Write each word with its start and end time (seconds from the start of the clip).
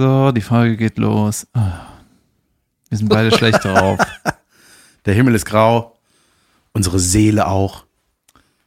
So, 0.00 0.32
die 0.32 0.40
Folge 0.40 0.78
geht 0.78 0.96
los. 0.96 1.46
Ah. 1.52 1.80
Wir 2.88 2.96
sind 2.96 3.08
beide 3.10 3.36
schlecht 3.36 3.62
drauf. 3.64 3.98
Der 5.04 5.12
Himmel 5.12 5.34
ist 5.34 5.44
grau, 5.44 5.98
unsere 6.72 6.98
Seele 6.98 7.46
auch, 7.46 7.84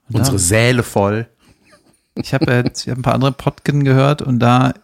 Und 0.09 0.17
unsere 0.17 0.37
da- 0.37 0.43
Säle 0.43 0.83
voll. 0.83 1.25
Ich 2.13 2.35
habe 2.35 2.51
jetzt 2.53 2.83
ich 2.85 2.91
hab 2.91 2.99
ein 2.99 3.01
paar 3.01 3.15
andere 3.15 3.31
Podcasts 3.31 3.83
gehört 3.83 4.21
und 4.21 4.37
da, 4.37 4.75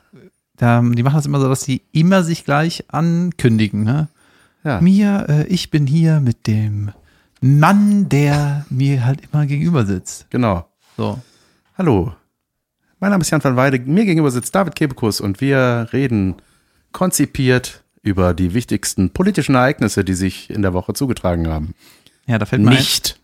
da, 0.58 0.82
die 0.82 1.04
machen 1.04 1.18
das 1.18 1.28
immer 1.28 1.40
so, 1.40 1.48
dass 1.48 1.62
die 1.62 1.84
immer 1.92 2.24
sich 2.24 2.46
gleich 2.46 2.84
ankündigen. 2.88 3.84
Ne? 3.84 4.08
Ja. 4.64 4.82
Mir, 4.82 5.28
äh, 5.30 5.44
ich 5.50 5.70
bin 5.70 5.86
hier 5.86 6.20
mit 6.20 6.48
dem 6.48 6.92
Mann, 7.42 8.10
der 8.10 8.66
mir 8.72 9.06
halt 9.06 9.22
immer 9.32 9.46
gegenüber 9.46 9.86
sitzt. 9.86 10.26
Genau. 10.32 10.66
So. 10.98 11.20
Hallo, 11.78 12.12
mein 13.00 13.12
Name 13.12 13.22
ist 13.22 13.30
Jan 13.30 13.44
van 13.44 13.56
Weide. 13.56 13.80
Mir 13.80 14.06
gegenüber 14.06 14.32
sitzt 14.32 14.54
David 14.54 14.76
Kebekus 14.76 15.22
und 15.22 15.42
wir 15.42 15.88
reden 15.94 16.36
konzipiert 16.92 17.84
über 18.02 18.34
die 18.34 18.54
wichtigsten 18.54 19.12
politischen 19.12 19.56
Ereignisse, 19.56 20.04
die 20.04 20.14
sich 20.14 20.50
in 20.50 20.62
der 20.62 20.74
Woche 20.74 20.94
zugetragen 20.94 21.48
haben. 21.48 21.74
Ja, 22.28 22.38
da 22.38 22.46
fällt 22.46 22.62
mir 22.62 22.72
ein, 22.72 22.78
Nicht. 22.78 23.20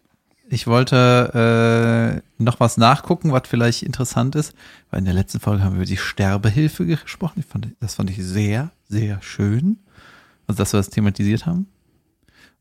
ich 0.49 0.67
wollte 0.67 2.21
äh, 2.39 2.43
noch 2.43 2.59
was 2.59 2.77
nachgucken, 2.77 3.31
was 3.31 3.43
vielleicht 3.47 3.83
interessant 3.83 4.35
ist, 4.35 4.53
weil 4.91 4.99
in 4.99 5.05
der 5.05 5.13
letzten 5.13 5.39
Folge 5.39 5.63
haben 5.63 5.73
wir 5.73 5.77
über 5.77 5.85
die 5.85 5.97
Sterbehilfe 5.97 6.85
gesprochen. 6.85 7.43
Fand, 7.47 7.67
das 7.79 7.95
fand 7.95 8.09
ich 8.09 8.23
sehr, 8.23 8.71
sehr 8.87 9.21
schön. 9.21 9.77
Also, 10.47 10.59
dass 10.59 10.73
wir 10.73 10.77
das 10.77 10.89
thematisiert 10.89 11.45
haben. 11.45 11.67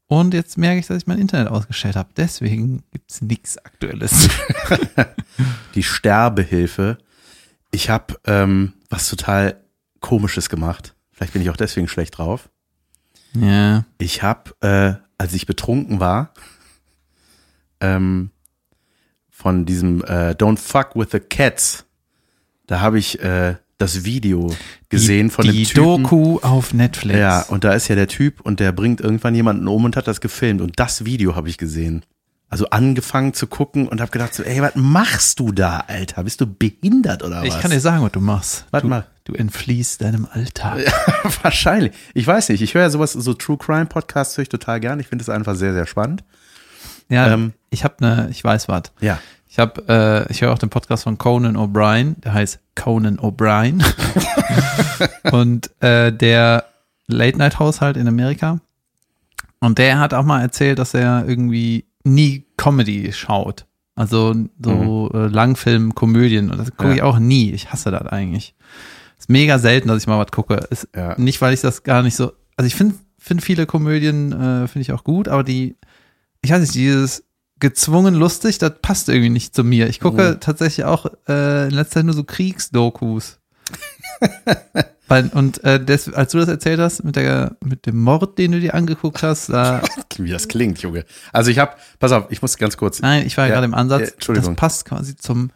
Und 0.07 0.35
jetzt 0.35 0.59
merke 0.59 0.81
ich, 0.81 0.87
dass 0.87 0.99
ich 0.99 1.07
mein 1.07 1.19
Internet 1.19 1.49
ausgestellt 1.49 1.97
habe. 1.97 2.11
Deswegen 2.17 2.83
gibt's 2.93 3.23
nichts 3.23 3.59
Aktuelles. 3.59 4.29
Die 5.75 5.83
Sterbehilfe. 5.83 6.99
Ich 7.75 7.91
habe 7.91 8.15
ähm, 8.25 8.75
was 8.89 9.11
total 9.11 9.61
Komisches 9.99 10.49
gemacht. 10.49 10.95
Vielleicht 11.11 11.33
bin 11.33 11.43
ich 11.43 11.51
auch 11.51 11.57
deswegen 11.57 11.89
schlecht 11.89 12.19
drauf. 12.19 12.49
ja. 13.35 13.85
Ich 13.99 14.23
habe, 14.23 14.55
äh, 14.61 15.03
als 15.19 15.35
ich 15.35 15.47
betrunken 15.47 15.99
war, 15.99 16.33
ähm, 17.81 18.31
von 19.29 19.67
diesem 19.67 20.05
äh, 20.05 20.37
Don't 20.39 20.59
Fuck 20.59 20.95
with 20.95 21.09
the 21.11 21.19
Cats, 21.19 21.85
da 22.69 22.81
habe 22.81 23.01
ich 23.01 23.21
äh, 23.21 23.57
das 23.79 24.05
Video 24.05 24.55
gesehen 24.89 25.29
die, 25.29 25.35
von 25.35 25.45
dem 25.45 25.55
die 25.57 25.65
Typen. 25.65 26.05
Doku 26.05 26.39
auf 26.43 26.75
Netflix. 26.75 27.19
Ja, 27.19 27.43
und 27.43 27.65
da 27.65 27.73
ist 27.73 27.89
ja 27.89 27.97
der 27.97 28.07
Typ 28.07 28.41
und 28.41 28.61
der 28.61 28.71
bringt 28.71 29.01
irgendwann 29.01 29.35
jemanden 29.35 29.67
um 29.67 29.85
und 29.85 29.97
hat 29.97 30.07
das 30.07 30.21
gefilmt. 30.21 30.61
Und 30.61 30.79
das 30.79 31.05
Video 31.05 31.35
habe 31.35 31.49
ich 31.49 31.59
gesehen. 31.59 32.05
Also 32.55 32.71
angefangen 32.71 33.35
zu 33.35 33.49
gucken 33.49 33.89
und 33.89 34.01
habe 34.01 34.13
gedacht 34.13 34.33
so, 34.33 34.45
ey, 34.45 34.63
was 34.63 34.77
machst 34.77 35.41
du 35.41 35.51
da, 35.51 35.83
Alter? 35.89 36.23
Bist 36.23 36.41
du 36.41 36.47
behindert 36.47 37.25
oder 37.25 37.43
ich 37.43 37.53
was? 37.53 37.61
kann 37.61 37.73
dir 37.73 37.81
sagen, 37.81 38.05
was 38.05 38.13
du 38.13 38.21
machst. 38.21 38.67
Warte 38.71 38.87
du, 38.87 38.91
mal. 38.91 39.07
Du 39.25 39.35
entfliehst 39.35 40.03
deinem 40.03 40.29
Alltag. 40.31 40.79
Wahrscheinlich. 41.43 41.95
Ich 42.15 42.25
weiß 42.25 42.51
nicht. 42.51 42.63
Ich 42.63 42.75
höre 42.75 42.83
ja 42.83 42.91
sowas, 42.91 43.13
so 43.13 43.35
True 43.35 43.59
Crime 43.59 43.87
Podcasts 43.87 44.37
höre 44.37 44.43
ich 44.43 44.51
total 44.51 44.79
gern. 44.79 45.01
Ich 45.01 45.09
finde 45.09 45.25
es 45.25 45.29
einfach 45.29 45.57
sehr, 45.57 45.73
sehr 45.73 45.85
spannend. 45.87 46.23
Ja, 47.09 47.27
Ähm. 47.27 47.55
ich 47.71 47.83
habe 47.83 47.97
ne, 47.99 48.29
ich 48.31 48.45
weiß 48.45 48.69
was. 48.69 48.93
Ja. 49.01 49.19
Ich 49.49 49.59
habe, 49.59 50.29
äh, 50.29 50.33
ich 50.33 50.41
höre 50.43 50.53
auch 50.53 50.59
den 50.59 50.71
Podcast 50.71 51.03
von 51.03 51.19
Conan 51.19 51.57
O'Brien, 51.57 52.21
der 52.21 52.35
heißt 52.35 52.61
Conan 52.77 53.19
O'Brien. 53.19 53.85
und 55.33 55.73
äh, 55.83 56.13
der 56.13 56.67
Late 57.09 57.37
Night 57.37 57.59
Haushalt 57.59 57.97
in 57.97 58.07
Amerika. 58.07 58.61
Und 59.59 59.79
der 59.79 59.99
hat 59.99 60.15
auch 60.15 60.25
mal 60.25 60.41
erzählt, 60.41 60.79
dass 60.79 60.95
er 60.95 61.25
irgendwie 61.27 61.85
nie 62.05 62.45
Comedy 62.57 63.13
schaut. 63.13 63.67
Also 63.97 64.35
so 64.63 65.11
äh, 65.15 65.27
Langfilm, 65.29 65.95
Komödien. 65.95 66.51
Und 66.51 66.59
das 66.59 66.71
gucke 66.73 66.89
Ja. 66.91 66.95
ich 66.95 67.03
auch 67.03 67.19
nie. 67.19 67.51
Ich 67.53 67.71
hasse 67.73 67.91
das 67.91 68.07
eigentlich. 68.07 68.55
Ist 69.19 69.31
mega 69.31 69.59
selten, 69.59 69.89
dass 69.89 70.03
ich 70.03 70.07
mal 70.09 70.19
was 70.19 70.33
gucke. 70.33 70.55
Ist 70.71 70.89
Ja. 70.95 71.15
nicht, 71.19 71.41
weil 71.41 71.55
ich 71.55 71.61
das 71.61 71.83
gar 71.85 72.03
nicht 72.03 72.17
so. 72.17 72.33
Also 72.57 72.67
ich 72.67 72.75
finde 72.75 72.95
finde 73.19 73.43
viele 73.43 73.65
Komödien 73.67 74.33
äh, 74.33 74.69
finde 74.69 74.81
ich 74.83 74.93
auch 74.93 75.03
gut, 75.05 75.29
aber 75.29 75.43
die, 75.45 75.77
ich 76.43 76.51
weiß 76.51 76.61
nicht, 76.61 76.75
dieses 76.75 77.25
gezwungen 77.59 78.15
lustig, 78.15 78.59
das 78.59 78.73
passt 78.83 79.09
irgendwie 79.09 79.31
nicht 79.31 79.55
zu 79.55 79.65
mir. 79.65 79.89
Ich 79.89 80.01
gucke 80.01 80.37
tatsächlich 80.41 80.85
auch 80.85 81.07
äh, 81.29 81.65
in 81.69 81.71
letzter 81.71 81.95
Zeit 82.01 82.05
nur 82.05 82.15
so 82.15 82.25
Kriegsdokus. 82.25 83.39
Weil, 85.07 85.29
und 85.35 85.63
äh, 85.65 85.83
das, 85.85 86.13
als 86.13 86.33
du 86.33 86.39
das 86.39 86.49
erzählt 86.49 86.81
hast 86.81 87.05
mit 87.05 87.17
der 87.17 87.57
mit 87.63 87.87
dem 87.87 88.01
Mord, 88.01 88.39
den 88.39 88.53
du 88.53 88.61
dir 88.61 88.75
angeguckt 88.75 89.23
hast, 89.23 89.51
da, 89.51 89.83
Wie 90.19 90.31
das 90.31 90.49
klingt, 90.49 90.81
Junge. 90.83 91.05
Also 91.33 91.51
ich 91.51 91.59
habe, 91.59 91.73
pass 91.99 92.13
auf, 92.13 92.27
ich 92.31 92.43
muss 92.43 92.57
ganz 92.57 92.77
kurz. 92.77 93.01
nein, 93.01 93.27
ich 93.27 93.37
war 93.37 93.47
Ja, 93.47 93.55
gerade 93.55 93.65
im 93.67 93.75
Ansatz, 93.75 94.11
äh, 94.11 94.13
Entschuldigung. 94.13 94.55
das 94.55 94.61
passt 94.61 94.85
quasi 94.85 95.17
zum, 95.17 95.51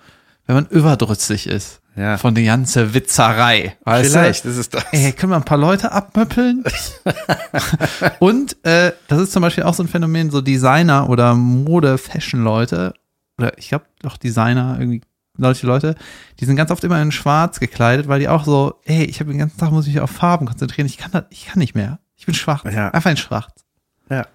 wenn 0.47 0.55
man 0.57 0.67
überdrüssig 0.67 1.47
ist 1.47 1.81
Ja. 1.97 2.17
von 2.19 2.35
der 2.35 2.45
ganzen 2.45 2.95
Witzerei. 2.95 3.77
Weißt 3.85 4.11
Vielleicht, 4.13 4.45
du? 4.45 4.49
das 4.49 4.57
ist 4.59 4.75
das. 4.75 4.85
Ey, 4.93 5.13
können 5.13 5.33
wir 5.33 5.37
ein 5.37 5.45
paar 5.45 5.59
Leute 5.59 5.93
abmöppeln? 5.93 6.65
Und 8.19 8.57
äh, 8.65 8.93
das 9.09 9.21
ist 9.21 9.33
zum 9.33 9.43
Beispiel 9.43 9.65
auch 9.65 9.75
so 9.75 9.83
ein 9.83 9.89
Phänomen, 9.89 10.31
so 10.31 10.41
Designer 10.41 11.09
oder 11.09 11.35
Mode-Fashion-Leute, 11.35 12.95
oder 13.39 13.57
ich 13.59 13.69
glaube 13.69 13.85
doch 14.03 14.17
Designer, 14.17 14.77
irgendwie 14.79 15.03
solche 15.37 15.67
Leute, 15.67 15.95
die 16.41 16.45
sind 16.47 16.57
ganz 16.57 16.71
oft 16.73 16.83
immer 16.83 17.01
in 17.01 17.13
schwarz 17.13 17.61
gekleidet, 17.61 18.09
weil 18.09 18.19
die 18.21 18.29
auch 18.29 18.45
so, 18.45 18.81
ey, 18.85 19.05
ich 19.05 19.21
habe 19.21 19.31
den 19.31 19.39
ganzen 19.39 19.59
Tag, 19.59 19.71
muss 19.71 19.87
ich 19.87 19.95
mich 19.95 20.03
auf 20.03 20.11
Farben 20.11 20.47
konzentrieren, 20.47 20.87
ich 20.87 20.99
kann 20.99 21.13
das, 21.13 21.25
ich 21.31 21.47
kann 21.47 21.59
nicht 21.61 21.75
mehr. 21.77 22.01
Ich 22.17 22.27
bin 22.27 22.35
schwach. 22.35 22.65
Ja. 22.65 22.89
Einfach 22.91 23.11
in 23.13 23.17
schwarz. 23.17 23.65
Ja. 24.11 24.27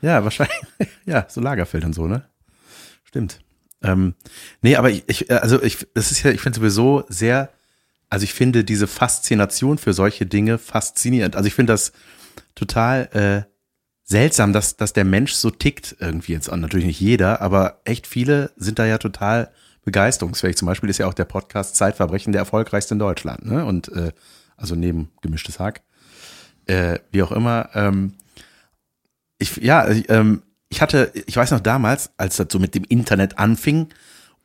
Ja. 0.00 0.24
Wahrscheinlich. 0.24 0.56
Ja, 1.06 1.24
so 1.28 1.40
Lagerfeld 1.40 1.84
und 1.84 1.92
so, 1.92 2.08
ne? 2.08 2.24
Stimmt. 3.04 3.38
Ähm, 3.80 4.14
nee, 4.60 4.74
aber 4.74 4.90
ich, 4.90 5.04
ich, 5.06 5.30
also 5.30 5.62
ich, 5.62 5.86
das 5.94 6.10
ist 6.10 6.24
ja, 6.24 6.32
ich 6.32 6.40
finde 6.40 6.58
sowieso 6.58 7.04
sehr, 7.08 7.50
also 8.10 8.24
ich 8.24 8.34
finde 8.34 8.64
diese 8.64 8.88
Faszination 8.88 9.78
für 9.78 9.92
solche 9.92 10.26
Dinge 10.26 10.58
faszinierend. 10.58 11.36
Also 11.36 11.46
ich 11.46 11.54
finde 11.54 11.72
das 11.72 11.92
total 12.56 13.08
äh, 13.46 13.50
seltsam, 14.02 14.52
dass, 14.52 14.76
dass 14.76 14.92
der 14.92 15.04
Mensch 15.04 15.32
so 15.32 15.50
tickt 15.50 15.96
irgendwie 16.00 16.32
jetzt 16.32 16.48
an. 16.48 16.60
Natürlich 16.60 16.86
nicht 16.86 17.00
jeder, 17.00 17.40
aber 17.40 17.80
echt 17.84 18.06
viele 18.06 18.50
sind 18.56 18.78
da 18.78 18.86
ja 18.86 18.98
total 18.98 19.52
begeisterungsfähig. 19.84 20.56
Zum 20.56 20.66
Beispiel 20.66 20.90
ist 20.90 20.98
ja 20.98 21.06
auch 21.06 21.14
der 21.14 21.24
Podcast 21.24 21.76
Zeitverbrechen 21.76 22.32
der 22.32 22.40
erfolgreichste 22.40 22.94
in 22.94 22.98
Deutschland, 22.98 23.46
ne? 23.46 23.64
Und 23.64 23.88
äh, 23.92 24.12
also 24.56 24.74
neben 24.74 25.12
gemischtes 25.22 25.58
Hack. 25.58 25.82
Äh, 26.66 26.98
wie 27.12 27.22
auch 27.22 27.32
immer. 27.32 27.70
Ähm, 27.74 28.14
ich, 29.38 29.56
ja, 29.56 29.88
ich, 29.88 30.08
ähm, 30.08 30.42
ich 30.68 30.80
hatte, 30.80 31.12
ich 31.26 31.36
weiß 31.36 31.50
noch 31.50 31.60
damals, 31.60 32.10
als 32.16 32.36
das 32.36 32.48
so 32.50 32.58
mit 32.58 32.74
dem 32.74 32.84
Internet 32.84 33.38
anfing 33.38 33.88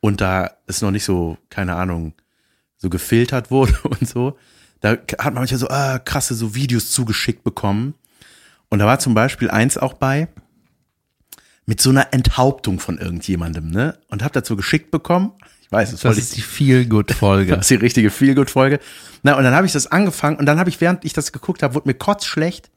und 0.00 0.20
da 0.20 0.50
es 0.66 0.82
noch 0.82 0.90
nicht 0.90 1.04
so, 1.04 1.38
keine 1.50 1.76
Ahnung, 1.76 2.14
so 2.76 2.90
gefiltert 2.90 3.50
wurde 3.50 3.78
und 3.82 4.08
so, 4.08 4.36
da 4.80 4.90
hat 4.90 5.26
man 5.26 5.34
manchmal 5.34 5.58
so 5.58 5.68
ah, 5.68 5.98
krasse 5.98 6.34
so 6.34 6.54
Videos 6.54 6.90
zugeschickt 6.90 7.44
bekommen. 7.44 7.94
Und 8.68 8.80
da 8.80 8.86
war 8.86 8.98
zum 8.98 9.14
Beispiel 9.14 9.50
eins 9.50 9.78
auch 9.78 9.92
bei, 9.92 10.28
mit 11.66 11.80
so 11.80 11.90
einer 11.90 12.12
Enthauptung 12.12 12.80
von 12.80 12.98
irgendjemandem, 12.98 13.70
ne? 13.70 13.98
Und 14.08 14.24
hab 14.24 14.32
dazu 14.32 14.56
geschickt 14.56 14.90
bekommen. 14.90 15.32
Ich 15.60 15.70
weiß, 15.70 15.90
das, 15.90 16.00
Das 16.00 16.04
wollte 16.08 16.20
ich 16.20 16.26
ist 16.26 16.36
die 16.36 16.42
Feel-Good-Folge. 16.42 17.52
das 17.56 17.60
ist 17.60 17.70
die 17.70 17.76
richtige 17.76 18.10
Feelgood-Folge. 18.10 18.80
Na, 19.22 19.36
und 19.36 19.44
dann 19.44 19.54
habe 19.54 19.66
ich 19.66 19.72
das 19.72 19.86
angefangen 19.86 20.36
und 20.38 20.46
dann 20.46 20.58
habe 20.58 20.68
ich, 20.68 20.80
während 20.80 21.04
ich 21.04 21.12
das 21.12 21.30
geguckt 21.32 21.62
habe, 21.62 21.74
wurde 21.74 21.88
mir 21.88 21.94
kotzschlecht 21.94 22.70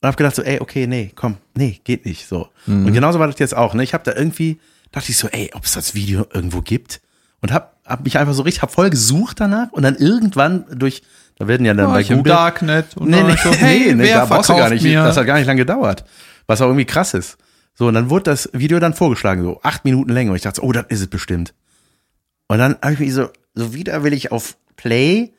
und 0.00 0.06
habe 0.06 0.16
gedacht 0.16 0.36
so, 0.36 0.42
ey, 0.42 0.60
okay, 0.60 0.86
nee, 0.86 1.10
komm, 1.14 1.38
nee, 1.56 1.80
geht 1.84 2.06
nicht 2.06 2.28
so. 2.28 2.48
Und 2.66 2.92
genauso 2.92 3.18
war 3.18 3.26
das 3.26 3.38
jetzt 3.38 3.56
auch, 3.56 3.74
ne? 3.74 3.82
Ich 3.82 3.94
habe 3.94 4.04
da 4.04 4.14
irgendwie, 4.14 4.60
dachte 4.92 5.10
ich 5.10 5.16
so, 5.16 5.28
ey, 5.28 5.50
ob 5.54 5.64
es 5.64 5.72
das 5.72 5.94
Video 5.94 6.26
irgendwo 6.32 6.60
gibt 6.60 7.00
und 7.40 7.52
hab, 7.52 7.80
hab 7.84 8.04
mich 8.04 8.16
einfach 8.18 8.34
so 8.34 8.42
richtig, 8.42 8.62
hab 8.62 8.70
voll 8.70 8.90
gesucht 8.90 9.40
danach 9.40 9.72
und 9.72 9.82
dann 9.82 9.96
irgendwann 9.96 10.66
durch, 10.70 11.02
da 11.36 11.48
werden 11.48 11.66
ja 11.66 11.74
dann 11.74 11.86
War 11.86 11.94
bei 11.94 12.00
ich 12.00 12.10
im 12.10 12.18
Google, 12.18 12.32
Darknet 12.32 12.96
und 12.96 13.10
nee, 13.10 13.22
nee, 13.22 13.36
so, 13.42 13.50
nee, 13.50 13.56
hey, 13.56 13.94
nee, 13.94 14.04
wer 14.04 14.18
da 14.20 14.26
brauchst 14.26 14.50
du 14.50 14.56
gar 14.56 14.70
nicht, 14.70 14.82
mir? 14.82 15.02
das 15.02 15.16
hat 15.16 15.26
gar 15.26 15.38
nicht 15.38 15.46
lange 15.46 15.58
gedauert, 15.58 16.04
was 16.46 16.60
auch 16.60 16.66
irgendwie 16.66 16.84
krass 16.84 17.14
ist. 17.14 17.36
So, 17.74 17.86
und 17.88 17.94
dann 17.94 18.10
wurde 18.10 18.24
das 18.24 18.50
Video 18.52 18.80
dann 18.80 18.94
vorgeschlagen, 18.94 19.42
so 19.42 19.60
acht 19.62 19.84
Minuten 19.84 20.12
länger 20.12 20.30
und 20.30 20.36
ich 20.36 20.42
dachte, 20.42 20.60
so, 20.60 20.66
oh, 20.66 20.72
das 20.72 20.86
ist 20.88 21.00
es 21.00 21.06
bestimmt. 21.06 21.54
Und 22.48 22.58
dann 22.58 22.76
habe 22.82 22.94
ich 22.94 22.98
mich 22.98 23.12
so, 23.12 23.28
so 23.54 23.74
widerwillig 23.74 24.32
auf 24.32 24.56
Play 24.76 25.32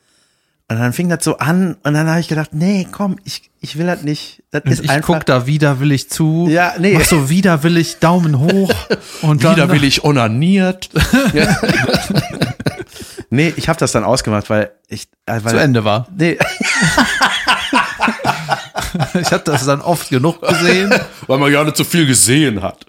und 0.70 0.78
dann 0.78 0.94
fing 0.94 1.10
das 1.10 1.24
so 1.24 1.38
an 1.40 1.78
und 1.84 1.94
dann 1.94 2.08
habe 2.08 2.20
ich 2.20 2.28
gedacht, 2.28 2.52
nee, 2.54 2.88
komm, 2.92 3.18
ich, 3.24 3.50
ich 3.60 3.78
will 3.78 3.88
das 3.88 4.04
nicht. 4.04 4.44
Das 4.52 4.64
ist 4.66 4.84
ich 4.84 4.90
einfach 4.90 5.16
guck 5.16 5.26
da 5.26 5.48
widerwillig 5.48 6.10
zu. 6.10 6.48
Ja, 6.50 6.76
nee. 6.78 6.94
Mach 6.94 7.06
so 7.06 7.30
widerwillig 7.30 7.98
Daumen 7.98 8.40
hoch 8.40 8.72
und 9.24 9.44
dann 9.44 9.56
widerwillig 9.56 10.04
onaniert. 10.04 10.90
ja. 11.34 11.58
nee, 13.32 13.52
ich 13.56 13.68
habe 13.68 13.80
das 13.80 13.92
dann 13.92 14.04
ausgemacht, 14.04 14.50
weil 14.52 14.72
ich 14.88 15.08
äh, 15.26 15.40
weil, 15.44 15.54
zu 15.54 15.58
Ende 15.58 15.84
war. 15.84 16.08
Nee, 16.16 16.38
Ich 19.22 19.32
habe 19.32 19.44
das 19.44 19.66
dann 19.66 19.82
oft 19.82 20.10
genug 20.10 20.42
gesehen. 20.42 20.94
weil 21.28 21.38
man 21.38 21.52
ja 21.52 21.64
nicht 21.64 21.78
so 21.78 21.84
viel 21.84 22.06
gesehen 22.06 22.62
hat. 22.62 22.86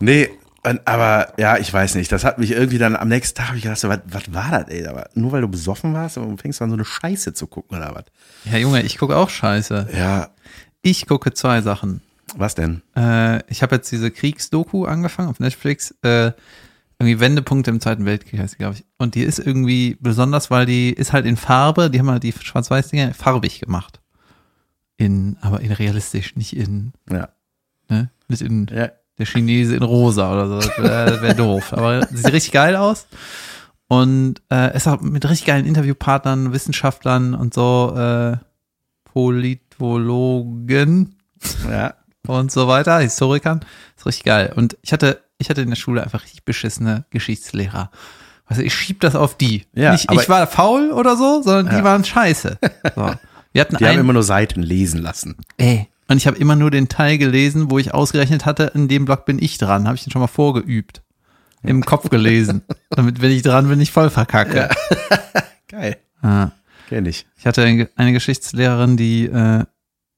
Nee, 0.00 0.30
und- 0.66 0.86
aber 0.86 1.32
ja, 1.38 1.56
ich 1.58 1.72
weiß 1.72 1.94
nicht. 1.96 2.10
Das 2.12 2.24
hat 2.24 2.38
mich 2.38 2.50
irgendwie 2.52 2.78
dann 2.78 2.96
am 2.96 3.08
nächsten 3.08 3.36
Tag 3.36 3.48
hab 3.50 3.56
ich 3.56 3.62
gedacht, 3.62 3.78
so, 3.78 3.88
was, 3.88 4.00
was 4.06 4.32
war 4.32 4.50
das, 4.50 4.68
ey? 4.68 4.86
Aber 4.86 5.08
nur 5.14 5.32
weil 5.32 5.40
du 5.42 5.48
besoffen 5.48 5.92
warst 5.94 6.16
und 6.18 6.40
fängst 6.40 6.60
an 6.62 6.70
so 6.70 6.74
eine 6.76 6.84
Scheiße 6.84 7.34
zu 7.34 7.46
gucken 7.46 7.76
oder 7.78 7.94
was? 7.94 8.04
Ja, 8.50 8.58
Junge, 8.58 8.82
ich 8.82 8.98
gucke 8.98 9.16
auch 9.16 9.30
Scheiße. 9.30 9.88
Ja, 9.96 10.30
Ich 10.82 11.06
gucke 11.06 11.32
zwei 11.32 11.60
Sachen. 11.62 12.00
was 12.36 12.54
denn? 12.54 12.82
Äh, 12.96 13.42
ich 13.50 13.62
habe 13.62 13.76
jetzt 13.76 13.90
diese 13.92 14.10
Kriegsdoku 14.10 14.86
angefangen 14.86 15.28
auf 15.28 15.38
Netflix. 15.40 15.94
Äh, 16.02 16.32
irgendwie 16.98 17.20
Wendepunkte 17.20 17.70
im 17.70 17.80
Zweiten 17.80 18.04
Weltkrieg 18.06 18.38
heißt 18.40 18.54
die, 18.54 18.58
glaube 18.58 18.76
ich. 18.76 18.84
Und 18.98 19.14
die 19.14 19.22
ist 19.22 19.38
irgendwie 19.38 19.96
besonders, 20.00 20.50
weil 20.50 20.64
die 20.66 20.90
ist 20.92 21.12
halt 21.12 21.26
in 21.26 21.36
Farbe, 21.36 21.90
die 21.90 21.98
haben 21.98 22.10
halt 22.10 22.22
die 22.22 22.32
Schwarz-Weiß-Dinger 22.32 23.14
farbig 23.14 23.60
gemacht. 23.60 24.00
In, 24.96 25.36
aber 25.40 25.60
in 25.60 25.72
realistisch, 25.72 26.36
nicht 26.36 26.56
in, 26.56 26.92
Ja. 27.10 27.28
ne? 27.88 28.10
Nicht 28.28 28.42
in 28.42 28.66
Ja. 28.72 28.90
Der 29.18 29.26
Chinese 29.26 29.76
in 29.76 29.82
rosa 29.82 30.32
oder 30.32 30.48
so. 30.48 30.58
Das 30.68 30.78
wäre 30.78 31.22
wär 31.22 31.34
doof. 31.34 31.72
Aber 31.72 32.06
sieht 32.06 32.32
richtig 32.32 32.52
geil 32.52 32.76
aus. 32.76 33.06
Und 33.86 34.36
äh, 34.50 34.74
ist 34.76 34.88
auch 34.88 35.00
mit 35.00 35.28
richtig 35.28 35.46
geilen 35.46 35.66
Interviewpartnern, 35.66 36.52
Wissenschaftlern 36.52 37.34
und 37.34 37.54
so, 37.54 37.94
äh, 37.96 38.36
Politologen 39.74 41.14
Ja. 41.70 41.94
und 42.26 42.50
so 42.52 42.66
weiter, 42.68 42.98
Historikern. 42.98 43.60
Ist 43.96 44.06
richtig 44.06 44.24
geil. 44.24 44.52
Und 44.56 44.76
ich 44.82 44.92
hatte, 44.92 45.22
ich 45.38 45.50
hatte 45.50 45.62
in 45.62 45.68
der 45.70 45.76
Schule 45.76 46.02
einfach 46.02 46.22
richtig 46.24 46.44
beschissene 46.44 47.04
Geschichtslehrer. 47.10 47.90
Also 48.46 48.62
ich 48.62 48.74
schieb 48.74 49.00
das 49.00 49.14
auf 49.14 49.36
die. 49.36 49.64
Ja, 49.74 49.92
Nicht, 49.92 50.10
ich 50.10 50.28
war 50.28 50.46
faul 50.46 50.90
oder 50.92 51.16
so, 51.16 51.42
sondern 51.42 51.68
die 51.70 51.76
Ja. 51.76 51.84
waren 51.84 52.04
scheiße. 52.04 52.58
So. 52.94 53.14
Wir 53.52 53.60
hatten 53.60 53.76
Die 53.76 53.84
haben 53.84 53.92
einen, 53.92 54.00
immer 54.00 54.12
nur 54.12 54.24
Seiten 54.24 54.62
lesen 54.62 55.00
lassen. 55.00 55.36
ey, 55.58 55.88
und 56.08 56.16
ich 56.16 56.26
habe 56.26 56.36
immer 56.36 56.56
nur 56.56 56.70
den 56.70 56.88
Teil 56.88 57.18
gelesen, 57.18 57.70
wo 57.70 57.78
ich 57.78 57.94
ausgerechnet 57.94 58.44
hatte, 58.44 58.72
in 58.74 58.88
dem 58.88 59.04
Block 59.04 59.24
bin 59.24 59.42
ich 59.42 59.58
dran. 59.58 59.86
Habe 59.86 59.96
ich 59.96 60.04
den 60.04 60.10
schon 60.10 60.20
mal 60.20 60.26
vorgeübt. 60.26 61.02
Im 61.62 61.84
Kopf 61.84 62.10
gelesen. 62.10 62.62
Damit, 62.90 63.22
wenn 63.22 63.30
ich 63.30 63.42
dran 63.42 63.68
bin, 63.68 63.80
ich 63.80 63.90
voll 63.90 64.10
verkacke. 64.10 64.68
Geil. 65.68 65.96
Ja. 66.22 66.52
Kenn 66.88 67.06
ich. 67.06 67.26
Ich 67.38 67.46
hatte 67.46 67.62
eine 67.62 67.88
eine 67.96 68.12
Geschichtslehrerin, 68.12 68.98
die 68.98 69.24
äh, 69.24 69.64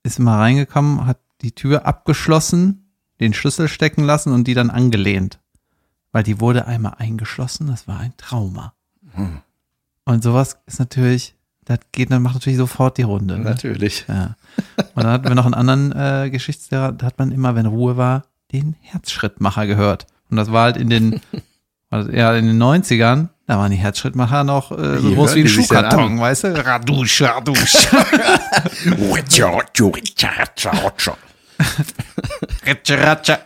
ist 0.03 0.19
mal 0.19 0.39
reingekommen, 0.39 1.07
hat 1.07 1.19
die 1.43 1.53
Tür 1.53 1.87
abgeschlossen, 1.87 2.91
den 3.21 3.33
Schlüssel 3.33 3.69
stecken 3.69 4.03
lassen 4.03 4.33
und 4.33 4.49
die 4.49 4.55
dann 4.55 4.71
angelehnt. 4.71 5.39
Weil 6.11 6.25
die 6.25 6.41
wurde 6.41 6.67
einmal 6.67 6.95
eingeschlossen, 6.99 7.69
das 7.69 7.87
war 7.87 8.01
ein 8.01 8.15
Trauma. 8.17 8.75
Hm. 9.13 9.39
Und 10.05 10.23
sowas 10.23 10.59
ist 10.67 10.79
natürlich, 10.79 11.35
das 11.65 11.79
geht, 11.93 12.11
dann 12.11 12.23
macht 12.23 12.35
natürlich 12.35 12.59
sofort 12.59 12.99
die 12.99 13.03
Runde. 13.03 13.39
Ne? 13.39 13.45
Natürlich. 13.45 14.05
Ja. 14.09 14.37
Und 14.95 15.05
dann 15.05 15.13
hatten 15.13 15.29
wir 15.29 15.35
noch 15.35 15.45
einen 15.45 15.55
anderen 15.55 15.93
äh, 15.93 16.31
Geschichtslehrer, 16.31 16.93
da 16.93 17.07
hat 17.07 17.19
man 17.19 17.33
immer, 17.33 17.55
wenn 17.55 17.67
Ruhe 17.67 17.97
war, 17.97 18.25
den 18.53 18.77
Herzschrittmacher 18.81 19.67
gehört. 19.67 20.07
Und 20.31 20.37
das 20.37 20.53
war 20.53 20.65
halt 20.65 20.77
in 20.77 20.89
den, 20.91 21.21
also 21.91 22.11
eher 22.11 22.35
in 22.37 22.47
den 22.47 22.63
90ern, 22.63 23.29
da 23.47 23.59
waren 23.59 23.71
die 23.71 23.77
Herzschrittmacher 23.77 24.43
noch 24.45 24.73
äh, 24.73 24.99
so 24.99 25.13
groß 25.15 25.35
wie 25.37 25.43
ein? 25.43 25.49
Schuhkarton, 25.49 26.19
weißt 26.19 26.45
du? 26.45 26.67
Radusch, 26.67 27.23
radusch. 27.23 27.77
Ritsche, 32.67 32.99
ratsche. 32.99 33.39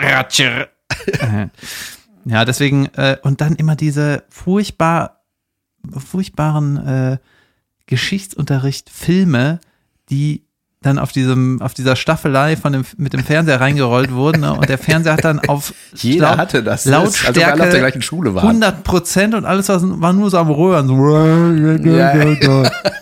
Ratsche. 0.00 0.68
Äh, 1.06 1.48
Ja, 2.24 2.44
deswegen, 2.44 2.86
äh, 2.94 3.16
und 3.22 3.40
dann 3.40 3.56
immer 3.56 3.74
diese 3.76 4.22
furchtbar, 4.30 5.24
furchtbaren 5.90 6.76
äh, 6.86 7.18
Geschichtsunterricht, 7.86 8.90
Filme, 8.90 9.60
die 10.12 10.44
dann 10.82 10.98
auf 10.98 11.12
diesem, 11.12 11.62
auf 11.62 11.74
dieser 11.74 11.94
Staffelei 11.94 12.56
von 12.56 12.72
dem, 12.72 12.84
mit 12.96 13.12
dem 13.12 13.22
Fernseher 13.22 13.60
reingerollt 13.60 14.12
wurden, 14.12 14.40
ne? 14.40 14.52
und 14.52 14.68
der 14.68 14.78
Fernseher 14.78 15.12
hat 15.12 15.24
dann 15.24 15.38
auf 15.48 15.72
Jeder 15.94 16.30
Laut- 16.30 16.38
hatte 16.38 16.62
das. 16.64 16.84
Lautstärke 16.86 17.28
Also 17.28 17.40
wir 17.40 17.52
alle 17.52 17.62
auf 17.62 17.70
der 17.70 17.78
gleichen 17.78 18.02
Schule 18.02 18.34
waren. 18.34 18.48
100 18.48 18.82
Prozent 18.82 19.34
und 19.36 19.44
alles 19.44 19.68
was, 19.68 19.82
war 19.84 20.12
nur 20.12 20.28
so 20.28 20.38
am 20.38 20.50
Röhren. 20.50 20.88
So. 20.88 20.94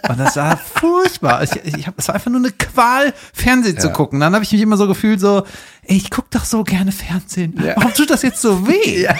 Und 0.08 0.18
das 0.18 0.36
war 0.36 0.58
furchtbar. 0.58 1.42
Ich, 1.42 1.52
ich 1.78 1.86
hab, 1.86 1.98
es 1.98 2.08
war 2.08 2.16
einfach 2.16 2.30
nur 2.30 2.40
eine 2.40 2.52
Qual, 2.52 3.14
Fernsehen 3.32 3.78
zu 3.80 3.86
Ja. 3.88 3.92
gucken. 3.94 4.20
Dann 4.20 4.34
habe 4.34 4.44
ich 4.44 4.52
mich 4.52 4.60
immer 4.60 4.76
so 4.76 4.86
gefühlt, 4.86 5.18
so, 5.18 5.44
ey, 5.84 5.96
ich 5.96 6.10
guck 6.10 6.30
doch 6.30 6.44
so 6.44 6.64
gerne 6.64 6.92
Fernsehen. 6.92 7.54
Ja. 7.64 7.76
Warum 7.76 7.94
tut 7.94 8.10
das 8.10 8.20
jetzt 8.22 8.42
so 8.42 8.68
weh? 8.68 9.04
Ja. 9.04 9.14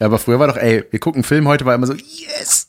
Ja, 0.00 0.06
aber 0.06 0.18
früher 0.18 0.38
war 0.40 0.48
doch, 0.48 0.56
ey, 0.56 0.84
wir 0.90 0.98
gucken 0.98 1.22
Film, 1.22 1.46
heute 1.46 1.64
war 1.66 1.74
immer 1.74 1.86
so, 1.86 1.94
yes! 1.94 2.66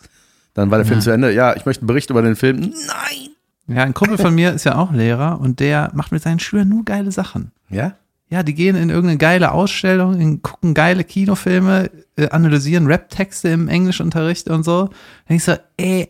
Dann 0.56 0.72
war 0.72 0.80
der 0.80 0.88
Film 0.88 1.02
zu 1.02 1.12
Ende, 1.12 1.32
ja, 1.34 1.56
ich 1.56 1.66
möchte 1.66 1.82
einen 1.82 1.88
Bericht 1.88 2.10
über 2.10 2.22
den 2.22 2.36
Film. 2.36 2.60
Nein! 2.60 3.30
Ja, 3.68 3.84
ein 3.84 3.94
Kumpel 3.94 4.18
von 4.18 4.34
mir 4.34 4.54
ist 4.54 4.64
ja 4.64 4.78
auch 4.78 4.92
Lehrer 4.92 5.40
und 5.40 5.60
der 5.60 5.92
macht 5.94 6.12
mit 6.12 6.24
seinen 6.24 6.40
Schülern 6.40 6.70
nur 6.70 6.86
geile 6.86 7.12
Sachen. 7.12 7.52
Ja? 7.70 7.96
Ja, 8.30 8.42
die 8.42 8.54
gehen 8.54 8.76
in 8.76 8.90
irgendeine 8.90 9.18
geile 9.18 9.52
Ausstellung, 9.52 10.20
in, 10.20 10.42
gucken 10.42 10.74
geile 10.74 11.04
Kinofilme, 11.04 11.92
äh, 12.16 12.30
analysieren 12.30 12.88
Rap-Texte 12.88 13.50
im 13.50 13.68
Englischunterricht 13.68 14.50
und 14.50 14.64
so. 14.64 14.90
Dann 15.28 15.38
ich 15.38 15.44
so, 15.44 15.56
ey, 15.78 16.10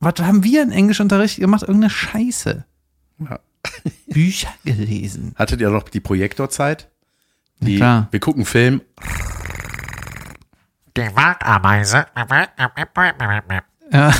was 0.00 0.14
haben 0.20 0.44
wir 0.44 0.62
in 0.62 0.70
Englischunterricht 0.70 1.38
gemacht? 1.38 1.62
Irgendeine 1.62 1.90
Scheiße. 1.90 2.64
Ja. 3.20 3.40
Bücher 4.08 4.52
gelesen. 4.64 5.32
Hattet 5.36 5.60
ihr 5.60 5.70
noch 5.70 5.88
die 5.88 6.00
Projektorzeit? 6.00 6.88
Die, 7.60 7.76
klar. 7.76 8.08
wir 8.10 8.20
gucken 8.20 8.44
Film, 8.44 8.82
Die 10.96 11.02
Waldameise. 11.14 12.06
Ja, 13.92 14.14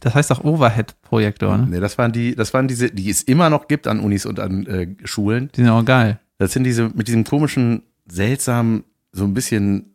das 0.00 0.14
heißt 0.14 0.32
auch 0.32 0.44
Overhead-Projektor, 0.44 1.56
ne? 1.56 1.66
ne, 1.66 1.80
das 1.80 1.96
waren 1.96 2.12
die, 2.12 2.34
das 2.34 2.52
waren 2.52 2.68
diese, 2.68 2.90
die 2.90 3.08
es 3.08 3.22
immer 3.22 3.48
noch 3.48 3.66
gibt 3.68 3.86
an 3.86 4.00
Unis 4.00 4.26
und 4.26 4.38
an 4.38 4.66
äh, 4.66 4.88
Schulen. 5.04 5.50
Die 5.54 5.62
sind 5.62 5.70
auch 5.70 5.84
geil. 5.84 6.18
Das 6.36 6.52
sind 6.52 6.64
diese, 6.64 6.90
mit 6.90 7.08
diesem 7.08 7.24
komischen, 7.24 7.82
seltsamen, 8.06 8.84
so 9.12 9.24
ein 9.24 9.32
bisschen, 9.34 9.94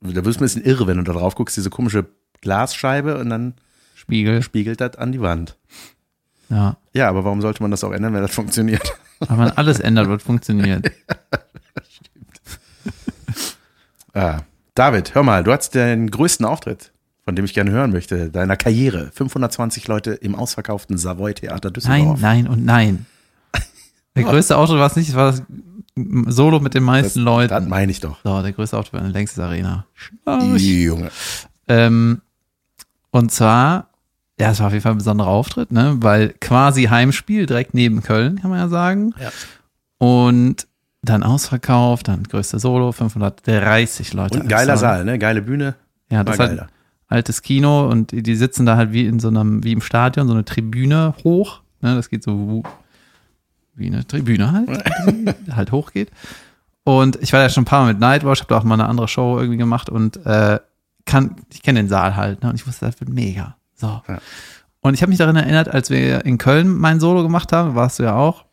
da 0.00 0.24
wirst 0.24 0.38
du 0.38 0.42
ein 0.42 0.46
bisschen 0.46 0.64
irre, 0.64 0.86
wenn 0.86 0.98
du 0.98 1.02
da 1.02 1.12
drauf 1.12 1.34
guckst, 1.34 1.56
diese 1.56 1.70
komische 1.70 2.06
Glasscheibe 2.42 3.18
und 3.18 3.30
dann 3.30 3.54
Spiegel. 3.94 4.42
spiegelt 4.42 4.80
das 4.80 4.96
an 4.96 5.12
die 5.12 5.20
Wand. 5.20 5.56
Ja. 6.50 6.76
Ja, 6.92 7.08
aber 7.08 7.24
warum 7.24 7.40
sollte 7.40 7.62
man 7.62 7.70
das 7.70 7.82
auch 7.84 7.92
ändern, 7.92 8.12
wenn 8.12 8.22
das 8.22 8.34
funktioniert? 8.34 8.82
Aber 9.20 9.36
man 9.36 9.50
alles 9.52 9.78
ändert, 9.80 10.08
wird 10.08 10.22
funktioniert. 10.22 10.90
Ah, 14.14 14.40
David, 14.74 15.14
hör 15.14 15.22
mal, 15.22 15.44
du 15.44 15.52
hattest 15.52 15.74
den 15.74 16.10
größten 16.10 16.46
Auftritt, 16.46 16.92
von 17.24 17.36
dem 17.36 17.44
ich 17.44 17.52
gerne 17.52 17.70
hören 17.70 17.92
möchte, 17.92 18.30
deiner 18.30 18.56
Karriere. 18.56 19.10
520 19.12 19.86
Leute 19.86 20.12
im 20.12 20.34
ausverkauften 20.34 20.96
Savoy 20.96 21.34
Theater 21.34 21.68
Nein, 21.68 21.72
Düsseldorf. 21.74 22.20
nein 22.20 22.46
und 22.48 22.64
nein. 22.64 23.06
Der 24.16 24.24
größte 24.24 24.56
Auto 24.56 24.74
war 24.78 24.86
es 24.86 24.96
nicht, 24.96 25.10
es 25.10 25.14
war 25.14 25.32
das 25.32 25.42
Solo 26.34 26.58
mit 26.60 26.72
den 26.74 26.84
meisten 26.84 27.18
das, 27.20 27.24
Leuten. 27.24 27.50
Das 27.50 27.66
meine 27.68 27.92
ich 27.92 28.00
doch. 28.00 28.16
So, 28.24 28.40
der 28.40 28.52
größte 28.52 28.78
Auto 28.78 28.94
war 28.94 29.00
eine 29.00 29.10
längstes 29.10 29.38
Arena. 29.38 29.84
Junge. 30.56 31.10
Ähm, 31.68 32.22
und 33.10 33.30
zwar, 33.30 33.90
ja, 34.40 34.50
es 34.52 34.60
war 34.60 34.68
auf 34.68 34.72
jeden 34.72 34.82
Fall 34.82 34.92
ein 34.92 34.98
besonderer 34.98 35.28
Auftritt, 35.28 35.70
ne? 35.70 35.96
Weil 35.98 36.34
quasi 36.40 36.84
Heimspiel 36.84 37.44
direkt 37.44 37.74
neben 37.74 38.02
Köln, 38.02 38.40
kann 38.40 38.50
man 38.50 38.58
ja 38.58 38.68
sagen. 38.68 39.14
Ja. 39.20 39.30
Und 39.98 40.66
dann 41.02 41.22
ausverkauft, 41.22 42.08
dann 42.08 42.22
größte 42.22 42.58
Solo, 42.58 42.92
530 42.92 44.12
Leute. 44.14 44.38
Und 44.38 44.42
ein 44.42 44.48
geiler 44.48 44.76
Saal, 44.76 45.04
ne? 45.04 45.18
Geile 45.18 45.42
Bühne. 45.42 45.74
Ja, 46.10 46.22
das 46.22 46.38
War 46.38 46.44
ist 46.44 46.50
halt 46.50 46.58
geiler. 46.60 46.70
altes 47.08 47.42
Kino 47.42 47.88
und 47.88 48.12
die, 48.12 48.34
sitzen 48.36 48.66
da 48.66 48.76
halt 48.76 48.92
wie 48.92 49.06
in 49.06 49.18
so 49.18 49.28
einem, 49.28 49.64
wie 49.64 49.72
im 49.72 49.80
Stadion, 49.80 50.28
so 50.28 50.34
eine 50.34 50.44
Tribüne 50.44 51.14
hoch. 51.24 51.60
Ne, 51.80 51.96
das 51.96 52.08
geht 52.08 52.22
so 52.22 52.62
wie 53.74 53.86
eine 53.86 54.06
Tribüne 54.06 54.52
halt, 54.52 54.68
halt 55.56 55.72
hochgeht. 55.72 56.10
Und 56.84 57.16
ich 57.20 57.32
war 57.32 57.40
ja 57.40 57.48
schon 57.48 57.62
ein 57.62 57.66
paar 57.66 57.82
Mal 57.82 57.92
mit 57.92 58.00
Nightwatch, 58.00 58.40
habe 58.40 58.48
da 58.48 58.58
auch 58.58 58.64
mal 58.64 58.74
eine 58.74 58.86
andere 58.86 59.08
Show 59.08 59.38
irgendwie 59.38 59.58
gemacht 59.58 59.88
und 59.88 60.24
äh, 60.24 60.60
kann, 61.04 61.36
ich 61.52 61.62
kenne 61.62 61.80
den 61.80 61.88
Saal 61.88 62.16
halt, 62.16 62.42
ne? 62.42 62.50
Und 62.50 62.56
ich 62.56 62.66
wusste, 62.66 62.86
das 62.86 63.00
wird 63.00 63.10
mega. 63.10 63.56
So. 63.74 64.02
Ja. 64.06 64.18
Und 64.80 64.94
ich 64.94 65.02
habe 65.02 65.10
mich 65.10 65.18
daran 65.18 65.36
erinnert, 65.36 65.68
als 65.68 65.90
wir 65.90 66.24
in 66.24 66.38
Köln 66.38 66.76
mein 66.76 67.00
Solo 67.00 67.22
gemacht 67.22 67.52
haben, 67.52 67.74
warst 67.74 67.98
du 67.98 68.04
ja 68.04 68.14
auch. 68.14 68.44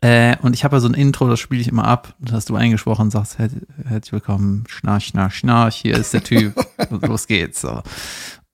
Äh, 0.00 0.36
und 0.42 0.54
ich 0.54 0.62
habe 0.64 0.76
ja 0.76 0.80
so 0.80 0.88
ein 0.88 0.94
Intro, 0.94 1.28
das 1.28 1.40
spiele 1.40 1.60
ich 1.60 1.68
immer 1.68 1.84
ab. 1.84 2.14
Das 2.20 2.32
hast 2.32 2.48
du 2.50 2.56
eingesprochen 2.56 3.02
und 3.02 3.10
sagst, 3.10 3.38
her 3.38 3.48
herzlich 3.84 4.12
willkommen, 4.12 4.64
schnarch, 4.68 5.06
schnarch, 5.06 5.34
schnarch, 5.34 5.74
hier 5.76 5.96
ist 5.96 6.14
der 6.14 6.22
Typ, 6.22 6.54
los 6.90 7.26
geht's. 7.26 7.60
So. 7.60 7.82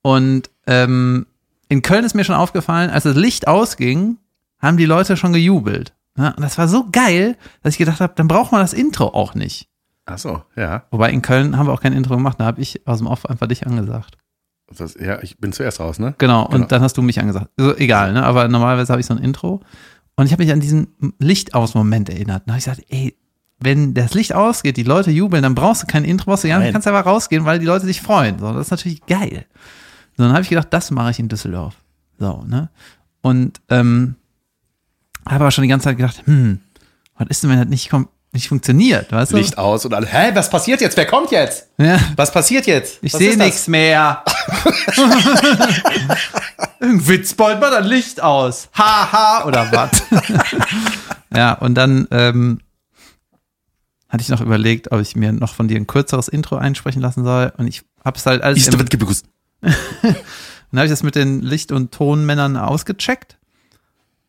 Und 0.03 0.51
ähm, 0.67 1.27
in 1.69 1.83
Köln 1.83 2.05
ist 2.05 2.15
mir 2.15 2.25
schon 2.25 2.35
aufgefallen, 2.37 2.91
als 2.91 3.05
das 3.05 3.17
Licht 3.17 3.47
ausging, 3.47 4.17
haben 4.59 4.77
die 4.79 4.87
Leute 4.87 5.17
schon 5.19 5.33
gejubelt. 5.35 5.93
Ja, 6.17 6.29
und 6.31 6.41
das 6.43 6.57
war 6.57 6.69
so 6.69 6.87
geil, 6.91 7.37
dass 7.63 7.75
ich 7.75 7.79
gedacht 7.79 8.01
habe, 8.01 8.15
dann 8.17 8.29
braucht 8.29 8.53
man 8.53 8.61
das 8.63 8.73
Intro 8.73 9.09
auch 9.09 9.35
nicht. 9.35 9.69
Ach 10.07 10.19
so, 10.19 10.43
ja. 10.57 10.85
Wobei 10.91 11.11
in 11.11 11.23
Köln 11.23 11.59
haben 11.59 11.67
wir 11.67 11.73
auch 11.73 11.81
kein 11.81 11.93
Intro 11.93 12.15
gemacht, 12.15 12.39
da 12.41 12.45
habe 12.45 12.61
ich 12.63 12.87
aus 12.87 12.99
dem 12.99 13.07
Off 13.07 13.27
einfach 13.27 13.49
dich 13.49 13.67
angesagt. 13.67 14.17
Das, 14.75 14.95
ja, 14.99 15.23
ich 15.23 15.39
bin 15.39 15.53
zuerst 15.53 15.79
raus, 15.81 15.99
ne? 15.99 16.15
Genau, 16.19 16.45
und 16.47 16.53
Genau. 16.53 16.67
dann 16.69 16.83
hast 16.83 16.97
du 16.97 17.03
mich 17.03 17.21
angesagt. 17.21 17.49
Also, 17.59 17.77
egal, 17.77 18.13
ne? 18.15 18.25
Aber 18.25 18.49
normalerweise 18.49 18.93
habe 18.93 19.01
ich 19.01 19.07
so 19.07 19.13
ein 19.15 19.23
Intro. 19.23 19.61
Und 20.16 20.26
ich 20.26 20.33
habe 20.33 20.42
mich 20.44 20.52
an 20.52 20.61
diesen 20.61 20.88
Lichtaus-Moment 21.18 22.09
erinnert. 22.09 22.42
Und 22.42 22.49
da 22.49 22.52
habe 22.54 22.59
ich 22.59 22.64
gesagt, 22.64 22.83
ey, 22.88 23.16
wenn 23.61 23.94
das 23.94 24.14
Licht 24.14 24.35
ausgeht, 24.35 24.76
die 24.76 24.83
Leute 24.83 25.11
jubeln, 25.11 25.42
dann 25.42 25.54
brauchst 25.54 25.83
du 25.83 25.87
kein 25.87 26.04
Intro, 26.04 26.30
brauchst 26.30 26.44
du 26.44 26.49
gar 26.49 26.59
nicht, 26.59 26.73
kannst 26.73 26.87
einfach 26.88 27.06
rausgehen, 27.06 27.44
weil 27.44 27.59
die 27.59 27.66
Leute 27.66 27.87
sich 27.87 28.00
freuen. 28.00 28.38
So, 28.38 28.52
das 28.52 28.66
ist 28.66 28.71
natürlich 28.71 29.04
geil. 29.06 29.47
So, 30.16 30.23
dann 30.25 30.33
habe 30.33 30.42
ich 30.42 30.49
gedacht, 30.49 30.68
das 30.71 30.90
mache 30.90 31.11
ich 31.11 31.18
in 31.18 31.28
Düsseldorf. 31.28 31.75
So, 32.18 32.42
ne? 32.47 32.71
Und 33.23 33.61
ähm, 33.71 34.16
habe 35.26 35.37
aber 35.44 35.50
schon 35.50 35.62
die 35.62 35.68
ganze 35.68 35.85
Zeit 35.85 35.97
gedacht, 35.97 36.23
hm, 36.26 36.61
was 37.16 37.28
ist 37.28 37.42
denn, 37.42 37.50
wenn 37.50 37.59
das 37.59 37.68
nicht, 37.68 37.90
kom- 37.90 38.09
nicht 38.35 38.49
funktioniert, 38.49 39.12
weißt 39.12 39.33
du? 39.33 39.37
Licht 39.37 39.57
aus 39.59 39.85
und 39.85 39.95
alle, 39.95 40.07
hä, 40.07 40.33
was 40.35 40.50
passiert 40.50 40.81
jetzt? 40.81 40.97
Wer 40.97 41.07
kommt 41.07 41.31
jetzt? 41.31 41.69
Ja. 41.79 41.99
Was 42.17 42.33
passiert 42.33 42.67
jetzt? 42.67 42.99
Ich 43.00 43.12
sehe 43.12 43.37
nichts 43.37 43.69
mehr. 43.69 44.25
Irgendein 46.81 47.09
Witzbold 47.09 47.61
macht 47.61 47.73
ein 47.73 47.85
Licht 47.85 48.21
aus. 48.21 48.69
Haha, 48.75 49.45
oder 49.47 49.71
was? 49.73 50.03
ja, 51.35 51.53
und 51.55 51.75
dann 51.76 52.09
ähm, 52.11 52.61
hatte 54.09 54.23
ich 54.23 54.29
noch 54.29 54.41
überlegt, 54.41 54.91
ob 54.93 55.00
ich 55.00 55.14
mir 55.17 55.33
noch 55.33 55.55
von 55.55 55.69
dir 55.69 55.76
ein 55.76 55.87
kürzeres 55.87 56.29
Intro 56.29 56.57
einsprechen 56.57 57.00
lassen 57.00 57.25
soll. 57.25 57.53
Und 57.57 57.69
ich 57.69 57.83
hab's 58.05 58.26
halt 58.26 58.43
alles. 58.43 58.59
Ist 58.59 58.75
im-. 58.75 58.81
Dann 59.62 60.81
habe 60.81 60.87
ich 60.87 60.91
das 60.91 61.05
mit 61.05 61.14
den 61.14 61.41
Licht- 61.41 61.71
und 61.71 61.93
Tonmännern 61.93 62.57
ausgecheckt 62.57 63.38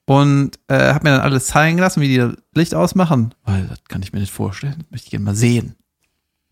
und 0.06 0.60
äh, 0.68 0.94
habe 0.94 1.04
mir 1.04 1.16
dann 1.16 1.22
alles 1.22 1.48
zeigen 1.48 1.78
lassen, 1.78 2.02
wie 2.02 2.08
die 2.08 2.18
das 2.18 2.34
Licht 2.54 2.76
ausmachen. 2.76 3.34
Weil 3.44 3.66
das 3.68 3.84
kann 3.86 4.02
ich 4.02 4.14
mir 4.14 4.20
nicht 4.20 4.34
vorstellen. 4.34 4.76
Das 4.80 4.92
möchte 4.92 5.06
ich 5.06 5.12
gerne 5.12 5.26
mal 5.26 5.36
sehen. 5.36 5.76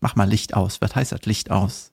Mach 0.00 0.16
mal 0.16 0.28
Licht 0.28 0.54
aus. 0.54 0.80
Was 0.80 0.94
heißt 0.94 1.12
das 1.12 1.24
Licht 1.24 1.50
aus? 1.50 1.92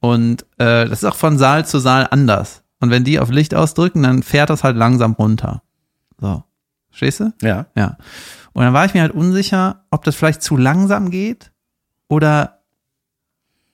Und 0.00 0.42
äh, 0.58 0.88
das 0.88 1.02
ist 1.02 1.04
auch 1.04 1.14
von 1.14 1.38
Saal 1.38 1.66
zu 1.66 1.78
Saal 1.78 2.08
anders. 2.10 2.62
Und 2.80 2.90
wenn 2.90 3.04
die 3.04 3.20
auf 3.20 3.30
Licht 3.30 3.54
ausdrücken, 3.54 4.02
dann 4.02 4.22
fährt 4.22 4.50
das 4.50 4.64
halt 4.64 4.76
langsam 4.76 5.12
runter. 5.12 5.62
So. 6.18 6.42
Verstehst 6.88 7.20
du? 7.20 7.32
Ja. 7.42 7.66
Ja. 7.76 7.96
Und 8.52 8.64
dann 8.64 8.74
war 8.74 8.84
ich 8.84 8.94
mir 8.94 9.02
halt 9.02 9.12
unsicher, 9.12 9.84
ob 9.90 10.04
das 10.04 10.14
vielleicht 10.14 10.42
zu 10.42 10.56
langsam 10.56 11.10
geht 11.10 11.52
oder 12.08 12.62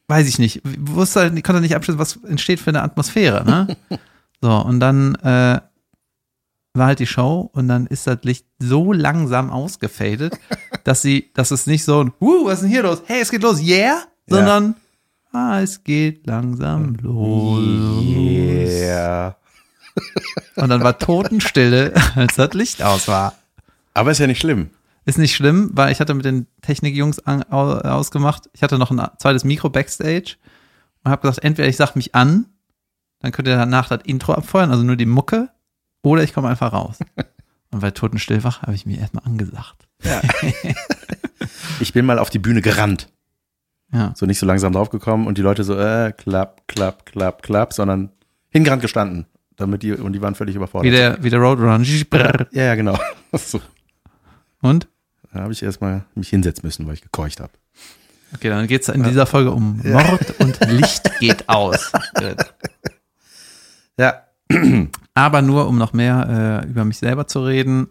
weiß 0.09 0.29
ich 0.29 0.39
nicht. 0.39 0.57
Ich 0.65 0.79
Wusste 0.79 1.21
halt, 1.21 1.37
ich 1.37 1.43
konnte 1.43 1.61
nicht 1.61 1.75
abschätzen, 1.75 1.99
was 1.99 2.17
entsteht 2.25 2.61
für 2.61 2.71
eine 2.71 2.83
Atmosphäre, 2.83 3.45
ne? 3.45 3.77
so, 4.41 4.57
und 4.57 4.81
dann 4.81 5.15
äh, 5.17 5.61
war 6.75 6.87
halt 6.87 6.99
die 6.99 7.07
Show 7.07 7.51
und 7.53 7.69
dann 7.69 7.87
ist 7.87 8.07
das 8.07 8.19
Licht 8.23 8.47
so 8.59 8.93
langsam 8.93 9.51
ausgefadet, 9.51 10.39
dass 10.85 11.03
sie, 11.03 11.31
dass 11.35 11.51
es 11.51 11.67
nicht 11.67 11.85
so 11.85 12.05
ein, 12.05 12.13
uh, 12.21 12.47
was 12.47 12.55
ist 12.55 12.63
denn 12.63 12.71
hier 12.71 12.83
los? 12.83 13.03
Hey, 13.07 13.21
es 13.21 13.31
geht 13.31 13.43
los, 13.43 13.61
yeah? 13.61 14.03
Sondern, 14.27 14.77
ah, 15.33 15.61
es 15.61 15.83
geht 15.83 16.27
langsam 16.27 16.97
los. 17.01 18.05
Yeah. 18.05 19.37
Und 20.57 20.69
dann 20.69 20.83
war 20.83 20.99
Totenstille, 20.99 21.95
als 22.15 22.37
das 22.37 22.53
Licht 22.53 22.83
aus 22.83 23.09
war. 23.09 23.35
Aber 23.95 24.11
ist 24.11 24.19
ja 24.19 24.27
nicht 24.27 24.41
schlimm. 24.41 24.71
Ist 25.05 25.19
nicht 25.19 25.35
schlimm, 25.35 25.71
weil 25.73 25.91
ich 25.91 26.01
hatte 26.01 26.13
mit 26.13 26.27
den 26.27 26.47
Technikjungs 26.61 27.21
ausgemacht, 27.27 28.51
ich 28.53 28.63
hatte 28.63 28.79
noch 28.79 28.91
ein 28.91 29.01
zweites 29.19 29.43
Mikro 29.43 29.71
Backstage 29.71 30.37
und 31.03 31.11
habe 31.11 31.23
gesagt, 31.23 31.43
entweder 31.43 31.69
ich 31.69 31.77
sag 31.77 31.97
mich 31.97 32.15
an, 32.15 32.47
dann 33.21 33.33
könnt 33.33 33.49
ihr 33.49 33.57
danach 33.57 33.89
das 33.89 34.03
Intro 34.05 34.35
abfeuern, 34.35 34.71
also 34.71 34.85
nur 34.85 34.97
die 34.97 35.07
Mucke, 35.07 35.49
oder 36.09 36.23
ich 36.23 36.33
komme 36.33 36.49
einfach 36.49 36.73
raus. 36.73 36.99
Und 37.71 37.81
bei 37.81 37.91
Totenstill 37.91 38.45
wach 38.45 38.63
habe 38.63 38.75
ich 38.75 38.87
mir 38.87 38.99
erstmal 38.99 39.25
angesagt. 39.25 39.87
Ich 41.81 41.93
bin 41.93 42.07
mal 42.07 42.19
auf 42.19 42.31
die 42.31 42.39
Bühne 42.39 42.61
gerannt. 42.63 43.09
Ja. 43.93 44.13
So 44.17 44.27
nicht 44.27 44.39
so 44.39 44.47
langsam 44.47 44.73
draufgekommen 44.73 45.27
und 45.27 45.39
die 45.39 45.43
Leute 45.43 45.65
so, 45.65 45.79
äh, 45.79 46.13
klapp, 46.13 46.67
klapp, 46.67 47.07
klapp, 47.07 47.43
klapp, 47.43 47.73
sondern 47.73 48.11
hingerannt 48.51 48.83
gestanden. 48.83 49.27
Damit 49.57 49.83
die, 49.83 49.93
und 49.93 50.13
die 50.13 50.23
waren 50.23 50.35
völlig 50.35 50.55
überfordert. 50.57 50.87
Wie 50.87 50.97
der, 50.97 51.23
wie 51.23 51.31
der 51.31 51.41
Roadrunner. 51.41 51.81
Ja, 52.53 52.65
ja, 52.65 52.75
genau. 52.75 52.99
So. 53.33 53.61
Und? 54.61 54.89
Da 55.33 55.41
habe 55.41 55.53
ich 55.53 55.63
erstmal 55.63 56.05
mich 56.15 56.29
hinsetzen 56.31 56.65
müssen, 56.65 56.87
weil 56.87 56.95
ich 56.95 57.03
gekeucht 57.03 57.41
habe. 57.41 57.53
Okay, 58.35 58.49
dann 58.49 58.67
geht's 58.67 58.89
in 58.89 59.03
dieser 59.05 59.27
Folge 59.27 59.51
um 59.51 59.81
Mord 59.83 60.41
und 60.41 60.59
Licht 60.67 61.11
geht 61.21 61.49
aus. 61.49 61.93
Ja. 63.99 64.23
Aber 65.15 65.43
nur, 65.43 65.67
um 65.69 65.79
noch 65.79 65.93
mehr 65.93 66.63
äh, 66.65 66.69
über 66.69 66.85
mich 66.85 66.99
selber 66.99 67.27
zu 67.27 67.45
reden. 67.45 67.89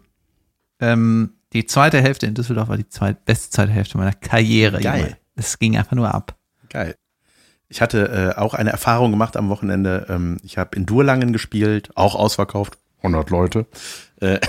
Ähm, 0.80 1.34
die 1.52 1.66
zweite 1.66 2.00
Hälfte 2.00 2.26
in 2.26 2.34
Düsseldorf 2.34 2.68
war 2.68 2.76
die 2.76 2.88
zweit 2.88 3.24
beste 3.24 3.50
zweite 3.50 3.72
Hälfte 3.72 3.98
meiner 3.98 4.12
Karriere. 4.12 4.80
Geil. 4.80 5.16
Es 5.34 5.58
ging 5.58 5.76
einfach 5.76 5.96
nur 5.96 6.12
ab. 6.12 6.36
Geil. 6.68 6.94
Ich 7.68 7.80
hatte 7.82 8.34
äh, 8.36 8.38
auch 8.38 8.54
eine 8.54 8.70
Erfahrung 8.70 9.10
gemacht 9.10 9.36
am 9.36 9.48
Wochenende. 9.48 10.06
Ähm, 10.08 10.38
ich 10.42 10.58
habe 10.58 10.76
in 10.76 10.86
Durlangen 10.86 11.32
gespielt, 11.32 11.90
auch 11.96 12.14
ausverkauft, 12.14 12.78
100 12.98 13.30
Leute. 13.30 13.66
Äh, 14.20 14.40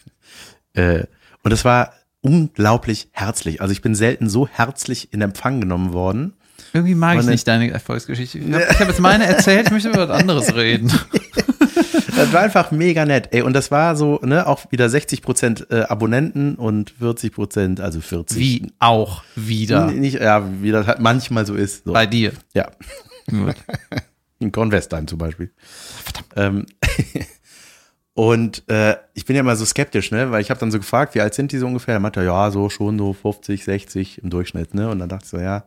äh, 0.74 1.04
und 1.42 1.52
es 1.52 1.64
war 1.64 1.92
unglaublich 2.22 3.08
herzlich. 3.12 3.60
Also 3.60 3.72
ich 3.72 3.82
bin 3.82 3.94
selten 3.94 4.28
so 4.28 4.48
herzlich 4.48 5.12
in 5.12 5.20
Empfang 5.20 5.60
genommen 5.60 5.92
worden. 5.92 6.34
Irgendwie 6.72 6.94
mag 6.94 7.18
ich 7.18 7.26
nicht 7.26 7.46
deine 7.46 7.70
Erfolgsgeschichte. 7.70 8.38
Ich 8.38 8.52
habe 8.52 8.66
hab 8.66 8.88
jetzt 8.88 9.00
meine 9.00 9.26
erzählt, 9.26 9.66
ich 9.66 9.72
möchte 9.72 9.88
über 9.88 10.08
was 10.08 10.20
anderes 10.20 10.54
reden. 10.54 10.92
Das 12.16 12.32
war 12.32 12.40
einfach 12.40 12.70
mega 12.70 13.04
nett. 13.04 13.28
Ey, 13.32 13.42
und 13.42 13.52
das 13.52 13.70
war 13.70 13.94
so, 13.94 14.18
ne, 14.22 14.46
auch 14.46 14.72
wieder 14.72 14.88
60 14.88 15.20
Prozent 15.20 15.66
äh, 15.70 15.82
Abonnenten 15.82 16.54
und 16.54 16.90
40 16.98 17.32
Prozent, 17.32 17.80
also 17.80 18.00
40. 18.00 18.38
Wie 18.38 18.72
auch 18.78 19.22
wieder 19.34 19.90
Nicht, 19.90 20.20
ja, 20.20 20.42
wie 20.62 20.70
das 20.70 20.86
halt 20.86 21.00
manchmal 21.00 21.44
so 21.44 21.54
ist. 21.54 21.84
So. 21.84 21.92
bei 21.92 22.06
dir. 22.06 22.32
Ja. 22.54 22.70
Gut. 23.30 23.56
In 24.38 24.50
Convestheim 24.50 25.06
zum 25.06 25.18
Beispiel. 25.18 25.50
Ähm, 26.36 26.66
und 28.14 28.68
äh, 28.68 28.96
ich 29.14 29.26
bin 29.26 29.36
ja 29.36 29.40
immer 29.40 29.56
so 29.56 29.64
skeptisch, 29.64 30.10
ne? 30.10 30.30
Weil 30.30 30.40
ich 30.40 30.50
habe 30.50 30.60
dann 30.60 30.70
so 30.70 30.78
gefragt, 30.78 31.14
wie 31.14 31.20
alt 31.20 31.34
sind 31.34 31.52
die 31.52 31.58
so 31.58 31.66
ungefähr? 31.66 31.94
Er 31.94 32.00
meinte, 32.00 32.22
ja, 32.22 32.50
so 32.50 32.70
schon 32.70 32.98
so 32.98 33.12
50, 33.12 33.64
60 33.64 34.22
im 34.22 34.30
Durchschnitt, 34.30 34.74
ne? 34.74 34.88
Und 34.88 35.00
dann 35.00 35.08
dachte 35.08 35.24
ich 35.24 35.30
so, 35.30 35.38
ja. 35.38 35.64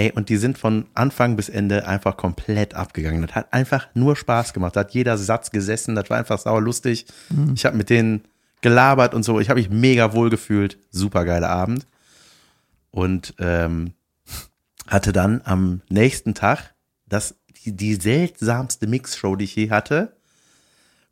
Ey, 0.00 0.12
und 0.12 0.30
die 0.30 0.38
sind 0.38 0.56
von 0.56 0.86
Anfang 0.94 1.36
bis 1.36 1.50
Ende 1.50 1.86
einfach 1.86 2.16
komplett 2.16 2.72
abgegangen. 2.72 3.20
Das 3.20 3.34
hat 3.34 3.52
einfach 3.52 3.88
nur 3.92 4.16
Spaß 4.16 4.54
gemacht. 4.54 4.74
Da 4.74 4.80
hat 4.80 4.94
jeder 4.94 5.18
Satz 5.18 5.50
gesessen, 5.50 5.94
das 5.94 6.08
war 6.08 6.16
einfach 6.16 6.38
sauer 6.38 6.62
lustig. 6.62 7.04
Ich 7.54 7.66
habe 7.66 7.76
mit 7.76 7.90
denen 7.90 8.22
gelabert 8.62 9.12
und 9.12 9.24
so. 9.24 9.40
Ich 9.40 9.50
habe 9.50 9.60
mich 9.60 9.68
mega 9.68 10.14
wohl 10.14 10.30
gefühlt. 10.30 10.78
Super 10.90 11.26
geiler 11.26 11.50
Abend. 11.50 11.86
Und 12.90 13.34
ähm, 13.40 13.92
hatte 14.86 15.12
dann 15.12 15.42
am 15.44 15.82
nächsten 15.90 16.32
Tag 16.32 16.74
das, 17.06 17.34
die, 17.66 17.76
die 17.76 17.96
seltsamste 17.96 18.86
Mixshow, 18.86 19.36
die 19.36 19.44
ich 19.44 19.54
je 19.54 19.68
hatte. 19.68 20.16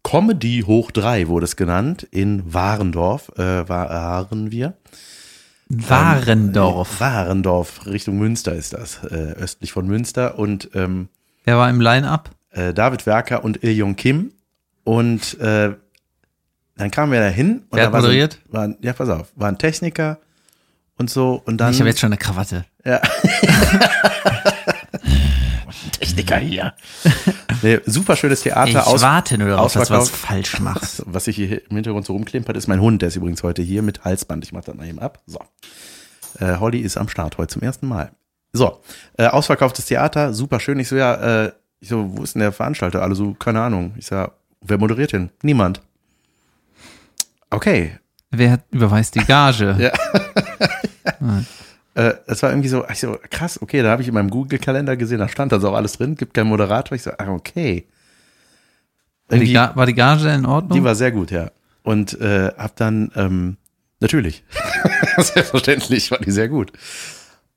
Comedy 0.03 0.65
hoch 0.67 0.93
drei 0.93 1.29
wurde 1.29 1.45
es 1.45 1.57
genannt, 1.57 2.09
in 2.11 2.55
Warendorf, 2.55 3.29
äh, 3.37 3.69
waren 3.69 4.51
wir. 4.51 4.79
Warendorf. 5.69 7.01
Warendorf, 7.01 7.87
Richtung 7.87 8.19
Münster 8.19 8.55
ist 8.55 8.73
das, 8.73 9.05
äh, 9.05 9.35
östlich 9.39 9.73
von 9.73 9.87
Münster. 9.87 10.39
Und 10.39 10.71
ähm, 10.75 11.09
Wer 11.45 11.59
war 11.59 11.69
im 11.71 11.81
Line-Up? 11.81 12.31
äh, 12.53 12.73
David 12.75 13.07
Werker 13.07 13.45
und 13.45 13.63
Il 13.63 13.95
Kim. 13.95 14.33
Und 14.85 15.39
äh, 15.41 15.75
dann 16.77 16.91
kamen 16.91 17.13
wir 17.13 17.21
da 17.21 17.27
hin. 17.29 17.65
Und 17.71 17.77
Wer 17.77 17.79
da 17.79 17.87
hat 17.87 17.93
war 17.93 18.01
moderiert? 18.01 18.39
So, 18.47 18.53
war, 18.53 18.75
ja, 18.81 18.93
pass 18.93 19.09
auf, 19.09 19.29
war 19.37 19.49
ein 19.49 19.59
Techniker 19.59 20.19
und 20.97 21.11
so. 21.11 21.43
Und 21.45 21.59
dann 21.59 21.73
Ich 21.73 21.81
habe 21.81 21.91
jetzt 21.91 22.01
schon 22.01 22.09
eine 22.09 22.19
Krawatte. 22.19 22.65
Techniker 25.93 26.37
hier. 26.39 26.73
Nee, 27.63 27.81
super 27.87 28.17
schönes 28.17 28.43
Theater. 28.43 28.71
Ich 28.71 28.77
aus, 28.77 29.03
warte 29.03 29.39
nur 29.39 29.49
darauf, 29.49 29.73
dass 29.73 29.89
du 29.89 29.95
was 29.95 30.11
falsch 30.11 30.59
machst. 30.61 31.03
Was 31.07 31.25
sich 31.25 31.37
hier 31.37 31.63
im 31.71 31.77
Hintergrund 31.77 32.07
so 32.07 32.13
rumklimpert, 32.13 32.57
ist 32.57 32.69
mein 32.69 32.81
Hund. 32.81 33.03
Der 33.03 33.09
ist 33.09 33.17
übrigens 33.17 33.43
heute 33.43 33.63
hier 33.63 33.83
mit 33.83 34.05
Halsband. 34.05 34.45
Ich 34.45 34.53
mach 34.53 34.65
das 34.65 34.75
mal 34.75 34.87
eben 34.87 34.99
ab. 34.99 35.23
So. 35.27 35.41
Äh, 36.39 36.57
Holly 36.57 36.81
ist 36.81 36.97
am 36.97 37.09
Start 37.09 37.39
heute 37.39 37.55
zum 37.55 37.63
ersten 37.63 37.87
Mal. 37.87 38.13
So, 38.53 38.81
äh, 39.17 39.27
ausverkauftes 39.27 39.87
Theater, 39.87 40.33
super 40.33 40.59
schön. 40.61 40.79
Ich 40.81 40.89
so, 40.89 40.97
ja, 40.97 41.45
äh, 41.45 41.53
ich 41.81 41.89
so, 41.89 42.17
wo 42.17 42.23
ist 42.23 42.35
denn 42.35 42.41
der 42.41 42.53
Veranstalter? 42.53 43.03
Alle 43.03 43.15
so, 43.15 43.35
keine 43.35 43.61
Ahnung. 43.61 43.95
Ich 43.97 44.07
sag, 44.07 44.33
wer 44.61 44.79
moderiert 44.79 45.13
denn? 45.13 45.31
Niemand. 45.43 45.81
Okay. 47.51 47.99
Wer 48.31 48.61
überweist 48.71 49.15
die 49.15 49.25
Gage? 49.25 49.77
Ja. 51.21 51.43
Äh, 51.99 52.15
das 52.29 52.45
war 52.45 52.51
irgendwie 52.51 52.69
so, 52.69 52.85
ich 52.89 53.01
so, 53.01 53.19
krass, 53.29 53.61
okay, 53.61 53.83
da 53.83 53.91
habe 53.91 54.03
ich 54.03 54.09
in 54.09 54.15
meinem 54.15 54.31
Google-Kalender 54.31 54.97
gesehen, 54.97 55.19
da 55.19 55.29
stand 55.29 55.51
da 55.51 55.59
so 55.59 55.71
auch 55.71 55.75
alles 55.75 55.95
drin, 55.95 56.15
gibt 56.15 56.33
keinen 56.33 56.47
Moderator. 56.47 56.95
Ich 56.95 57.03
so, 57.03 57.11
ah, 57.19 57.29
okay. 57.31 57.89
War 59.29 59.39
die, 59.39 59.53
war 59.55 59.85
die 59.87 59.95
Gage 59.95 60.29
in 60.33 60.47
Ordnung? 60.47 60.79
Die 60.79 60.85
war 60.85 60.95
sehr 60.95 61.11
gut, 61.11 61.33
ja. 61.33 61.51
Und 61.83 62.19
äh, 62.21 62.53
hab 62.57 62.77
dann, 62.77 63.11
ähm, 63.17 63.57
natürlich, 63.99 64.45
selbstverständlich 65.19 66.13
war 66.13 66.19
die 66.19 66.31
sehr 66.31 66.49
gut. 66.49 66.71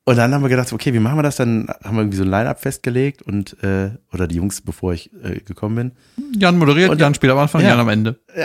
Und 0.05 0.15
dann 0.15 0.33
haben 0.33 0.41
wir 0.41 0.50
gedacht, 0.50 0.74
okay, 0.74 0.91
wie 0.91 1.00
machen 1.00 1.19
wir 1.19 1.24
das? 1.24 1.36
Dann 1.36 1.67
haben 1.83 1.95
wir 1.95 2.01
irgendwie 2.01 2.17
so 2.17 2.24
ein 2.24 2.29
Line-Up 2.31 2.60
festgelegt 2.60 3.21
und, 3.21 3.62
äh, 3.63 3.91
oder 4.12 4.25
die 4.27 4.38
Jungs, 4.38 4.62
bevor 4.62 4.93
ich 4.93 5.12
äh, 5.24 5.41
gekommen 5.41 5.75
bin. 5.75 5.91
Jan 6.39 6.57
moderiert, 6.57 6.89
Und- 6.89 7.00
Jan 7.00 7.13
spielt 7.13 7.31
am 7.31 7.38
Anfang, 7.38 7.62
Ja. 7.62 7.69
Jan 7.69 7.79
am 7.81 7.89
Ende. 7.89 8.19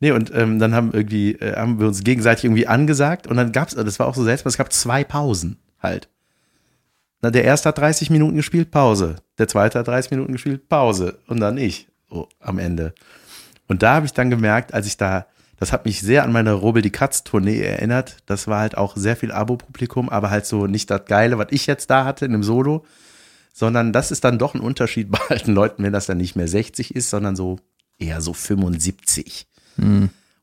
Nee, 0.00 0.10
und 0.10 0.30
ähm, 0.34 0.58
dann 0.58 0.74
haben 0.74 0.92
irgendwie, 0.92 1.32
äh, 1.32 1.56
haben 1.56 1.80
wir 1.80 1.86
uns 1.86 2.04
gegenseitig 2.04 2.44
irgendwie 2.44 2.66
angesagt 2.66 3.26
und 3.26 3.36
dann 3.36 3.52
gab's, 3.52 3.74
das 3.74 3.98
war 3.98 4.06
auch 4.06 4.14
so 4.14 4.24
seltsam, 4.24 4.48
es 4.48 4.58
gab 4.58 4.72
zwei 4.72 5.04
Pausen 5.04 5.58
halt. 5.80 6.08
Na, 7.22 7.30
der 7.30 7.44
erste 7.44 7.70
hat 7.70 7.78
30 7.78 8.10
Minuten 8.10 8.36
gespielt, 8.36 8.70
Pause. 8.70 9.16
Der 9.38 9.48
zweite 9.48 9.78
hat 9.78 9.88
30 9.88 10.10
Minuten 10.10 10.32
gespielt, 10.32 10.68
Pause. 10.68 11.18
Und 11.26 11.40
dann 11.40 11.56
ich, 11.56 11.88
so 12.10 12.28
am 12.40 12.58
Ende. 12.58 12.94
Und 13.68 13.82
da 13.82 13.94
habe 13.94 14.06
ich 14.06 14.12
dann 14.12 14.30
gemerkt, 14.30 14.74
als 14.74 14.86
ich 14.86 14.96
da, 14.96 15.26
das 15.58 15.72
hat 15.72 15.86
mich 15.86 16.00
sehr 16.00 16.24
an 16.24 16.32
meine 16.32 16.52
Robel 16.52 16.82
die 16.82 16.90
Katz 16.90 17.24
Tournee 17.24 17.60
erinnert. 17.60 18.18
Das 18.26 18.46
war 18.46 18.60
halt 18.60 18.76
auch 18.76 18.96
sehr 18.96 19.16
viel 19.16 19.32
Abo-Publikum, 19.32 20.10
aber 20.10 20.30
halt 20.30 20.46
so 20.46 20.66
nicht 20.66 20.90
das 20.90 21.06
Geile, 21.06 21.38
was 21.38 21.48
ich 21.50 21.66
jetzt 21.66 21.88
da 21.88 22.04
hatte 22.04 22.26
in 22.26 22.34
einem 22.34 22.42
Solo, 22.42 22.84
sondern 23.52 23.92
das 23.92 24.10
ist 24.10 24.24
dann 24.24 24.38
doch 24.38 24.54
ein 24.54 24.60
Unterschied 24.60 25.10
bei 25.10 25.18
alten 25.28 25.52
Leuten, 25.52 25.82
wenn 25.82 25.94
das 25.94 26.06
dann 26.06 26.18
nicht 26.18 26.36
mehr 26.36 26.48
60 26.48 26.94
ist, 26.94 27.08
sondern 27.08 27.34
so 27.34 27.58
eher 27.98 28.20
so 28.20 28.34
75. 28.34 29.48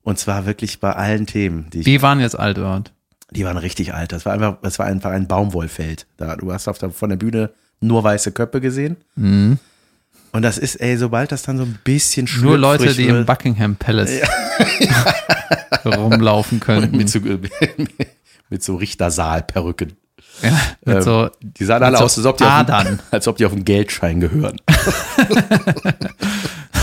Und 0.04 0.20
zwar 0.20 0.46
wirklich 0.46 0.80
bei 0.80 0.92
allen 0.94 1.26
Themen, 1.28 1.70
die 1.72 1.82
Die 1.82 2.02
waren 2.02 2.20
jetzt 2.20 2.38
alt, 2.38 2.58
oder? 2.58 2.84
die 3.34 3.46
waren 3.46 3.58
richtig 3.58 3.94
alt. 3.94 4.12
Das 4.12 4.26
war 4.26 4.34
einfach, 4.34 4.58
das 4.62 4.80
war 4.80 4.86
einfach 4.86 5.12
ein 5.12 5.28
Baumwollfeld. 5.28 6.06
Da, 6.18 6.36
du 6.36 6.52
hast 6.54 6.68
auf 6.68 6.78
der, 6.78 6.92
von 6.92 7.10
der 7.10 7.18
Bühne 7.18 7.50
nur 7.80 8.04
weiße 8.04 8.32
Köpfe 8.32 8.62
gesehen. 8.62 8.98
Mhm. 9.16 9.60
Und 10.32 10.42
das 10.42 10.58
ist, 10.58 10.76
ey, 10.76 10.98
sobald 10.98 11.32
das 11.32 11.44
dann 11.44 11.58
so 11.58 11.64
ein 11.64 11.78
bisschen 11.84 12.28
Nur 12.42 12.58
Leute, 12.58 12.86
schlüpfrig 12.86 13.06
die 13.06 13.12
im 13.12 13.26
Buckingham 13.26 13.76
Palace. 13.76 14.22
rumlaufen 15.86 16.60
könnten. 16.60 16.96
mit 16.98 17.10
so, 17.10 17.20
mit 18.50 18.64
so 18.64 18.76
Richtersaal-Perücken. 18.78 19.94
ja, 20.42 20.60
mit 20.86 20.96
Ähm, 20.96 21.02
so 21.02 21.30
Die 21.42 21.66
sahen 21.66 21.84
alle 21.84 21.98
so 21.98 22.06
aus, 22.06 22.18
als 22.18 22.26
ob, 22.26 22.38
die 22.38 22.46
auf, 22.46 23.00
als 23.12 23.28
ob 23.28 23.38
die 23.38 23.46
auf 23.46 23.52
einen 23.52 23.66
Geldschein 23.66 24.20
gehören. 24.22 24.60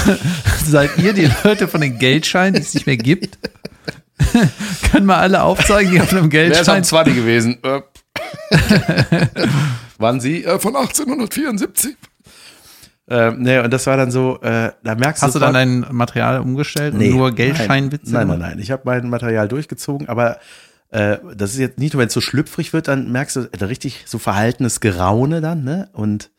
Seid 0.66 0.90
ihr 0.99 1.12
die 1.12 1.30
Leute 1.45 1.69
von 1.69 1.80
den 1.80 1.99
Geldscheinen, 1.99 2.54
die 2.54 2.61
es 2.61 2.75
nicht 2.75 2.87
mehr 2.87 2.97
gibt? 2.97 3.38
Können 4.92 5.07
wir 5.07 5.16
alle 5.16 5.42
aufzeigen, 5.42 5.90
die 5.92 6.00
auf 6.00 6.12
einem 6.12 6.30
Wer 6.33 6.47
ist 6.50 6.69
am 6.69 6.75
Geldschein 6.75 6.85
20 6.85 7.14
gewesen? 7.14 7.59
Äh, 7.62 7.80
Waren 9.99 10.21
Sie 10.21 10.45
äh, 10.45 10.59
von 10.59 10.75
1874? 10.76 11.97
Ähm, 13.09 13.37
nee, 13.42 13.59
und 13.59 13.73
das 13.73 13.87
war 13.87 13.97
dann 13.97 14.11
so, 14.12 14.40
äh, 14.40 14.71
da 14.85 14.95
merkst 14.95 15.23
Hast 15.23 15.35
du 15.35 15.38
sofort- 15.40 15.54
dann 15.54 15.83
dein 15.83 15.95
Material 15.97 16.40
umgestellt 16.40 16.95
Nee, 16.95 17.11
und 17.11 17.16
nur 17.16 17.33
Geldscheinwitze? 17.35 18.12
Nein, 18.12 18.28
nein, 18.28 18.37
gemacht? 18.38 18.50
nein. 18.52 18.59
Ich 18.61 18.71
habe 18.71 18.83
mein 18.85 19.09
Material 19.11 19.49
durchgezogen, 19.49 20.09
aber 20.09 20.38
äh, 20.90 21.16
das 21.37 21.52
ist 21.52 21.59
jetzt 21.59 21.78
nicht 21.78 21.92
nur, 21.95 22.00
wenn 22.00 22.07
es 22.09 22.14
so 22.14 22.21
schlüpfrig 22.21 22.73
wird, 22.73 22.87
dann 22.88 23.11
merkst 23.11 23.37
du 23.37 23.40
da 23.59 23.66
richtig 23.66 24.04
so 24.07 24.19
verhaltenes 24.19 24.80
Geraune 24.80 25.40
dann, 25.40 25.64
ne? 25.64 25.88
Und 25.92 26.30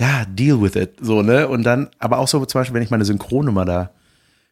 ja, 0.00 0.24
deal 0.26 0.60
with 0.60 0.74
it, 0.76 0.94
so, 1.00 1.22
ne? 1.22 1.46
Und 1.48 1.62
dann, 1.64 1.88
aber 1.98 2.18
auch 2.18 2.28
so 2.28 2.44
zum 2.44 2.60
Beispiel, 2.60 2.74
wenn 2.74 2.82
ich 2.82 2.90
meine 2.90 3.04
Synchronnummer 3.04 3.64
da 3.64 3.90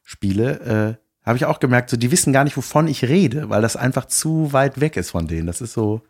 spiele, 0.04 0.98
äh, 1.00 1.26
habe 1.26 1.36
ich 1.36 1.44
auch 1.44 1.60
gemerkt, 1.60 1.90
so, 1.90 1.96
die 1.96 2.10
wissen 2.10 2.32
gar 2.32 2.44
nicht, 2.44 2.56
wovon 2.56 2.88
ich 2.88 3.04
rede, 3.04 3.48
weil 3.48 3.62
das 3.62 3.76
einfach 3.76 4.06
zu 4.06 4.52
weit 4.52 4.80
weg 4.80 4.96
ist 4.96 5.10
von 5.10 5.26
denen. 5.26 5.46
Das 5.46 5.60
ist 5.60 5.72
so, 5.72 6.02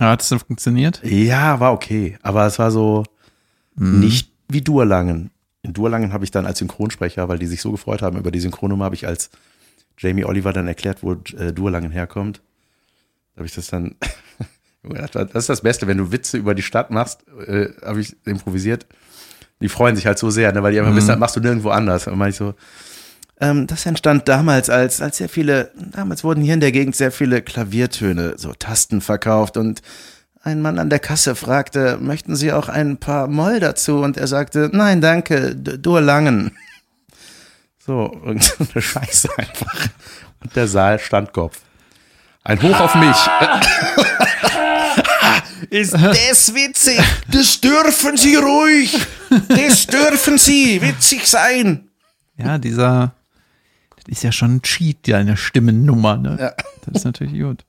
Ja, 0.00 0.10
hat 0.10 0.22
es 0.22 0.28
denn 0.28 0.38
funktioniert? 0.40 1.00
ja, 1.04 1.60
war 1.60 1.72
okay, 1.72 2.18
aber 2.22 2.46
es 2.46 2.58
war 2.58 2.70
so 2.70 3.04
nicht 3.74 4.32
wie 4.48 4.62
Durlangen. 4.62 5.30
In 5.62 5.72
Durlangen 5.74 6.12
habe 6.12 6.24
ich 6.24 6.30
dann 6.30 6.46
als 6.46 6.58
Synchronsprecher, 6.60 7.28
weil 7.28 7.38
die 7.38 7.46
sich 7.46 7.60
so 7.60 7.70
gefreut 7.72 8.00
haben 8.02 8.16
über 8.16 8.30
die 8.30 8.40
Synchronnummer, 8.40 8.86
habe 8.86 8.94
ich 8.94 9.06
als 9.06 9.30
Jamie 9.98 10.24
Oliver 10.24 10.52
dann 10.52 10.66
erklärt, 10.68 11.02
wo 11.02 11.12
äh, 11.12 11.52
Durlangen 11.52 11.90
herkommt. 11.90 12.40
Da 13.34 13.40
habe 13.40 13.46
ich 13.46 13.54
das 13.54 13.66
dann, 13.66 13.96
das 15.12 15.34
ist 15.34 15.48
das 15.48 15.60
Beste, 15.60 15.86
wenn 15.86 15.98
du 15.98 16.12
Witze 16.12 16.36
über 16.36 16.54
die 16.54 16.62
Stadt 16.62 16.90
machst, 16.90 17.24
äh, 17.46 17.68
habe 17.84 18.00
ich 18.00 18.16
improvisiert. 18.24 18.86
Die 19.60 19.68
freuen 19.68 19.96
sich 19.96 20.06
halt 20.06 20.18
so 20.18 20.30
sehr, 20.30 20.52
ne, 20.52 20.62
weil 20.62 20.72
die 20.72 20.80
einfach 20.80 20.94
wissen, 20.94 21.08
das 21.08 21.18
machst 21.18 21.36
du 21.36 21.40
nirgendwo 21.40 21.70
anders. 21.70 22.06
Und 22.06 22.18
meine 22.18 22.30
ich 22.30 22.36
so, 22.36 22.54
ähm, 23.40 23.66
das 23.66 23.84
entstand 23.86 24.28
damals, 24.28 24.70
als, 24.70 25.00
als 25.02 25.16
sehr 25.18 25.28
viele, 25.28 25.70
damals 25.92 26.24
wurden 26.24 26.42
hier 26.42 26.54
in 26.54 26.60
der 26.60 26.72
Gegend 26.72 26.94
sehr 26.96 27.10
viele 27.12 27.42
Klaviertöne, 27.42 28.34
so 28.36 28.52
Tasten 28.52 29.00
verkauft 29.00 29.56
und 29.56 29.82
ein 30.42 30.62
Mann 30.62 30.78
an 30.78 30.90
der 30.90 31.00
Kasse 31.00 31.34
fragte, 31.34 31.98
möchten 32.00 32.36
Sie 32.36 32.52
auch 32.52 32.68
ein 32.68 32.98
paar 32.98 33.26
Moll 33.26 33.58
dazu? 33.58 33.98
Und 34.02 34.16
er 34.16 34.26
sagte, 34.28 34.70
nein, 34.72 35.00
danke, 35.00 35.56
D- 35.56 35.78
Durlangen. 35.78 36.52
So, 37.78 38.10
irgendeine 38.24 38.82
Scheiße 38.82 39.28
einfach. 39.38 39.86
Und 40.42 40.56
der 40.56 40.66
Saal 40.66 40.98
stand 40.98 41.32
Kopf. 41.32 41.60
Ein 42.42 42.60
Hoch 42.60 42.80
auf 42.80 42.96
mich. 42.96 43.16
Ist 45.70 45.92
das 45.94 46.54
witzig? 46.54 47.00
Das 47.28 47.60
dürfen 47.60 48.16
Sie 48.16 48.36
ruhig. 48.36 48.96
Das 49.48 49.86
dürfen 49.86 50.38
Sie 50.38 50.80
witzig 50.80 51.26
sein. 51.26 51.88
Ja, 52.36 52.58
dieser, 52.58 53.14
das 53.96 54.04
ist 54.08 54.22
ja 54.22 54.32
schon 54.32 54.56
ein 54.56 54.62
Cheat, 54.62 55.08
deine 55.08 55.36
Stimmennummer, 55.36 56.16
ne? 56.16 56.36
Ja. 56.38 56.52
Das 56.84 57.00
ist 57.00 57.04
natürlich 57.04 57.40
gut. 57.40 57.64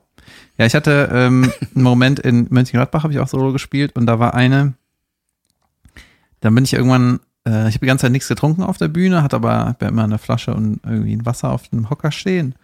Ja, 0.58 0.66
ich 0.66 0.76
hatte 0.76 1.10
ähm, 1.12 1.52
einen 1.76 1.84
Moment 1.84 2.20
in 2.20 2.48
Mönchengladbach, 2.50 3.04
habe 3.04 3.14
ich 3.14 3.20
auch 3.20 3.28
Solo 3.28 3.54
gespielt 3.54 3.96
und 3.96 4.06
da 4.08 4.20
war 4.20 4.34
eine, 4.34 4.74
dann 6.42 6.56
bin 6.56 6.64
ich 6.64 6.74
irgendwann, 6.74 7.20
äh, 7.48 7.70
ich 7.70 7.76
habe 7.76 7.80
die 7.80 7.86
ganze 7.86 8.04
Zeit 8.04 8.12
nichts 8.12 8.28
getrunken 8.28 8.64
auf 8.64 8.78
der 8.78 8.88
Bühne, 8.88 9.24
hatte 9.24 9.36
aber 9.36 9.66
hab 9.66 9.82
ja 9.82 9.88
immer 9.88 10.04
eine 10.04 10.18
Flasche 10.18 10.54
und 10.54 10.80
irgendwie 10.84 11.16
ein 11.16 11.26
Wasser 11.26 11.52
auf 11.52 11.68
dem 11.70 11.90
Hocker 11.90 12.12
stehen. 12.12 12.56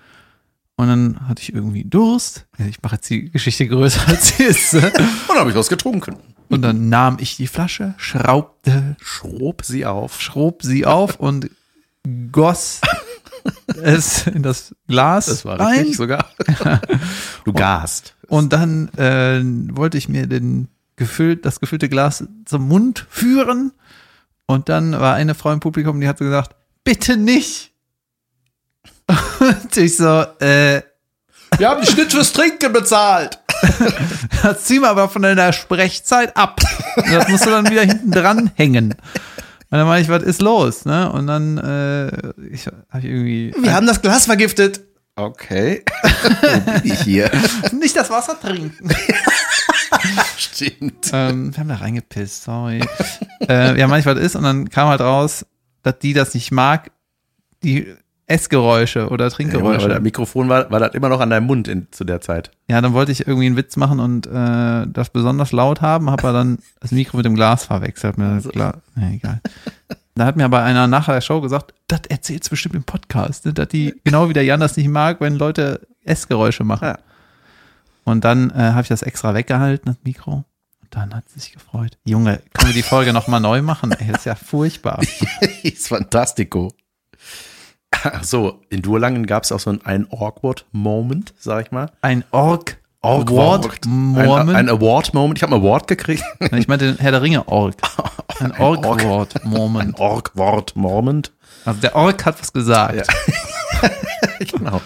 Und 0.76 0.88
dann 0.88 1.28
hatte 1.28 1.42
ich 1.42 1.54
irgendwie 1.54 1.84
Durst. 1.84 2.48
Ich 2.58 2.82
mache 2.82 2.96
jetzt 2.96 3.10
die 3.10 3.30
Geschichte 3.30 3.68
größer 3.68 4.02
als 4.08 4.30
sie 4.38 4.44
ist. 4.44 4.74
ne? 4.74 4.88
Und 4.88 5.30
dann 5.30 5.38
habe 5.38 5.50
ich 5.50 5.56
was 5.56 5.70
getrunken. 5.70 6.18
Und 6.50 6.62
dann 6.62 6.90
nahm 6.90 7.18
ich 7.20 7.38
die 7.38 7.48
Flasche, 7.48 7.96
schraubte, 7.98 8.96
Schrob 9.02 9.64
sie 9.64 9.86
auf. 9.86 10.22
schrob 10.22 10.62
sie 10.62 10.86
auf 10.86 11.20
und 11.20 11.50
goss 12.32 12.82
es 13.82 14.28
in 14.28 14.44
das 14.44 14.76
Glas 14.88 15.46
rein. 15.46 15.94
sogar. 15.94 16.30
Du 17.46 17.54
gast. 17.54 18.16
Und 18.28 18.54
dann 18.54 18.88
äh, 18.96 19.42
wollte 19.76 19.98
ich 19.98 20.08
mir 20.10 20.28
den 20.28 20.70
gefüllt, 20.96 21.46
das 21.46 21.60
gefüllte 21.60 21.90
Glas 21.90 22.24
zum 22.46 22.68
Mund 22.68 23.06
führen. 23.10 23.74
Und 24.46 24.70
dann 24.70 24.94
war 24.94 25.16
eine 25.16 25.36
Frau 25.36 25.52
im 25.52 25.60
Publikum, 25.60 26.00
die 26.00 26.08
hat 26.08 26.20
gesagt, 26.20 26.56
bitte 26.84 27.18
nicht. 27.18 27.73
Und 29.08 29.78
ich 29.78 29.98
so, 29.98 30.22
äh, 30.40 30.82
Wir 31.58 31.70
haben 31.70 31.82
dich 31.82 31.96
nicht 31.96 32.12
fürs 32.12 32.32
Trinken 32.34 32.72
bezahlt. 32.74 33.40
das 34.44 34.66
zieh 34.66 34.80
mal 34.80 34.90
aber 34.90 35.10
von 35.10 35.22
deiner 35.22 35.54
Sprechzeit 35.54 36.36
ab. 36.36 36.60
Das 36.96 37.28
musst 37.30 37.46
du 37.46 37.50
dann 37.50 37.70
wieder 37.70 37.84
hinten 37.84 38.12
dran 38.12 38.52
hängen. 38.56 38.92
Und 38.94 39.78
dann 39.80 39.88
meine 39.88 40.02
ich, 40.02 40.10
was 40.10 40.24
ist 40.24 40.42
los? 40.42 40.86
Ne? 40.86 41.12
Und 41.12 41.28
dann 41.28 41.58
äh, 41.58 42.08
ich, 42.52 42.68
hab 42.68 43.00
ich 43.00 43.06
irgendwie 43.06 43.54
Wir 43.58 43.74
haben 43.74 43.88
das 43.88 44.02
Glas 44.02 44.26
vergiftet. 44.26 44.82
Okay. 45.16 45.84
Wo 46.42 46.72
bin 46.82 46.92
ich 46.92 47.02
hier? 47.02 47.32
nicht 47.72 47.96
das 47.96 48.10
Wasser 48.10 48.40
trinken. 48.40 48.90
Stimmt. 50.38 51.12
ähm, 51.14 51.54
wir 51.54 51.60
haben 51.60 51.70
da 51.70 51.76
reingepisst, 51.76 52.44
sorry. 52.44 52.84
äh, 53.48 53.80
ja, 53.80 53.88
manchmal 53.88 54.18
ist 54.18 54.36
und 54.36 54.44
dann 54.44 54.70
kam 54.70 54.90
halt 54.90 55.02
raus, 55.02 55.46
dass 55.84 56.00
die 56.00 56.14
das 56.14 56.34
nicht 56.34 56.52
mag, 56.52 56.92
die 57.64 57.96
Essgeräusche 58.26 59.10
oder 59.10 59.30
Trinkgeräusche. 59.30 59.90
das 59.90 60.02
Mikrofon 60.02 60.48
war, 60.48 60.72
war 60.72 60.80
das 60.80 60.94
immer 60.94 61.10
noch 61.10 61.20
an 61.20 61.30
deinem 61.30 61.46
Mund 61.46 61.68
in, 61.68 61.88
zu 61.92 62.06
der 62.06 62.22
Zeit. 62.22 62.52
Ja, 62.70 62.80
dann 62.80 62.94
wollte 62.94 63.12
ich 63.12 63.28
irgendwie 63.28 63.48
einen 63.48 63.58
Witz 63.58 63.76
machen 63.76 64.00
und 64.00 64.28
äh, 64.28 64.88
das 64.88 65.10
besonders 65.12 65.52
laut 65.52 65.82
haben, 65.82 66.10
habe 66.10 66.24
aber 66.24 66.38
dann 66.38 66.60
das 66.80 66.92
Mikro 66.92 67.18
mit 67.18 67.26
dem 67.26 67.36
Glas 67.36 67.66
verwechselt. 67.66 68.18
Mir 68.18 68.36
das 68.36 68.48
Gla 68.48 68.78
nee, 68.96 69.16
egal. 69.16 69.42
Da 70.16 70.26
hat 70.26 70.38
mir 70.38 70.46
aber 70.46 70.64
einer 70.64 70.88
nach 70.88 71.08
der 71.08 71.22
Show 71.22 71.42
gesagt, 71.42 71.74
das 71.88 72.02
erzählt's 72.08 72.50
bestimmt 72.50 72.76
im 72.76 72.84
Podcast, 72.84 73.46
ne? 73.46 73.54
dass 73.54 73.68
die, 73.68 73.94
genau 74.04 74.30
wie 74.30 74.34
der 74.34 74.46
Jan 74.46 74.60
das 74.60 74.78
nicht 74.78 74.88
mag, 74.88 75.20
wenn 75.20 75.36
Leute 75.36 75.82
Essgeräusche 76.04 76.64
machen. 76.64 76.88
Ja. 76.88 77.00
Und 78.06 78.24
dann 78.24 78.52
äh, 78.52 78.72
habe 78.72 78.84
ich 78.84 78.90
das 78.90 79.02
extra 79.02 79.34
weggehalten, 79.34 79.94
das 79.94 79.98
Mikro. 80.04 80.46
Und 80.82 80.96
dann 80.96 81.14
hat 81.14 81.28
sie 81.30 81.40
sich 81.40 81.52
gefreut. 81.52 81.98
Junge, 82.06 82.42
können 82.54 82.70
wir 82.70 82.76
die 82.76 82.84
Folge 82.84 83.12
nochmal 83.12 83.40
neu 83.40 83.62
machen? 83.62 83.92
Ey, 83.92 84.08
das 84.08 84.20
ist 84.20 84.26
ja 84.26 84.36
furchtbar. 84.36 85.02
ist 85.64 85.88
fantastico. 85.88 86.72
Ach 88.04 88.24
so, 88.24 88.62
in 88.70 88.82
Durlangen 88.82 89.26
gab 89.26 89.44
es 89.44 89.52
auch 89.52 89.60
so 89.60 89.70
einen, 89.70 89.86
einen 89.86 90.08
awkward 90.12 90.66
Moment, 90.72 91.34
sag 91.40 91.66
ich 91.66 91.72
mal. 91.72 91.92
Ein 92.02 92.24
Ork. 92.32 92.78
Awkward. 93.02 93.86
Ein, 93.86 93.92
Moment. 93.92 94.58
ein 94.58 94.70
Award-Moment. 94.70 95.38
Ich 95.38 95.44
habe 95.44 95.56
einen 95.56 95.62
Award 95.62 95.88
gekriegt. 95.88 96.24
ich 96.54 96.70
meinte 96.70 96.86
den 96.86 96.98
Herr 96.98 97.12
der 97.12 97.22
Ringe 97.22 97.48
Ork. 97.48 97.76
Ein 98.40 98.54
Ork. 98.54 98.86
Ork-Wort 98.86 99.44
Ein 99.44 99.50
Moment. 99.50 100.00
Awkward-Moment. 100.00 101.34
Also 101.66 101.82
der 101.82 101.96
Ork 101.96 102.26
hat 102.26 102.40
was 102.40 102.52
gesagt. 102.54 102.96
Ja. 102.96 103.90
genau. 104.40 104.82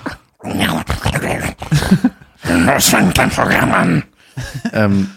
ähm, 4.74 5.12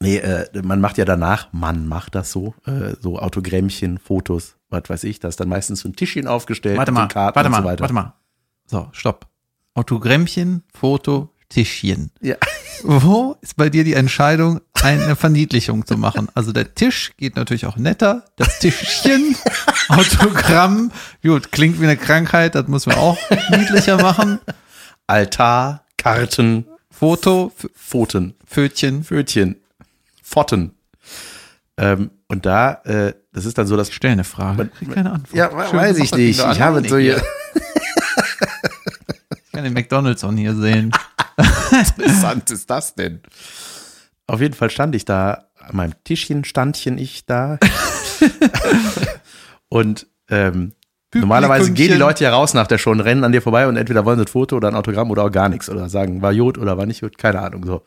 nee, 0.00 0.16
äh, 0.16 0.46
man 0.62 0.80
macht 0.80 0.98
ja 0.98 1.04
danach, 1.04 1.48
man 1.52 1.86
macht 1.86 2.14
das 2.14 2.30
so, 2.30 2.54
äh, 2.66 2.94
so 3.00 3.18
Autogrammchen, 3.18 3.98
Fotos, 3.98 4.54
was 4.72 4.82
weiß 4.88 5.04
ich, 5.04 5.20
da 5.20 5.28
ist 5.28 5.38
dann 5.40 5.48
meistens 5.48 5.80
so 5.80 5.88
ein 5.88 5.94
Tischchen 5.96 6.26
aufgestellt, 6.26 6.78
Warte 6.78 6.92
mal, 6.92 7.08
warte 7.14 7.38
und 7.44 7.50
mal, 7.50 7.58
so 7.58 7.64
weiter. 7.64 7.80
warte 7.82 7.94
mal. 7.94 8.14
So, 8.66 8.88
stopp. 8.92 9.26
Autogrammchen, 9.74 10.62
Foto, 10.74 11.30
Tischchen. 11.48 12.10
Ja. 12.20 12.36
Wo 12.82 13.36
ist 13.42 13.56
bei 13.56 13.68
dir 13.70 13.84
die 13.84 13.92
Entscheidung, 13.94 14.60
eine 14.82 15.14
Verniedlichung 15.14 15.86
zu 15.86 15.96
machen? 15.96 16.28
Also 16.34 16.52
der 16.52 16.74
Tisch 16.74 17.12
geht 17.16 17.36
natürlich 17.36 17.66
auch 17.66 17.76
netter. 17.76 18.24
Das 18.36 18.58
Tischchen, 18.58 19.36
Autogramm, 19.88 20.90
gut, 21.22 21.52
klingt 21.52 21.80
wie 21.80 21.84
eine 21.84 21.96
Krankheit, 21.96 22.54
das 22.54 22.66
muss 22.68 22.86
man 22.86 22.96
auch 22.96 23.18
niedlicher 23.50 24.00
machen. 24.02 24.40
Altar, 25.06 25.84
Karten, 25.96 26.66
Foto, 26.90 27.52
Pfoten, 27.76 28.34
Pfötchen. 28.46 29.04
Pfötchen, 29.04 29.56
Pfotten. 30.22 30.74
Ähm, 31.76 32.10
und 32.28 32.46
da, 32.46 32.80
äh, 32.84 33.14
das 33.32 33.46
ist 33.46 33.56
dann 33.56 33.66
so, 33.66 33.76
dass 33.76 33.90
Stell 33.90 34.12
eine 34.12 34.24
Frage. 34.24 34.70
Ich 34.72 34.78
krieg 34.78 34.94
keine 34.94 35.12
Antwort. 35.12 35.34
ja, 35.34 35.50
Schön, 35.68 35.78
weiß 35.78 35.98
ich 35.98 36.14
nicht. 36.14 36.38
Ich 36.38 36.60
habe 36.60 36.86
so 36.86 36.98
hier, 36.98 37.22
Ich 39.52 39.52
kann 39.52 39.64
den 39.64 39.74
McDonalds 39.74 40.24
auch 40.24 40.32
hier 40.32 40.54
sehen. 40.54 40.92
interessant 41.96 42.50
ist 42.50 42.70
das 42.70 42.94
denn? 42.94 43.20
Auf 44.26 44.40
jeden 44.40 44.54
Fall 44.54 44.70
stand 44.70 44.94
ich 44.94 45.04
da, 45.04 45.48
an 45.58 45.76
meinem 45.76 45.92
Tischchen 46.04 46.44
standchen 46.44 46.96
ich 46.96 47.26
da. 47.26 47.58
und 49.68 50.06
ähm, 50.30 50.72
normalerweise 51.14 51.72
gehen 51.72 51.92
die. 51.92 51.98
Leute 51.98 52.24
ja 52.24 52.32
raus 52.32 52.54
nach 52.54 52.66
der 52.66 52.78
Show 52.78 52.92
und 52.92 53.00
rennen 53.00 53.24
an 53.24 53.32
dir 53.32 53.42
vorbei 53.42 53.66
und 53.66 53.76
entweder 53.76 54.06
wollen 54.06 54.18
sie 54.18 54.24
ein 54.24 54.28
Foto 54.28 54.56
oder 54.56 54.68
ein 54.68 54.74
Autogramm 54.74 55.10
oder 55.10 55.24
auch 55.24 55.30
gar 55.30 55.50
nichts 55.50 55.68
oder 55.68 55.90
sagen, 55.90 56.22
war 56.22 56.32
Jod 56.32 56.56
oder 56.56 56.78
war 56.78 56.86
nicht 56.86 57.02
Jod, 57.02 57.18
keine 57.18 57.40
Ahnung 57.40 57.66
so. 57.66 57.82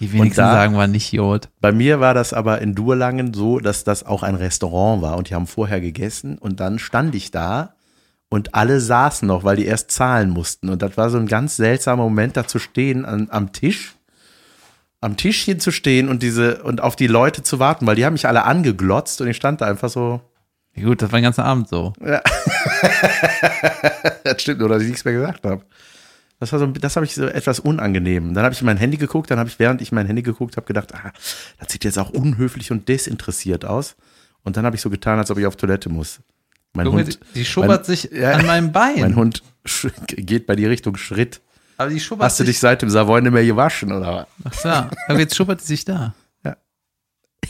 Die 0.00 0.12
wenigsten 0.12 0.40
da- 0.40 0.52
sagen, 0.52 0.76
war 0.76 0.86
nicht 0.86 1.12
Jod. 1.12 1.48
Bei 1.60 1.72
mir 1.72 2.00
war 2.00 2.14
das 2.14 2.32
aber 2.32 2.60
in 2.60 2.74
Durlangen 2.74 3.34
so, 3.34 3.58
dass 3.58 3.84
das 3.84 4.04
auch 4.04 4.22
ein 4.22 4.34
Restaurant 4.34 5.02
war 5.02 5.16
und 5.16 5.30
die 5.30 5.34
haben 5.34 5.46
vorher 5.46 5.80
gegessen 5.80 6.38
und 6.38 6.60
dann 6.60 6.78
stand 6.78 7.14
ich 7.14 7.30
da 7.30 7.74
und 8.28 8.54
alle 8.54 8.80
saßen 8.80 9.26
noch, 9.26 9.44
weil 9.44 9.56
die 9.56 9.66
erst 9.66 9.90
zahlen 9.90 10.30
mussten. 10.30 10.68
Und 10.68 10.82
das 10.82 10.96
war 10.96 11.10
so 11.10 11.18
ein 11.18 11.26
ganz 11.26 11.56
seltsamer 11.56 12.04
Moment, 12.04 12.36
da 12.36 12.46
zu 12.46 12.58
stehen 12.58 13.04
an, 13.04 13.28
am 13.30 13.52
Tisch, 13.52 13.94
am 15.00 15.16
Tischchen 15.16 15.60
zu 15.60 15.70
stehen 15.70 16.08
und 16.08 16.22
diese 16.22 16.62
und 16.62 16.80
auf 16.80 16.96
die 16.96 17.06
Leute 17.06 17.42
zu 17.42 17.58
warten, 17.58 17.86
weil 17.86 17.96
die 17.96 18.04
haben 18.04 18.12
mich 18.14 18.28
alle 18.28 18.44
angeglotzt 18.44 19.20
und 19.20 19.28
ich 19.28 19.36
stand 19.36 19.60
da 19.60 19.66
einfach 19.66 19.88
so. 19.88 20.20
Ja, 20.74 20.84
gut, 20.84 21.02
das 21.02 21.10
war 21.10 21.18
den 21.18 21.24
ganzen 21.24 21.40
Abend 21.40 21.68
so. 21.68 21.92
Ja. 22.04 22.20
das 24.24 24.42
stimmt 24.42 24.60
nur, 24.60 24.68
dass 24.68 24.82
ich 24.82 24.88
nichts 24.88 25.04
mehr 25.04 25.14
gesagt 25.14 25.44
habe. 25.44 25.62
Das 26.40 26.52
war 26.52 26.58
so, 26.60 26.66
das 26.66 26.94
habe 26.96 27.04
ich 27.04 27.14
so 27.14 27.26
etwas 27.26 27.58
unangenehm. 27.58 28.32
Dann 28.34 28.44
habe 28.44 28.54
ich 28.54 28.60
in 28.60 28.66
mein 28.66 28.76
Handy 28.76 28.96
geguckt, 28.96 29.30
dann 29.30 29.38
habe 29.40 29.48
ich, 29.48 29.58
während 29.58 29.82
ich 29.82 29.90
mein 29.90 30.06
Handy 30.06 30.22
geguckt 30.22 30.56
habe, 30.56 30.66
gedacht, 30.66 30.94
ah, 30.94 31.12
das 31.58 31.72
sieht 31.72 31.84
jetzt 31.84 31.98
auch 31.98 32.10
unhöflich 32.10 32.70
und 32.70 32.88
desinteressiert 32.88 33.64
aus. 33.64 33.96
Und 34.44 34.56
dann 34.56 34.64
habe 34.64 34.76
ich 34.76 34.82
so 34.82 34.88
getan, 34.88 35.18
als 35.18 35.30
ob 35.30 35.38
ich 35.38 35.46
auf 35.46 35.56
Toilette 35.56 35.88
muss. 35.88 36.20
Mein 36.74 36.86
Junge, 36.86 37.02
Hund, 37.04 37.18
die, 37.34 37.40
die 37.40 37.44
schubbert 37.44 37.88
mein- 37.88 37.96
sich 37.96 38.04
ja, 38.12 38.32
an 38.32 38.46
meinem 38.46 38.70
Bein. 38.72 39.00
mein 39.00 39.16
Hund 39.16 39.42
geht 40.06 40.46
bei 40.46 40.54
dir 40.54 40.70
Richtung 40.70 40.96
Schritt. 40.96 41.40
Aber 41.76 41.90
die 41.90 41.98
schubbert 42.00 42.26
Hast 42.26 42.38
du 42.40 42.44
dich 42.44 42.58
seit 42.58 42.82
dem 42.82 42.90
Savoy 42.90 43.20
nicht 43.20 43.32
mehr 43.32 43.44
gewaschen, 43.44 43.92
oder? 43.92 44.26
Ach 44.44 44.52
so, 44.52 44.68
aber 44.68 45.18
jetzt 45.18 45.34
schubbert 45.36 45.60
sie 45.60 45.66
sich 45.68 45.84
da. 45.84 46.14
Ja. 46.44 46.56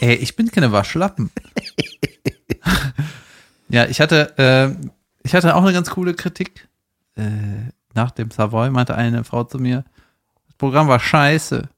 Ey, 0.01 0.15
ich 0.17 0.35
bin 0.37 0.51
keine 0.51 0.73
Waschlappen. 0.73 1.31
ja, 3.69 3.87
ich 3.87 4.01
hatte, 4.01 4.35
äh, 4.39 4.89
ich 5.23 5.35
hatte 5.35 5.55
auch 5.55 5.63
eine 5.63 5.73
ganz 5.73 5.91
coole 5.91 6.15
Kritik. 6.15 6.69
Äh, 7.17 7.25
nach 7.99 8.13
dem 8.13 8.31
Savoy 8.31 8.71
meinte 8.71 8.95
eine 8.95 9.25
Frau 9.25 9.45
zu 9.45 9.59
mir, 9.59 9.85
das 10.47 10.55
Programm 10.57 10.87
war 10.87 11.01
scheiße, 11.01 11.69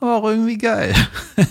aber 0.00 0.16
auch 0.16 0.24
irgendwie 0.24 0.58
geil. 0.58 0.94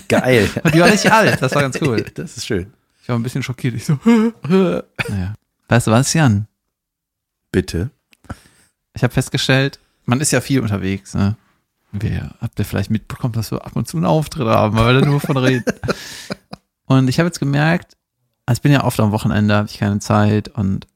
Geil. 0.08 0.50
Und 0.64 0.74
die 0.74 0.80
war 0.80 0.88
richtig 0.88 1.12
alt, 1.12 1.42
das 1.42 1.54
war 1.56 1.62
ganz 1.62 1.80
cool. 1.82 2.06
Das 2.16 2.38
ist 2.38 2.46
schön. 2.46 2.74
Ich 3.02 3.10
war 3.10 3.18
ein 3.18 3.24
bisschen 3.24 3.44
schockiert. 3.44 3.76
Ich 3.76 3.86
so, 3.86 4.00
naja. 4.06 5.34
Weißt 5.70 5.88
du 5.88 5.92
was, 5.92 6.14
Jan? 6.14 6.48
Bitte. 7.52 7.90
Ich 8.94 9.04
habe 9.04 9.14
festgestellt, 9.14 9.80
man 10.06 10.22
ist 10.22 10.32
ja 10.32 10.42
viel 10.42 10.62
unterwegs. 10.62 11.14
Ne? 11.14 11.36
Wir, 11.92 12.32
habt 12.42 12.60
ihr 12.60 12.66
vielleicht 12.66 12.90
mitbekommen, 12.90 13.34
dass 13.34 13.52
wir 13.52 13.66
ab 13.66 13.76
und 13.76 13.88
zu 13.88 13.98
einen 13.98 14.06
Auftritt 14.06 14.48
haben, 14.48 14.78
weil 14.78 14.96
wir 14.96 15.02
da 15.02 15.08
nur 15.08 15.22
von 15.22 15.38
reden. 15.38 15.66
Und 16.86 17.08
ich 17.08 17.20
habe 17.20 17.28
jetzt 17.28 17.40
gemerkt, 17.40 17.96
also 18.46 18.60
ich 18.60 18.62
bin 18.62 18.72
ja 18.72 18.84
oft 18.84 19.00
am 19.00 19.12
Wochenende, 19.12 19.56
habe 19.56 19.68
ich 19.68 19.78
keine 19.78 20.00
Zeit 20.00 20.50
und 20.50 20.88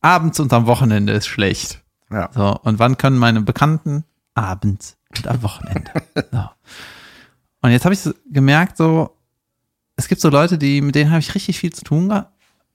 abends 0.00 0.38
und 0.40 0.52
am 0.52 0.66
Wochenende 0.66 1.12
ist 1.12 1.26
schlecht. 1.26 1.81
Ja. 2.12 2.30
So, 2.34 2.58
und 2.62 2.78
wann 2.78 2.98
können 2.98 3.18
meine 3.18 3.40
Bekannten? 3.40 4.04
Abends 4.34 4.96
und 5.16 5.28
am 5.28 5.42
Wochenende. 5.42 5.90
So. 6.32 6.48
Und 7.64 7.70
jetzt 7.70 7.84
habe 7.84 7.94
ich 7.94 8.00
gemerkt, 8.30 8.76
so, 8.76 9.16
es 9.96 10.08
gibt 10.08 10.20
so 10.20 10.30
Leute, 10.30 10.58
die, 10.58 10.80
mit 10.80 10.94
denen 10.94 11.10
habe 11.10 11.20
ich 11.20 11.34
richtig 11.34 11.58
viel 11.58 11.72
zu 11.72 11.84
tun 11.84 12.08
ge 12.08 12.22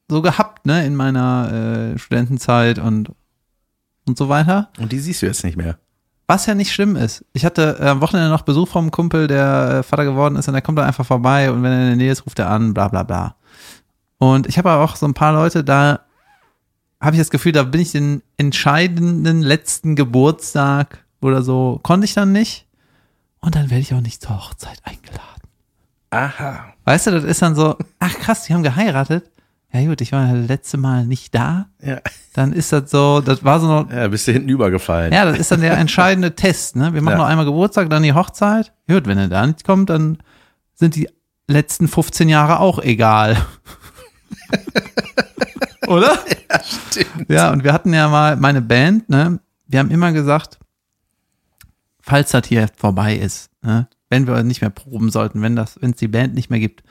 so 0.09 0.21
gehabt, 0.21 0.65
ne, 0.65 0.85
in 0.85 0.95
meiner 0.95 1.91
äh, 1.93 1.99
Studentenzeit 1.99 2.79
und, 2.79 3.11
und 4.05 4.17
so 4.17 4.29
weiter. 4.29 4.69
Und 4.79 4.93
die 4.93 4.99
siehst 4.99 5.21
du 5.21 5.25
jetzt 5.25 5.43
nicht 5.43 5.57
mehr. 5.57 5.77
Was 6.27 6.45
ja 6.45 6.55
nicht 6.55 6.71
schlimm 6.71 6.95
ist. 6.95 7.25
Ich 7.33 7.43
hatte 7.43 7.77
äh, 7.81 7.87
am 7.87 7.99
Wochenende 7.99 8.29
noch 8.29 8.43
Besuch 8.43 8.69
vom 8.69 8.89
Kumpel, 8.91 9.27
der 9.27 9.79
äh, 9.79 9.83
Vater 9.83 10.05
geworden 10.05 10.37
ist 10.37 10.47
und 10.47 10.53
der 10.53 10.61
kommt 10.61 10.77
dann 10.77 10.87
einfach 10.87 11.05
vorbei 11.05 11.51
und 11.51 11.61
wenn 11.63 11.73
er 11.73 11.81
in 11.81 11.87
der 11.87 11.95
Nähe 11.97 12.11
ist, 12.13 12.25
ruft 12.25 12.39
er 12.39 12.49
an, 12.49 12.73
bla 12.73 12.87
bla 12.87 13.03
bla. 13.03 13.35
Und 14.17 14.47
ich 14.47 14.57
habe 14.57 14.69
aber 14.69 14.83
auch 14.85 14.95
so 14.95 15.05
ein 15.05 15.13
paar 15.13 15.33
Leute, 15.33 15.65
da 15.65 16.06
habe 17.01 17.15
ich 17.15 17.21
das 17.21 17.29
Gefühl, 17.29 17.51
da 17.51 17.63
bin 17.63 17.81
ich 17.81 17.91
den 17.91 18.21
entscheidenden 18.37 19.41
letzten 19.41 19.95
Geburtstag 19.95 21.05
oder 21.21 21.41
so, 21.43 21.79
konnte 21.83 22.05
ich 22.05 22.13
dann 22.13 22.31
nicht. 22.31 22.65
Und 23.39 23.55
dann 23.55 23.69
werde 23.69 23.81
ich 23.81 23.93
auch 23.93 24.01
nicht 24.01 24.21
zur 24.21 24.37
Hochzeit 24.37 24.79
eingeladen. 24.83 25.21
Aha. 26.09 26.73
Weißt 26.85 27.07
du, 27.07 27.11
das 27.11 27.23
ist 27.23 27.41
dann 27.41 27.55
so, 27.55 27.75
ach 27.99 28.15
krass, 28.15 28.43
die 28.45 28.53
haben 28.53 28.63
geheiratet. 28.63 29.29
Ja 29.73 29.85
gut, 29.85 29.99
ich 30.01 30.11
war 30.13 30.33
das 30.33 30.47
letzte 30.47 30.77
Mal 30.77 31.05
nicht 31.05 31.35
da. 31.35 31.67
Ja. 31.81 31.99
Dann 32.33 32.53
ist 32.53 32.71
das 32.71 32.89
so, 32.89 33.19
das 33.21 33.43
war 33.43 33.59
so 33.59 33.67
noch, 33.67 33.91
ja, 33.91 34.07
bist 34.07 34.25
du 34.27 34.31
hinten 34.31 34.49
übergefallen. 34.49 35.11
ja, 35.13 35.25
das 35.25 35.37
ist 35.37 35.51
dann 35.51 35.61
der 35.61 35.77
entscheidende 35.77 36.33
Test. 36.35 36.75
Ne? 36.77 36.93
Wir 36.93 37.01
machen 37.01 37.13
Ja. 37.13 37.17
noch 37.19 37.25
einmal 37.25 37.45
Geburtstag, 37.45 37.89
dann 37.89 38.01
die 38.03 38.13
Hochzeit. 38.13 38.73
Gut, 38.87 39.05
wenn 39.05 39.17
er 39.17 39.27
da 39.27 39.45
nicht 39.45 39.65
kommt, 39.65 39.89
dann 39.89 40.17
sind 40.73 40.95
die 40.95 41.09
letzten 41.47 41.87
15 41.89 42.29
Jahre 42.29 42.59
auch 42.61 42.79
egal. 42.79 43.37
Oder? 45.87 46.17
Ja, 46.49 46.61
stimmt. 46.63 47.29
Ja, 47.29 47.51
und 47.51 47.65
wir 47.65 47.73
hatten 47.73 47.93
ja 47.93 48.07
mal 48.07 48.37
meine 48.37 48.61
Band, 48.61 49.09
ne? 49.09 49.39
Wir 49.67 49.79
haben 49.79 49.91
immer 49.91 50.13
gesagt, 50.13 50.59
falls 51.99 52.31
das 52.31 52.47
hier 52.47 52.69
vorbei 52.77 53.17
ist, 53.17 53.49
ne? 53.61 53.89
wenn 54.09 54.27
wir 54.27 54.43
nicht 54.43 54.61
mehr 54.61 54.69
proben 54.69 55.11
sollten, 55.11 55.41
wenn 55.41 55.57
das, 55.57 55.81
wenn 55.81 55.91
es 55.91 55.97
die 55.97 56.07
Band 56.07 56.35
nicht 56.35 56.49
mehr 56.49 56.61
gibt, 56.61 56.83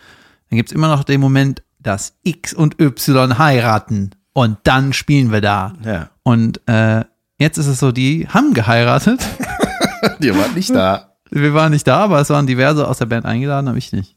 dann 0.50 0.58
gibt's 0.58 0.72
immer 0.72 0.88
noch 0.88 1.04
den 1.04 1.22
Moment, 1.22 1.62
dass 1.78 2.18
X 2.22 2.52
und 2.52 2.80
Y 2.80 3.38
heiraten 3.38 4.10
und 4.34 4.58
dann 4.64 4.92
spielen 4.92 5.32
wir 5.32 5.40
da. 5.40 5.72
Ja. 5.82 6.10
Und 6.22 6.60
äh, 6.68 7.04
jetzt 7.38 7.56
ist 7.56 7.68
es 7.68 7.78
so, 7.78 7.92
die 7.92 8.28
haben 8.28 8.52
geheiratet. 8.52 9.24
Die 10.20 10.32
waren 10.36 10.54
nicht 10.54 10.70
da. 10.70 11.16
Wir 11.30 11.54
waren 11.54 11.72
nicht 11.72 11.86
da, 11.86 12.04
aber 12.04 12.20
es 12.20 12.30
waren 12.30 12.46
diverse 12.46 12.86
aus 12.86 12.98
der 12.98 13.06
Band 13.06 13.24
eingeladen, 13.24 13.66
aber 13.66 13.78
ich 13.78 13.92
nicht. 13.92 14.14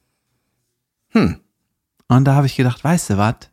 Hm. 1.10 1.38
Und 2.08 2.26
da 2.26 2.36
habe 2.36 2.46
ich 2.46 2.58
gedacht, 2.58 2.84
weißt 2.84 3.12
du 3.12 3.18
was? 3.18 3.49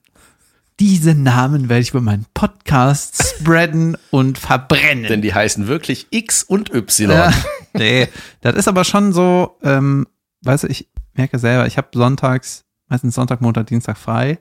Diese 0.78 1.14
Namen 1.14 1.70
werde 1.70 1.82
ich 1.82 1.90
über 1.90 2.02
meinen 2.02 2.26
Podcast 2.34 3.34
spreaden 3.38 3.96
und 4.10 4.36
verbrennen. 4.36 5.04
Denn 5.04 5.22
die 5.22 5.32
heißen 5.32 5.68
wirklich 5.68 6.06
X 6.10 6.42
und 6.42 6.74
Y. 6.74 7.10
ja, 7.10 7.32
nee, 7.72 8.08
das 8.42 8.56
ist 8.56 8.68
aber 8.68 8.84
schon 8.84 9.14
so, 9.14 9.56
ähm, 9.62 10.06
weißt 10.42 10.64
du, 10.64 10.68
ich 10.68 10.88
merke 11.14 11.38
selber, 11.38 11.66
ich 11.66 11.78
habe 11.78 11.88
sonntags, 11.94 12.64
meistens 12.88 13.14
Sonntag, 13.14 13.40
Montag, 13.40 13.68
Dienstag 13.68 13.96
frei. 13.96 14.38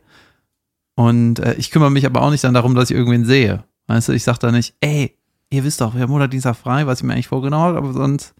Und 0.96 1.40
äh, 1.40 1.54
ich 1.54 1.72
kümmere 1.72 1.92
mich 1.92 2.06
aber 2.06 2.22
auch 2.22 2.32
nicht 2.32 2.44
dann 2.44 2.54
darum, 2.54 2.76
dass 2.76 2.90
ich 2.90 2.98
irgendwen 2.98 3.24
sehe. 3.24 3.64
Weißt 3.88 4.10
du, 4.10 4.14
ich 4.14 4.24
sage 4.24 4.40
da 4.40 4.52
nicht, 4.52 4.76
ey, 4.82 5.18
ihr 5.50 5.64
wisst 5.64 5.80
doch, 5.80 5.96
wir 5.96 6.02
haben 6.02 6.12
Montag, 6.12 6.32
Dienstag 6.32 6.58
frei, 6.58 6.86
was 6.86 7.00
ich 7.00 7.06
mir 7.06 7.14
eigentlich 7.14 7.28
vorgenommen 7.28 7.64
habe, 7.64 7.78
aber 7.78 7.94
sonst, 7.94 8.34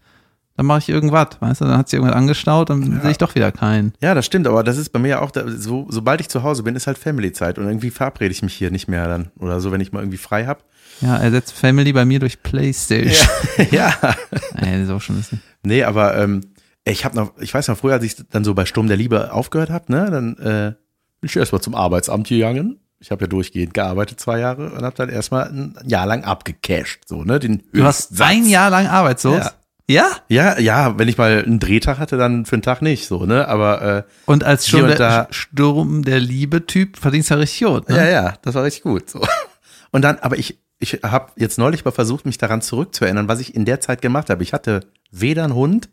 dann 0.56 0.66
mache 0.66 0.78
ich 0.78 0.88
irgendwas, 0.88 1.28
weißt 1.38 1.60
du, 1.60 1.64
dann 1.66 1.76
hat 1.76 1.88
sich 1.88 1.98
irgendwas 1.98 2.16
angestaut, 2.16 2.70
dann 2.70 3.00
sehe 3.02 3.10
ich 3.10 3.18
doch 3.18 3.34
wieder 3.34 3.52
keinen. 3.52 3.92
Ja, 4.00 4.14
das 4.14 4.24
stimmt, 4.24 4.46
aber 4.46 4.64
das 4.64 4.78
ist 4.78 4.90
bei 4.90 4.98
mir 4.98 5.08
ja 5.08 5.20
auch, 5.20 5.30
da, 5.30 5.44
so, 5.48 5.86
sobald 5.90 6.20
ich 6.20 6.28
zu 6.28 6.42
Hause 6.42 6.62
bin, 6.62 6.74
ist 6.76 6.86
halt 6.86 6.96
Family-Zeit 6.96 7.58
und 7.58 7.66
irgendwie 7.66 7.90
verabrede 7.90 8.32
ich 8.32 8.42
mich 8.42 8.54
hier 8.54 8.70
nicht 8.70 8.88
mehr 8.88 9.06
dann 9.06 9.30
oder 9.38 9.60
so, 9.60 9.70
wenn 9.70 9.80
ich 9.80 9.92
mal 9.92 10.00
irgendwie 10.00 10.18
frei 10.18 10.46
hab. 10.46 10.64
Ja, 11.02 11.18
ersetzt 11.18 11.52
Family 11.52 11.92
bei 11.92 12.06
mir 12.06 12.20
durch 12.20 12.42
Playstation. 12.42 13.28
ja. 13.70 13.94
Ey, 14.54 14.86
so 14.86 14.98
schon 14.98 15.20
ist 15.20 15.34
Nee, 15.62 15.84
aber 15.84 16.16
ähm, 16.16 16.40
ich 16.84 17.04
habe 17.04 17.16
noch, 17.16 17.32
ich 17.38 17.52
weiß 17.52 17.68
noch 17.68 17.76
früher, 17.76 17.94
als 17.94 18.04
ich 18.04 18.16
dann 18.30 18.44
so 18.44 18.54
bei 18.54 18.64
Sturm 18.64 18.86
der 18.86 18.96
Liebe 18.96 19.32
aufgehört 19.32 19.70
habe, 19.70 19.92
ne, 19.92 20.10
dann 20.10 20.36
äh, 20.38 20.74
bin 21.20 21.28
ich 21.28 21.36
erstmal 21.36 21.60
zum 21.60 21.74
Arbeitsamt 21.74 22.28
gegangen. 22.28 22.80
Ich 22.98 23.10
habe 23.10 23.24
ja 23.24 23.26
durchgehend 23.26 23.74
gearbeitet 23.74 24.20
zwei 24.20 24.38
Jahre 24.38 24.70
und 24.70 24.82
habe 24.82 24.96
dann 24.96 25.10
erstmal 25.10 25.48
ein 25.48 25.76
Jahr 25.84 26.06
lang 26.06 26.24
abgecasht, 26.24 27.02
so 27.06 27.24
ne, 27.24 27.38
den 27.38 27.62
Du 27.74 27.84
hast 27.84 28.18
ein 28.22 28.46
Jahr 28.46 28.70
lang 28.70 28.86
arbeitslos? 28.86 29.44
Ja. 29.44 29.52
Ja? 29.88 30.06
Ja, 30.28 30.58
ja, 30.58 30.98
wenn 30.98 31.06
ich 31.08 31.16
mal 31.16 31.44
einen 31.44 31.60
Drehtag 31.60 31.98
hatte, 31.98 32.16
dann 32.16 32.44
für 32.44 32.54
einen 32.56 32.62
Tag 32.62 32.82
nicht, 32.82 33.06
so 33.06 33.24
ne, 33.24 33.46
aber 33.46 33.82
äh, 33.82 34.02
Und 34.26 34.42
als 34.42 34.66
schon 34.68 34.86
der 34.88 34.96
da- 34.96 35.28
Sturm 35.30 36.02
der 36.04 36.18
Liebe-Typ 36.18 36.96
verdienst 36.96 37.30
du 37.30 37.34
ja 37.34 37.40
richtig 37.40 37.66
gut, 37.68 37.88
ne? 37.88 37.96
Ja, 37.96 38.04
ja, 38.08 38.34
das 38.42 38.54
war 38.56 38.64
richtig 38.64 38.82
gut. 38.82 39.08
So. 39.08 39.24
Und 39.92 40.02
dann, 40.02 40.18
aber 40.18 40.38
ich, 40.38 40.58
ich 40.80 41.00
habe 41.04 41.30
jetzt 41.36 41.56
neulich 41.58 41.84
mal 41.84 41.92
versucht, 41.92 42.26
mich 42.26 42.36
daran 42.36 42.62
zurückzuerinnern, 42.62 43.28
was 43.28 43.38
ich 43.40 43.54
in 43.54 43.64
der 43.64 43.80
Zeit 43.80 44.02
gemacht 44.02 44.28
habe. 44.28 44.42
Ich 44.42 44.52
hatte 44.52 44.80
weder 45.12 45.44
einen 45.44 45.54
Hund 45.54 45.88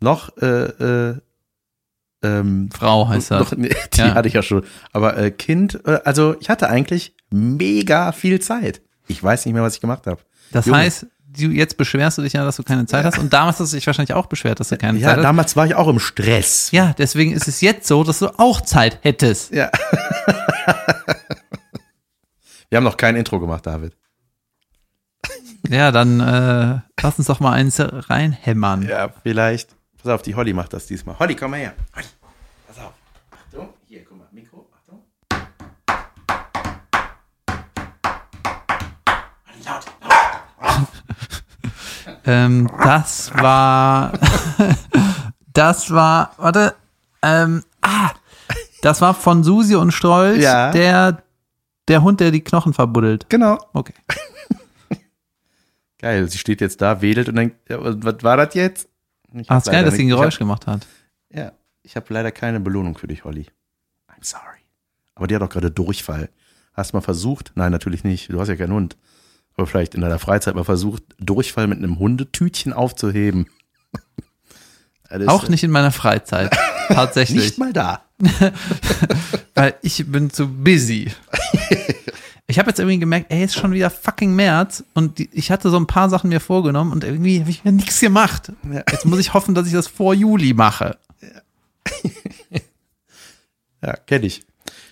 noch 0.00 0.36
äh, 0.38 0.46
äh, 1.10 1.14
ähm, 2.22 2.68
Frau 2.72 3.08
heißt 3.08 3.30
das. 3.30 3.40
noch, 3.52 3.56
nee, 3.56 3.68
die 3.94 4.00
Ja. 4.00 4.14
hatte 4.14 4.28
ich 4.28 4.34
ja 4.34 4.42
schon. 4.42 4.64
Aber 4.92 5.16
äh, 5.16 5.30
Kind, 5.30 5.80
äh, 5.86 6.00
also 6.04 6.34
ich 6.40 6.50
hatte 6.50 6.68
eigentlich 6.68 7.14
mega 7.30 8.12
viel 8.12 8.40
Zeit. 8.40 8.80
Ich 9.06 9.22
weiß 9.22 9.44
nicht 9.46 9.54
mehr, 9.54 9.62
was 9.62 9.74
ich 9.74 9.80
gemacht 9.80 10.06
habe. 10.06 10.20
Das 10.50 10.66
Junge. 10.66 10.78
heißt, 10.78 11.06
du, 11.36 11.46
jetzt 11.50 11.76
beschwerst 11.76 12.18
du 12.18 12.22
dich 12.22 12.32
ja, 12.34 12.44
dass 12.44 12.56
du 12.56 12.62
keine 12.62 12.86
Zeit 12.86 13.04
hast. 13.04 13.18
Und 13.18 13.32
damals 13.32 13.60
hast 13.60 13.72
du 13.72 13.76
dich 13.76 13.86
wahrscheinlich 13.86 14.14
auch 14.14 14.26
beschwert, 14.26 14.60
dass 14.60 14.68
du 14.68 14.76
keine 14.78 14.98
Ja, 14.98 15.08
Zeit 15.08 15.16
hast. 15.18 15.24
damals 15.24 15.56
war 15.56 15.66
ich 15.66 15.74
auch 15.74 15.88
im 15.88 15.98
Stress. 15.98 16.70
Ja, 16.70 16.94
deswegen 16.96 17.32
ist 17.32 17.48
es 17.48 17.60
jetzt 17.60 17.86
so, 17.86 18.02
dass 18.04 18.18
du 18.20 18.28
auch 18.38 18.60
Zeit 18.60 18.98
hättest. 19.02 19.52
Ja. 19.52 19.70
Wir 22.70 22.76
haben 22.78 22.84
noch 22.84 22.96
kein 22.96 23.14
Intro 23.16 23.38
gemacht, 23.40 23.66
David. 23.66 23.94
Ja, 25.68 25.90
dann 25.92 26.20
äh, 26.20 26.80
lass 27.00 27.18
uns 27.18 27.26
doch 27.28 27.40
mal 27.40 27.52
eins 27.52 27.76
reinhämmern. 27.80 28.82
Ja, 28.82 29.10
vielleicht. 29.22 29.70
Pass 30.02 30.12
auf, 30.12 30.22
die 30.22 30.34
Holly 30.34 30.52
macht 30.52 30.72
das 30.74 30.86
diesmal. 30.86 31.18
Holly, 31.18 31.34
komm 31.36 31.52
mal 31.52 31.60
her. 31.60 31.74
Holly, 31.94 32.04
pass 32.66 32.78
auf. 32.78 32.92
Achtung, 33.30 33.68
hier, 33.86 34.04
guck 34.04 34.18
mal, 34.18 34.26
Mikro, 34.32 34.68
Achtung. 34.76 35.02
Holly, 39.46 39.62
laut, 39.64 39.84
laut. 40.02 40.88
Ähm, 42.26 42.70
das 42.82 43.32
war, 43.34 44.12
das 45.52 45.90
war, 45.90 46.32
warte, 46.38 46.74
ähm, 47.22 47.62
ah, 47.82 48.10
das 48.82 49.00
war 49.00 49.14
von 49.14 49.44
Susi 49.44 49.74
und 49.76 49.92
Strolch, 49.92 50.40
Ja. 50.42 50.70
der, 50.72 51.22
der 51.88 52.02
Hund, 52.02 52.20
der 52.20 52.30
die 52.30 52.40
Knochen 52.42 52.72
verbuddelt. 52.72 53.28
Genau. 53.28 53.58
Okay. 53.72 53.94
Geil, 55.98 56.28
sie 56.28 56.38
steht 56.38 56.60
jetzt 56.60 56.82
da, 56.82 57.00
wedelt 57.00 57.28
und 57.28 57.36
denkt, 57.36 57.56
ja, 57.70 57.82
was 57.82 57.96
was 58.00 58.22
war 58.22 58.36
das 58.36 58.54
jetzt? 58.54 58.88
Ich 59.32 59.50
Ah, 59.50 59.54
hab 59.56 59.62
ist 59.66 59.70
geil, 59.72 59.84
dass 59.84 59.94
sie 59.94 60.02
ein 60.04 60.08
Geräusch 60.08 60.34
Ich 60.34 60.38
gemacht 60.38 60.66
hat. 60.66 60.82
hab, 61.30 61.36
ja, 61.38 61.52
ich 61.82 61.96
habe 61.96 62.06
leider 62.12 62.30
keine 62.30 62.60
Belohnung 62.60 62.96
für 62.98 63.06
dich, 63.06 63.24
Holly. 63.24 63.46
I'm 64.08 64.22
sorry. 64.22 64.58
Aber 65.14 65.26
die 65.26 65.34
hat 65.34 65.42
auch 65.42 65.48
gerade 65.48 65.70
Durchfall. 65.70 66.28
Hast 66.74 66.92
mal 66.92 67.00
versucht, 67.00 67.52
nein, 67.54 67.72
natürlich 67.72 68.04
nicht, 68.04 68.30
du 68.32 68.40
hast 68.40 68.48
ja 68.48 68.56
keinen 68.56 68.72
Hund, 68.72 68.96
aber 69.56 69.66
vielleicht 69.66 69.94
in 69.94 70.00
deiner 70.00 70.18
Freizeit 70.18 70.54
mal 70.54 70.64
versucht, 70.64 71.02
Durchfall 71.18 71.66
mit 71.66 71.78
einem 71.78 71.98
Hundetütchen 71.98 72.72
aufzuheben. 72.72 73.46
Auch 75.26 75.48
nicht 75.48 75.62
in 75.62 75.70
meiner 75.70 75.92
Freizeit. 75.92 76.56
Tatsächlich. 76.88 77.44
Nicht 77.44 77.58
mal 77.58 77.72
da. 77.72 78.02
Weil 79.54 79.74
ich 79.82 80.04
bin 80.10 80.30
zu 80.30 80.48
busy. 80.48 81.12
Ich 82.46 82.58
habe 82.58 82.70
jetzt 82.70 82.78
irgendwie 82.78 82.98
gemerkt, 82.98 83.32
ey, 83.32 83.44
ist 83.44 83.54
schon 83.54 83.72
wieder 83.72 83.90
fucking 83.90 84.34
März 84.34 84.84
und 84.94 85.18
die, 85.18 85.30
ich 85.32 85.50
hatte 85.50 85.70
so 85.70 85.76
ein 85.76 85.86
paar 85.86 86.10
Sachen 86.10 86.30
mir 86.30 86.40
vorgenommen 86.40 86.92
und 86.92 87.04
irgendwie 87.04 87.40
habe 87.40 87.50
ich 87.50 87.64
mir 87.64 87.72
nichts 87.72 88.00
gemacht. 88.00 88.52
Ja. 88.70 88.82
Jetzt 88.90 89.06
muss 89.06 89.18
ich 89.18 89.34
hoffen, 89.34 89.54
dass 89.54 89.66
ich 89.66 89.72
das 89.72 89.86
vor 89.86 90.14
Juli 90.14 90.52
mache. 90.52 90.98
Ja, 93.84 93.96
kenn 94.06 94.22
ich. 94.22 94.42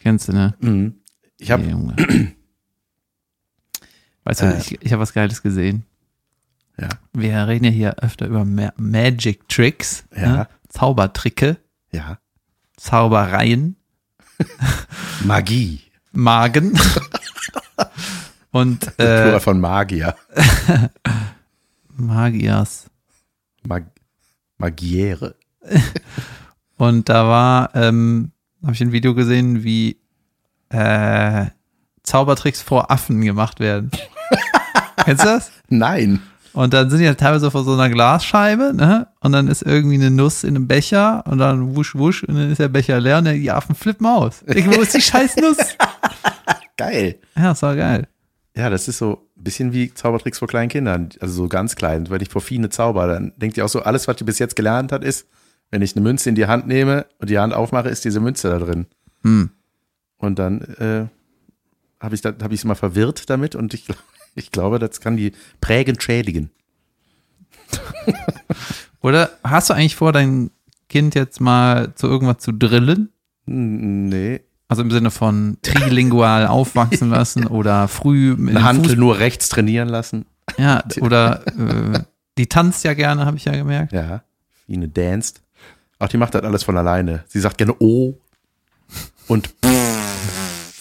Kennst 0.03 0.29
du, 0.29 0.33
ne? 0.33 0.55
Mhm. 0.61 0.97
Ich 1.39 1.51
habe 1.51 1.65
Ey, 1.65 1.71
Junge. 1.71 1.97
Weißt 4.25 4.43
du, 4.43 4.47
Äh. 4.47 4.59
ich, 4.59 4.81
ich 4.83 4.93
habe 4.93 5.03
was 5.03 5.13
Geiles 5.13 5.43
gesehen. 5.43 5.85
ja, 6.79 6.89
Wir 7.13 7.47
reden 7.49 7.65
ja 7.65 7.71
hier 7.71 7.95
öfter 8.01 8.27
über 8.27 8.45
Ma 8.45 8.73
Magic 8.77 9.49
Tricks, 9.49 10.05
Ja. 10.17 10.29
ne? 10.37 10.49
Zaubertricke, 10.69 11.57
ja. 11.91 12.19
Zaubereien, 12.77 13.77
Magie. 15.25 15.83
Magen 16.13 16.79
und 18.51 18.97
Plural 18.97 19.35
äh, 19.35 19.41
von 19.41 19.61
Magier. 19.61 20.15
Magiers. 21.97 22.87
Mag 23.67 23.85
Magiere. 24.59 25.35
Und 26.77 27.09
da 27.09 27.27
war, 27.27 27.75
ähm, 27.75 28.33
habe 28.63 28.73
ich 28.73 28.81
ein 28.83 28.93
Video 28.93 29.15
gesehen, 29.15 29.63
wie 29.65 29.99
äh, 30.71 31.47
Zaubertricks 32.03 32.61
vor 32.63 32.91
Affen 32.91 33.21
gemacht 33.23 33.61
werden. 33.61 33.91
Kennst 35.05 35.25
du 35.25 35.29
das? 35.29 35.53
Nein. 35.69 36.21
Und 36.53 36.75
dann 36.75 36.91
sind 36.91 37.01
die 37.01 37.07
halt 37.07 37.19
teilweise 37.19 37.51
vor 37.51 37.65
so 37.65 37.73
einer 37.73 37.89
Glasscheibe, 37.89 38.75
ne? 38.75 39.09
Und 39.21 39.33
dann 39.33 39.49
ist 39.49 39.63
irgendwie 39.63 39.95
eine 39.95 40.11
Nuss 40.11 40.45
in 40.45 40.51
einem 40.51 40.69
Becher 40.69 41.25
und 41.27 41.39
dann 41.39 41.75
wusch, 41.75 41.95
wusch 41.95 42.25
und 42.25 42.35
dann 42.35 42.51
ist 42.51 42.59
der 42.59 42.69
Becher 42.69 43.01
leer 43.01 43.19
und 43.19 43.25
die 43.25 43.51
Affen 43.51 43.75
flippen 43.75 44.07
aus. 44.07 44.45
Ich, 44.47 44.67
wo 44.67 44.81
ist 44.83 44.95
die 44.95 45.01
scheiß 45.01 45.37
Nuss? 45.37 45.57
Geil. 46.77 47.19
Ja, 47.37 47.45
das 47.45 47.63
war 47.63 47.75
geil. 47.75 48.07
Ja, 48.55 48.69
das 48.69 48.87
ist 48.87 48.99
so 48.99 49.27
ein 49.37 49.45
bisschen 49.45 49.73
wie 49.73 49.95
Zaubertricks 49.95 50.39
vor 50.39 50.49
kleinen 50.49 50.69
Kindern. 50.69 51.09
Also 51.21 51.35
so 51.35 51.49
ganz 51.49 51.75
klein. 51.75 52.11
Wenn 52.11 52.21
ich 52.21 52.29
vor 52.29 52.43
Fine 52.43 52.69
zauber, 52.69 53.07
dann 53.07 53.33
denkt 53.37 53.57
ihr 53.57 53.65
auch 53.65 53.71
so, 53.71 53.83
alles, 53.83 54.07
was 54.07 54.21
ihr 54.21 54.27
bis 54.27 54.39
jetzt 54.39 54.57
gelernt 54.57 54.93
hat, 54.93 55.03
ist, 55.03 55.27
wenn 55.71 55.81
ich 55.81 55.97
eine 55.97 56.03
Münze 56.03 56.29
in 56.29 56.35
die 56.35 56.47
Hand 56.47 56.67
nehme 56.67 57.07
und 57.19 57.31
die 57.31 57.39
Hand 57.39 57.55
aufmache, 57.55 57.89
ist 57.89 58.05
diese 58.05 58.21
Münze 58.21 58.51
da 58.51 58.59
drin. 58.59 58.87
Hm. 59.23 59.51
Und 60.19 60.39
dann 60.39 60.61
äh, 60.61 61.07
habe 61.99 62.15
ich 62.15 62.21
da, 62.21 62.35
hab 62.43 62.53
es 62.53 62.65
mal 62.65 62.75
verwirrt 62.75 63.31
damit 63.31 63.55
und 63.55 63.73
ich, 63.73 63.87
ich 64.35 64.51
glaube, 64.51 64.79
das 64.79 65.01
kann 65.01 65.17
die 65.17 65.33
prägend 65.61 66.03
schädigen. 66.03 66.51
Oder 69.01 69.31
hast 69.43 69.71
du 69.71 69.75
eigentlich 69.75 69.97
vor, 69.97 70.13
dein 70.13 70.51
Kind 70.89 71.15
jetzt 71.15 71.41
mal 71.41 71.95
zu 71.95 72.07
irgendwas 72.07 72.39
zu 72.39 72.53
drillen? 72.53 73.11
Nee. 73.47 74.41
Also 74.69 74.83
im 74.83 74.91
Sinne 74.91 75.11
von 75.11 75.59
trilingual 75.63 76.47
aufwachsen 76.47 77.11
lassen 77.11 77.47
oder 77.47 77.89
früh 77.89 78.35
mit 78.37 78.57
Eine 78.57 78.83
Fuß, 78.83 78.97
nur 78.97 79.19
rechts 79.19 79.49
trainieren 79.49 79.89
lassen. 79.89 80.25
ja, 80.57 80.83
oder 81.01 81.47
äh, 81.47 82.01
die 82.39 82.47
tanzt 82.47 82.85
ja 82.85 82.95
gerne, 82.95 83.27
habe 83.27 83.37
ich 83.37 83.45
ja 83.45 83.53
gemerkt. 83.53 83.93
Ja. 83.93 84.23
Fine 84.67 84.89
danced. 84.89 85.43
Auch 85.99 86.09
die 86.09 86.17
macht 86.17 86.35
das 86.35 86.43
alles 86.43 86.63
von 86.65 86.77
alleine. 86.79 87.25
Sie 87.29 87.41
sagt 87.41 87.59
gerne 87.59 87.75
Oh. 87.81 88.15
Und 89.29 89.55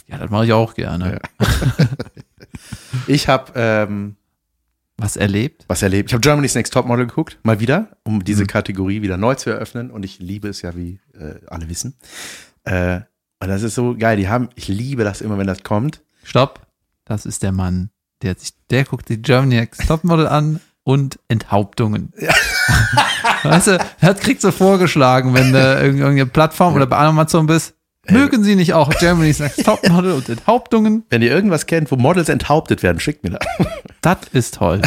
Ja, 0.08 0.18
das 0.18 0.30
mache 0.30 0.46
ich 0.46 0.54
auch 0.54 0.74
gerne. 0.74 1.20
ich 3.08 3.28
habe 3.28 3.52
ähm, 3.56 4.16
Was 4.98 5.16
erlebt? 5.18 5.66
was 5.68 5.82
erlebt. 5.82 6.10
Ich 6.10 6.14
habe 6.14 6.22
Germany's 6.22 6.56
Next 6.56 6.74
Topmodel 6.74 7.08
geguckt, 7.08 7.40
mal 7.44 7.60
wieder, 7.60 7.90
um 8.04 8.16
Mhm. 8.18 8.24
diese 8.26 8.46
Kategorie 8.46 9.02
wieder 9.02 9.18
neu 9.18 9.36
zu 9.36 9.50
eröffnen. 9.50 9.90
Und 9.92 10.04
ich 10.04 10.20
liebe 10.20 10.48
es 10.50 10.62
ja, 10.62 10.76
wie 10.76 11.00
äh, 11.20 11.36
alle 11.48 11.70
wissen. 11.70 11.96
Äh, 12.64 13.02
und 13.42 13.48
das 13.48 13.64
ist 13.64 13.76
so 13.76 13.96
geil. 13.98 14.18
Die 14.18 14.30
haben, 14.30 14.50
ich 14.56 14.68
liebe 14.68 15.04
das 15.04 15.22
immer, 15.22 15.38
wenn 15.38 15.48
das 15.48 15.64
kommt. 15.64 16.02
Stopp. 16.24 16.68
Das 17.06 17.26
ist 17.26 17.42
der 17.44 17.52
Mann, 17.52 17.90
der 18.22 18.36
sich, 18.38 18.52
der 18.70 18.84
guckt 18.86 19.10
die 19.10 19.22
Germany 19.22 19.56
Next 19.56 19.88
Topmodel 19.88 20.28
an 20.28 20.60
und 20.84 21.18
Enthauptungen. 21.28 22.14
weißt 23.44 23.68
du, 23.68 23.80
er 24.00 24.14
kriegt 24.14 24.42
so 24.42 24.52
vorgeschlagen, 24.52 25.34
wenn 25.34 25.52
du 25.52 25.58
irgend- 25.60 26.00
irgendeine 26.00 26.26
Plattform 26.28 26.76
oder 26.76 26.86
bei 26.86 26.98
Amazon 26.98 27.48
bist, 27.48 27.74
mögen 28.10 28.44
Sie 28.44 28.56
nicht 28.56 28.74
auch 28.74 28.90
Germany's 29.00 29.40
Next 29.40 29.64
Topmodel 29.66 30.14
und 30.14 30.30
Enthauptungen? 30.30 31.04
Wenn 31.10 31.22
ihr 31.22 31.32
irgendwas 31.32 31.66
kennt, 31.66 31.92
wo 31.92 31.96
Models 31.96 32.30
enthauptet 32.30 32.84
werden, 32.84 33.00
schickt 33.00 33.24
mir 33.24 33.32
das. 33.32 33.48
Das 34.02 34.18
ist 34.34 34.56
toll. 34.56 34.82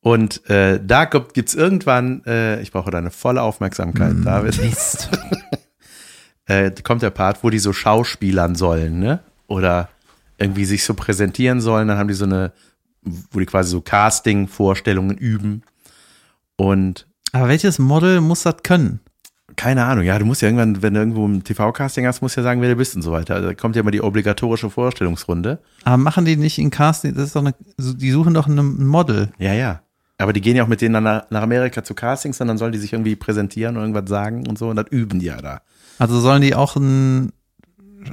Und 0.00 0.48
äh, 0.48 0.78
da 0.84 1.06
gibt, 1.06 1.34
gibt's 1.34 1.54
irgendwann, 1.54 2.22
äh, 2.24 2.60
ich 2.60 2.70
brauche 2.70 2.90
deine 2.92 3.10
volle 3.10 3.42
Aufmerksamkeit, 3.42 4.14
Mm. 4.14 4.24
David. 4.24 4.62
Mist. 4.62 5.08
äh, 6.46 6.70
kommt 6.82 7.02
der 7.02 7.10
Part, 7.10 7.42
wo 7.42 7.50
die 7.50 7.58
so 7.58 7.72
schauspielern 7.72 8.54
sollen, 8.54 9.00
ne? 9.00 9.20
Oder 9.48 9.88
irgendwie 10.38 10.64
sich 10.64 10.84
so 10.84 10.94
präsentieren 10.94 11.60
sollen. 11.60 11.88
Dann 11.88 11.98
haben 11.98 12.08
die 12.08 12.14
so 12.14 12.24
eine, 12.24 12.52
wo 13.32 13.38
die 13.40 13.46
quasi 13.46 13.70
so 13.70 13.80
Casting-Vorstellungen 13.80 15.16
üben. 15.18 15.62
Und 16.56 17.06
Aber 17.32 17.48
welches 17.48 17.78
Model 17.78 18.20
muss 18.20 18.42
das 18.42 18.62
können? 18.62 19.00
Keine 19.56 19.84
Ahnung, 19.84 20.04
ja, 20.04 20.18
du 20.18 20.24
musst 20.24 20.42
ja 20.42 20.48
irgendwann, 20.48 20.82
wenn 20.82 20.94
du 20.94 21.00
irgendwo 21.00 21.26
ein 21.26 21.44
TV-Casting 21.44 22.06
hast, 22.06 22.22
musst 22.22 22.36
du 22.36 22.40
ja 22.40 22.44
sagen, 22.44 22.60
wer 22.60 22.70
du 22.70 22.76
bist 22.76 22.96
und 22.96 23.02
so 23.02 23.12
weiter. 23.12 23.34
Also 23.34 23.48
da 23.48 23.54
kommt 23.54 23.76
ja 23.76 23.80
immer 23.80 23.90
die 23.90 24.02
obligatorische 24.02 24.70
Vorstellungsrunde. 24.70 25.58
Aber 25.84 25.96
machen 25.96 26.24
die 26.24 26.36
nicht 26.36 26.58
in 26.58 26.70
Casting, 26.70 27.14
das 27.14 27.24
ist 27.24 27.36
doch 27.36 27.42
eine, 27.42 27.54
die 27.78 28.10
suchen 28.10 28.34
doch 28.34 28.46
ein 28.46 28.84
Model. 28.84 29.30
Ja, 29.38 29.52
ja. 29.52 29.82
Aber 30.18 30.32
die 30.32 30.40
gehen 30.40 30.56
ja 30.56 30.62
auch 30.62 30.68
mit 30.68 30.80
denen 30.80 30.94
dann 30.94 31.04
nach, 31.04 31.30
nach 31.30 31.42
Amerika 31.42 31.82
zu 31.82 31.94
Castings 31.94 32.40
und 32.40 32.48
dann 32.48 32.58
sollen 32.58 32.72
die 32.72 32.78
sich 32.78 32.92
irgendwie 32.92 33.16
präsentieren 33.16 33.76
und 33.76 33.82
irgendwas 33.82 34.08
sagen 34.08 34.46
und 34.46 34.58
so 34.58 34.68
und 34.68 34.76
das 34.76 34.86
üben 34.90 35.18
die 35.18 35.26
ja 35.26 35.40
da. 35.40 35.62
Also 35.98 36.20
sollen 36.20 36.42
die 36.42 36.54
auch 36.54 36.76
ein, 36.76 37.32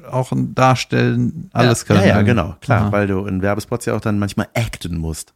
auch 0.09 0.31
ein 0.31 0.55
Darstellen, 0.55 1.49
alles 1.53 1.85
können. 1.85 2.01
Ja, 2.01 2.07
ja, 2.07 2.21
genau, 2.23 2.55
klar, 2.61 2.83
Aha. 2.83 2.91
weil 2.91 3.07
du 3.07 3.25
in 3.25 3.41
Werbespots 3.41 3.85
ja 3.85 3.95
auch 3.95 4.01
dann 4.01 4.19
manchmal 4.19 4.47
acten 4.55 4.97
musst. 4.97 5.33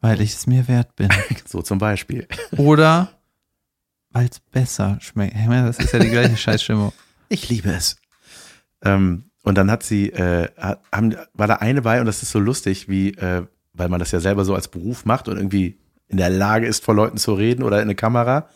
Weil 0.00 0.20
ich 0.20 0.34
es 0.34 0.46
mir 0.46 0.68
wert 0.68 0.94
bin. 0.96 1.08
So 1.46 1.62
zum 1.62 1.78
Beispiel. 1.78 2.28
Oder 2.56 3.08
es 4.26 4.40
besser 4.40 4.98
schmeckt. 5.00 5.34
Das 5.36 5.78
ist 5.78 5.92
ja 5.92 5.98
die 5.98 6.10
gleiche 6.10 6.36
Scheißstimmung. 6.36 6.92
Ich 7.28 7.48
liebe 7.48 7.70
es. 7.70 7.96
Ähm, 8.82 9.24
und 9.42 9.56
dann 9.56 9.70
hat 9.70 9.82
sie, 9.82 10.10
äh, 10.10 10.48
haben, 10.92 11.16
war 11.34 11.46
da 11.46 11.56
eine 11.56 11.82
bei 11.82 12.00
und 12.00 12.06
das 12.06 12.22
ist 12.22 12.30
so 12.30 12.38
lustig, 12.38 12.88
wie, 12.88 13.10
äh, 13.14 13.46
weil 13.72 13.88
man 13.88 14.00
das 14.00 14.10
ja 14.10 14.20
selber 14.20 14.44
so 14.44 14.54
als 14.54 14.68
Beruf 14.68 15.04
macht 15.04 15.28
und 15.28 15.36
irgendwie 15.36 15.78
in 16.08 16.16
der 16.16 16.30
Lage 16.30 16.66
ist, 16.66 16.84
vor 16.84 16.94
Leuten 16.94 17.18
zu 17.18 17.34
reden 17.34 17.62
oder 17.62 17.78
in 17.78 17.84
eine 17.84 17.94
Kamera, 17.94 18.48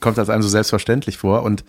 kommt 0.00 0.18
das 0.18 0.30
einem 0.30 0.42
so 0.42 0.48
selbstverständlich 0.48 1.16
vor. 1.16 1.42
Und 1.42 1.64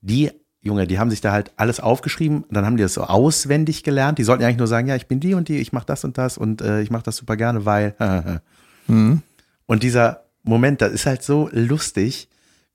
die, 0.00 0.30
Junge, 0.60 0.86
die 0.86 0.98
haben 0.98 1.10
sich 1.10 1.20
da 1.20 1.32
halt 1.32 1.52
alles 1.56 1.80
aufgeschrieben, 1.80 2.44
dann 2.50 2.66
haben 2.66 2.76
die 2.76 2.82
das 2.82 2.94
so 2.94 3.02
auswendig 3.02 3.82
gelernt. 3.82 4.18
Die 4.18 4.24
sollten 4.24 4.42
ja 4.42 4.48
eigentlich 4.48 4.58
nur 4.58 4.66
sagen, 4.66 4.88
ja, 4.88 4.96
ich 4.96 5.06
bin 5.06 5.20
die 5.20 5.34
und 5.34 5.48
die, 5.48 5.58
ich 5.58 5.72
mache 5.72 5.86
das 5.86 6.04
und 6.04 6.18
das 6.18 6.36
und 6.36 6.60
äh, 6.60 6.82
ich 6.82 6.90
mache 6.90 7.04
das 7.04 7.16
super 7.16 7.36
gerne, 7.36 7.64
weil. 7.64 7.94
Mhm. 8.86 9.22
Und 9.66 9.84
dieser 9.84 10.24
Moment, 10.42 10.80
das 10.80 10.92
ist 10.92 11.06
halt 11.06 11.22
so 11.22 11.48
lustig, 11.52 12.28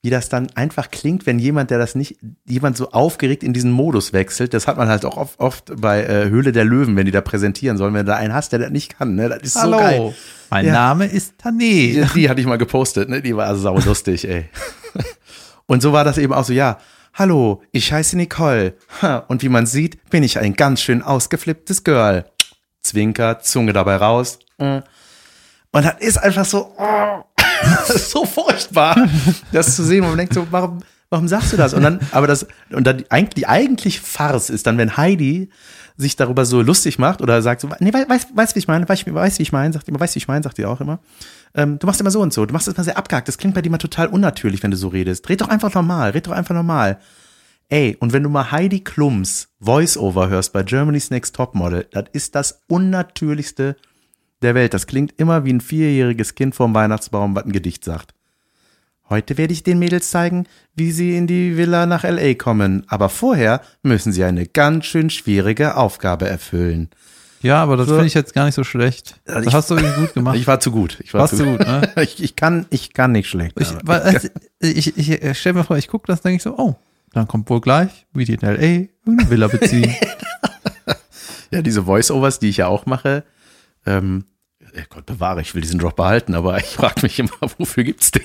wie 0.06 0.12
das 0.12 0.30
dann 0.30 0.50
einfach 0.54 0.92
klingt, 0.92 1.26
wenn 1.26 1.40
jemand, 1.40 1.72
der 1.72 1.80
das 1.80 1.96
nicht, 1.96 2.18
jemand 2.46 2.78
so 2.78 2.92
aufgeregt 2.92 3.42
in 3.42 3.54
diesen 3.54 3.72
Modus 3.72 4.14
wechselt. 4.14 4.54
Das 4.54 4.68
hat 4.68 4.78
man 4.78 4.88
halt 4.88 5.04
auch 5.04 5.18
oft, 5.18 5.40
oft 5.40 5.82
bei 5.82 6.04
äh, 6.04 6.30
Höhle 6.30 6.52
der 6.52 6.64
Löwen, 6.64 6.96
wenn 6.96 7.08
die 7.08 7.12
da 7.12 7.22
präsentieren 7.22 7.80
sollen, 7.80 7.96
wenn 7.96 8.06
du 8.06 8.12
da 8.12 8.18
einen 8.18 8.32
hast, 8.32 8.52
der 8.52 8.60
das 8.60 8.70
nicht 8.70 9.00
kann. 9.00 9.16
Ne? 9.16 9.30
Das 9.30 9.40
ist 9.42 9.60
so 9.60 9.72
geil. 9.72 10.14
mein 10.52 10.68
Ja. 10.68 10.74
Name 10.74 11.08
ist 11.08 11.34
Tané. 11.44 11.58
Die, 11.60 12.06
die 12.14 12.30
hatte 12.30 12.40
ich 12.40 12.46
mal 12.46 12.60
gepostet, 12.60 13.10
ne? 13.10 13.24
Die 13.24 13.36
war 13.36 13.56
sau 13.56 13.80
lustig, 13.80 14.30
ey. 14.30 14.46
Und 15.66 15.82
so 15.82 15.92
war 15.92 16.04
das 16.04 16.20
eben 16.20 16.34
auch 16.34 16.46
so, 16.46 16.54
ja. 16.54 16.78
Hallo, 17.16 17.64
ich 17.72 17.92
heiße 17.92 18.16
Nicole. 18.16 18.76
Und 19.28 19.42
wie 19.42 19.50
man 19.50 19.66
sieht, 19.66 20.08
bin 20.12 20.22
ich 20.22 20.38
ein 20.38 20.54
ganz 20.54 20.82
schön 20.82 21.02
ausgeflipptes 21.02 21.84
Girl. 21.84 22.26
Zwinker, 22.84 23.40
Zunge 23.40 23.74
dabei 23.74 23.96
raus. 23.96 24.38
Mm. 24.60 24.82
Und 25.72 25.84
das 25.84 25.96
ist 25.98 26.18
einfach 26.20 26.46
so, 26.46 26.76
oh, 26.78 27.24
das 27.88 27.90
ist 27.96 28.12
so 28.12 28.26
furchtbar, 28.26 29.08
das 29.52 29.76
zu 29.76 29.84
sehen. 29.84 30.02
Und 30.04 30.10
man 30.10 30.18
denkt 30.18 30.34
so, 30.34 30.48
warum, 30.52 30.80
warum 31.10 31.28
sagst 31.28 31.54
du 31.54 31.58
das? 31.58 31.74
Und 31.74 31.84
dann, 31.84 32.00
aber 32.12 32.28
das, 32.28 32.46
und 32.72 32.86
dann 32.86 32.98
die, 32.98 33.06
eig- 33.08 33.34
die 33.36 33.48
eigentlich 33.48 34.00
Farce 34.00 34.50
ist 34.50 34.68
dann, 34.68 34.78
wenn 34.78 34.98
Heidi 34.98 35.50
sich 35.98 36.16
darüber 36.18 36.46
so 36.46 36.62
lustig 36.62 37.00
macht 37.00 37.22
oder 37.22 37.42
sagt 37.42 37.62
so, 37.62 37.70
nee, 37.80 37.94
weißt, 37.94 38.10
weiß, 38.10 38.28
weiß, 38.34 38.56
wie 38.56 38.60
ich 38.60 38.68
meine, 38.68 38.88
weiß, 38.88 39.06
weiß, 39.08 39.40
wie 39.40 39.44
ich 39.44 39.52
meine, 39.54 39.74
sagt 39.74 39.88
immer, 39.88 40.00
weißt, 40.00 40.16
wie 40.16 40.20
ich 40.20 40.28
meine, 40.28 40.44
sagt 40.44 40.58
die 40.58 40.66
auch 40.66 40.82
immer. 40.82 41.00
Ähm, 41.54 41.80
du 41.80 41.88
machst 41.88 42.02
immer 42.02 42.12
so 42.12 42.20
und 42.22 42.34
so, 42.34 42.46
du 42.46 42.52
machst 42.54 42.68
das 42.68 42.74
immer 42.76 42.84
sehr 42.84 42.98
abgehakt. 42.98 43.28
Das 43.30 43.38
klingt 43.38 43.56
bei 43.56 43.62
dir 43.62 43.70
mal 43.70 43.78
total 43.78 44.08
unnatürlich, 44.08 44.62
wenn 44.62 44.72
du 44.72 44.78
so 44.78 44.90
redest. 44.90 45.30
Red 45.30 45.40
doch 45.40 45.48
einfach 45.48 45.74
normal, 45.74 46.10
red 46.12 46.28
doch 46.28 46.34
einfach 46.34 46.54
normal. 46.54 47.00
Ey, 47.70 47.96
und 48.00 48.12
wenn 48.14 48.22
du 48.24 48.30
mal 48.30 48.52
Heidi 48.52 48.82
Klums 48.82 49.48
Voice-Over 49.62 50.28
hörst 50.28 50.52
bei 50.54 50.64
Germany's 50.64 51.10
Next 51.12 51.34
Topmodel, 51.36 51.88
das 51.92 52.06
ist 52.12 52.36
das 52.36 52.62
unnatürlichste 52.68 53.76
der 54.42 54.56
Welt. 54.56 54.74
Das 54.74 54.88
klingt 54.88 55.14
immer 55.18 55.46
wie 55.46 55.54
ein 55.54 55.62
vierjähriges 55.62 56.36
Kind 56.36 56.56
vorm 56.56 56.74
Weihnachtsbaum, 56.74 57.36
was 57.36 57.46
ein 57.46 57.52
Gedicht 57.52 57.84
sagt. 57.84 58.14
Heute 59.10 59.38
werde 59.38 59.54
ich 59.54 59.62
den 59.64 59.78
Mädels 59.78 60.10
zeigen, 60.10 60.48
wie 60.76 60.92
sie 60.92 61.16
in 61.16 61.28
die 61.28 61.58
Villa 61.58 61.86
nach 61.86 62.04
LA 62.04 62.34
kommen. 62.34 62.84
Aber 62.88 63.10
vorher 63.10 63.62
müssen 63.84 64.12
sie 64.12 64.24
eine 64.24 64.48
ganz 64.48 64.86
schön 64.86 65.10
schwierige 65.12 65.78
Aufgabe 65.78 66.28
erfüllen. 66.28 66.90
Ja, 67.42 67.62
aber 67.62 67.78
das 67.78 67.88
So. 67.88 67.94
finde 67.94 68.08
ich 68.08 68.16
jetzt 68.16 68.34
gar 68.34 68.46
nicht 68.46 68.56
so 68.56 68.64
schlecht. 68.64 69.22
Also 69.28 69.40
Das 69.42 69.48
ich- 69.48 69.54
hast 69.54 69.70
du 69.70 69.76
irgendwie 69.76 70.00
gut 70.02 70.14
gemacht. 70.16 70.36
Ich 70.36 70.48
war 70.48 70.60
zu 70.60 70.72
gut. 70.72 70.98
Ich 71.04 71.14
war 71.14 71.22
Warst 71.22 71.38
zu 71.38 71.44
du 71.46 71.52
gut, 71.52 71.60
ne? 71.60 71.92
Ich, 72.02 72.24
ich 72.24 72.36
kann, 72.36 72.66
ich 72.72 72.94
kann 72.94 73.12
nicht 73.12 73.30
schlecht. 73.30 73.60
Ich, 73.60 73.68
also, 73.88 74.28
ich, 74.60 74.98
ich, 74.98 75.12
ich 75.12 75.38
stell 75.40 75.54
mir 75.54 75.64
vor, 75.64 75.78
ich 75.78 75.88
gucke 75.88 76.08
das, 76.08 76.22
denke 76.22 76.38
ich 76.38 76.44
so, 76.44 76.58
oh, 76.58 76.76
dann 77.14 77.28
kommt 77.28 77.48
wohl 77.52 77.62
gleich, 77.62 78.08
wie 78.14 78.26
die 78.26 78.34
in 78.34 78.42
L.A. 78.42 78.88
irgendeine 79.06 79.30
Villa 79.30 79.48
beziehen. 79.48 79.94
Ja, 81.52 81.62
diese 81.62 81.84
Voice-Overs, 81.84 82.40
die 82.40 82.50
ich 82.50 82.58
ja 82.58 82.68
auch 82.68 82.86
mache, 82.88 83.24
ähm, 83.86 84.26
äh, 84.74 84.84
Gott 84.90 85.06
bewahre, 85.06 85.42
ich 85.42 85.54
will 85.56 85.62
diesen 85.62 85.80
Job 85.80 85.96
behalten, 85.96 86.34
aber 86.36 86.58
ich 86.58 86.66
frage 86.66 87.02
mich 87.02 87.20
immer, 87.20 87.32
wofür 87.58 87.84
gibt's 87.84 88.12
den? 88.12 88.24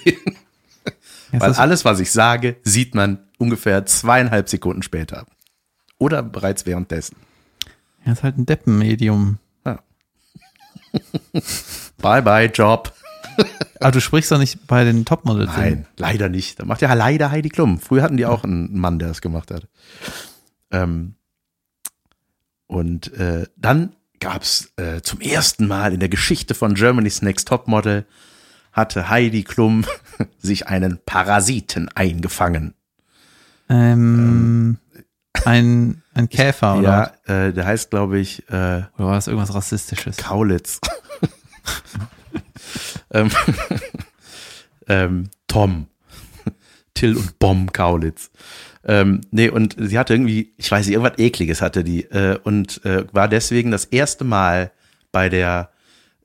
Jetzt 1.32 1.42
Weil 1.42 1.52
alles, 1.54 1.84
was 1.84 2.00
ich 2.00 2.10
sage, 2.10 2.56
sieht 2.62 2.94
man 2.94 3.18
ungefähr 3.38 3.86
zweieinhalb 3.86 4.48
Sekunden 4.48 4.82
später. 4.82 5.26
Oder 5.98 6.22
bereits 6.22 6.66
währenddessen. 6.66 7.16
Ja, 8.04 8.12
ist 8.12 8.22
halt 8.22 8.38
ein 8.38 8.46
Deppenmedium. 8.46 9.38
Bye 11.98 12.22
bye, 12.22 12.46
Job. 12.46 12.92
Aber 13.80 13.92
du 13.92 14.00
sprichst 14.00 14.30
doch 14.30 14.38
nicht 14.38 14.66
bei 14.66 14.84
den 14.84 15.04
Topmodels. 15.04 15.50
Nein, 15.56 15.86
leider 15.96 16.28
nicht. 16.28 16.58
Da 16.58 16.64
macht 16.64 16.82
ja 16.82 16.92
leider 16.94 17.30
Heidi 17.30 17.48
Klum. 17.48 17.78
Früher 17.80 18.02
hatten 18.02 18.16
die 18.16 18.26
auch 18.26 18.44
einen 18.44 18.78
Mann, 18.78 18.98
der 18.98 19.08
das 19.08 19.20
gemacht 19.20 19.50
hat. 19.50 19.68
Ähm, 20.70 21.14
und 22.66 23.12
äh, 23.14 23.46
dann 23.56 23.94
gab's 24.20 24.72
äh, 24.76 25.00
zum 25.02 25.20
ersten 25.20 25.66
Mal 25.66 25.92
in 25.92 26.00
der 26.00 26.08
Geschichte 26.08 26.54
von 26.54 26.74
Germany's 26.74 27.22
Next 27.22 27.48
Topmodel 27.48 28.06
hatte 28.72 29.08
Heidi 29.08 29.42
Klum 29.42 29.84
sich 30.38 30.68
einen 30.68 31.00
Parasiten 31.04 31.88
eingefangen. 31.88 32.74
Ähm, 33.68 34.78
ein, 35.44 36.02
ein 36.14 36.28
Käfer, 36.30 36.78
oder? 36.78 37.14
Ja, 37.26 37.46
äh, 37.46 37.52
der 37.52 37.66
heißt, 37.66 37.90
glaube 37.90 38.18
ich, 38.18 38.48
äh, 38.48 38.52
Oder 38.52 38.88
war 38.96 39.14
das 39.14 39.26
irgendwas 39.26 39.54
Rassistisches? 39.54 40.16
Kaulitz. 40.16 40.80
ähm, 43.10 43.30
ähm, 44.88 45.30
Tom. 45.46 45.86
Till 46.94 47.16
und 47.16 47.38
Bom 47.38 47.72
Kaulitz. 47.72 48.30
Ähm, 48.84 49.20
nee, 49.30 49.48
und 49.48 49.76
sie 49.78 49.98
hatte 49.98 50.14
irgendwie, 50.14 50.54
ich 50.56 50.70
weiß 50.70 50.86
nicht, 50.86 50.94
irgendwas 50.94 51.18
Ekliges 51.18 51.60
hatte 51.60 51.84
die. 51.84 52.04
Äh, 52.04 52.38
und 52.42 52.84
äh, 52.84 53.04
war 53.12 53.28
deswegen 53.28 53.70
das 53.70 53.84
erste 53.84 54.24
Mal 54.24 54.72
bei 55.12 55.28
der 55.28 55.70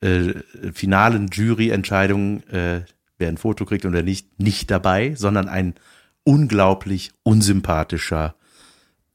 äh, 0.01 0.33
finalen 0.73 1.27
Juryentscheidung, 1.27 2.43
äh, 2.49 2.81
wer 3.17 3.29
ein 3.29 3.37
Foto 3.37 3.65
kriegt 3.65 3.85
oder 3.85 4.03
nicht, 4.03 4.39
nicht 4.39 4.71
dabei, 4.71 5.15
sondern 5.15 5.47
ein 5.49 5.75
unglaublich 6.23 7.11
unsympathischer 7.23 8.35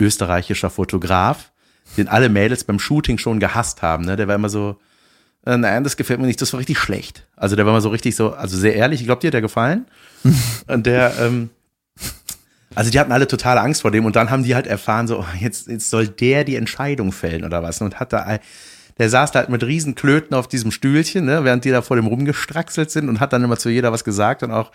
österreichischer 0.01 0.71
Fotograf, 0.71 1.53
den 1.97 2.09
alle 2.09 2.29
Mädels 2.29 2.65
beim 2.65 2.79
Shooting 2.79 3.19
schon 3.19 3.41
gehasst 3.41 3.83
haben. 3.83 4.05
Ne? 4.05 4.17
Der 4.17 4.29
war 4.29 4.35
immer 4.35 4.49
so, 4.49 4.81
äh, 5.45 5.57
nein, 5.57 5.85
das 5.85 5.97
gefällt 5.97 6.21
mir 6.21 6.27
nicht, 6.27 6.41
das 6.41 6.53
war 6.53 6.61
richtig 6.61 6.79
schlecht. 6.79 7.27
Also 7.37 7.57
der 7.57 7.67
war 7.67 7.73
immer 7.73 7.81
so 7.81 7.91
richtig 7.91 8.17
so, 8.17 8.33
also 8.33 8.57
sehr 8.57 8.75
ehrlich, 8.75 9.01
ich 9.01 9.07
glaube, 9.07 9.21
dir 9.21 9.29
hat 9.29 9.35
der 9.35 9.41
gefallen. 9.41 9.87
und 10.67 10.87
der, 10.87 11.15
ähm, 11.21 11.51
also 12.75 12.91
die 12.91 13.01
hatten 13.01 13.13
alle 13.13 13.27
totale 13.27 13.61
Angst 13.61 13.83
vor 13.83 13.91
dem 13.91 14.05
und 14.05 14.17
dann 14.17 14.31
haben 14.31 14.45
die 14.45 14.55
halt 14.55 14.67
erfahren, 14.67 15.09
so, 15.09 15.21
oh, 15.21 15.27
jetzt, 15.39 15.67
jetzt 15.69 15.91
soll 15.91 16.09
der 16.09 16.45
die 16.45 16.57
Entscheidung 16.57 17.13
fällen 17.13 17.45
oder 17.45 17.63
was. 17.63 17.81
Und 17.81 17.99
hat 17.99 18.13
da, 18.13 18.39
der 18.99 19.11
saß 19.11 19.33
da 19.33 19.41
halt 19.41 19.49
mit 19.49 19.65
riesen 19.65 19.95
Klöten 19.95 20.35
auf 20.35 20.47
diesem 20.47 20.71
Stühlchen, 20.71 21.25
ne, 21.25 21.45
während 21.45 21.65
die 21.65 21.71
da 21.71 21.83
vor 21.83 21.97
dem 21.97 22.07
rumgestraxelt 22.07 22.91
sind 22.91 23.09
und 23.09 23.19
hat 23.19 23.33
dann 23.33 23.43
immer 23.43 23.57
zu 23.57 23.71
jeder 23.71 23.93
was 23.93 24.05
gesagt 24.05 24.43
und 24.43 24.53
auch, 24.53 24.71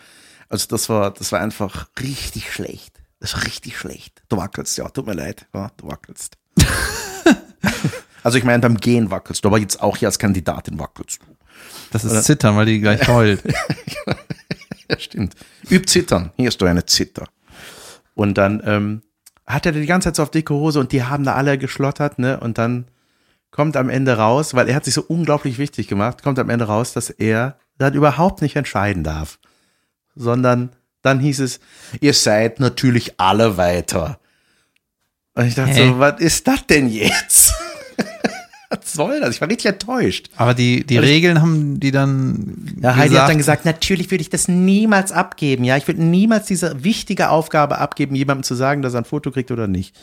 also 0.50 0.68
das 0.68 0.90
war, 0.90 1.12
das 1.12 1.32
war 1.32 1.40
einfach 1.40 1.88
richtig 2.02 2.52
schlecht. 2.52 3.00
Das 3.20 3.34
war 3.34 3.46
richtig 3.46 3.78
schlecht. 3.78 4.22
Du 4.30 4.38
wackelst, 4.38 4.78
ja, 4.78 4.90
tut 4.90 5.08
mir 5.08 5.14
leid, 5.14 5.48
ja, 5.54 5.72
du 5.78 5.88
wackelst. 5.88 6.38
also 8.24 8.38
ich 8.38 8.44
meine, 8.44 8.60
beim 8.60 8.78
Gehen 8.78 9.10
wackelst 9.10 9.44
du, 9.44 9.50
aber 9.50 9.58
jetzt 9.58 9.82
auch 9.82 9.98
hier 9.98 10.10
als 10.10 10.20
Kandidatin 10.20 10.78
wackelst 10.80 11.22
du. 11.22 11.36
Das 11.92 12.04
ist 12.04 12.26
Zittern, 12.26 12.58
weil 12.58 12.66
die 12.66 12.82
gleich 12.82 13.08
heult. 13.08 13.42
Ja, 14.90 15.00
stimmt. 15.00 15.36
Üb 15.70 15.90
Zittern. 15.90 16.32
Hier 16.36 16.50
ist 16.50 16.62
du 16.62 16.66
eine 16.66 16.86
Zitter. 16.86 17.28
Und 18.16 18.38
dann 18.38 18.62
ähm, 18.66 19.02
hat 19.46 19.66
er 19.66 19.72
die 19.74 19.86
ganze 19.86 20.08
Zeit 20.10 20.16
so 20.16 20.24
auf 20.24 20.32
dicke 20.32 20.54
Hose 20.54 20.80
und 20.80 20.92
die 20.92 21.04
haben 21.04 21.24
da 21.24 21.36
alle 21.36 21.58
geschlottert, 21.58 22.18
ne? 22.18 22.40
Und 22.40 22.58
dann 22.58 22.86
kommt 23.52 23.78
am 23.78 23.90
Ende 23.90 24.18
raus, 24.18 24.54
weil 24.54 24.68
er 24.68 24.76
hat 24.76 24.86
sich 24.86 24.94
so 24.94 25.04
unglaublich 25.08 25.58
wichtig 25.58 25.88
gemacht, 25.88 26.24
kommt 26.24 26.40
am 26.40 26.50
Ende 26.50 26.66
raus, 26.66 26.94
dass 26.94 27.10
er 27.10 27.58
dann 27.78 27.94
überhaupt 27.94 28.42
nicht 28.42 28.56
entscheiden 28.56 29.04
darf. 29.04 29.40
Sondern 30.16 30.72
dann 31.02 31.20
hieß 31.20 31.40
es, 31.42 31.60
ihr 32.02 32.14
seid 32.14 32.60
natürlich 32.60 33.20
alle 33.20 33.58
weiter. 33.58 34.20
Und 35.36 35.46
ich 35.46 35.56
dachte 35.56 35.74
Hä? 35.74 35.88
so, 35.90 36.00
was 36.00 36.20
ist 36.20 36.48
das 36.48 36.66
denn 36.66 36.90
jetzt? 36.90 37.45
Was 38.82 38.94
soll 38.94 39.20
das? 39.20 39.36
Ich 39.36 39.42
war 39.42 39.50
richtig 39.50 39.72
enttäuscht. 39.72 40.30
Aber 40.36 40.54
die, 40.54 40.86
die 40.86 40.96
ich- 40.96 41.02
Regeln 41.02 41.42
haben 41.42 41.80
die 41.80 41.92
dann. 41.92 42.76
Ja, 42.82 42.96
Heidi 42.96 43.16
hat 43.16 43.30
dann 43.30 43.38
gesagt, 43.38 43.66
natürlich 43.66 44.10
würde 44.12 44.22
ich 44.22 44.30
das 44.30 44.48
niemals 44.48 45.12
abgeben. 45.12 45.64
Ja, 45.64 45.78
ich 45.78 45.88
würde 45.88 46.04
niemals 46.04 46.46
diese 46.48 46.84
wichtige 46.84 47.30
Aufgabe 47.30 47.78
abgeben, 47.80 48.16
jemandem 48.16 48.44
zu 48.44 48.56
sagen, 48.56 48.82
dass 48.82 48.94
er 48.94 49.02
ein 49.02 49.06
Foto 49.06 49.32
kriegt 49.32 49.52
oder 49.52 49.68
nicht. 49.68 49.96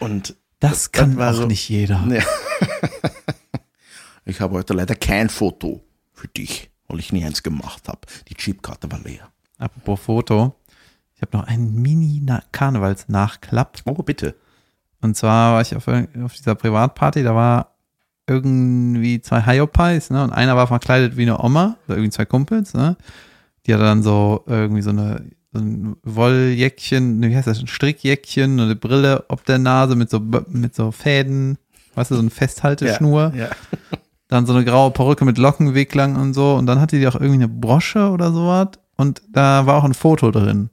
Und 0.00 0.34
das 0.60 0.92
kann 0.92 1.16
war 1.16 1.32
auch 1.32 1.36
so- 1.36 1.46
nicht 1.46 1.68
jeder. 1.68 2.02
Ja. 2.10 2.22
ich 4.24 4.40
habe 4.40 4.54
heute 4.54 4.72
leider 4.74 4.94
kein 4.94 5.28
Foto 5.28 5.82
für 6.12 6.28
dich, 6.28 6.70
weil 6.88 6.98
ich 7.00 7.12
nie 7.12 7.24
eins 7.24 7.42
gemacht 7.42 7.88
habe. 7.88 8.00
Die 8.28 8.34
Chipkarte 8.34 8.90
war 8.90 9.00
leer. 9.00 9.30
Apropos 9.58 10.00
Foto. 10.00 10.54
Ich 11.16 11.22
habe 11.22 11.36
noch 11.36 11.44
einen 11.46 11.74
Mini-Karnevals-Nachklapp. 11.80 13.78
Oh, 13.84 13.94
bitte. 14.02 14.34
Und 15.04 15.18
zwar 15.18 15.52
war 15.52 15.60
ich 15.60 15.76
auf, 15.76 15.86
auf 15.86 16.32
dieser 16.32 16.54
Privatparty, 16.54 17.22
da 17.22 17.34
war 17.34 17.74
irgendwie 18.26 19.20
zwei 19.20 19.44
Hyopies, 19.44 20.08
ne? 20.08 20.24
Und 20.24 20.32
einer 20.32 20.56
war 20.56 20.66
verkleidet 20.66 21.18
wie 21.18 21.22
eine 21.22 21.44
Oma, 21.44 21.76
oder 21.86 21.98
irgendwie 21.98 22.10
zwei 22.10 22.24
Kumpels, 22.24 22.72
ne? 22.72 22.96
Die 23.66 23.74
hatte 23.74 23.84
dann 23.84 24.02
so 24.02 24.44
irgendwie 24.46 24.80
so 24.80 24.88
eine 24.88 25.26
so 25.52 25.60
ein 25.60 25.96
Wolljäckchen, 26.04 27.20
ne, 27.20 27.28
wie 27.28 27.36
heißt 27.36 27.46
das, 27.46 27.60
ein 27.60 27.66
Strickjäckchen, 27.66 28.58
eine 28.58 28.76
Brille 28.76 29.26
ob 29.28 29.44
der 29.44 29.58
Nase 29.58 29.94
mit 29.94 30.08
so 30.08 30.20
mit 30.48 30.74
so 30.74 30.90
Fäden, 30.90 31.58
weißt 31.96 32.10
du, 32.10 32.14
so 32.14 32.22
eine 32.22 32.30
Festhalteschnur. 32.30 33.34
Ja. 33.36 33.50
Dann 34.28 34.46
so 34.46 34.54
eine 34.54 34.64
graue 34.64 34.90
Perücke 34.90 35.26
mit 35.26 35.36
Lockenwicklern 35.36 36.16
und 36.16 36.32
so. 36.32 36.54
Und 36.54 36.64
dann 36.64 36.80
hatte 36.80 36.98
die 36.98 37.06
auch 37.06 37.14
irgendwie 37.14 37.34
eine 37.34 37.48
Brosche 37.48 38.08
oder 38.08 38.32
sowas. 38.32 38.68
Und 38.96 39.20
da 39.30 39.66
war 39.66 39.76
auch 39.76 39.84
ein 39.84 39.92
Foto 39.92 40.30
drin. 40.30 40.70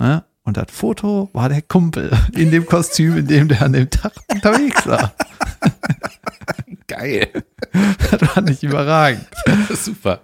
Ne? 0.00 0.24
Und 0.50 0.56
das 0.56 0.66
Foto 0.72 1.30
war 1.32 1.48
der 1.48 1.62
Kumpel 1.62 2.10
in 2.32 2.50
dem 2.50 2.66
Kostüm, 2.66 3.18
in 3.18 3.28
dem 3.28 3.46
der 3.46 3.62
an 3.62 3.72
dem 3.72 3.88
Tag 3.88 4.14
unterwegs 4.32 4.84
war. 4.84 5.14
Geil. 6.88 7.30
Das 8.10 8.20
war 8.34 8.42
nicht 8.42 8.64
überragend. 8.64 9.28
Super. 9.70 10.22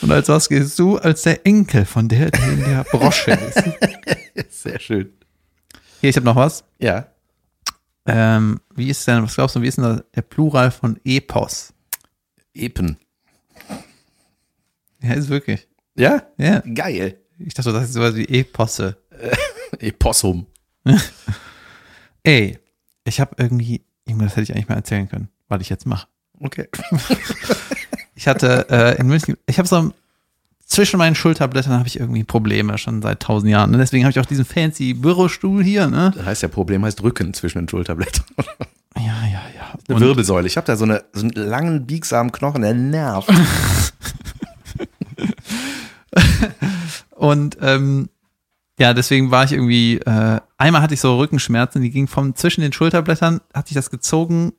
Und 0.00 0.12
als 0.12 0.28
was 0.28 0.48
gehst 0.48 0.78
du? 0.78 0.96
Als 0.98 1.22
der 1.22 1.44
Enkel 1.44 1.86
von 1.86 2.06
der, 2.06 2.30
der 2.30 2.52
in 2.52 2.60
der 2.60 2.84
Brosche 2.84 3.32
ist. 3.32 3.64
Sehr 4.62 4.78
schön. 4.78 5.12
Hier, 6.00 6.10
ich 6.10 6.14
habe 6.14 6.26
noch 6.26 6.36
was. 6.36 6.62
Ja. 6.78 7.08
Ähm, 8.06 8.60
wie 8.76 8.90
ist 8.90 9.08
denn, 9.08 9.24
was 9.24 9.34
glaubst 9.34 9.56
du, 9.56 9.62
wie 9.62 9.66
ist 9.66 9.78
denn 9.78 10.02
der 10.14 10.22
Plural 10.22 10.70
von 10.70 11.00
Epos? 11.02 11.74
Epen. 12.54 12.96
Ja, 15.02 15.14
ist 15.14 15.30
wirklich. 15.30 15.66
Ja? 15.96 16.22
Ja. 16.38 16.60
Geil. 16.60 17.18
Ich 17.38 17.54
dachte, 17.54 17.72
das 17.72 17.86
ist 17.86 17.94
sowas 17.94 18.14
wie 18.14 18.28
Eposse. 18.28 18.96
Epossum. 19.80 20.46
Ey, 22.22 22.58
ich 23.04 23.20
habe 23.20 23.34
irgendwie, 23.38 23.82
irgendwas 24.04 24.32
hätte 24.32 24.42
ich 24.42 24.52
eigentlich 24.54 24.68
mal 24.68 24.76
erzählen 24.76 25.08
können, 25.08 25.28
was 25.48 25.60
ich 25.60 25.68
jetzt 25.68 25.86
mache. 25.86 26.08
Okay. 26.40 26.68
Ich 28.16 28.28
hatte 28.28 28.68
äh, 28.70 28.96
in 29.00 29.08
München, 29.08 29.36
ich 29.44 29.58
habe 29.58 29.66
so 29.66 29.92
zwischen 30.66 30.98
meinen 30.98 31.16
Schulterblättern 31.16 31.72
habe 31.72 31.88
ich 31.88 31.98
irgendwie 31.98 32.22
Probleme 32.22 32.78
schon 32.78 33.02
seit 33.02 33.18
tausend 33.20 33.50
Jahren. 33.50 33.72
Und 33.72 33.80
deswegen 33.80 34.04
habe 34.04 34.12
ich 34.12 34.20
auch 34.20 34.24
diesen 34.24 34.44
fancy 34.44 34.94
Bürostuhl 34.94 35.64
hier, 35.64 35.88
ne? 35.88 36.12
Das 36.14 36.24
heißt 36.24 36.42
ja, 36.42 36.48
Problem 36.48 36.84
heißt 36.84 37.02
Rücken 37.02 37.34
zwischen 37.34 37.58
den 37.58 37.68
Schulterblättern. 37.68 38.24
Ja, 38.96 39.02
ja, 39.02 39.42
ja. 39.52 39.74
Eine 39.88 39.96
Und- 39.96 40.00
Wirbelsäule. 40.00 40.46
Ich 40.46 40.56
habe 40.56 40.64
da 40.64 40.76
so, 40.76 40.84
eine, 40.84 41.02
so 41.12 41.22
einen 41.22 41.32
langen, 41.32 41.86
biegsamen 41.86 42.30
Knochen, 42.30 42.62
der 42.62 42.72
nervt. 42.74 43.28
Und 47.10 47.58
ähm, 47.60 48.08
ja, 48.78 48.92
deswegen 48.92 49.30
war 49.30 49.44
ich 49.44 49.52
irgendwie, 49.52 49.98
äh, 49.98 50.40
einmal 50.58 50.82
hatte 50.82 50.94
ich 50.94 51.00
so 51.00 51.16
Rückenschmerzen, 51.16 51.82
die 51.82 51.90
gingen 51.90 52.08
vom 52.08 52.34
zwischen 52.34 52.60
den 52.60 52.72
Schulterblättern, 52.72 53.40
hatte 53.52 53.68
ich 53.68 53.74
das 53.74 53.90
gezogen 53.90 54.52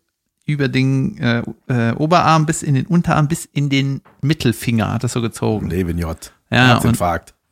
über 0.45 0.67
den 0.67 1.17
äh, 1.17 1.43
äh, 1.67 1.93
Oberarm 1.95 2.45
bis 2.45 2.61
in 2.63 2.75
den 2.75 2.85
Unterarm, 2.85 3.27
bis 3.27 3.45
in 3.45 3.69
den 3.69 4.01
Mittelfinger, 4.21 4.93
hat 4.93 5.03
das 5.03 5.13
so 5.13 5.21
gezogen. 5.21 5.69
Leben 5.69 5.97
J. 5.97 6.15
Ja, 6.51 6.77
und, 6.77 6.99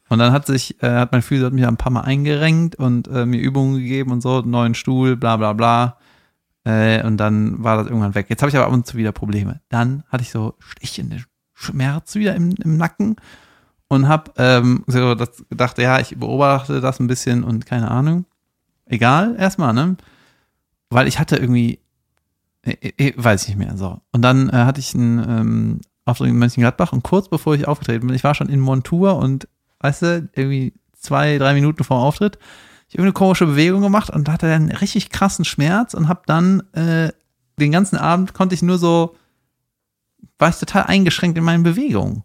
und 0.10 0.20
dann 0.20 0.32
hat 0.32 0.46
sich, 0.46 0.82
äh, 0.84 0.90
hat 0.90 1.12
mein 1.12 1.24
Physio 1.24 1.48
hat 1.48 1.54
mich 1.54 1.66
ein 1.66 1.78
paar 1.78 1.92
Mal 1.92 2.02
eingerenkt 2.02 2.76
und 2.76 3.08
äh, 3.08 3.26
mir 3.26 3.40
Übungen 3.40 3.80
gegeben 3.80 4.12
und 4.12 4.22
so, 4.22 4.40
einen 4.40 4.52
neuen 4.52 4.76
Stuhl, 4.76 5.18
bla 5.18 5.38
bla 5.38 5.54
bla. 5.54 5.98
Äh, 6.66 7.04
und 7.04 7.18
dann 7.18 7.64
war 7.64 7.78
das 7.78 7.88
irgendwann 7.88 8.16
weg. 8.16 8.28
Jetzt 8.30 8.42
habe 8.42 8.50
ich 8.50 8.56
aber 8.56 8.68
ab 8.68 8.74
und 8.74 8.86
zu 8.86 8.96
wieder 8.96 9.12
Probleme. 9.12 9.60
Dann 9.70 10.04
hatte 10.08 10.22
ich 10.22 10.30
so 10.30 10.54
stechende 10.60 11.24
Schmerz 11.54 12.16
wieder 12.16 12.36
im, 12.36 12.52
im 12.64 12.78
Nacken. 12.78 13.16
Und 13.94 14.08
hab 14.08 14.34
ähm, 14.38 14.84
so 14.88 15.16
gedacht, 15.50 15.78
ja, 15.78 16.00
ich 16.00 16.18
beobachte 16.18 16.82
das 16.82 17.00
ein 17.00 17.08
bisschen 17.08 17.44
und 17.44 17.66
keine 17.66 17.90
Ahnung. 17.90 18.26
Egal, 18.86 19.36
erstmal, 19.38 19.74
ne? 19.74 19.96
Weil 20.90 21.08
ich 21.08 21.20
hatte 21.20 21.38
irgendwie, 21.38 21.80
äh, 22.64 22.92
äh, 22.98 23.14
weiß 23.16 23.44
ich 23.44 23.50
nicht 23.50 23.58
mehr, 23.58 23.78
so. 23.78 24.02
Und 24.12 24.22
dann 24.22 24.50
äh, 24.50 24.54
hatte 24.54 24.80
ich 24.80 24.94
einen 24.94 25.20
ähm, 25.20 25.82
Auftritt 26.06 26.30
in 26.30 26.38
Mönchengladbach 26.38 26.94
und 26.94 27.04
kurz 27.04 27.30
bevor 27.30 27.56
ich 27.56 27.68
aufgetreten 27.68 28.08
bin, 28.08 28.16
ich 28.16 28.24
war 28.24 28.36
schon 28.36 28.50
in 28.50 28.60
Montur 28.60 29.18
und, 29.18 29.48
weißt 29.80 30.02
du, 30.02 30.30
irgendwie 30.34 30.74
zwei, 30.94 31.38
drei 31.38 31.54
Minuten 31.54 31.84
vor 31.84 32.02
Auftritt, 32.02 32.38
ich 32.88 32.96
irgendeine 32.96 33.14
komische 33.14 33.46
Bewegung 33.46 33.82
gemacht 33.82 34.10
und 34.10 34.30
hatte 34.30 34.48
einen 34.48 34.72
richtig 34.72 35.10
krassen 35.10 35.46
Schmerz 35.46 35.94
und 35.94 36.08
hab 36.08 36.28
dann 36.28 36.62
äh, 36.74 37.12
den 37.60 37.72
ganzen 37.72 37.98
Abend 37.98 38.34
konnte 38.34 38.56
ich 38.56 38.62
nur 38.62 38.78
so, 38.78 39.16
war 40.38 40.50
ich 40.50 40.58
total 40.58 40.84
eingeschränkt 40.84 41.38
in 41.38 41.44
meinen 41.44 41.64
Bewegungen. 41.64 42.24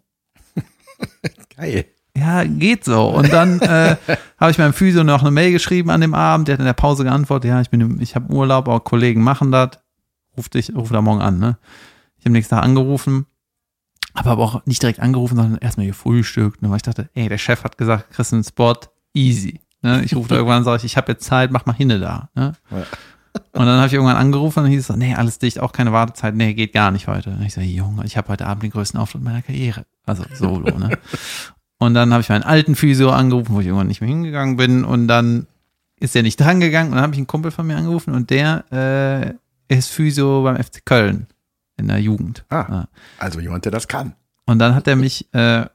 Geil. 1.59 1.85
Ja, 2.17 2.43
geht 2.43 2.83
so. 2.85 3.07
Und 3.09 3.31
dann 3.31 3.59
äh, 3.61 3.95
habe 4.39 4.51
ich 4.51 4.57
meinem 4.57 4.73
Physio 4.73 5.03
noch 5.03 5.21
eine 5.21 5.31
Mail 5.31 5.51
geschrieben 5.51 5.89
an 5.89 6.01
dem 6.01 6.13
Abend. 6.13 6.47
Der 6.47 6.53
hat 6.53 6.59
in 6.59 6.65
der 6.65 6.73
Pause 6.73 7.03
geantwortet, 7.03 7.49
ja, 7.49 7.61
ich 7.61 7.69
bin, 7.69 7.81
im- 7.81 8.01
ich 8.01 8.15
habe 8.15 8.33
Urlaub, 8.33 8.67
aber 8.67 8.79
Kollegen 8.79 9.21
machen 9.23 9.51
das. 9.51 9.71
Ruf 10.37 10.49
dich, 10.49 10.73
ruf 10.75 10.89
da 10.89 11.01
morgen 11.01 11.21
an, 11.21 11.39
ne? 11.39 11.57
Ich 12.17 12.25
habe 12.25 12.31
nächsten 12.33 12.55
Tag 12.55 12.63
angerufen, 12.63 13.25
habe 14.15 14.29
aber 14.29 14.43
auch 14.43 14.65
nicht 14.65 14.81
direkt 14.81 14.99
angerufen, 14.99 15.35
sondern 15.37 15.57
erstmal 15.59 15.85
gefrühstückt, 15.87 16.61
ne? 16.61 16.69
weil 16.69 16.77
ich 16.77 16.81
dachte, 16.83 17.09
ey, 17.13 17.29
der 17.29 17.37
Chef 17.37 17.63
hat 17.63 17.77
gesagt, 17.77 18.11
kriegst 18.11 18.33
einen 18.33 18.43
Spot, 18.43 18.75
easy. 19.13 19.61
Ne? 19.81 20.03
Ich 20.03 20.15
rufe 20.15 20.29
da 20.29 20.35
irgendwann 20.35 20.59
und 20.59 20.63
sage 20.65 20.77
ich, 20.77 20.83
ich 20.85 20.97
habe 20.97 21.11
jetzt 21.13 21.23
Zeit, 21.25 21.51
mach 21.51 21.65
mal 21.65 21.73
hinne 21.75 21.99
da. 21.99 22.29
Ne? 22.35 22.53
Ja. 22.71 22.83
Und 23.53 23.65
dann 23.65 23.77
habe 23.77 23.87
ich 23.87 23.93
irgendwann 23.93 24.15
angerufen 24.15 24.63
und 24.63 24.69
hieß 24.69 24.87
so, 24.87 24.95
nee, 24.95 25.13
alles 25.13 25.39
dicht, 25.39 25.59
auch 25.59 25.71
keine 25.71 25.91
Wartezeit, 25.91 26.35
nee, 26.35 26.53
geht 26.53 26.73
gar 26.73 26.91
nicht 26.91 27.07
heute. 27.07 27.31
Und 27.31 27.41
ich 27.43 27.53
so, 27.53 27.61
Junge, 27.61 28.05
ich 28.05 28.17
habe 28.17 28.29
heute 28.29 28.47
Abend 28.47 28.63
den 28.63 28.71
größten 28.71 28.99
Auftritt 28.99 29.23
meiner 29.23 29.41
Karriere. 29.41 29.85
Also 30.05 30.23
solo, 30.33 30.77
ne? 30.77 30.97
Und 31.79 31.93
dann 31.93 32.11
habe 32.11 32.21
ich 32.21 32.29
meinen 32.29 32.43
alten 32.43 32.75
Physio 32.75 33.11
angerufen, 33.11 33.55
wo 33.55 33.61
ich 33.61 33.67
irgendwann 33.67 33.87
nicht 33.87 34.01
mehr 34.01 34.09
hingegangen 34.09 34.57
bin. 34.57 34.83
Und 34.83 35.07
dann 35.07 35.47
ist 35.99 36.15
der 36.15 36.23
nicht 36.23 36.39
dran 36.39 36.59
gegangen. 36.59 36.89
Und 36.89 36.95
dann 36.95 37.03
habe 37.03 37.13
ich 37.13 37.19
einen 37.19 37.27
Kumpel 37.27 37.51
von 37.51 37.65
mir 37.65 37.77
angerufen 37.77 38.13
und 38.13 38.29
der 38.29 38.65
äh, 39.69 39.73
ist 39.73 39.89
Physio 39.89 40.43
beim 40.43 40.61
FC 40.61 40.85
Köln 40.85 41.27
in 41.77 41.87
der 41.87 41.99
Jugend. 41.99 42.45
Ah. 42.49 42.65
Ja. 42.69 42.87
Also 43.17 43.39
jemand, 43.39 43.65
der 43.65 43.71
das 43.71 43.87
kann. 43.87 44.13
Und 44.45 44.59
dann 44.59 44.75
hat 44.75 44.87
er 44.87 44.95
mich 44.95 45.33
äh, 45.33 45.65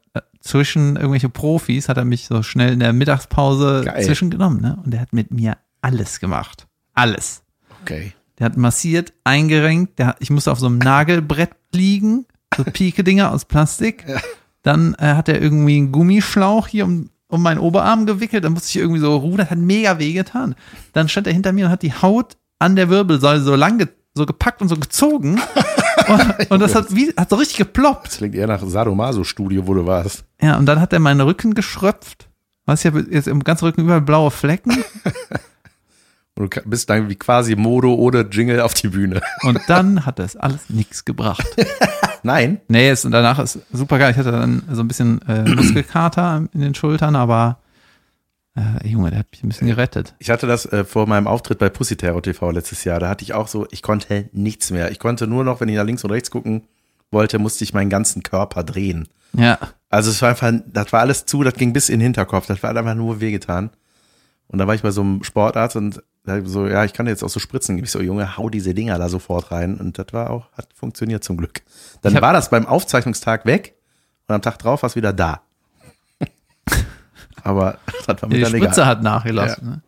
zwischen 0.41 0.97
irgendwelche 0.97 1.29
Profis, 1.29 1.89
hat 1.89 1.97
er 1.97 2.05
mich 2.05 2.27
so 2.27 2.43
schnell 2.43 2.73
in 2.75 2.81
der 2.81 2.93
Mittagspause 2.93 3.83
Geil. 3.85 4.05
zwischengenommen. 4.05 4.61
Ne? 4.61 4.79
Und 4.85 4.91
der 4.91 5.01
hat 5.01 5.13
mit 5.13 5.31
mir 5.31 5.57
alles 5.81 6.21
gemacht. 6.21 6.67
Alles. 6.93 7.44
Okay. 7.85 8.13
Der 8.39 8.47
hat 8.47 8.57
massiert, 8.57 9.13
eingerenkt. 9.23 9.99
Der 9.99 10.09
hat, 10.09 10.17
ich 10.21 10.31
musste 10.31 10.51
auf 10.51 10.59
so 10.59 10.67
einem 10.67 10.79
Nagelbrett 10.79 11.51
liegen, 11.73 12.27
so 12.57 12.65
Pike-Dinger 12.65 13.33
aus 13.33 13.45
Plastik. 13.45 14.05
Dann 14.63 14.95
äh, 14.95 15.15
hat 15.15 15.29
er 15.29 15.41
irgendwie 15.41 15.77
einen 15.77 15.93
Gummischlauch 15.93 16.67
hier 16.67 16.85
um, 16.85 17.11
um 17.29 17.43
meinen 17.43 17.59
Oberarm 17.59 18.07
gewickelt. 18.07 18.45
Dann 18.45 18.55
musste 18.55 18.71
ich 18.71 18.83
irgendwie 18.83 19.01
so 19.01 19.15
rudern. 19.17 19.51
Hat 19.51 19.59
mega 19.59 19.99
weh 19.99 20.13
getan. 20.13 20.55
Dann 20.93 21.09
stand 21.09 21.27
er 21.27 21.33
hinter 21.33 21.53
mir 21.53 21.67
und 21.67 21.71
hat 21.71 21.83
die 21.83 21.93
Haut 21.93 22.37
an 22.59 22.75
der 22.75 22.89
Wirbelsäule 22.89 23.41
so 23.41 23.55
lang 23.55 23.79
ge 23.79 23.89
so 24.17 24.27
gepackt 24.27 24.63
und 24.63 24.69
so 24.69 24.77
gezogen. 24.77 25.41
und, 26.09 26.51
und 26.51 26.61
das 26.61 26.77
hat, 26.77 26.95
wie, 26.95 27.13
hat 27.17 27.31
so 27.31 27.37
richtig 27.37 27.59
geploppt. 27.59 28.07
Das 28.07 28.17
klingt 28.19 28.37
eher 28.37 28.47
nach 28.47 28.63
Sadomaso-Studio, 28.65 29.67
wo 29.67 29.75
du 29.75 29.87
warst. 29.87 30.25
Ja, 30.41 30.57
und 30.57 30.67
dann 30.67 30.81
hat 30.81 30.93
er 30.93 31.01
meinen 31.01 31.21
Rücken 31.21 31.55
geschröpft. 31.55 32.29
Was 32.65 32.85
habe 32.85 33.07
jetzt 33.11 33.29
im 33.29 33.43
ganzen 33.43 33.67
Rücken 33.67 33.83
überall 33.83 34.01
blaue 34.01 34.31
Flecken. 34.31 34.85
Und 36.37 36.57
du 36.57 36.61
bist 36.65 36.91
dann 36.91 37.09
wie 37.09 37.15
quasi 37.15 37.55
Modo 37.55 37.95
ohne 37.95 38.23
Jingle 38.23 38.61
auf 38.61 38.75
die 38.75 38.89
Bühne. 38.89 39.21
Und 39.43 39.61
dann 39.69 40.05
hat 40.05 40.19
das 40.19 40.37
alles 40.37 40.69
nichts 40.69 41.05
gebracht. 41.05 41.47
Nein. 42.25 42.61
Nee, 42.69 42.89
es, 42.89 43.05
und 43.05 43.13
danach 43.13 43.39
ist 43.39 43.59
super 43.71 43.99
geil. 43.99 44.11
Ich 44.13 44.17
hatte 44.17 44.33
dann 44.33 44.63
so 44.73 44.81
ein 44.81 44.89
bisschen 44.89 45.21
äh, 45.29 45.43
Muskelkater 45.55 46.49
in 46.55 46.61
den 46.63 46.75
Schultern, 46.75 47.17
aber 47.17 47.59
äh, 48.57 48.89
Junge, 48.89 49.11
der 49.11 49.21
hat 49.21 49.27
mich 49.31 49.45
ein 49.45 49.49
bisschen 49.49 49.67
gerettet. 49.67 50.15
Ich 50.19 50.31
hatte 50.31 50.47
das 50.47 50.65
äh, 50.67 50.85
vor 50.85 51.07
meinem 51.07 51.27
Auftritt 51.27 51.59
bei 51.59 51.69
Pussy 51.69 51.97
Terror 51.97 52.23
TV 52.23 52.51
letztes 52.51 52.83
Jahr. 52.85 52.99
Da 52.99 53.11
hatte 53.11 53.25
ich 53.25 53.35
auch 53.35 53.47
so, 53.47 53.67
ich 53.71 53.83
konnte 53.83 54.31
nichts 54.33 54.71
mehr. 54.71 54.91
Ich 54.91 54.99
konnte 54.99 55.27
nur 55.27 55.45
noch, 55.45 55.61
wenn 55.61 55.69
ich 55.69 55.77
nach 55.77 55.85
links 55.85 56.03
und 56.03 56.13
rechts 56.13 56.31
gucken 56.31 56.63
wollte, 57.11 57.39
musste 57.39 57.63
ich 57.63 57.75
meinen 57.75 57.91
ganzen 57.91 58.23
Körper 58.23 58.65
drehen. 58.65 59.07
Ja, 59.35 59.59
Also 59.91 60.11
es 60.11 60.23
war 60.23 60.31
einfach, 60.31 60.53
das 60.67 60.93
war 60.93 61.01
alles 61.01 61.27
zu, 61.27 61.43
das 61.43 61.55
ging 61.55 61.73
bis 61.73 61.89
in 61.89 61.99
den 61.99 62.05
Hinterkopf. 62.05 62.47
Das 62.47 62.63
war 62.63 62.75
einfach 62.75 62.95
nur 62.95 63.21
wehgetan. 63.21 63.71
Und 64.55 64.59
da 64.59 64.69
war 64.69 64.77
ich 64.77 64.83
bei 64.83 64.93
so 64.93 65.01
einem 65.01 65.25
Sportarzt 65.25 65.75
und 65.75 66.01
da 66.23 66.35
hab 66.35 66.45
ich 66.45 66.49
so, 66.49 66.69
ja, 66.69 66.85
ich 66.85 66.93
kann 66.93 67.09
jetzt 67.09 67.25
auch 67.25 67.29
so 67.29 67.41
spritzen. 67.41 67.77
Ich 67.83 67.91
so, 67.91 68.01
Junge, 68.01 68.37
hau 68.37 68.49
diese 68.49 68.73
Dinger 68.73 68.97
da 69.01 69.09
sofort 69.09 69.51
rein. 69.51 69.79
Und 69.79 69.99
das 69.99 70.07
war 70.13 70.31
auch, 70.31 70.53
hat 70.53 70.69
funktioniert 70.73 71.25
zum 71.25 71.37
Glück. 71.37 71.63
Dann 72.03 72.15
war 72.23 72.33
das 72.33 72.51
beim 72.51 72.65
Aufzeichnungstag 72.65 73.47
weg 73.47 73.75
und 74.29 74.37
am 74.37 74.43
Tag 74.43 74.61
drauf 74.61 74.85
war 74.85 74.87
es 74.87 74.95
wieder 74.95 75.13
da. 75.13 75.43
Aber 77.43 77.81
das 78.07 78.23
war 78.23 78.29
mir 78.29 78.39
die 78.39 78.47
Spritze 78.47 78.87
hat 78.87 79.03
nachgelassen. 79.03 79.69
Ne? 79.69 79.83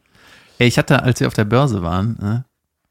Ey, 0.58 0.66
ich 0.66 0.78
hatte, 0.78 1.00
als 1.00 1.20
wir 1.20 1.28
auf 1.28 1.34
der 1.34 1.44
Börse 1.44 1.84
waren, 1.84 2.16
ne, 2.20 2.44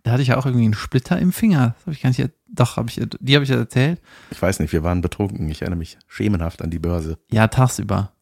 da 0.04 0.12
hatte 0.12 0.22
ich 0.22 0.30
ja 0.30 0.38
auch 0.38 0.46
irgendwie 0.46 0.64
einen 0.64 0.76
Splitter 0.76 1.20
im 1.20 1.34
Finger. 1.34 1.76
Das 1.76 1.88
habe 1.88 1.92
ich 1.92 2.02
gar 2.04 2.10
nicht, 2.10 2.32
doch, 2.48 2.78
hab 2.78 2.88
ich, 2.90 3.02
die 3.20 3.36
habe 3.36 3.44
ich 3.44 3.50
ja 3.50 3.58
erzählt. 3.58 4.00
Ich 4.32 4.42
weiß 4.42 4.62
nicht, 4.62 4.72
wir 4.72 4.84
waren 4.84 5.02
betrunken. 5.02 5.50
Ich 5.50 5.62
erinnere 5.62 5.80
mich 5.80 5.98
schemenhaft 6.08 6.62
an 6.62 6.70
die 6.70 6.80
Börse. 6.80 7.18
Ja, 7.32 7.50
tagsüber. 7.50 8.14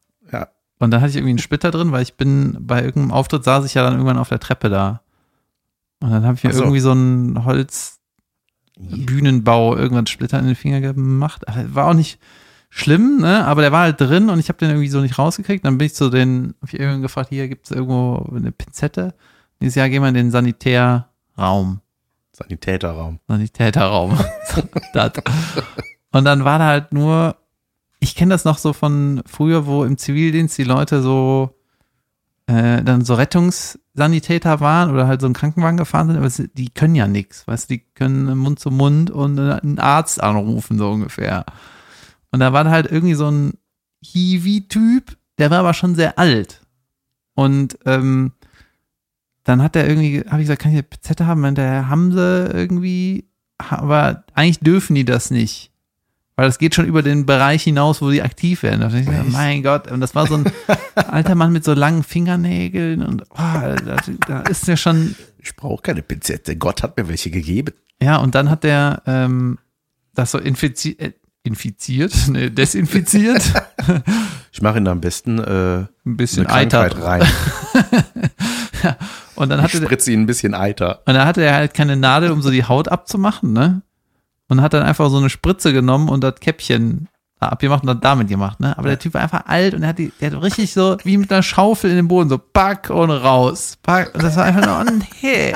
Und 0.79 0.91
dann 0.91 1.01
hatte 1.01 1.09
ich 1.11 1.15
irgendwie 1.15 1.31
einen 1.31 1.39
Splitter 1.39 1.71
drin, 1.71 1.91
weil 1.91 2.03
ich 2.03 2.13
bin 2.15 2.57
bei 2.59 2.83
irgendeinem 2.83 3.11
Auftritt 3.11 3.43
saß 3.43 3.65
ich 3.65 3.73
ja 3.73 3.81
dann 3.83 3.93
irgendwann 3.93 4.17
auf 4.17 4.29
der 4.29 4.39
Treppe 4.39 4.69
da. 4.69 5.01
Und 5.99 6.11
dann 6.11 6.23
habe 6.25 6.35
ich 6.35 6.43
mir 6.43 6.53
so. 6.53 6.63
irgendwie 6.63 6.81
so 6.81 6.91
einen 6.91 7.45
Holzbühnenbau 7.45 9.77
irgendwann 9.77 10.07
Splitter 10.07 10.39
in 10.39 10.47
den 10.47 10.55
Finger 10.55 10.81
gemacht. 10.81 11.43
War 11.67 11.87
auch 11.87 11.93
nicht 11.93 12.19
schlimm, 12.69 13.21
ne? 13.21 13.45
Aber 13.45 13.61
der 13.61 13.71
war 13.71 13.83
halt 13.83 14.01
drin 14.01 14.29
und 14.29 14.39
ich 14.39 14.49
habe 14.49 14.57
den 14.57 14.71
irgendwie 14.71 14.89
so 14.89 14.99
nicht 14.99 15.17
rausgekriegt. 15.17 15.63
Dann 15.63 15.77
bin 15.77 15.85
ich 15.85 15.93
zu 15.93 16.09
den, 16.09 16.55
hab 16.61 16.73
ich 16.73 16.79
irgendwann 16.79 17.03
gefragt, 17.03 17.29
hier 17.29 17.47
gibt's 17.47 17.71
irgendwo 17.71 18.29
eine 18.35 18.51
Pinzette? 18.51 19.13
Dieses 19.61 19.75
Jahr 19.75 19.87
gehen 19.89 20.01
wir 20.01 20.09
in 20.09 20.15
den 20.15 20.31
Sanitärraum. 20.31 21.79
Sanitäterraum. 22.33 23.19
Sanitäterraum. 23.27 24.11
Und 26.11 26.25
dann 26.25 26.43
war 26.43 26.59
da 26.59 26.65
halt 26.65 26.91
nur, 26.91 27.37
ich 28.03 28.15
kenne 28.15 28.33
das 28.33 28.43
noch 28.45 28.57
so 28.57 28.73
von 28.73 29.21
früher, 29.25 29.65
wo 29.65 29.83
im 29.85 29.97
Zivildienst 29.97 30.57
die 30.57 30.63
Leute 30.65 31.01
so 31.01 31.55
äh, 32.47 32.83
dann 32.83 33.05
so 33.05 33.13
Rettungssanitäter 33.13 34.59
waren 34.59 34.91
oder 34.91 35.07
halt 35.07 35.21
so 35.21 35.27
einen 35.27 35.33
Krankenwagen 35.33 35.77
gefahren 35.77 36.07
sind, 36.07 36.17
aber 36.17 36.29
sie- 36.29 36.49
die 36.53 36.69
können 36.69 36.95
ja 36.95 37.07
nichts, 37.07 37.47
weißt 37.47 37.69
die 37.69 37.79
können 37.79 38.37
Mund 38.37 38.59
zu 38.59 38.69
Mund 38.69 39.09
und 39.09 39.37
äh, 39.37 39.53
einen 39.61 39.79
Arzt 39.79 40.21
anrufen, 40.21 40.77
so 40.77 40.91
ungefähr. 40.91 41.45
Und 42.31 42.41
da 42.41 42.51
war 42.51 42.69
halt 42.69 42.91
irgendwie 42.91 43.13
so 43.13 43.29
ein 43.31 43.53
Hiwi-Typ, 44.03 45.15
der 45.37 45.49
war 45.51 45.59
aber 45.59 45.73
schon 45.73 45.95
sehr 45.95 46.19
alt. 46.19 46.59
Und 47.35 47.77
ähm, 47.85 48.33
dann 49.45 49.61
hat 49.61 49.75
er 49.77 49.87
irgendwie, 49.87 50.23
habe 50.27 50.41
ich 50.41 50.47
gesagt, 50.47 50.61
kann 50.61 50.71
ich 50.71 50.77
eine 50.79 50.83
Pinzette 50.83 51.25
haben? 51.25 51.43
Und 51.45 51.57
der 51.57 51.87
haben 51.87 52.11
sie 52.11 52.45
irgendwie, 52.53 53.29
aber 53.57 54.25
eigentlich 54.33 54.59
dürfen 54.59 54.95
die 54.95 55.05
das 55.05 55.31
nicht. 55.31 55.71
Weil 56.35 56.47
das 56.47 56.57
geht 56.57 56.73
schon 56.73 56.85
über 56.85 57.03
den 57.03 57.25
Bereich 57.27 57.63
hinaus, 57.63 58.01
wo 58.01 58.09
die 58.09 58.23
aktiv 58.23 58.63
werden. 58.63 58.81
Da 58.81 58.91
ich, 58.91 59.07
mein 59.31 59.61
Gott, 59.61 59.91
und 59.91 59.99
das 60.01 60.15
war 60.15 60.25
so 60.27 60.35
ein 60.35 60.51
alter 60.95 61.35
Mann 61.35 61.53
mit 61.53 61.63
so 61.63 61.73
langen 61.73 62.03
Fingernägeln 62.03 63.03
und 63.03 63.23
oh, 63.29 63.35
da, 63.37 63.97
da 64.27 64.41
ist 64.41 64.67
ja 64.67 64.75
schon, 64.75 65.15
Ich 65.37 65.55
brauche 65.55 65.81
keine 65.83 66.01
Pinzette. 66.01 66.55
Gott 66.55 66.81
hat 66.81 66.97
mir 66.97 67.07
welche 67.07 67.29
gegeben. 67.29 67.73
ja, 68.01 68.17
und 68.17 68.33
dann 68.33 68.49
hat 68.49 68.63
der 68.63 69.03
ähm, 69.05 69.59
das 70.15 70.31
so 70.31 70.39
infiziert, 70.39 70.99
äh, 71.01 71.13
infiziert, 71.43 72.13
ne, 72.29 72.49
desinfiziert, 72.51 73.43
Ich 74.51 74.61
mache 74.61 74.77
ihn 74.77 74.87
am 74.87 75.01
besten 75.01 75.39
äh, 75.39 75.85
ein 76.05 76.17
bisschen 76.17 76.45
eine 76.47 76.69
Krankheit 76.69 76.95
Eiter. 76.95 77.03
rein. 77.03 77.23
Und 79.35 79.49
dann 79.49 79.59
Ich 79.59 79.65
hatte 79.65 79.79
der, 79.79 79.87
spritze 79.87 80.11
ihn 80.11 80.21
ein 80.21 80.25
bisschen 80.27 80.53
Eiter. 80.53 81.01
Und 81.05 81.13
da 81.15 81.25
hatte 81.25 81.41
er 81.41 81.55
halt 81.55 81.73
keine 81.73 81.95
Nadel, 81.95 82.31
um 82.31 82.41
so 82.41 82.51
die 82.51 82.63
Haut 82.65 82.87
abzumachen, 82.87 83.51
ne? 83.53 83.81
Und 84.53 84.61
hat 84.61 84.73
dann 84.73 84.83
einfach 84.83 85.09
so 85.09 85.17
eine 85.17 85.29
Spritze 85.29 85.73
genommen 85.73 86.09
und 86.09 86.23
das 86.23 86.35
Käppchen 86.39 87.07
abgemacht 87.39 87.81
und 87.83 87.87
dann 87.87 87.99
damit 88.01 88.29
gemacht, 88.29 88.59
ne? 88.61 88.77
Aber 88.77 88.87
der 88.87 88.97
Typ 88.99 89.15
war 89.15 89.21
einfach 89.21 89.47
alt 89.47 89.73
und 89.73 89.83
er 89.83 89.89
hat, 89.89 89.97
die, 89.99 90.13
der 90.21 90.31
hat 90.31 90.41
richtig 90.41 90.71
so 90.71 90.95
wie 91.03 91.17
mit 91.17 91.31
einer 91.31 91.43
Schaufel 91.43 91.89
in 91.89 91.97
den 91.97 92.07
Boden, 92.07 92.29
so 92.29 92.37
pack 92.37 92.89
und 92.89 93.11
raus. 93.11 93.77
Pack. 93.83 94.13
Und 94.15 94.23
das 94.23 94.37
war 94.37 94.45
einfach 94.45 94.65
nur, 94.65 94.79
oh 94.79 95.01
nee. 95.21 95.53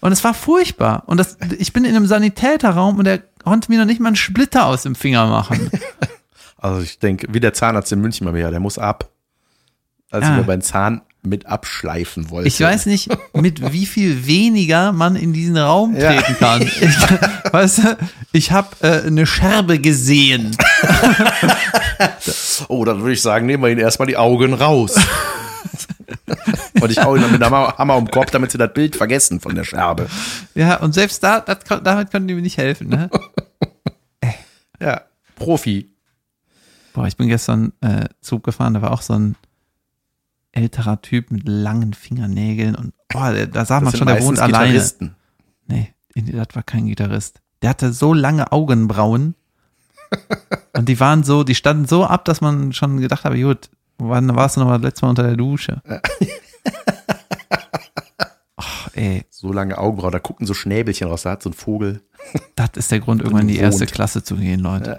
Und 0.00 0.12
es 0.12 0.24
war 0.24 0.32
furchtbar. 0.34 1.02
Und 1.06 1.18
das, 1.18 1.36
ich 1.58 1.72
bin 1.72 1.84
in 1.84 1.94
einem 1.94 2.06
Sanitäterraum 2.06 2.96
und 2.98 3.04
der 3.04 3.18
konnte 3.44 3.70
mir 3.70 3.78
noch 3.78 3.84
nicht 3.86 4.00
mal 4.00 4.08
einen 4.08 4.16
Splitter 4.16 4.64
aus 4.66 4.82
dem 4.84 4.94
Finger 4.94 5.26
machen. 5.26 5.70
Also 6.58 6.80
ich 6.80 7.00
denke, 7.00 7.26
wie 7.34 7.40
der 7.40 7.54
Zahnarzt 7.54 7.90
in 7.90 8.00
München 8.00 8.24
mal 8.24 8.34
wieder, 8.34 8.52
der 8.52 8.60
muss 8.60 8.78
ab. 8.78 9.08
Als 10.12 10.24
Ah. 10.24 10.30
ich 10.30 10.36
mir 10.40 10.46
meinen 10.46 10.62
Zahn 10.62 11.02
mit 11.24 11.46
abschleifen 11.46 12.30
wollte. 12.30 12.48
Ich 12.48 12.60
weiß 12.60 12.86
nicht, 12.86 13.08
mit 13.34 13.72
wie 13.72 13.86
viel 13.86 14.26
weniger 14.26 14.90
man 14.92 15.14
in 15.14 15.32
diesen 15.32 15.56
Raum 15.56 15.94
Ja. 15.96 16.12
treten 16.20 16.36
kann. 16.38 16.62
Ich, 16.80 17.52
weißt 17.52 17.78
du, 17.78 17.96
ich 18.32 18.50
habe 18.52 18.68
äh, 18.80 19.06
eine 19.06 19.26
Scherbe 19.26 19.78
gesehen. 19.78 20.56
Oh, 22.68 22.84
dann 22.84 23.00
würde 23.00 23.12
ich 23.12 23.22
sagen, 23.22 23.46
nehmen 23.46 23.62
wir 23.62 23.70
ihn 23.70 23.78
erstmal 23.78 24.06
die 24.08 24.16
Augen 24.16 24.54
raus. 24.54 24.94
Und 26.80 26.90
ich 26.90 26.98
hau 27.02 27.14
ihn 27.14 27.22
dann 27.22 27.32
mit 27.32 27.42
einem 27.42 27.54
Hammer 27.54 27.96
um 27.96 28.06
den 28.06 28.10
Kopf, 28.10 28.30
damit 28.30 28.50
sie 28.50 28.58
das 28.58 28.72
Bild 28.72 28.96
vergessen 28.96 29.40
von 29.40 29.54
der 29.54 29.64
Scherbe. 29.64 30.08
Ja, 30.54 30.76
und 30.76 30.92
selbst 30.94 31.22
da, 31.22 31.40
das, 31.40 31.58
damit 31.82 32.10
konnten 32.10 32.28
die 32.28 32.34
mir 32.34 32.42
nicht 32.42 32.58
helfen. 32.58 32.88
Ne? 32.88 33.10
Ja, 34.80 35.02
Profi. 35.36 35.92
Boah, 36.92 37.06
ich 37.06 37.16
bin 37.16 37.28
gestern 37.28 37.72
äh, 37.82 38.06
Zug 38.20 38.42
gefahren, 38.42 38.74
da 38.74 38.82
war 38.82 38.90
auch 38.90 39.02
so 39.02 39.12
ein 39.12 39.36
älterer 40.52 41.00
Typ 41.02 41.30
mit 41.30 41.48
langen 41.48 41.94
Fingernägeln 41.94 42.74
und 42.74 42.92
boah, 43.08 43.32
da 43.32 43.64
sah 43.64 43.80
Das 43.80 43.84
man 43.84 43.96
schon, 43.96 44.06
der 44.06 44.22
wohnt 44.22 44.38
alleine. 44.38 44.82
Nee, 45.66 45.94
das 46.14 46.48
war 46.54 46.62
kein 46.62 46.86
Gitarrist. 46.86 47.40
Der 47.62 47.70
hatte 47.70 47.92
so 47.92 48.12
lange 48.12 48.52
Augenbrauen. 48.52 49.34
und 50.76 50.88
die 50.88 51.00
waren 51.00 51.24
so, 51.24 51.42
die 51.42 51.54
standen 51.54 51.86
so 51.86 52.04
ab, 52.04 52.26
dass 52.26 52.40
man 52.40 52.72
schon 52.72 53.00
gedacht 53.00 53.24
hat, 53.24 53.34
gut, 53.34 53.70
wann 53.98 54.34
warst 54.36 54.56
du 54.56 54.60
noch 54.60 54.68
mal 54.68 54.78
das 54.78 54.84
letzte 54.84 55.06
Mal 55.06 55.10
unter 55.10 55.22
der 55.22 55.36
Dusche? 55.36 55.80
Ey, 58.94 59.24
So 59.30 59.52
lange 59.52 59.78
Augenbrauen, 59.78 60.12
da 60.12 60.18
gucken 60.18 60.46
so 60.46 60.54
Schnäbelchen 60.54 61.08
raus, 61.08 61.22
da 61.22 61.30
hat 61.32 61.42
so 61.42 61.50
ein 61.50 61.54
Vogel. 61.54 62.02
das 62.56 62.70
ist 62.74 62.90
der 62.90 63.00
Grund, 63.00 63.22
irgendwann 63.22 63.42
in 63.48 63.54
die 63.54 63.58
erste 63.58 63.86
Klasse 63.86 64.22
zu 64.22 64.36
gehen, 64.36 64.60
Leute. 64.60 64.98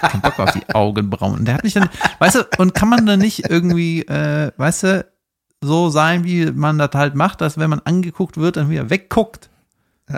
Kein 0.00 0.20
Bock 0.20 0.38
auf 0.38 0.52
die 0.52 0.68
Augenbrauen. 0.74 1.44
Der 1.44 1.54
hat 1.54 1.64
mich 1.64 1.74
dann, 1.74 1.88
weißt 2.18 2.34
du, 2.36 2.44
und 2.58 2.74
kann 2.74 2.88
man 2.88 3.06
dann 3.06 3.20
nicht 3.20 3.48
irgendwie, 3.48 4.02
äh, 4.02 4.52
weißt 4.56 4.82
du, 4.82 5.06
so 5.62 5.88
sein, 5.88 6.24
wie 6.24 6.46
man 6.52 6.76
das 6.78 6.90
halt 6.94 7.14
macht, 7.14 7.40
dass 7.40 7.56
wenn 7.58 7.70
man 7.70 7.80
angeguckt 7.80 8.36
wird, 8.36 8.56
dann 8.58 8.68
wieder 8.70 8.90
wegguckt. 8.90 9.48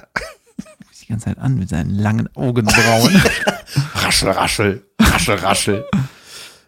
Die 1.01 1.07
ganze 1.13 1.27
Zeit 1.27 1.39
an 1.39 1.55
mit 1.55 1.69
seinen 1.71 1.91
langen 1.91 2.29
Augenbrauen. 2.37 3.23
Raschel, 3.95 4.29
raschel, 4.31 4.85
raschel, 5.01 5.37
raschel. 5.37 5.85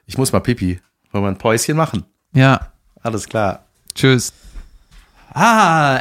Ich 0.07 0.17
muss 0.17 0.33
mal 0.33 0.41
Pipi. 0.41 0.81
Wollen 1.13 1.25
wir 1.25 1.29
ein 1.29 1.37
Päuschen 1.39 1.77
machen? 1.77 2.05
ja, 2.33 2.69
Alles 3.03 3.29
klar. 3.29 3.65
tschüss. 3.95 4.33
Ah, 5.33 6.01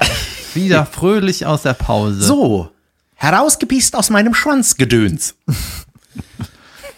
wieder 0.53 0.85
fröhlich 0.91 1.45
aus 1.45 1.63
der 1.63 1.73
Pause. 1.73 2.21
So, 2.21 2.71
herausgepisst 3.15 3.95
aus 3.95 4.09
meinem 4.09 4.33
Schwanzgedöns. 4.33 5.35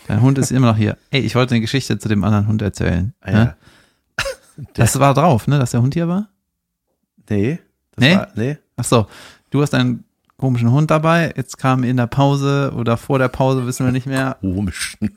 Dein 0.07 0.21
Hund 0.21 0.37
ist 0.37 0.51
immer 0.51 0.67
noch 0.67 0.77
hier. 0.77 0.97
Ey, 1.09 1.21
ich 1.21 1.35
wollte 1.35 1.53
eine 1.53 1.61
Geschichte 1.61 1.97
zu 1.97 2.09
dem 2.09 2.23
anderen 2.23 2.47
Hund 2.47 2.61
erzählen. 2.61 3.13
Ah, 3.21 3.31
ne? 3.31 3.37
ja. 3.37 3.55
Das 4.73 4.99
war 4.99 5.13
drauf, 5.13 5.47
ne, 5.47 5.57
dass 5.57 5.71
der 5.71 5.81
Hund 5.81 5.93
hier 5.95 6.07
war? 6.07 6.29
Nee. 7.29 7.59
Das 7.95 8.01
Nee? 8.03 8.15
War, 8.15 8.27
nee. 8.35 8.57
Ach 8.75 8.83
so, 8.83 9.07
du 9.49 9.61
hast 9.61 9.73
einen 9.73 10.03
komischen 10.41 10.71
Hund 10.71 10.91
dabei. 10.91 11.33
Jetzt 11.37 11.57
kam 11.57 11.83
in 11.85 11.95
der 11.95 12.07
Pause 12.07 12.73
oder 12.75 12.97
vor 12.97 13.17
der 13.19 13.29
Pause, 13.29 13.65
wissen 13.65 13.85
wir 13.85 13.93
nicht 13.93 14.07
mehr, 14.07 14.35
Komischen. 14.41 15.11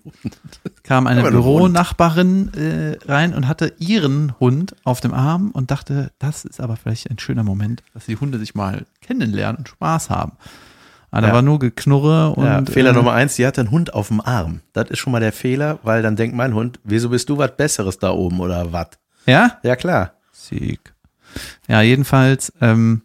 kam 0.84 1.06
eine 1.08 1.22
Hund. 1.22 1.32
Büronachbarin 1.32 2.52
äh, 2.54 2.98
rein 3.10 3.34
und 3.34 3.48
hatte 3.48 3.72
ihren 3.78 4.38
Hund 4.38 4.76
auf 4.84 5.00
dem 5.00 5.12
Arm 5.12 5.50
und 5.50 5.70
dachte, 5.72 6.12
das 6.20 6.44
ist 6.44 6.60
aber 6.60 6.76
vielleicht 6.76 7.10
ein 7.10 7.18
schöner 7.18 7.42
Moment, 7.42 7.82
dass 7.94 8.06
die 8.06 8.16
Hunde 8.16 8.38
sich 8.38 8.54
mal 8.54 8.86
kennenlernen 9.00 9.58
und 9.58 9.68
Spaß 9.68 10.10
haben. 10.10 10.32
Aber 11.10 11.22
da 11.22 11.28
Ja. 11.28 11.34
war 11.34 11.42
nur 11.42 11.58
Geknurre 11.58 12.30
und 12.30 12.44
Ja, 12.44 12.62
Fehler 12.64 12.90
äh, 12.90 12.94
Nummer 12.94 13.12
eins, 13.12 13.36
die 13.36 13.46
hat 13.46 13.58
einen 13.58 13.70
Hund 13.70 13.94
auf 13.94 14.08
dem 14.08 14.20
Arm. 14.20 14.60
Das 14.72 14.90
ist 14.90 14.98
schon 14.98 15.12
mal 15.12 15.20
der 15.20 15.32
Fehler, 15.32 15.78
weil 15.82 16.02
dann 16.02 16.16
denkt 16.16 16.36
mein 16.36 16.54
Hund, 16.54 16.80
wieso 16.84 17.08
bist 17.08 17.28
du 17.28 17.38
was 17.38 17.56
Besseres 17.56 17.98
da 17.98 18.10
oben 18.10 18.40
oder 18.40 18.72
was? 18.72 18.88
Ja? 19.26 19.58
Ja, 19.62 19.76
klar. 19.76 20.12
Sieg. 20.32 20.92
Ja, 21.68 21.80
jedenfalls, 21.82 22.52
ähm, 22.60 23.02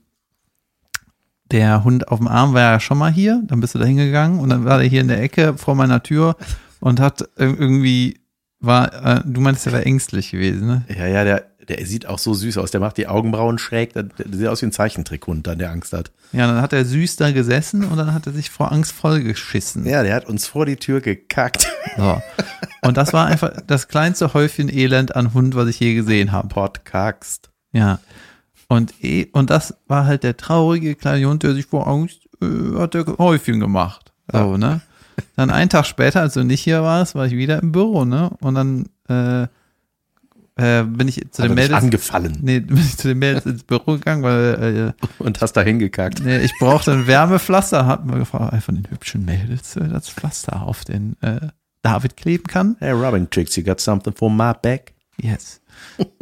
der 1.51 1.83
Hund 1.83 2.07
auf 2.09 2.19
dem 2.19 2.27
Arm 2.27 2.53
war 2.53 2.61
ja 2.61 2.79
schon 2.79 2.97
mal 2.97 3.11
hier, 3.11 3.41
dann 3.45 3.59
bist 3.59 3.75
du 3.75 3.79
da 3.79 3.85
hingegangen 3.85 4.39
und 4.39 4.49
dann 4.49 4.65
war 4.65 4.77
der 4.79 4.87
hier 4.87 5.01
in 5.01 5.07
der 5.07 5.21
Ecke 5.21 5.57
vor 5.57 5.75
meiner 5.75 6.03
Tür 6.03 6.35
und 6.79 6.99
hat 6.99 7.21
ir- 7.37 7.59
irgendwie, 7.59 8.19
war, 8.59 8.93
äh, 9.17 9.21
du 9.25 9.41
meinst, 9.41 9.65
der 9.65 9.73
war 9.73 9.85
ängstlich 9.85 10.31
gewesen, 10.31 10.67
ne? 10.67 10.83
Ja, 10.95 11.07
ja, 11.07 11.23
der, 11.23 11.45
der 11.67 11.85
sieht 11.85 12.07
auch 12.07 12.17
so 12.19 12.33
süß 12.33 12.57
aus. 12.57 12.71
Der 12.71 12.79
macht 12.79 12.97
die 12.97 13.07
Augenbrauen 13.07 13.59
schräg. 13.59 13.93
Der, 13.93 14.03
der 14.03 14.37
sieht 14.37 14.47
aus 14.47 14.61
wie 14.63 14.65
ein 14.65 14.71
Zeichentrickhund, 14.71 15.45
dann 15.45 15.59
der 15.59 15.69
Angst 15.69 15.93
hat. 15.93 16.11
Ja, 16.31 16.47
dann 16.47 16.61
hat 16.61 16.73
er 16.73 16.83
süß 16.83 17.15
da 17.17 17.31
gesessen 17.31 17.83
und 17.83 17.95
dann 17.97 18.11
hat 18.13 18.25
er 18.25 18.33
sich 18.33 18.49
vor 18.49 18.71
Angst 18.71 18.91
vollgeschissen. 18.91 19.85
Ja, 19.85 20.01
der 20.01 20.15
hat 20.15 20.25
uns 20.27 20.47
vor 20.47 20.65
die 20.65 20.77
Tür 20.77 20.99
gekackt. 20.99 21.67
So. 21.95 22.21
Und 22.81 22.97
das 22.97 23.13
war 23.13 23.27
einfach 23.27 23.51
das 23.67 23.87
kleinste 23.87 24.33
Häufchen 24.33 24.67
Elend 24.67 25.15
an 25.15 25.33
Hund, 25.35 25.55
was 25.55 25.67
ich 25.69 25.79
je 25.79 25.93
gesehen 25.93 26.31
habe. 26.31 26.47
Podcaxt. 26.47 27.49
Ja. 27.71 27.99
Und, 28.69 28.93
eh, 29.03 29.27
und 29.33 29.49
das 29.49 29.75
war 29.87 30.05
halt 30.05 30.23
der 30.23 30.37
traurige 30.37 30.95
kleine 30.95 31.27
Hund, 31.27 31.43
der 31.43 31.55
sich 31.55 31.65
vor 31.65 31.87
Angst, 31.87 32.29
äh, 32.41 32.77
hat 32.77 32.93
der 32.93 33.05
Häufchen 33.17 33.59
gemacht. 33.59 34.13
So, 34.31 34.57
ne? 34.57 34.81
Dann 35.35 35.49
einen 35.49 35.69
Tag 35.69 35.85
später, 35.85 36.21
als 36.21 36.35
du 36.35 36.43
nicht 36.43 36.61
hier 36.61 36.83
warst, 36.83 37.15
war 37.15 37.25
ich 37.25 37.33
wieder 37.33 37.61
im 37.61 37.71
Büro, 37.71 38.05
ne? 38.05 38.29
Und 38.39 38.55
dann 38.55 38.89
äh, 39.09 39.47
äh, 40.55 40.83
bin 40.83 41.07
ich 41.07 41.19
zu 41.31 41.41
den 41.41 41.55
Mädels. 41.55 41.81
angefallen 41.81 42.37
Nee, 42.41 42.59
bin 42.59 42.77
ich 42.77 42.97
zu 42.97 43.07
den 43.07 43.19
Mädels 43.19 43.45
ins 43.45 43.63
Büro 43.63 43.93
gegangen, 43.93 44.23
weil 44.23 44.93
äh, 44.99 45.23
und 45.23 45.41
hast 45.41 45.53
da 45.53 45.61
hingekackt. 45.61 46.21
nee, 46.23 46.39
ich 46.39 46.53
brauchte 46.59 46.91
ein 46.91 47.07
Wärmepflaster, 47.07 47.85
hat 47.85 48.05
mir 48.05 48.19
gefragt, 48.19 48.51
wer 48.51 48.61
von 48.61 48.75
den 48.75 48.89
hübschen 48.89 49.25
Mädels 49.25 49.75
äh, 49.77 49.87
das 49.87 50.09
Pflaster 50.09 50.61
auf 50.61 50.85
den 50.85 51.15
äh, 51.21 51.47
David 51.81 52.17
kleben 52.17 52.43
kann. 52.43 52.75
Hey, 52.79 52.91
Rubbing 52.91 53.29
Chicks, 53.29 53.55
you 53.55 53.63
got 53.63 53.79
something 53.79 54.13
for 54.13 54.29
my 54.29 54.51
back? 54.61 54.93
Yes. 55.21 55.58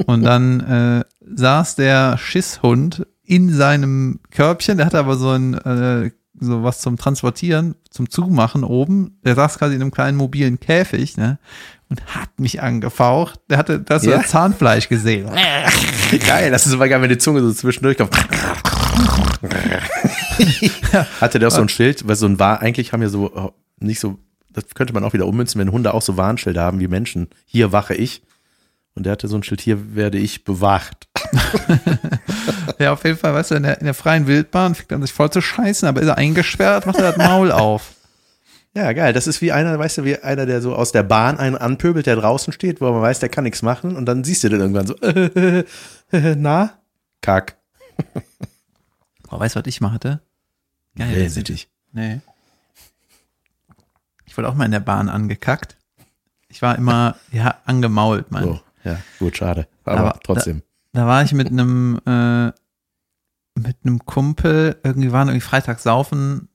Und 0.05 0.23
dann 0.23 0.59
äh, 0.61 1.03
saß 1.35 1.75
der 1.75 2.17
Schisshund 2.17 3.05
in 3.23 3.53
seinem 3.53 4.19
Körbchen, 4.31 4.77
der 4.77 4.85
hatte 4.85 4.99
aber 4.99 5.15
so 5.17 5.29
ein 5.29 5.53
äh, 5.53 6.11
so 6.39 6.63
was 6.63 6.79
zum 6.79 6.97
Transportieren, 6.97 7.75
zum 7.89 8.09
Zumachen 8.09 8.63
oben. 8.63 9.19
Der 9.25 9.35
saß 9.35 9.57
quasi 9.57 9.75
in 9.75 9.81
einem 9.81 9.91
kleinen 9.91 10.17
mobilen 10.17 10.59
Käfig, 10.59 11.17
ne? 11.17 11.39
Und 11.89 12.05
hat 12.15 12.37
mich 12.37 12.61
angefaucht. 12.61 13.39
Der 13.49 13.57
hatte 13.57 13.79
das 13.79 14.03
Ja? 14.05 14.21
Zahnfleisch 14.21 14.89
gesehen. 14.89 15.29
Geil, 16.25 16.51
das 16.51 16.67
ist 16.67 16.73
aber 16.73 16.89
geil, 16.89 17.01
wenn 17.01 17.09
die 17.09 17.17
Zunge 17.17 17.41
so 17.41 17.53
zwischendurch 17.53 17.97
kommt. 17.97 18.13
Hatte 21.21 21.39
der 21.39 21.47
auch 21.47 21.53
so 21.53 21.61
ein 21.61 21.69
Schild, 21.69 22.07
weil 22.07 22.15
so 22.15 22.25
ein 22.25 22.39
war, 22.39 22.61
eigentlich 22.61 22.93
haben 22.93 23.01
ja 23.01 23.09
so 23.09 23.31
oh, 23.33 23.51
nicht 23.79 23.99
so, 23.99 24.19
das 24.51 24.65
könnte 24.75 24.93
man 24.93 25.03
auch 25.03 25.13
wieder 25.13 25.27
ummünzen, 25.27 25.59
wenn 25.59 25.71
Hunde 25.71 25.93
auch 25.93 26.01
so 26.01 26.17
Warnschilder 26.17 26.61
haben 26.61 26.79
wie 26.79 26.87
Menschen. 26.87 27.27
Hier 27.45 27.71
wache 27.71 27.95
ich. 27.95 28.21
Und 28.97 29.05
der 29.05 29.13
hatte 29.13 29.27
so 29.27 29.37
ein 29.37 29.43
Schild, 29.43 29.61
hier 29.61 29.95
werde 29.95 30.17
ich 30.17 30.43
bewacht. 30.43 31.07
Ja, 32.79 32.93
auf 32.93 33.03
jeden 33.03 33.17
Fall, 33.17 33.33
weißt 33.33 33.51
du, 33.51 33.55
in 33.55 33.63
der, 33.63 33.79
in 33.79 33.85
der 33.85 33.93
freien 33.93 34.27
Wildbahn 34.27 34.75
fängt 34.75 34.91
er 34.91 35.01
sich 35.01 35.11
voll 35.11 35.31
zu 35.31 35.41
scheißen, 35.41 35.87
aber 35.87 36.01
ist 36.01 36.07
er 36.07 36.17
eingesperrt, 36.17 36.85
macht 36.85 36.97
er 36.97 37.11
das 37.11 37.17
Maul 37.17 37.51
auf. 37.51 37.95
Ja, 38.75 38.93
geil. 38.93 39.13
Das 39.13 39.25
ist 39.25 39.41
wie 39.41 39.51
einer, 39.51 39.79
weißt 39.79 39.97
du, 39.99 40.03
wie 40.03 40.19
einer, 40.19 40.45
der 40.45 40.61
so 40.61 40.75
aus 40.75 40.91
der 40.91 41.01
Bahn 41.01 41.39
einen 41.39 41.55
anpöbelt, 41.55 42.05
der 42.05 42.15
draußen 42.15 42.53
steht, 42.53 42.79
wo 42.79 42.91
man 42.91 43.01
weiß, 43.01 43.19
der 43.19 43.29
kann 43.29 43.45
nichts 43.45 43.63
machen. 43.63 43.95
Und 43.95 44.05
dann 44.05 44.23
siehst 44.23 44.43
du 44.43 44.49
den 44.49 44.59
irgendwann 44.59 44.85
so, 44.85 44.95
na? 46.11 46.73
Kack. 47.21 47.57
Oh, 49.31 49.39
weißt 49.39 49.55
du, 49.55 49.59
was 49.61 49.67
ich 49.67 49.81
mal 49.81 49.91
hatte? 49.91 50.21
Geil. 50.95 51.15
Wellsittig. 51.15 51.69
Nee. 51.91 52.21
Ich 54.25 54.37
wurde 54.37 54.47
auch 54.49 54.53
mal 54.53 54.65
in 54.65 54.71
der 54.71 54.79
Bahn 54.79 55.09
angekackt. 55.09 55.75
Ich 56.49 56.61
war 56.61 56.77
immer, 56.77 57.15
ja, 57.31 57.55
angemault, 57.65 58.31
mein. 58.31 58.43
So, 58.43 58.61
ja, 58.87 58.99
gut, 59.19 59.37
schade. 59.37 59.67
Aber, 59.83 59.99
Aber 59.99 60.19
trotzdem. 60.23 60.63
Da 60.93 61.05
war 61.05 61.23
ich 61.23 61.33
mit 61.33 61.47
einem, 61.47 61.99
äh, 62.05 62.47
mit 63.55 63.77
einem 63.83 64.05
Kumpel, 64.05 64.77
irgendwie 64.83 65.11
waren 65.11 65.27
irgendwie 65.27 65.45
Freitag 65.45 65.79
saufen. 65.79 66.49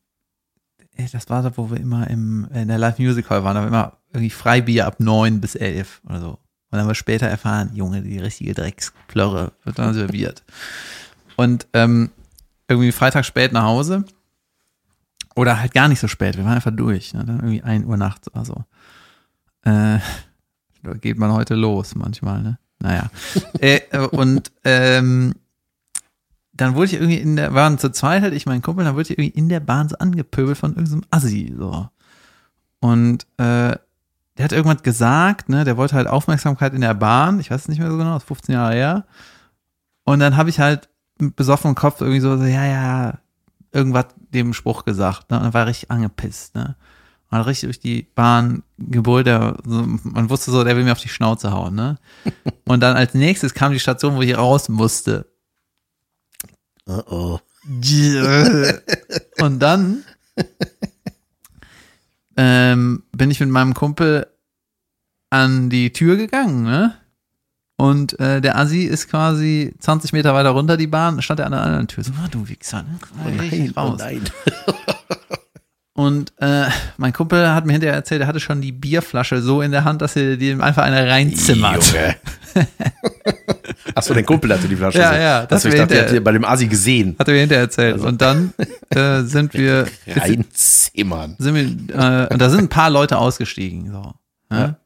Ey, 0.97 1.09
das 1.11 1.28
war 1.30 1.43
da, 1.43 1.57
wo 1.57 1.70
wir 1.70 1.78
immer 1.78 2.09
im, 2.09 2.49
in 2.53 2.68
der 2.68 2.78
Live 2.78 2.99
Music 2.99 3.30
Hall 3.30 3.45
waren, 3.45 3.55
da 3.55 3.61
war 3.62 3.68
immer 3.68 3.99
irgendwie 4.12 4.30
Freibier 4.30 4.87
ab 4.87 4.97
neun 4.99 5.41
bis 5.41 5.55
elf 5.55 6.01
oder 6.05 6.20
so. 6.20 6.30
Und 6.30 6.39
dann 6.78 6.80
haben 6.80 6.89
wir 6.89 6.95
später 6.95 7.26
erfahren, 7.26 7.70
Junge, 7.74 8.03
die 8.03 8.18
richtige 8.18 8.55
Drecksplörre 8.55 9.53
wird 9.64 9.78
dann 9.78 9.95
serviert. 9.95 10.43
Und 11.37 11.66
ähm, 11.72 12.11
irgendwie 12.68 12.93
Freitag 12.93 13.24
spät 13.24 13.53
nach 13.53 13.64
Hause. 13.64 14.05
Oder 15.35 15.61
halt 15.61 15.72
gar 15.72 15.89
nicht 15.89 16.01
so 16.01 16.09
spät, 16.09 16.37
wir 16.37 16.45
waren 16.45 16.55
einfach 16.55 16.74
durch. 16.74 17.14
Ne? 17.14 17.24
Dann 17.24 17.37
irgendwie 17.37 17.62
ein 17.62 17.85
Uhr 17.85 17.97
nachts 17.97 18.30
oder 18.33 18.45
so. 18.45 18.64
Äh, 19.64 19.99
da 20.83 20.95
geht 20.95 21.18
man 21.18 21.33
heute 21.33 21.55
los 21.55 21.95
manchmal, 21.95 22.43
ne? 22.43 22.59
Naja. 22.80 23.11
äh, 23.61 23.80
äh, 23.91 24.07
und 24.07 24.53
ähm, 24.64 25.35
dann 26.53 26.74
wurde 26.74 26.87
ich 26.87 26.95
irgendwie 26.95 27.18
in 27.18 27.37
der, 27.37 27.55
waren 27.55 27.78
zu 27.78 27.91
zweit 27.91 28.22
halt 28.22 28.35
ich 28.35 28.47
mein 28.47 28.62
Kumpel, 28.62 28.85
dann 28.85 28.95
wurde 28.95 29.05
ich 29.05 29.11
irgendwie 29.11 29.39
in 29.39 29.49
der 29.49 29.61
Bahn 29.61 29.89
so 29.89 29.97
angepöbelt 29.97 30.59
von 30.59 30.74
irgendeinem 30.74 31.05
Assi, 31.11 31.55
so. 31.57 31.89
Und 32.80 33.26
äh, 33.39 33.76
der 34.37 34.45
hat 34.45 34.53
irgendwas 34.53 34.83
gesagt, 34.83 35.49
ne, 35.49 35.64
der 35.64 35.76
wollte 35.76 35.95
halt 35.95 36.09
Aufmerksamkeit 36.09 36.74
in 36.74 36.80
der 36.80 36.95
Bahn, 36.95 37.41
ich 37.41 37.51
weiß 37.51 37.62
es 37.62 37.68
nicht 37.68 37.78
mehr 37.78 37.91
so 37.91 37.97
genau, 37.97 38.16
ist 38.16 38.26
15 38.26 38.55
Jahre 38.55 38.74
her. 38.74 39.05
Und 40.05 40.18
dann 40.20 40.37
habe 40.37 40.51
ich 40.51 40.59
halt 40.59 40.89
mit 41.18 41.37
besoffenem 41.37 41.74
Kopf 41.74 42.01
irgendwie 42.01 42.20
so, 42.20 42.37
so 42.37 42.45
ja, 42.45 42.64
ja, 42.64 43.18
irgendwas 43.72 44.07
dem 44.33 44.53
Spruch 44.53 44.85
gesagt, 44.85 45.30
ne, 45.30 45.39
und 45.39 45.45
dann 45.45 45.55
war 45.55 45.66
richtig 45.66 45.91
angepisst, 45.91 46.55
ne. 46.55 46.76
Hat 47.33 47.47
richtig 47.47 47.68
durch 47.68 47.80
die 47.80 48.07
Bahn 48.14 48.62
gebrüllt, 48.78 49.26
der, 49.26 49.57
so, 49.64 49.87
man 50.03 50.28
wusste 50.28 50.51
so, 50.51 50.64
der 50.64 50.76
will 50.76 50.85
mir 50.85 50.93
auf 50.93 51.01
die 51.01 51.09
Schnauze 51.09 51.51
hauen, 51.51 51.74
ne. 51.74 51.99
Und 52.66 52.80
dann 52.80 52.97
als 52.97 53.14
nächstes 53.14 53.55
kam 53.55 53.72
die 53.72 53.80
Station, 53.80 54.16
wo 54.16 54.20
ich 54.20 54.37
raus 54.37 54.68
musste. 54.68 55.26
Oh 56.87 57.03
oh. 57.07 57.41
Und 59.41 59.61
dann 59.61 60.05
ähm, 62.37 63.03
bin 63.12 63.30
ich 63.30 63.41
mit 63.41 63.49
meinem 63.49 63.72
Kumpel 63.74 64.26
an 65.30 65.70
die 65.70 65.93
Tür 65.93 66.16
gegangen, 66.16 66.64
ne? 66.64 66.95
Und 67.76 68.18
äh, 68.20 68.41
der 68.41 68.59
Assi 68.59 68.83
ist 68.85 69.09
quasi 69.09 69.74
20 69.80 70.12
Meter 70.12 70.35
weiter 70.35 70.51
runter 70.51 70.76
die 70.76 70.87
Bahn, 70.87 71.22
stand 71.22 71.41
er 71.41 71.47
an 71.47 71.53
der 71.53 71.62
anderen 71.62 71.89
Tür. 71.89 72.05
So, 72.05 72.12
ah, 72.22 72.28
du 72.30 72.47
Wichser, 72.49 72.83
ne? 72.83 72.99
Oh 73.24 73.28
nein, 73.28 73.72
oh 73.74 73.80
raus. 73.80 73.99
nein. 73.99 74.22
Und 75.95 76.32
äh, 76.38 76.66
mein 76.97 77.12
Kumpel 77.12 77.51
hat 77.51 77.66
mir 77.66 77.72
hinterher 77.72 77.97
erzählt, 77.97 78.22
er 78.22 78.26
hatte 78.26 78.40
schon 78.40 78.62
die 78.62 78.72
Bierflasche 78.72 79.43
so 79.43 79.61
in 79.61 79.72
der 79.72 79.84
Hand, 79.84 80.01
dass 80.01 80.16
er 80.16 80.40
ihm 80.40 80.62
einfach 80.62 80.84
eine 80.84 81.07
reinzimmert. 81.07 81.84
Junge. 81.93 82.16
Achso, 83.95 84.14
dein 84.14 84.24
Kumpel 84.24 84.55
hatte 84.55 84.68
die 84.68 84.76
Flasche. 84.76 84.99
Ja, 84.99 85.11
so. 85.11 85.16
ja, 85.20 85.47
das 85.47 85.64
ich 85.66 85.74
dachte, 85.74 86.07
die 86.11 86.20
bei 86.20 86.32
dem 86.32 86.47
Asi 86.47 86.66
gesehen. 86.66 87.14
Hat 87.18 87.28
er 87.28 87.34
mir 87.34 87.40
hinterher 87.40 87.64
erzählt. 87.64 88.01
Und 88.01 88.22
dann 88.22 88.55
äh, 88.88 89.22
sind 89.22 89.53
wir, 89.53 89.86
Reinzimmern. 90.07 91.36
sind 91.38 91.55
wir, 91.55 91.95
äh, 91.95 92.32
und 92.32 92.40
da 92.40 92.49
sind 92.49 92.61
ein 92.61 92.68
paar 92.70 92.88
Leute 92.88 93.18
ausgestiegen. 93.18 93.90
So, 93.90 94.14
ja? 94.51 94.59
Ja. 94.59 94.76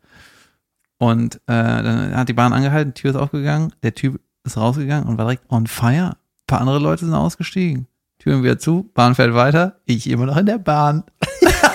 Und 0.99 1.37
äh, 1.37 1.39
dann 1.47 2.17
hat 2.17 2.29
die 2.29 2.33
Bahn 2.33 2.53
angehalten, 2.53 2.95
Tür 2.95 3.11
ist 3.11 3.17
aufgegangen, 3.17 3.73
der 3.83 3.95
Typ 3.95 4.21
ist 4.45 4.57
rausgegangen 4.57 5.07
und 5.07 5.19
war 5.19 5.27
direkt 5.27 5.51
on 5.51 5.69
fire. 5.69 6.17
Ein 6.17 6.47
paar 6.49 6.61
andere 6.61 6.79
Leute 6.79 7.05
sind 7.05 7.15
ausgestiegen. 7.15 7.87
Türen 8.19 8.43
wieder 8.43 8.59
zu, 8.59 8.91
Bahn 8.95 9.15
fährt 9.15 9.35
weiter, 9.35 9.81
ich 9.85 10.09
immer 10.09 10.27
noch 10.27 10.37
in 10.37 10.47
der 10.47 10.59
Bahn. 10.59 11.05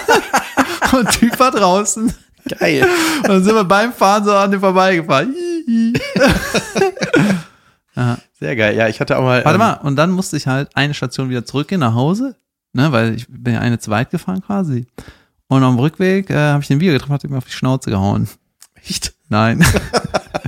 und 0.94 1.10
Typ 1.12 1.39
war 1.39 1.52
draußen. 1.52 2.14
Geil. 2.60 2.86
Und 3.24 3.30
dann 3.30 3.44
sind 3.44 3.56
wir 3.56 3.64
beim 3.64 3.94
Fahren 3.94 4.24
so 4.24 4.32
an 4.34 4.52
dem 4.52 4.60
vorbeigefahren. 4.60 5.36
Sehr 8.39 8.56
geil. 8.56 8.76
Ja, 8.76 8.88
ich 8.88 9.00
hatte 9.00 9.18
auch 9.18 9.22
mal. 9.22 9.46
Warte 9.46 9.56
ähm, 9.56 9.60
mal, 9.60 9.74
und 9.74 9.96
dann 9.96 10.10
musste 10.10 10.36
ich 10.36 10.48
halt 10.48 10.76
eine 10.76 10.96
Station 10.96 11.30
wieder 11.30 11.46
zurückgehen 11.46 11.82
nach 11.82 11.94
Hause, 11.94 12.36
ne, 12.74 12.92
weil 12.92 13.14
ich 13.14 13.28
bin 13.30 13.54
ja 13.54 13.60
eine 13.60 13.78
zu 13.78 13.92
weit 13.92 14.10
gefahren 14.10 14.42
quasi. 14.42 14.88
Und 15.48 15.64
am 15.64 15.78
Rückweg 15.78 16.32
äh, 16.32 16.36
habe 16.36 16.64
ich 16.64 16.68
den 16.68 16.80
Bier 16.80 16.94
getroffen, 16.94 17.14
hat 17.14 17.24
mir 17.24 17.38
auf 17.38 17.46
die 17.46 17.52
Schnauze 17.52 17.92
gehauen. 17.92 18.28
Echt? 18.74 19.14
Nein. 19.30 19.64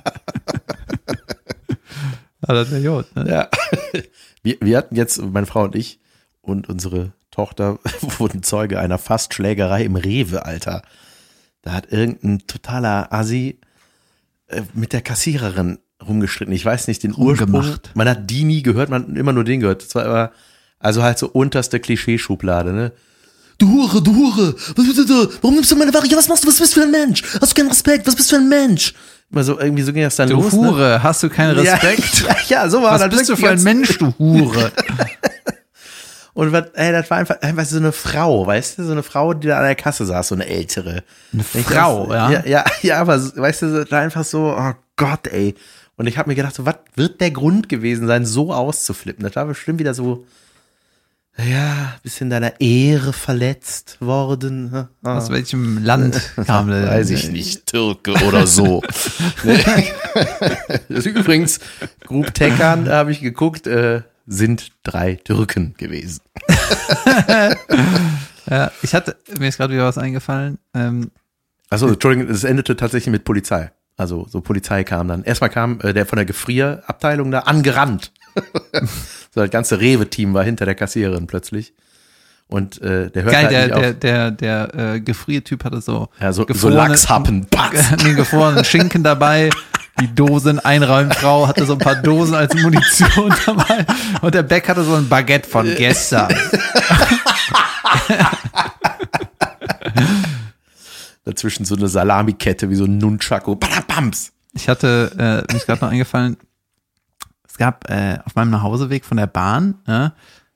ja, 2.47 2.53
das 2.53 2.71
wäre 2.71 2.95
gut, 2.95 3.15
ne? 3.15 3.29
Ja. 3.29 3.49
Wir, 4.45 4.57
wir 4.59 4.77
hatten 4.77 4.95
jetzt, 4.95 5.21
meine 5.21 5.45
Frau 5.45 5.63
und 5.63 5.73
ich 5.73 6.01
und 6.41 6.67
unsere 6.67 7.13
Tochter 7.31 7.79
wurden 8.01 8.43
Zeuge 8.43 8.77
einer 8.77 8.97
Fastschlägerei 8.97 9.85
im 9.85 9.95
Rewe, 9.95 10.45
Alter. 10.45 10.81
Da 11.61 11.71
hat 11.71 11.93
irgendein 11.93 12.45
totaler 12.45 13.13
Assi 13.13 13.57
äh, 14.47 14.63
mit 14.73 14.91
der 14.91 15.01
Kassiererin 15.01 15.79
rumgestritten. 16.05 16.53
Ich 16.53 16.65
weiß 16.65 16.87
nicht 16.87 17.03
den 17.03 17.11
Ursprung. 17.11 17.55
Rumgemacht. 17.55 17.91
Man 17.95 18.09
hat 18.09 18.29
die 18.29 18.43
nie 18.43 18.63
gehört, 18.63 18.89
man 18.89 19.07
hat 19.07 19.15
immer 19.15 19.31
nur 19.31 19.45
den 19.45 19.61
gehört. 19.61 19.81
Das 19.81 19.95
war 19.95 20.05
immer, 20.05 20.31
also 20.79 21.03
halt 21.03 21.17
so 21.17 21.29
unterste 21.29 21.79
Klischeeschublade, 21.79 22.73
ne? 22.73 22.91
Du 23.57 23.69
Hure, 23.69 24.01
du 24.01 24.13
Hure? 24.13 24.55
Warum 25.41 25.55
nimmst 25.55 25.71
du 25.71 25.75
meine 25.77 25.93
Ware? 25.93 26.05
Ja, 26.07 26.17
was 26.17 26.27
machst 26.27 26.43
du? 26.43 26.49
Was 26.49 26.59
bist 26.59 26.75
du 26.75 26.81
für 26.81 26.85
ein 26.85 26.91
Mensch? 26.91 27.23
Hast 27.39 27.51
du 27.51 27.55
keinen 27.55 27.69
Respekt? 27.69 28.07
Was 28.07 28.15
bist 28.15 28.31
du 28.31 28.35
für 28.35 28.41
ein 28.41 28.49
Mensch? 28.49 28.93
Immer 29.33 29.43
so, 29.43 29.59
irgendwie 29.59 29.81
so 29.81 29.91
ging 29.91 30.03
das 30.03 30.15
dann 30.15 30.29
Du 30.29 30.35
los. 30.35 30.53
Ne? 30.53 30.59
Hure, 30.59 31.01
hast 31.01 31.23
du 31.23 31.29
keinen 31.29 31.57
Respekt? 31.57 32.21
Ja, 32.21 32.27
ja, 32.27 32.35
ja, 32.47 32.69
so 32.69 32.83
war 32.83 32.93
Was 32.93 33.01
das. 33.01 33.09
bist 33.09 33.29
du 33.29 33.35
für 33.35 33.49
ein 33.49 33.63
Mensch, 33.63 33.97
du 33.97 34.13
Hure? 34.19 34.71
Und 36.35 36.51
was, 36.51 36.65
ey, 36.73 36.91
das 36.91 37.09
war 37.09 37.17
einfach, 37.17 37.41
einfach 37.41 37.65
so 37.65 37.77
eine 37.77 37.91
Frau, 37.91 38.45
weißt 38.45 38.77
du, 38.77 38.83
so 38.83 38.91
eine 38.91 39.01
Frau, 39.01 39.33
die 39.33 39.47
da 39.47 39.57
an 39.57 39.63
der 39.63 39.75
Kasse 39.75 40.05
saß, 40.05 40.27
so 40.27 40.35
eine 40.35 40.45
ältere. 40.47 41.03
Eine 41.31 41.43
Frau, 41.43 42.05
das, 42.07 42.15
ja? 42.15 42.31
ja? 42.31 42.43
Ja, 42.45 42.65
ja, 42.83 43.01
aber 43.01 43.19
weißt 43.19 43.63
du, 43.63 43.85
da 43.85 43.99
einfach 43.99 44.23
so, 44.23 44.55
oh 44.55 44.73
Gott, 44.95 45.27
ey. 45.27 45.55
Und 45.95 46.05
ich 46.05 46.17
habe 46.19 46.29
mir 46.29 46.35
gedacht, 46.35 46.53
so, 46.53 46.65
was 46.65 46.75
wird 46.95 47.19
der 47.19 47.31
Grund 47.31 47.69
gewesen 47.69 48.05
sein, 48.05 48.25
so 48.25 48.53
auszuflippen? 48.53 49.23
Das 49.23 49.35
war 49.35 49.45
bestimmt 49.45 49.79
wieder 49.79 49.95
so, 49.95 50.25
ja, 51.37 51.95
bisschen 52.03 52.29
deiner 52.29 52.59
Ehre 52.61 53.11
verletzt 53.13 53.97
worden. 53.99 54.87
Ah. 55.01 55.17
Aus 55.17 55.29
welchem 55.29 55.83
Land 55.83 56.21
kam 56.45 56.69
der? 56.69 56.87
Weiß 56.87 57.09
ich 57.09 57.29
nicht, 57.31 57.65
Türke 57.65 58.13
oder 58.27 58.47
so. 58.47 58.81
Nee. 59.43 59.61
das 60.89 61.05
ist 61.05 61.05
übrigens, 61.07 61.59
Group 62.05 62.33
Teckern, 62.33 62.85
da 62.85 62.97
habe 62.97 63.11
ich 63.11 63.19
geguckt, 63.19 63.67
äh, 63.67 64.03
sind 64.25 64.71
drei 64.83 65.15
Türken 65.15 65.73
gewesen. 65.77 66.21
Ja, 68.49 68.71
ich 68.81 68.93
hatte, 68.93 69.17
mir 69.39 69.47
ist 69.49 69.57
gerade 69.57 69.73
wieder 69.73 69.85
was 69.85 69.97
eingefallen. 69.97 70.59
Ähm, 70.73 71.11
Achso, 71.69 71.87
Entschuldigung, 71.87 72.29
es 72.29 72.43
endete 72.43 72.75
tatsächlich 72.75 73.11
mit 73.11 73.23
Polizei. 73.23 73.71
Also 73.97 74.27
so 74.29 74.41
Polizei 74.41 74.83
kam 74.83 75.07
dann. 75.07 75.23
Erstmal 75.23 75.49
kam 75.49 75.79
äh, 75.81 75.93
der 75.93 76.05
von 76.05 76.17
der 76.17 76.25
Gefrierabteilung 76.25 77.31
da 77.31 77.39
angerannt. 77.39 78.11
So 79.33 79.41
das 79.41 79.49
ganze 79.49 79.79
Rewe-Team 79.79 80.33
war 80.33 80.43
hinter 80.43 80.65
der 80.65 80.75
Kassiererin 80.75 81.27
plötzlich. 81.27 81.73
Und 82.47 82.81
äh, 82.81 83.09
der 83.09 83.23
hört 83.23 83.33
geil, 83.33 83.43
halt 83.45 83.51
der, 83.51 83.63
nicht 83.63 83.73
auf. 83.73 83.81
der, 83.81 83.93
der, 83.93 84.69
der 84.69 84.93
äh, 84.95 84.99
Gefriertyp 84.99 85.63
hatte 85.63 85.81
so, 85.81 86.09
ja, 86.19 86.31
so, 86.33 86.45
so 86.49 86.69
Lachshappen. 86.69 87.47
Einen 87.99 88.15
gefrorenen 88.15 88.63
Schinken 88.63 89.03
dabei. 89.03 89.49
Die 90.01 90.13
Dosen 90.13 90.59
Einräumfrau 90.59 91.47
hatte 91.47 91.65
so 91.65 91.73
ein 91.73 91.79
paar 91.79 91.95
Dosen 91.95 92.35
als 92.35 92.53
Munition 92.55 93.33
dabei. 93.45 93.85
Und 94.21 94.33
der 94.35 94.43
Beck 94.43 94.67
hatte 94.67 94.83
so 94.83 94.95
ein 94.95 95.07
Baguette 95.07 95.47
von 95.47 95.65
gestern. 95.75 96.33
Dazwischen 101.25 101.65
so 101.65 101.75
eine 101.75 101.87
Salamikette 101.87 102.69
wie 102.69 102.75
so 102.75 102.85
ein 102.85 102.97
Nunchaku. 102.97 103.55
Badabams. 103.55 104.31
Ich 104.53 104.67
hatte, 104.67 105.11
äh, 105.17 105.51
mir 105.51 105.57
ist 105.57 105.65
gerade 105.65 105.85
noch 105.85 105.91
eingefallen, 105.91 106.37
es 107.53 107.59
gab 107.59 107.87
äh, 107.87 108.17
auf 108.25 108.33
meinem 108.33 108.49
Nachhauseweg 108.49 109.05
von 109.05 109.17
der 109.17 109.27
Bahn, 109.27 109.75
ne, 109.85 110.13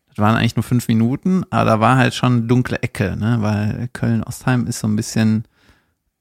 das 0.07 0.17
waren 0.17 0.35
eigentlich 0.35 0.55
nur 0.55 0.63
fünf 0.63 0.87
Minuten, 0.87 1.43
aber 1.51 1.65
da 1.69 1.79
war 1.79 1.95
halt 1.95 2.15
schon 2.15 2.37
eine 2.37 2.41
dunkle 2.47 2.81
Ecke, 2.81 3.15
ne, 3.15 3.37
weil 3.41 3.87
Köln-Ostheim 3.93 4.65
ist 4.65 4.79
so 4.79 4.87
ein 4.87 4.95
bisschen 4.95 5.43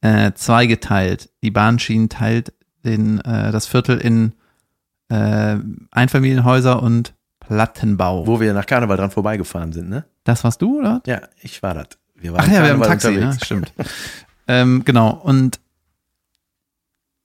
äh, 0.02 0.32
zweigeteilt. 0.34 1.30
Die 1.42 1.50
Bahnschienen 1.50 2.10
teilt 2.10 2.52
den, 2.84 3.22
äh, 3.22 3.52
das 3.52 3.66
Viertel 3.66 3.96
in 3.96 4.34
äh, 5.08 5.56
Einfamilienhäuser 5.92 6.82
und 6.82 7.14
Plattenbau. 7.40 8.26
Wo 8.26 8.38
wir 8.38 8.52
nach 8.52 8.66
Karneval 8.66 8.98
dran 8.98 9.10
vorbeigefahren 9.10 9.72
sind, 9.72 9.88
ne? 9.88 10.04
Das 10.24 10.44
warst 10.44 10.60
du, 10.60 10.80
oder? 10.80 11.00
Ja, 11.06 11.22
ich 11.40 11.62
war 11.62 11.72
das. 11.72 11.88
Wir 12.16 12.34
waren 12.34 12.42
Ach 12.46 12.52
ja, 12.52 12.62
wir 12.64 12.72
haben 12.72 12.82
Taxi, 12.82 13.12
ne? 13.12 13.34
Stimmt. 13.42 13.72
ähm, 14.46 14.84
genau. 14.84 15.08
Und 15.22 15.58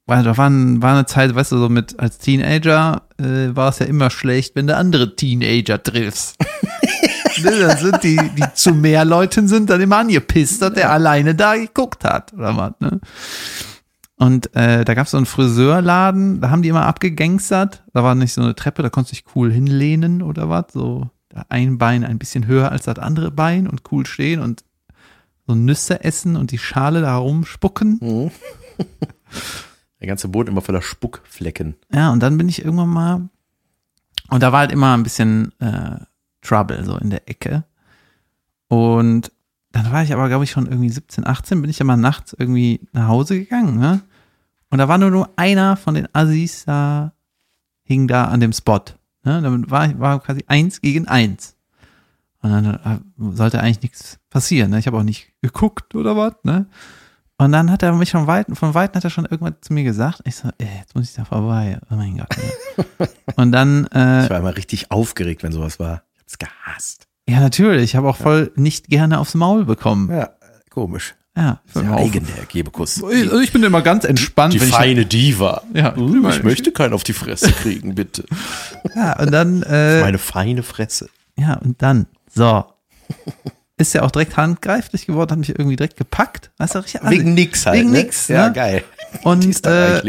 weil 0.05 0.23
da 0.23 0.37
war, 0.37 0.49
war 0.49 0.93
eine 0.93 1.05
Zeit, 1.05 1.35
weißt 1.35 1.51
du, 1.51 1.57
so 1.57 1.69
mit 1.69 1.99
als 1.99 2.17
Teenager 2.17 3.03
äh, 3.21 3.55
war 3.55 3.69
es 3.69 3.79
ja 3.79 3.85
immer 3.85 4.09
schlecht, 4.09 4.55
wenn 4.55 4.67
du 4.67 4.75
andere 4.75 5.15
Teenager 5.15 5.81
triffst. 5.81 6.37
ne, 7.43 7.59
dann 7.59 7.77
sind 7.77 8.03
die, 8.03 8.17
die 8.35 8.53
zu 8.53 8.73
mehr 8.73 9.05
Leuten 9.05 9.47
sind, 9.47 9.69
dann 9.69 9.81
immer 9.81 9.97
angepisst, 9.97 10.61
dass 10.61 10.73
der 10.73 10.91
alleine 10.91 11.35
da 11.35 11.55
geguckt 11.55 12.03
hat, 12.03 12.33
oder 12.33 12.55
was, 12.57 12.73
ne? 12.79 12.99
Und 14.17 14.55
äh, 14.55 14.85
da 14.85 14.93
gab 14.93 15.05
es 15.05 15.11
so 15.11 15.17
einen 15.17 15.25
Friseurladen, 15.25 16.41
da 16.41 16.51
haben 16.51 16.61
die 16.61 16.69
immer 16.69 16.85
abgegangstert. 16.85 17.83
Da 17.91 18.03
war 18.03 18.13
nicht 18.13 18.33
so 18.33 18.41
eine 18.41 18.53
Treppe, 18.53 18.83
da 18.83 18.89
konntest 18.89 19.13
du 19.13 19.15
dich 19.15 19.35
cool 19.35 19.51
hinlehnen 19.51 20.21
oder 20.21 20.47
was. 20.47 20.65
So 20.73 21.09
da 21.29 21.45
ein 21.49 21.79
Bein 21.79 22.03
ein 22.03 22.19
bisschen 22.19 22.45
höher 22.45 22.71
als 22.71 22.83
das 22.83 22.99
andere 22.99 23.31
Bein 23.31 23.67
und 23.67 23.81
cool 23.91 24.05
stehen 24.05 24.39
und 24.39 24.63
so 25.47 25.55
Nüsse 25.55 26.03
essen 26.03 26.35
und 26.35 26.51
die 26.51 26.59
Schale 26.59 27.01
da 27.01 27.15
rumspucken. 27.15 27.97
Mhm. 27.99 28.31
Der 30.01 30.07
ganze 30.07 30.27
Boden 30.27 30.49
immer 30.49 30.61
voller 30.61 30.81
Spuckflecken. 30.81 31.75
Ja, 31.93 32.11
und 32.11 32.21
dann 32.21 32.37
bin 32.37 32.49
ich 32.49 32.63
irgendwann 32.65 32.89
mal. 32.89 33.29
Und 34.29 34.43
da 34.43 34.51
war 34.51 34.59
halt 34.61 34.71
immer 34.71 34.95
ein 34.97 35.03
bisschen 35.03 35.51
äh, 35.59 35.97
Trouble 36.41 36.83
so 36.83 36.97
in 36.97 37.09
der 37.11 37.29
Ecke. 37.29 37.63
Und 38.67 39.31
dann 39.71 39.91
war 39.91 40.03
ich 40.03 40.11
aber, 40.13 40.27
glaube 40.27 40.43
ich, 40.43 40.51
schon 40.51 40.65
irgendwie 40.67 40.89
17, 40.89 41.25
18, 41.25 41.61
bin 41.61 41.69
ich 41.69 41.79
ja 41.79 41.85
mal 41.85 41.97
nachts 41.97 42.33
irgendwie 42.37 42.81
nach 42.93 43.07
Hause 43.07 43.39
gegangen, 43.39 43.77
ne? 43.77 44.01
Und 44.69 44.77
da 44.79 44.87
war 44.87 44.97
nur, 44.97 45.11
nur 45.11 45.29
einer 45.35 45.75
von 45.75 45.93
den 45.95 46.07
Assis 46.13 46.63
da, 46.65 47.13
hing 47.83 48.07
da 48.07 48.25
an 48.25 48.39
dem 48.39 48.53
Spot. 48.53 48.79
Ne? 49.25 49.41
Damit 49.41 49.69
war, 49.69 49.85
ich- 49.89 49.99
war 49.99 50.19
quasi 50.21 50.45
eins 50.47 50.79
gegen 50.79 51.07
eins. 51.09 51.57
Und 52.41 52.51
dann 52.51 52.65
äh, 52.65 52.99
sollte 53.35 53.59
eigentlich 53.61 53.81
nichts 53.81 54.17
passieren. 54.29 54.71
Ne? 54.71 54.79
Ich 54.79 54.87
habe 54.87 54.97
auch 54.97 55.03
nicht 55.03 55.33
geguckt 55.41 55.93
oder 55.93 56.15
was, 56.15 56.35
ne? 56.43 56.67
Und 57.41 57.53
dann 57.53 57.71
hat 57.71 57.81
er 57.81 57.91
mich 57.93 58.11
von 58.11 58.27
Weitem, 58.27 58.55
von 58.55 58.75
Weitem 58.75 58.97
hat 58.97 59.03
er 59.03 59.09
schon 59.09 59.25
irgendwas 59.25 59.55
zu 59.61 59.73
mir 59.73 59.83
gesagt. 59.83 60.21
Ich 60.25 60.35
so, 60.35 60.49
ey, 60.59 60.67
jetzt 60.79 60.93
muss 60.93 61.09
ich 61.09 61.15
da 61.15 61.25
vorbei. 61.25 61.79
Oh 61.89 61.95
mein 61.95 62.17
Gott. 62.17 62.29
Ne? 62.37 63.09
Und 63.35 63.51
dann, 63.51 63.87
äh, 63.87 64.25
Ich 64.25 64.29
war 64.29 64.37
immer 64.37 64.55
richtig 64.55 64.91
aufgeregt, 64.91 65.41
wenn 65.41 65.51
sowas 65.51 65.79
war. 65.79 66.03
Ich 66.17 66.21
hab's 66.21 66.37
gehasst. 66.37 67.07
ja 67.27 67.39
natürlich, 67.39 67.83
ich 67.85 67.95
habe 67.95 68.07
auch 68.09 68.15
voll 68.17 68.51
nicht 68.55 68.89
gerne 68.89 69.17
aufs 69.17 69.33
Maul 69.33 69.65
bekommen. 69.65 70.11
Ja, 70.11 70.29
komisch. 70.69 71.15
Ja, 71.35 71.61
ich 71.65 71.73
bin 71.73 71.83
Sehr 71.87 71.95
eigen, 71.95 72.27
der 72.27 72.45
Gebekuss. 72.45 73.03
Also 73.03 73.39
ich 73.39 73.51
bin 73.51 73.63
immer 73.63 73.81
ganz 73.81 74.03
entspannt. 74.03 74.53
wenn 74.53 74.97
ich, 74.99 75.07
Diva. 75.07 75.63
Ja, 75.73 75.97
Uh, 75.97 76.29
ich 76.29 76.43
möchte 76.43 76.71
keinen 76.71 76.93
auf 76.93 77.03
die 77.03 77.13
Fresse 77.13 77.51
kriegen, 77.53 77.95
bitte. 77.95 78.23
ja, 78.95 79.17
und 79.19 79.31
dann, 79.31 79.63
äh, 79.63 80.01
Meine 80.01 80.19
feine 80.19 80.61
Fresse. 80.61 81.09
ja, 81.37 81.55
und 81.55 81.81
dann, 81.81 82.05
so. 82.29 82.65
Ist 83.81 83.93
ja 83.93 84.03
auch 84.03 84.11
direkt 84.11 84.37
handgreiflich 84.37 85.07
geworden, 85.07 85.31
hat 85.31 85.39
mich 85.39 85.49
irgendwie 85.49 85.75
direkt 85.75 85.97
gepackt. 85.97 86.51
Weißt 86.59 86.75
du, 86.75 86.79
richtig 86.79 87.01
Wegen 87.03 87.33
nix 87.33 87.65
halt. 87.65 87.79
Wegen 87.79 87.91
ne? 87.91 88.03
nix, 88.03 88.27
Ja, 88.27 88.49
ne? 88.49 88.53
geil. 88.53 88.83
Und, 89.23 89.43
äh, 89.65 90.01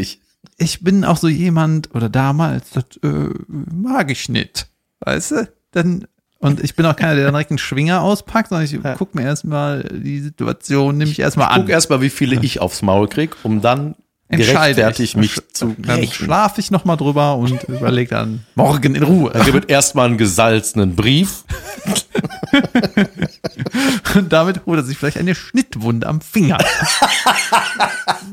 ich 0.59 0.85
bin 0.85 1.05
auch 1.05 1.17
so 1.17 1.29
jemand, 1.29 1.95
oder 1.95 2.11
damals, 2.11 2.71
das 2.71 2.85
äh, 3.03 3.31
mag 3.49 4.11
ich 4.11 4.29
nicht. 4.29 4.69
Weißt 5.01 5.31
du? 5.31 5.49
Dann, 5.71 6.07
und 6.39 6.63
ich 6.63 6.77
bin 6.77 6.85
auch 6.85 6.97
keiner, 6.97 7.15
der 7.15 7.25
dann 7.25 7.35
direkt 7.35 7.51
einen 7.51 7.59
Schwinger 7.59 8.03
auspackt, 8.03 8.51
sondern 8.51 8.67
ich 8.67 8.79
guck 8.99 9.15
mir 9.15 9.23
erstmal 9.23 9.83
die 9.85 10.21
Situation, 10.21 10.99
nehme 10.99 11.11
ich 11.11 11.19
erstmal 11.19 11.49
an. 11.49 11.63
Guck 11.63 11.71
erstmal, 11.71 12.03
wie 12.03 12.11
viele 12.11 12.41
ich 12.43 12.61
aufs 12.61 12.83
Maul 12.83 13.09
krieg, 13.09 13.35
um 13.43 13.63
dann 13.63 13.95
gerechtfertigt 14.29 15.15
ich. 15.15 15.17
mich 15.17 15.41
zu 15.53 15.75
Dann 15.79 16.07
schlafe 16.07 16.61
ich 16.61 16.71
noch 16.71 16.85
mal 16.85 16.97
drüber 16.97 17.37
und 17.37 17.63
überlege 17.65 18.11
dann 18.11 18.45
morgen 18.55 18.95
in 18.95 19.03
Ruhe. 19.03 19.31
Dann 19.31 19.45
gibt 19.45 19.65
es 19.65 19.71
erstmal 19.71 20.07
einen 20.07 20.19
gesalzenen 20.19 20.97
Brief. 20.97 21.45
Und 24.15 24.33
damit 24.33 24.67
holt 24.67 24.79
er 24.81 24.83
sich 24.85 24.99
vielleicht 24.99 25.19
eine 25.19 25.35
Schnittwunde 25.35 26.07
am 26.07 26.21
Finger. 26.21 26.59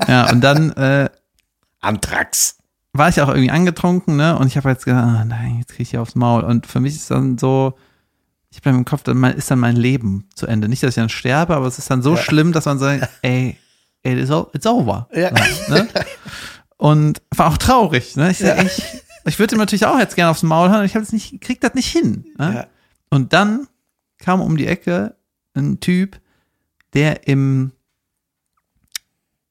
ja, 0.08 0.30
und 0.30 0.42
dann 0.42 0.72
äh, 0.74 1.10
Antrax. 1.82 2.58
war 2.94 3.10
ich 3.10 3.22
auch 3.22 3.30
irgendwie 3.30 3.52
angetrunken, 3.52 4.16
ne? 4.18 4.38
Und 4.38 4.48
ich 4.48 4.58
habe 4.58 4.70
jetzt 4.70 4.86
gedacht, 4.86 5.04
ah, 5.04 5.26
nein, 5.26 5.58
jetzt 5.60 5.70
krieg 5.70 5.82
ich 5.82 5.92
hier 5.92 6.02
aufs 6.02 6.16
Maul. 6.16 6.44
Und 6.44 6.68
für 6.68 6.80
mich 6.80 6.96
ist 6.96 7.10
dann 7.12 7.38
so, 7.38 7.74
ich 8.50 8.58
habe 8.58 8.70
im 8.70 8.86
Kopf, 8.86 9.04
dann 9.04 9.24
ist 9.24 9.50
dann 9.52 9.60
mein 9.60 9.76
Leben 9.76 10.28
zu 10.36 10.48
Ende. 10.48 10.68
Nicht, 10.68 10.84
dass 10.84 10.90
ich 10.90 10.96
dann 10.96 11.10
sterbe, 11.10 11.56
aber 11.56 11.68
es 11.68 11.78
ist 11.78 11.90
dann 11.90 12.02
so 12.02 12.18
schlimm, 12.18 12.52
dass 12.52 12.66
man 12.66 12.80
sagt, 12.80 13.08
ey, 13.22 13.58
it 14.04 14.18
is 14.18 14.32
o- 14.32 14.50
it's 14.54 14.66
over. 14.66 15.08
Ja. 15.14 15.32
So, 15.68 15.74
ne? 15.74 15.88
Und 16.78 17.22
war 17.36 17.48
auch 17.48 17.58
traurig, 17.58 18.16
ne? 18.16 18.32
Ich, 18.32 18.40
Ja. 18.40 18.62
ich, 18.62 18.82
ich 19.26 19.38
würde 19.40 19.56
ihm 19.56 19.60
natürlich 19.60 19.86
auch 19.86 20.00
jetzt 20.00 20.16
gerne 20.16 20.32
aufs 20.32 20.44
Maul 20.44 20.72
hauen, 20.72 20.86
ich 20.86 20.96
habe 20.96 21.04
es 21.04 21.12
nicht, 21.12 21.42
krieg 21.42 21.60
das 21.62 21.74
nicht 21.74 21.88
hin. 21.92 22.26
Ne? 22.38 22.54
Ja. 22.56 22.68
Und 23.10 23.34
dann 23.34 23.68
kam 24.20 24.42
um 24.42 24.56
die 24.58 24.68
Ecke 24.68 25.16
ein 25.56 25.80
Typ, 25.80 26.20
der 26.94 27.28
im, 27.28 27.72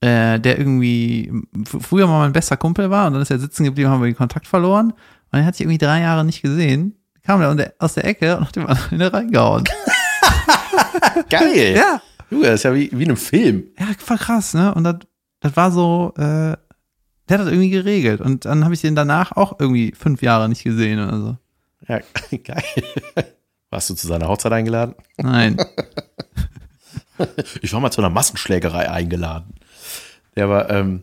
äh, 0.00 0.38
der 0.38 0.58
irgendwie 0.58 1.32
früher 1.80 2.06
mal 2.06 2.20
mein 2.20 2.32
bester 2.32 2.56
Kumpel 2.56 2.90
war 2.90 3.06
und 3.06 3.14
dann 3.14 3.22
ist 3.22 3.30
er 3.30 3.38
sitzen 3.38 3.64
geblieben, 3.64 3.90
haben 3.90 4.00
wir 4.00 4.06
den 4.10 4.16
Kontakt 4.16 4.46
verloren 4.46 4.92
und 5.32 5.38
er 5.38 5.44
hat 5.44 5.56
sich 5.56 5.62
irgendwie 5.64 5.78
drei 5.78 6.00
Jahre 6.00 6.24
nicht 6.24 6.42
gesehen. 6.42 6.94
Kam 7.24 7.42
er 7.42 7.54
der- 7.54 7.74
aus 7.78 7.94
der 7.94 8.04
Ecke 8.06 8.36
und 8.38 8.46
hat 8.46 8.56
ihm 8.56 8.66
eine 8.66 9.12
reingehauen. 9.12 9.64
Geil. 11.30 11.76
Ja, 11.76 12.00
Junge, 12.30 12.46
das 12.46 12.54
ist 12.60 12.62
ja 12.64 12.74
wie, 12.74 12.90
wie 12.92 13.02
in 13.02 13.08
einem 13.10 13.16
Film. 13.16 13.64
ja, 13.78 13.86
voll 13.98 14.16
krass, 14.18 14.54
ne? 14.54 14.74
Und 14.74 14.84
das, 14.84 14.96
das 15.40 15.56
war 15.56 15.70
so, 15.70 16.12
äh, 16.16 16.22
der 17.28 17.38
hat 17.38 17.40
das 17.40 17.48
irgendwie 17.48 17.70
geregelt. 17.70 18.20
Und 18.22 18.44
dann 18.46 18.64
habe 18.64 18.72
ich 18.74 18.80
den 18.80 18.94
danach 18.94 19.32
auch 19.32 19.58
irgendwie 19.60 19.92
fünf 19.96 20.22
Jahre 20.22 20.48
nicht 20.48 20.64
gesehen 20.64 20.98
oder 21.06 21.18
so. 21.20 21.36
Ja, 21.86 22.00
geil. 22.44 22.62
Warst 23.70 23.90
du 23.90 23.94
zu 23.94 24.06
seiner 24.06 24.28
Hochzeit 24.28 24.52
eingeladen? 24.52 24.94
Nein. 25.16 25.56
Ich 27.62 27.72
war 27.72 27.80
mal 27.80 27.90
zu 27.90 28.00
einer 28.00 28.10
Massenschlägerei 28.10 28.88
eingeladen. 28.90 29.54
Der 30.36 30.48
war, 30.48 30.70
ähm, 30.70 31.02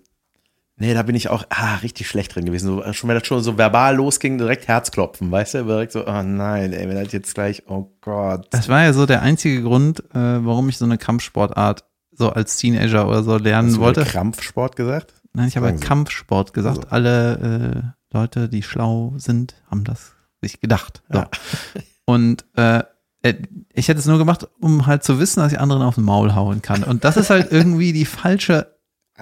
nee, 0.77 0.93
da 0.93 1.03
bin 1.03 1.15
ich 1.15 1.27
auch 1.27 1.43
ah, 1.49 1.75
richtig 1.77 2.07
schlecht 2.07 2.33
drin 2.33 2.45
gewesen. 2.45 2.67
So, 2.67 2.93
schon 2.93 3.09
wenn 3.09 3.17
das 3.17 3.27
schon 3.27 3.43
so 3.43 3.57
verbal 3.57 3.97
losging, 3.97 4.37
direkt 4.37 4.67
Herzklopfen, 4.67 5.29
weißt 5.29 5.55
du? 5.55 5.65
Direkt 5.65 5.91
so, 5.91 6.07
oh 6.07 6.23
nein, 6.23 6.71
ey, 6.71 6.87
wenn 6.87 7.03
das 7.03 7.11
jetzt 7.11 7.35
gleich, 7.35 7.63
oh 7.67 7.91
Gott. 8.01 8.47
Das 8.51 8.69
war 8.69 8.83
ja 8.83 8.93
so 8.93 9.05
der 9.05 9.21
einzige 9.23 9.61
Grund, 9.61 9.99
äh, 10.11 10.45
warum 10.45 10.69
ich 10.69 10.77
so 10.77 10.85
eine 10.85 10.97
Kampfsportart 10.97 11.83
so 12.11 12.29
als 12.29 12.55
Teenager 12.55 13.07
oder 13.07 13.23
so 13.23 13.37
lernen 13.37 13.67
Hast 13.67 13.77
du 13.77 13.81
wollte. 13.81 13.99
gerade 14.01 14.11
Krampfsport 14.11 14.75
gesagt? 14.77 15.13
Nein, 15.33 15.49
ich 15.49 15.57
habe 15.57 15.65
Sagen. 15.65 15.81
Kampfsport 15.81 16.53
gesagt. 16.53 16.77
Also. 16.77 16.89
Alle 16.89 17.93
äh, 18.13 18.15
Leute, 18.15 18.47
die 18.47 18.63
schlau 18.63 19.13
sind, 19.17 19.55
haben 19.69 19.83
das 19.83 20.13
sich 20.41 20.61
gedacht. 20.61 21.03
So. 21.09 21.19
Ja. 21.19 21.29
Und 22.05 22.45
äh, 22.55 22.83
äh, 23.23 23.33
ich 23.73 23.87
hätte 23.87 23.99
es 23.99 24.05
nur 24.05 24.17
gemacht, 24.17 24.47
um 24.59 24.85
halt 24.85 25.03
zu 25.03 25.19
wissen, 25.19 25.39
dass 25.41 25.51
ich 25.51 25.59
anderen 25.59 25.81
auf 25.81 25.95
den 25.95 26.03
Maul 26.03 26.35
hauen 26.35 26.61
kann. 26.61 26.83
Und 26.83 27.03
das 27.03 27.17
ist 27.17 27.29
halt 27.29 27.51
irgendwie 27.51 27.93
die 27.93 28.05
falsche 28.05 28.75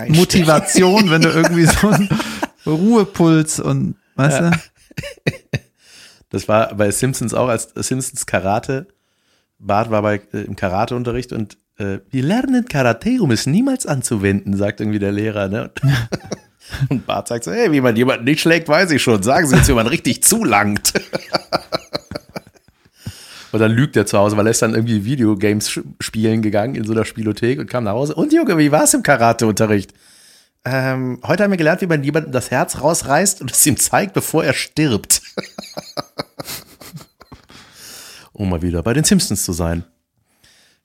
Motivation, 0.07 1.09
wenn 1.09 1.21
du 1.21 1.29
irgendwie 1.29 1.65
so 1.65 1.87
einen 1.89 2.09
Ruhepuls 2.65 3.59
und 3.59 3.95
weißt 4.15 4.39
Ja. 4.41 4.49
du? 4.51 4.57
Das 6.29 6.47
war 6.47 6.73
bei 6.73 6.89
Simpsons 6.91 7.33
auch, 7.35 7.47
als 7.47 7.69
Simpsons 7.75 8.25
Karate, 8.25 8.87
Bart 9.59 9.91
war 9.91 10.01
bei, 10.01 10.19
äh, 10.33 10.41
im 10.41 10.55
Karateunterricht 10.55 11.31
und 11.31 11.57
äh, 11.77 11.99
wir 12.09 12.23
lernen 12.23 12.65
Karate, 12.67 13.21
um 13.21 13.29
es 13.31 13.45
niemals 13.45 13.85
anzuwenden, 13.85 14.57
sagt 14.57 14.81
irgendwie 14.81 14.99
der 14.99 15.11
Lehrer. 15.11 15.47
Ne? 15.47 15.71
Und, 16.89 17.05
Bart 17.05 17.27
sagt 17.27 17.43
so, 17.43 17.51
hey, 17.51 17.71
wie 17.71 17.81
man 17.81 17.95
jemanden 17.95 18.23
nicht 18.23 18.39
schlägt, 18.41 18.67
weiß 18.69 18.89
ich 18.91 19.03
schon. 19.03 19.21
Sagen 19.21 19.47
Sie 19.47 19.55
jetzt, 19.55 19.67
wie 19.67 19.73
man 19.73 19.85
richtig 19.85 20.23
zulangt. 20.23 20.93
Und 23.53 23.59
dann 23.59 23.71
lügt 23.71 23.95
er 23.95 24.07
zu 24.07 24.17
Hause, 24.17 24.35
weil 24.35 24.47
er 24.47 24.51
ist 24.51 24.63
dann 24.63 24.73
irgendwie 24.73 25.05
Videogames 25.05 25.79
spielen 25.99 26.41
gegangen 26.41 26.73
in 26.73 26.85
so 26.85 26.93
einer 26.93 27.05
Spielothek 27.05 27.59
und 27.59 27.69
kam 27.69 27.83
nach 27.83 27.91
Hause. 27.93 28.15
Und 28.15 28.33
Junge, 28.33 28.57
wie 28.57 28.71
war 28.71 28.83
es 28.83 28.95
im 28.95 29.03
Karateunterricht? 29.03 29.93
Ähm, 30.65 31.19
heute 31.23 31.43
haben 31.43 31.51
wir 31.51 31.57
gelernt, 31.57 31.81
wie 31.81 31.85
man 31.87 32.03
jemandem 32.03 32.31
das 32.31 32.49
Herz 32.49 32.81
rausreißt 32.81 33.41
und 33.41 33.51
es 33.51 33.63
ihm 33.67 33.77
zeigt, 33.77 34.13
bevor 34.13 34.43
er 34.43 34.53
stirbt. 34.53 35.21
um 38.33 38.49
mal 38.49 38.61
wieder 38.63 38.81
bei 38.81 38.93
den 38.93 39.03
Simpsons 39.03 39.45
zu 39.45 39.53
sein. 39.53 39.83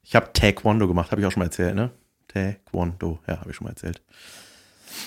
Ich 0.03 0.15
habe 0.15 0.31
Taekwondo 0.33 0.87
gemacht, 0.89 1.11
habe 1.11 1.21
ich 1.21 1.27
auch 1.27 1.33
schon 1.33 1.41
mal 1.41 1.47
erzählt, 1.47 1.75
ne? 1.75 1.91
Taekwondo, 2.29 3.19
ja, 3.27 3.41
habe 3.41 3.51
ich 3.51 3.57
schon 3.57 3.65
mal 3.65 3.71
erzählt. 3.71 4.03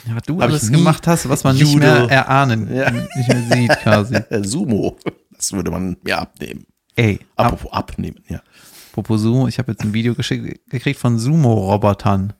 Ja, 0.07 0.15
was 0.15 0.23
du 0.23 0.41
Hab 0.41 0.49
alles 0.49 0.71
gemacht 0.71 1.05
hast, 1.05 1.29
was 1.29 1.43
man 1.43 1.55
nicht 1.55 1.71
Judo. 1.73 1.85
mehr 1.85 2.07
erahnen, 2.09 2.73
Ja. 2.73 2.89
nicht 2.89 3.27
mehr 3.27 3.43
sieht 3.51 3.79
quasi. 3.81 4.17
Sumo, 4.47 4.97
das 5.35 5.53
würde 5.53 5.69
man 5.69 5.97
mir 6.03 6.17
abnehmen. 6.17 6.65
Ey, 7.01 7.19
ab, 7.35 7.47
Apropos 7.47 7.73
abnehmen, 7.73 8.23
ja. 8.27 8.43
apropos 8.91 9.21
Sumo, 9.21 9.47
ich 9.47 9.57
habe 9.57 9.71
jetzt 9.71 9.81
ein 9.81 9.93
Video 9.93 10.13
geschickt, 10.13 10.69
gekriegt 10.69 10.99
von 10.99 11.17
Sumo-Robotern. 11.17 12.33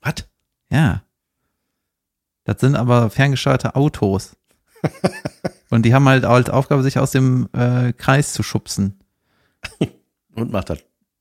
Was? 0.00 0.14
Ja. 0.68 1.04
Das 2.42 2.60
sind 2.60 2.74
aber 2.74 3.08
ferngesteuerte 3.08 3.76
Autos. 3.76 4.36
Und 5.70 5.84
die 5.86 5.94
haben 5.94 6.08
halt 6.08 6.24
als 6.24 6.50
Aufgabe, 6.50 6.82
sich 6.82 6.98
aus 6.98 7.12
dem 7.12 7.48
äh, 7.52 7.92
Kreis 7.92 8.32
zu 8.32 8.42
schubsen. 8.42 8.98
Und 10.34 10.50
macht 10.50 10.70
das 10.70 10.80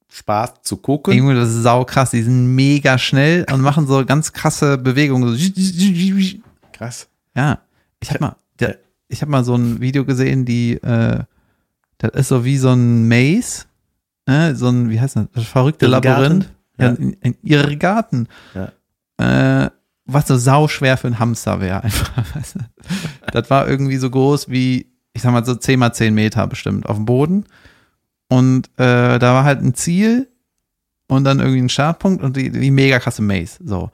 Spaß 0.09 0.63
zu 0.63 0.77
gucken? 0.77 1.13
Irgendwie, 1.13 1.35
das 1.35 1.49
ist 1.49 1.61
saukrass. 1.61 2.09
Die 2.09 2.23
sind 2.23 2.55
mega 2.55 2.97
schnell 2.97 3.45
und 3.51 3.61
machen 3.61 3.85
so 3.85 4.03
ganz 4.03 4.33
krasse 4.33 4.79
Bewegungen. 4.79 5.37
Krass. 6.71 7.07
Ja, 7.35 7.61
ich 7.99 8.09
habe 8.09 8.19
mal, 8.19 8.35
ich 9.09 9.21
habe 9.21 9.31
mal 9.31 9.43
so 9.43 9.53
ein 9.53 9.79
Video 9.79 10.05
gesehen, 10.05 10.43
die, 10.43 10.73
äh, 10.77 11.23
das 12.02 12.12
ist 12.14 12.28
so 12.30 12.43
wie 12.43 12.58
so 12.58 12.70
ein 12.70 13.08
Maze, 13.08 13.66
ne? 14.28 14.56
so 14.56 14.68
ein, 14.70 14.89
wie 14.89 14.99
heißt 14.99 15.16
das, 15.16 15.28
das 15.34 15.45
verrückte? 15.45 15.88
Labyrinth. 15.88 16.49
Ja, 16.80 16.89
in, 16.89 17.14
in 17.14 17.36
Irrigaten. 17.43 18.28
Ja. 18.56 19.66
Äh, 19.66 19.70
was 20.06 20.28
so 20.28 20.36
sauschwer 20.36 20.97
für 20.97 21.08
ein 21.08 21.20
Hamster 21.20 21.62
wäre 21.62 21.84
einfach. 21.84 22.12
Weißt 22.36 22.56
du? 22.56 22.60
Das 23.32 23.49
war 23.49 23.68
irgendwie 23.68 23.97
so 23.97 24.10
groß 24.10 24.49
wie, 24.49 24.88
ich 25.14 25.22
sag 25.22 25.32
mal 25.32 25.45
so 25.45 25.56
10 25.56 25.80
mal 25.80 25.93
10 25.93 26.14
Meter 26.14 26.47
bestimmt 26.47 26.88
auf 26.88 26.95
dem 26.95 27.06
Boden. 27.06 27.45
Und 28.30 28.68
äh, 28.78 29.20
da 29.20 29.34
war 29.34 29.43
halt 29.43 29.62
ein 29.62 29.76
Ziel 29.76 30.28
und 31.08 31.24
dann 31.24 31.39
irgendwie 31.39 31.62
ein 31.62 31.70
Startpunkt 31.70 32.24
und 32.24 32.36
die, 32.36 32.49
die 32.49 32.72
mega 32.72 32.99
krasse 32.99 33.22
Maze. 33.22 33.60
So. 33.64 33.91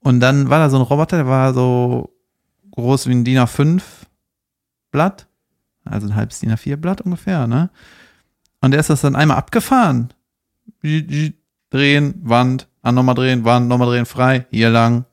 Und 0.00 0.20
dann 0.20 0.50
war 0.50 0.58
da 0.58 0.68
so 0.68 0.76
ein 0.76 0.82
Roboter, 0.82 1.16
der 1.16 1.26
war 1.26 1.54
so 1.54 2.12
groß 2.72 3.06
wie 3.06 3.12
ein 3.12 3.24
DIN 3.24 3.38
A5 3.38 3.82
Blatt. 4.90 5.26
Also 5.88 6.06
ein 6.08 6.14
halbes 6.14 6.40
DIN 6.40 6.52
A4 6.52 6.76
Blatt 6.76 7.00
ungefähr, 7.00 7.46
ne? 7.46 7.70
Und 8.60 8.70
der 8.72 8.80
ist 8.80 8.90
das 8.90 9.00
dann 9.02 9.16
einmal 9.16 9.36
abgefahren. 9.36 10.08
Drehen, 11.70 12.14
Wand, 12.22 12.68
an 12.82 12.94
nochmal 12.94 13.14
drehen, 13.14 13.44
Wand, 13.44 13.68
nochmal 13.68 13.88
drehen, 13.88 14.06
frei, 14.06 14.46
hier 14.50 14.70
lang. 14.70 15.04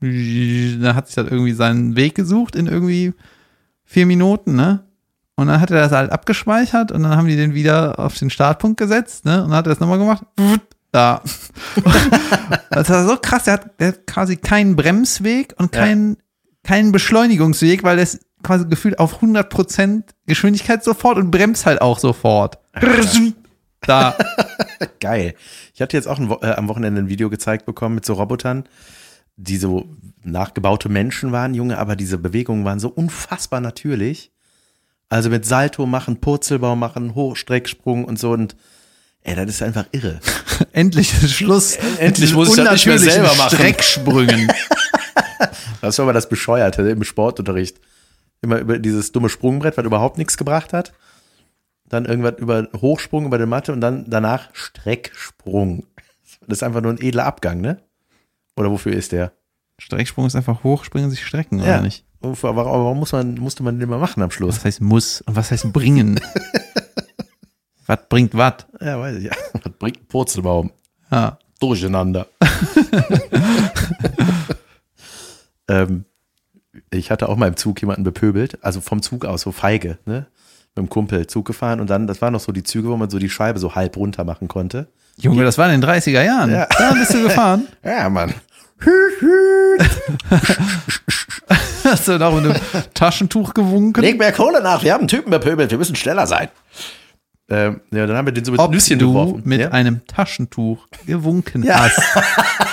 Dann 0.00 0.94
hat 0.94 1.08
sich 1.08 1.16
halt 1.16 1.30
irgendwie 1.30 1.52
seinen 1.52 1.96
Weg 1.96 2.14
gesucht 2.14 2.54
in 2.56 2.66
irgendwie 2.66 3.12
vier 3.84 4.06
Minuten, 4.06 4.54
ne? 4.54 4.84
Und 5.36 5.48
dann 5.48 5.60
hat 5.60 5.70
er 5.70 5.80
das 5.82 5.92
halt 5.92 6.10
abgespeichert 6.12 6.92
und 6.92 7.02
dann 7.02 7.16
haben 7.16 7.28
die 7.28 7.36
den 7.36 7.52
wieder 7.54 7.98
auf 7.98 8.16
den 8.18 8.30
Startpunkt 8.30 8.78
gesetzt, 8.78 9.24
ne? 9.24 9.42
Und 9.42 9.50
dann 9.50 9.58
hat 9.58 9.66
er 9.66 9.70
das 9.70 9.80
nochmal 9.80 9.98
gemacht. 9.98 10.24
Da. 10.92 11.22
das 12.70 12.88
war 12.88 13.06
so 13.06 13.16
krass, 13.20 13.44
der 13.44 13.54
hat, 13.54 13.80
der 13.80 13.88
hat 13.88 14.06
quasi 14.06 14.36
keinen 14.36 14.76
Bremsweg 14.76 15.54
und 15.58 15.74
Ja. 15.74 15.82
keinen, 15.82 16.16
keinen 16.62 16.92
Beschleunigungsweg, 16.92 17.82
weil 17.82 17.96
der 17.96 18.04
ist 18.04 18.20
quasi 18.46 18.64
gefühlt 18.66 18.98
auf 19.00 19.22
100% 19.22 20.04
Geschwindigkeit 20.26 20.84
sofort 20.84 21.18
und 21.18 21.32
bremst 21.32 21.66
halt 21.66 21.80
auch 21.80 21.98
sofort. 21.98 22.58
Da. 23.80 24.16
Geil. 25.00 25.34
Ich 25.74 25.82
hatte 25.82 25.96
jetzt 25.96 26.06
auch 26.06 26.18
ein, 26.18 26.30
äh, 26.42 26.52
am 26.52 26.68
Wochenende 26.68 27.02
ein 27.02 27.08
Video 27.08 27.28
gezeigt 27.28 27.66
bekommen 27.66 27.96
mit 27.96 28.06
so 28.06 28.14
Robotern, 28.14 28.64
die 29.36 29.56
so 29.56 29.86
nachgebaute 30.22 30.88
Menschen 30.88 31.32
waren, 31.32 31.54
Junge, 31.54 31.78
aber 31.78 31.96
diese 31.96 32.18
Bewegungen 32.18 32.64
waren 32.64 32.78
so 32.78 32.88
unfassbar 32.88 33.60
natürlich. 33.60 34.30
Also 35.08 35.28
mit 35.28 35.44
Salto 35.44 35.84
machen, 35.86 36.20
Purzelbaum 36.20 36.78
machen, 36.78 37.14
Hochstrecksprung 37.14 38.04
und 38.04 38.18
so 38.18 38.30
und 38.30 38.56
ey, 39.22 39.34
das 39.34 39.46
ist 39.46 39.62
einfach 39.62 39.86
irre. 39.90 40.20
Endlich 40.72 41.12
ist 41.20 41.32
Schluss. 41.32 41.76
Endlich 41.98 42.32
muss 42.32 42.50
ich 42.56 42.64
das 42.64 42.72
nicht 42.72 42.86
mehr 42.86 42.98
selber 42.98 43.34
machen. 43.34 43.56
Strecksprüngen. 43.56 44.52
Das 45.82 45.98
war 45.98 46.04
aber 46.04 46.14
das 46.14 46.28
Bescheuerte 46.28 46.82
im 46.82 47.04
Sportunterricht. 47.04 47.78
Immer 48.42 48.58
über 48.58 48.78
dieses 48.78 49.12
dumme 49.12 49.28
Sprungbrett, 49.28 49.76
was 49.76 49.84
überhaupt 49.84 50.18
nichts 50.18 50.36
gebracht 50.36 50.72
hat. 50.72 50.92
Dann 51.88 52.04
irgendwas 52.04 52.34
über 52.38 52.68
Hochsprung 52.76 53.26
über 53.26 53.38
die 53.38 53.46
Matte 53.46 53.72
und 53.72 53.80
dann 53.80 54.04
danach 54.08 54.54
Strecksprung. 54.54 55.86
Das 56.46 56.58
ist 56.58 56.62
einfach 56.62 56.82
nur 56.82 56.92
ein 56.92 57.00
edler 57.00 57.24
Abgang, 57.26 57.60
ne? 57.60 57.80
Oder 58.56 58.70
wofür 58.70 58.92
ist 58.92 59.12
der? 59.12 59.32
Strecksprung 59.78 60.26
ist 60.26 60.36
einfach 60.36 60.64
hochspringen, 60.64 61.10
sich 61.10 61.24
strecken, 61.24 61.58
Ja. 61.58 61.64
oder 61.64 61.82
nicht? 61.82 62.04
Wofür, 62.20 62.56
warum, 62.56 62.72
warum 62.84 62.98
muss 62.98 63.12
man, 63.12 63.34
musste 63.34 63.62
man 63.62 63.78
den 63.78 63.88
immer 63.88 63.98
machen 63.98 64.22
am 64.22 64.30
Schluss? 64.30 64.56
Was 64.56 64.64
heißt 64.64 64.80
muss 64.80 65.20
und 65.22 65.36
was 65.36 65.50
heißt 65.50 65.72
bringen? 65.72 66.18
was 67.86 67.98
bringt 68.08 68.34
was? 68.34 68.66
Ja, 68.80 68.98
weiß 68.98 69.16
ich. 69.18 69.24
Ja. 69.24 69.32
Was 69.52 69.72
bringt 69.78 70.08
Purzelbaum? 70.08 70.70
Ja. 71.10 71.38
Durcheinander. 71.60 72.26
ähm, 75.68 76.04
ich 76.98 77.10
hatte 77.10 77.28
auch 77.28 77.36
mal 77.36 77.48
im 77.48 77.56
Zug 77.56 77.80
jemanden 77.80 78.02
bepöbelt, 78.04 78.58
also 78.62 78.80
vom 78.80 79.02
Zug 79.02 79.24
aus, 79.24 79.42
so 79.42 79.52
feige, 79.52 79.98
ne? 80.06 80.26
Mit 80.74 80.84
dem 80.86 80.88
Kumpel 80.90 81.26
Zug 81.26 81.46
gefahren 81.46 81.80
und 81.80 81.88
dann, 81.88 82.06
das 82.06 82.20
waren 82.20 82.32
noch 82.34 82.40
so 82.40 82.52
die 82.52 82.62
Züge, 82.62 82.88
wo 82.90 82.96
man 82.96 83.08
so 83.08 83.18
die 83.18 83.30
Scheibe 83.30 83.58
so 83.58 83.74
halb 83.74 83.96
runter 83.96 84.24
machen 84.24 84.46
konnte. 84.48 84.88
Junge, 85.16 85.42
das 85.44 85.56
war 85.56 85.72
in 85.72 85.80
den 85.80 85.88
30er 85.90 86.22
Jahren. 86.22 86.50
Ja. 86.52 86.66
Da 86.78 86.92
bist 86.92 87.14
du 87.14 87.22
gefahren. 87.22 87.66
Ja, 87.84 88.08
Mann. 88.10 88.34
Hast 91.84 92.08
du 92.08 92.18
da 92.18 92.30
mit 92.30 92.44
einem 92.44 92.54
Taschentuch 92.94 93.54
gewunken? 93.54 94.02
Leg 94.02 94.18
mehr 94.18 94.32
Kohle 94.32 94.62
nach, 94.62 94.82
wir 94.82 94.92
haben 94.92 95.00
einen 95.02 95.08
Typen 95.08 95.30
bepöbelt, 95.30 95.70
wir 95.70 95.78
müssen 95.78 95.96
schneller 95.96 96.26
sein. 96.26 96.48
Ähm, 97.48 97.80
ja, 97.92 98.06
dann 98.06 98.16
haben 98.16 98.26
wir 98.26 98.32
den 98.32 98.44
so 98.44 98.50
mit 98.52 98.60
Ob 98.60 98.72
Nüsschen 98.72 98.98
du 98.98 99.12
beworfen. 99.12 99.42
mit 99.44 99.60
ja? 99.60 99.70
einem 99.70 100.04
Taschentuch 100.06 100.88
gewunken 101.06 101.62
Ja. 101.62 101.78
hast. 101.84 102.00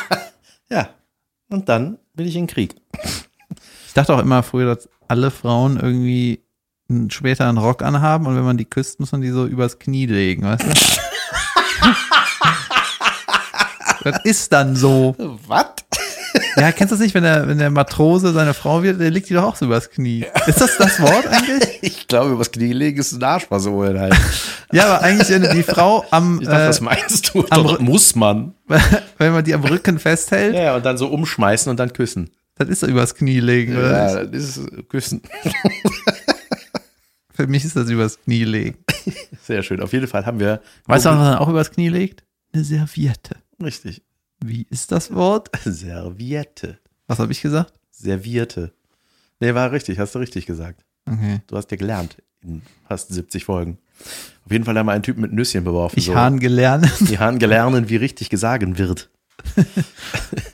ja. 0.69 0.89
Und 1.49 1.69
dann 1.69 1.99
bin 2.15 2.25
ich 2.27 2.35
in 2.35 2.47
den 2.47 2.47
Krieg. 2.53 2.75
Ich 3.93 3.95
dachte 3.95 4.15
auch 4.15 4.19
immer 4.21 4.41
früher, 4.41 4.73
dass 4.73 4.89
alle 5.07 5.29
Frauen 5.29 5.79
irgendwie 5.79 6.41
einen, 6.89 7.11
später 7.11 7.47
einen 7.47 7.59
Rock 7.59 7.83
anhaben 7.83 8.25
und 8.25 8.35
wenn 8.35 8.43
man 8.43 8.57
die 8.57 8.65
küsst, 8.65 8.99
muss 8.99 9.11
man 9.11 9.21
die 9.21 9.29
so 9.29 9.45
übers 9.45 9.77
Knie 9.77 10.07
legen, 10.07 10.41
weißt 10.41 10.63
du? 10.63 10.69
das 14.09 14.25
ist 14.25 14.51
dann 14.51 14.75
so. 14.75 15.15
Was? 15.47 15.67
Ja, 16.55 16.71
kennst 16.71 16.91
du 16.91 16.95
das 16.95 17.03
nicht, 17.03 17.13
wenn 17.13 17.21
der, 17.21 17.47
wenn 17.47 17.59
der 17.59 17.69
Matrose 17.69 18.33
seine 18.33 18.55
Frau 18.55 18.81
wird, 18.81 18.99
der 18.99 19.11
legt 19.11 19.29
die 19.29 19.35
doch 19.35 19.43
auch 19.43 19.55
so 19.55 19.65
übers 19.65 19.91
Knie. 19.91 20.25
Ist 20.47 20.59
das 20.59 20.75
das 20.77 20.99
Wort 20.99 21.27
eigentlich? 21.27 21.69
Ich 21.83 22.07
glaube, 22.07 22.31
übers 22.31 22.49
Knie 22.51 22.73
legen 22.73 22.99
ist 22.99 23.11
ein 23.11 23.21
Arschversohlen 23.21 23.99
halt. 23.99 24.15
Ja, 24.71 24.85
aber 24.85 25.03
eigentlich, 25.03 25.29
wenn 25.29 25.43
die 25.55 25.61
Frau 25.61 26.03
am, 26.09 26.39
Ich 26.41 26.47
dachte, 26.47 26.63
äh, 26.63 26.69
was 26.69 26.81
meinst 26.81 27.31
du? 27.31 27.45
am 27.51 27.77
muss 27.81 28.15
man. 28.15 28.55
wenn 29.19 29.33
man 29.33 29.43
die 29.43 29.53
am 29.53 29.63
Rücken 29.63 29.99
festhält, 29.99 30.55
Ja, 30.55 30.75
und 30.75 30.83
dann 30.83 30.97
so 30.97 31.09
umschmeißen 31.09 31.69
und 31.69 31.77
dann 31.77 31.93
küssen. 31.93 32.31
Das 32.55 32.69
ist 32.69 32.83
übers 32.83 33.15
Knie 33.15 33.39
legen, 33.39 33.75
oder? 33.75 33.91
Ja, 33.91 34.25
das 34.25 34.57
ist 34.57 34.89
Küssen. 34.89 35.21
Für 37.33 37.47
mich 37.47 37.65
ist 37.65 37.75
das 37.75 37.89
übers 37.89 38.21
Knie 38.21 38.43
legen. 38.43 38.77
Sehr 39.41 39.63
schön. 39.63 39.81
Auf 39.81 39.91
jeden 39.91 40.07
Fall 40.07 40.25
haben 40.25 40.39
wir. 40.39 40.61
Weißt 40.85 41.05
du, 41.05 41.09
was 41.09 41.17
man 41.17 41.37
auch 41.37 41.49
übers 41.49 41.71
Knie 41.71 41.89
legt? 41.89 42.23
Eine 42.53 42.63
Serviette. 42.63 43.37
Richtig. 43.61 44.03
Wie 44.43 44.67
ist 44.69 44.91
das 44.91 45.13
Wort? 45.13 45.49
Serviette. 45.65 46.79
Was 47.07 47.19
habe 47.19 47.31
ich 47.31 47.41
gesagt? 47.41 47.73
Servierte. 47.89 48.73
Nee, 49.39 49.53
war 49.53 49.71
richtig, 49.71 49.99
hast 49.99 50.15
du 50.15 50.19
richtig 50.19 50.45
gesagt. 50.45 50.85
Okay. 51.05 51.41
Du 51.47 51.57
hast 51.57 51.71
ja 51.71 51.77
gelernt 51.77 52.17
in 52.41 52.61
fast 52.87 53.13
70 53.13 53.45
Folgen. 53.45 53.77
Auf 54.45 54.51
jeden 54.51 54.65
Fall 54.65 54.77
haben 54.77 54.85
wir 54.85 54.91
einen 54.91 55.03
Typen 55.03 55.21
mit 55.21 55.33
Nüsschen 55.33 55.63
beworfen. 55.63 55.97
Ich 55.97 56.13
han 56.13 56.39
gelernt. 56.39 56.91
Die 56.99 57.19
haben 57.19 57.39
gelernt, 57.39 57.89
wie 57.89 57.95
richtig 57.95 58.29
gesagt 58.29 58.77
wird. 58.77 59.09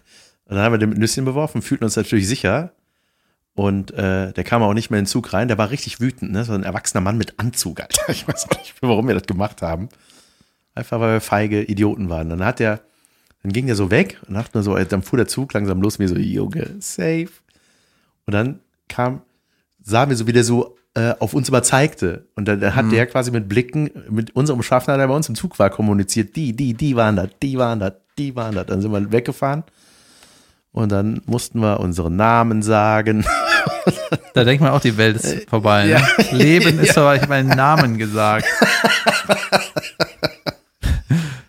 und 0.49 0.55
dann 0.55 0.65
haben 0.65 0.73
wir 0.73 0.79
den 0.79 0.89
mit 0.89 0.97
Nüsschen 0.97 1.25
beworfen, 1.25 1.61
fühlten 1.61 1.83
uns 1.83 1.95
natürlich 1.95 2.27
sicher. 2.27 2.73
Und 3.53 3.91
äh, 3.91 4.33
der 4.33 4.43
kam 4.43 4.63
auch 4.63 4.73
nicht 4.73 4.89
mehr 4.89 4.97
in 4.97 5.05
den 5.05 5.09
Zug 5.09 5.31
rein. 5.31 5.47
Der 5.47 5.59
war 5.59 5.69
richtig 5.69 6.01
wütend, 6.01 6.31
ne? 6.31 6.43
So 6.43 6.53
ein 6.53 6.63
erwachsener 6.63 7.01
Mann 7.01 7.17
mit 7.17 7.39
Anzug, 7.39 7.79
Alter. 7.81 8.09
Ich 8.09 8.27
weiß 8.27 8.47
auch 8.49 8.57
nicht, 8.57 8.73
warum 8.81 9.07
wir 9.07 9.13
das 9.13 9.27
gemacht 9.27 9.61
haben. 9.61 9.89
Einfach 10.73 10.99
weil 10.99 11.13
wir 11.13 11.21
feige 11.21 11.63
Idioten 11.63 12.09
waren. 12.09 12.29
Dann 12.29 12.43
hat 12.43 12.57
der, 12.57 12.81
dann 13.43 13.51
ging 13.51 13.67
der 13.67 13.75
so 13.75 13.91
weg 13.91 14.19
und 14.27 14.33
dachte 14.33 14.57
nur 14.57 14.63
so, 14.63 14.75
dann 14.75 15.03
fuhr 15.03 15.17
der 15.17 15.27
Zug 15.27 15.53
langsam 15.53 15.81
los, 15.81 15.99
mir 15.99 16.07
so, 16.07 16.15
Junge, 16.15 16.77
safe. 16.79 17.29
Und 18.25 18.33
dann 18.33 18.59
kam, 18.87 19.21
sahen 19.83 20.09
wir 20.09 20.15
so, 20.15 20.25
wie 20.25 20.33
der 20.33 20.43
so 20.43 20.77
äh, 20.95 21.13
auf 21.19 21.35
uns 21.35 21.49
immer 21.49 21.61
zeigte. 21.61 22.25
Und 22.35 22.47
dann, 22.47 22.59
dann 22.59 22.75
hat 22.75 22.91
der 22.91 23.05
quasi 23.05 23.29
mit 23.29 23.47
Blicken, 23.47 23.91
mit 24.09 24.35
unserem 24.35 24.63
Schaffner, 24.63 24.97
der 24.97 25.07
bei 25.07 25.15
uns 25.15 25.29
im 25.29 25.35
Zug 25.35 25.59
war, 25.59 25.69
kommuniziert, 25.69 26.35
die, 26.35 26.55
die, 26.55 26.73
die 26.73 26.95
waren 26.95 27.17
da, 27.17 27.27
die 27.43 27.59
waren 27.59 27.79
da, 27.79 27.91
die 28.17 28.35
waren 28.35 28.55
da. 28.55 28.63
Dann 28.63 28.81
sind 28.81 28.91
wir 28.91 29.11
weggefahren. 29.11 29.63
Und 30.71 30.91
dann 30.91 31.21
mussten 31.25 31.61
wir 31.61 31.79
unseren 31.79 32.15
Namen 32.15 32.61
sagen. 32.61 33.25
Da 34.33 34.43
denkt 34.43 34.61
man 34.61 34.71
auch, 34.71 34.81
die 34.81 34.97
Welt 34.97 35.17
ist 35.17 35.49
vorbei. 35.49 35.85
Ne? 35.85 35.91
ja. 35.91 36.07
Leben 36.31 36.79
ist 36.79 36.91
vorbei. 36.93 37.15
Ich 37.15 37.21
habe 37.21 37.29
meinen 37.29 37.49
Namen 37.49 37.97
gesagt. 37.97 38.45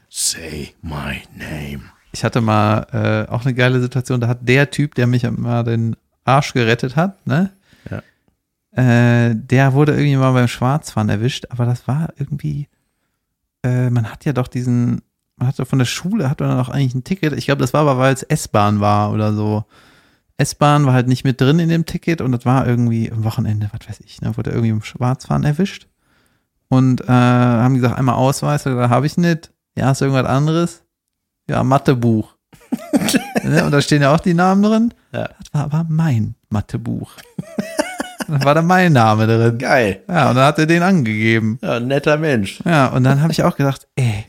Say 0.08 0.74
my 0.82 1.22
name. 1.34 1.82
Ich 2.12 2.24
hatte 2.24 2.40
mal 2.40 2.86
äh, 2.92 3.30
auch 3.30 3.44
eine 3.44 3.54
geile 3.54 3.80
Situation. 3.80 4.20
Da 4.20 4.28
hat 4.28 4.38
der 4.42 4.70
Typ, 4.70 4.94
der 4.94 5.06
mich 5.06 5.28
mal 5.30 5.62
den 5.62 5.96
Arsch 6.24 6.52
gerettet 6.52 6.96
hat, 6.96 7.24
ne? 7.26 7.50
Ja. 7.90 9.28
Äh, 9.28 9.36
der 9.36 9.72
wurde 9.74 9.92
irgendwie 9.92 10.16
mal 10.16 10.32
beim 10.32 10.48
Schwarzfahren 10.48 11.08
erwischt. 11.08 11.46
Aber 11.50 11.66
das 11.66 11.86
war 11.86 12.12
irgendwie, 12.18 12.68
äh, 13.62 13.90
man 13.90 14.10
hat 14.10 14.24
ja 14.24 14.32
doch 14.32 14.48
diesen, 14.48 15.02
man 15.40 15.48
hat 15.48 15.58
doch 15.58 15.66
von 15.66 15.78
der 15.78 15.86
Schule, 15.86 16.28
hat 16.28 16.40
man 16.40 16.58
doch 16.58 16.68
eigentlich 16.68 16.94
ein 16.94 17.04
Ticket. 17.04 17.32
Ich 17.32 17.46
glaube, 17.46 17.62
das 17.62 17.72
war 17.72 17.80
aber, 17.80 17.98
weil 17.98 18.12
es 18.12 18.22
S-Bahn 18.22 18.80
war 18.80 19.10
oder 19.10 19.32
so. 19.32 19.64
S-Bahn 20.36 20.86
war 20.86 20.92
halt 20.92 21.08
nicht 21.08 21.24
mit 21.24 21.40
drin 21.40 21.58
in 21.58 21.70
dem 21.70 21.86
Ticket 21.86 22.20
und 22.20 22.32
das 22.32 22.44
war 22.44 22.66
irgendwie 22.66 23.10
am 23.10 23.24
Wochenende, 23.24 23.70
was 23.72 23.88
weiß 23.88 24.00
ich, 24.04 24.20
ne, 24.20 24.36
wurde 24.36 24.50
irgendwie 24.50 24.70
im 24.70 24.82
Schwarzfahren 24.82 25.44
erwischt. 25.44 25.88
Und 26.68 27.00
äh, 27.00 27.06
haben 27.08 27.74
gesagt, 27.74 27.98
einmal 27.98 28.14
Ausweis, 28.14 28.62
da 28.62 28.90
habe 28.90 29.06
ich 29.06 29.16
nicht. 29.16 29.50
Ja, 29.76 29.86
hast 29.86 30.02
du 30.02 30.04
irgendwas 30.04 30.30
anderes? 30.30 30.84
Ja, 31.48 31.64
Mathebuch. 31.64 32.34
ne, 33.42 33.64
und 33.64 33.72
da 33.72 33.80
stehen 33.80 34.02
ja 34.02 34.14
auch 34.14 34.20
die 34.20 34.34
Namen 34.34 34.62
drin. 34.62 34.94
Ja. 35.12 35.28
Das 35.38 35.52
war 35.52 35.64
aber 35.64 35.86
mein 35.88 36.36
Mathebuch. 36.50 37.12
da 38.28 38.44
war 38.44 38.54
da 38.54 38.62
mein 38.62 38.92
Name 38.92 39.26
drin. 39.26 39.58
Geil. 39.58 40.02
Ja, 40.06 40.30
und 40.30 40.36
dann 40.36 40.44
hat 40.44 40.58
er 40.58 40.66
den 40.66 40.82
angegeben. 40.82 41.58
Ja, 41.62 41.80
netter 41.80 42.18
Mensch. 42.18 42.60
Ja, 42.64 42.88
und 42.88 43.04
dann 43.04 43.20
habe 43.20 43.32
ich 43.32 43.42
auch 43.42 43.56
gedacht, 43.56 43.88
ey, 43.96 44.26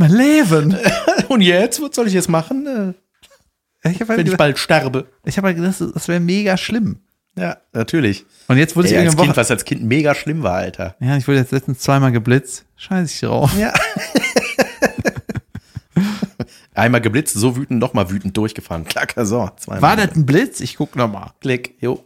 mein 0.00 0.10
Leben. 0.10 0.76
Und 1.28 1.42
jetzt, 1.42 1.80
was 1.80 1.94
soll 1.94 2.08
ich 2.08 2.14
jetzt 2.14 2.28
machen, 2.28 2.66
äh, 2.66 3.90
Ich 3.90 4.00
habe 4.00 4.08
halt 4.08 4.18
wenn 4.18 4.18
ich 4.20 4.24
gedacht, 4.24 4.38
bald 4.38 4.58
sterbe? 4.58 5.06
ich 5.24 5.36
hab 5.36 5.44
halt 5.44 5.56
gedacht, 5.56 5.80
das, 5.80 5.92
das 5.92 6.08
wäre 6.08 6.18
mega 6.20 6.56
schlimm. 6.56 7.00
Ja, 7.36 7.58
natürlich. 7.72 8.26
Und 8.48 8.56
jetzt 8.58 8.74
wurde 8.74 8.88
ich 8.88 8.94
Ey, 8.94 8.98
als 8.98 9.06
irgendwann 9.08 9.26
Kind, 9.26 9.36
was 9.36 9.50
als 9.50 9.64
Kind 9.64 9.84
mega 9.84 10.14
schlimm 10.14 10.42
war, 10.42 10.56
Alter. 10.56 10.96
Ja, 11.00 11.16
ich 11.16 11.28
wurde 11.28 11.38
jetzt 11.38 11.52
letztens 11.52 11.78
zweimal 11.78 12.10
geblitzt. 12.10 12.64
Scheiß 12.76 13.12
ich 13.12 13.20
drauf. 13.20 13.56
Ja. 13.56 13.72
Einmal 16.74 17.00
geblitzt, 17.00 17.34
so 17.34 17.56
wütend, 17.56 17.78
nochmal 17.78 18.10
wütend 18.10 18.36
durchgefahren. 18.36 18.84
Klacker, 18.84 19.26
so. 19.26 19.48
Zweimal. 19.56 19.82
War 19.82 19.96
das 19.96 20.16
ein 20.16 20.26
Blitz? 20.26 20.60
Ich 20.60 20.76
guck 20.76 20.96
noch 20.96 21.10
mal. 21.10 21.32
Klick, 21.40 21.76
jo. 21.80 22.04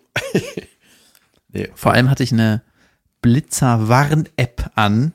nee, 1.48 1.70
Vor 1.74 1.92
allem 1.92 2.10
hatte 2.10 2.22
ich 2.22 2.32
eine 2.32 2.62
Blitzer-Warn-App 3.22 4.72
an, 4.74 5.12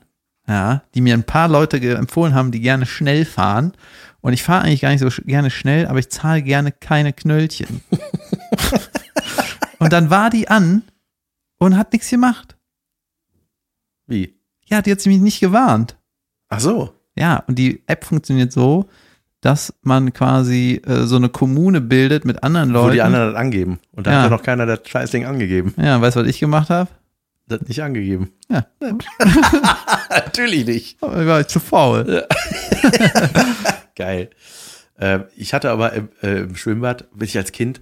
ja, 0.50 0.82
die 0.94 1.00
mir 1.00 1.14
ein 1.14 1.22
paar 1.24 1.48
Leute 1.48 1.78
empfohlen 1.96 2.34
haben, 2.34 2.50
die 2.50 2.60
gerne 2.60 2.84
schnell 2.84 3.24
fahren. 3.24 3.72
Und 4.20 4.32
ich 4.34 4.42
fahre 4.42 4.64
eigentlich 4.64 4.80
gar 4.82 4.90
nicht 4.90 5.00
so 5.00 5.08
gerne 5.24 5.48
schnell, 5.50 5.86
aber 5.86 5.98
ich 6.00 6.10
zahle 6.10 6.42
gerne 6.42 6.72
keine 6.72 7.12
Knöllchen. 7.12 7.80
und 9.78 9.92
dann 9.92 10.10
war 10.10 10.28
die 10.28 10.48
an 10.48 10.82
und 11.58 11.76
hat 11.76 11.92
nichts 11.92 12.10
gemacht. 12.10 12.56
wie? 14.06 14.34
Ja, 14.66 14.82
die 14.82 14.92
hat 14.92 15.04
mich 15.06 15.20
nicht 15.20 15.40
gewarnt. 15.40 15.96
Ach 16.48 16.60
so. 16.60 16.94
Ja, 17.16 17.42
und 17.48 17.58
die 17.58 17.82
App 17.86 18.04
funktioniert 18.04 18.52
so, 18.52 18.88
dass 19.40 19.74
man 19.82 20.12
quasi 20.12 20.80
äh, 20.86 21.04
so 21.06 21.16
eine 21.16 21.28
Kommune 21.28 21.80
bildet 21.80 22.24
mit 22.24 22.42
anderen 22.44 22.70
Leuten. 22.70 22.88
Wo 22.88 22.92
die 22.92 23.02
anderen 23.02 23.32
das 23.32 23.36
angeben. 23.40 23.80
Und 23.92 24.06
da 24.06 24.12
Ja. 24.12 24.18
hat 24.18 24.24
ja 24.30 24.36
noch 24.36 24.42
keiner 24.44 24.66
das 24.66 24.80
Scheißding 24.86 25.24
angegeben. 25.24 25.74
Ja, 25.76 26.00
weißt 26.00 26.16
du, 26.16 26.20
was 26.20 26.28
ich 26.28 26.38
gemacht 26.38 26.70
habe? 26.70 26.88
Das 27.48 27.62
nicht 27.62 27.82
angegeben. 27.82 28.30
Ja, 28.50 28.66
Natürlich 30.10 30.66
nicht. 30.66 31.02
aber 31.02 31.20
ich 31.22 31.26
war 31.28 31.48
zu 31.48 31.60
faul. 31.60 32.26
Geil. 33.96 34.30
Ähm, 34.98 35.24
ich 35.36 35.54
hatte 35.54 35.70
aber 35.70 35.92
im, 35.92 36.08
äh, 36.22 36.40
im 36.40 36.56
Schwimmbad, 36.56 37.10
bin 37.12 37.26
ich 37.26 37.36
als 37.36 37.52
Kind 37.52 37.80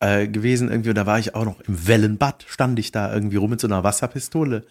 äh, 0.00 0.28
gewesen, 0.28 0.68
irgendwie, 0.70 0.90
und 0.90 0.96
da 0.96 1.06
war 1.06 1.18
ich 1.18 1.34
auch 1.34 1.44
noch 1.44 1.60
im 1.62 1.86
Wellenbad, 1.86 2.44
stand 2.48 2.78
ich 2.78 2.92
da 2.92 3.12
irgendwie 3.12 3.36
rum 3.36 3.50
mit 3.50 3.60
so 3.60 3.66
einer 3.66 3.82
Wasserpistole. 3.84 4.64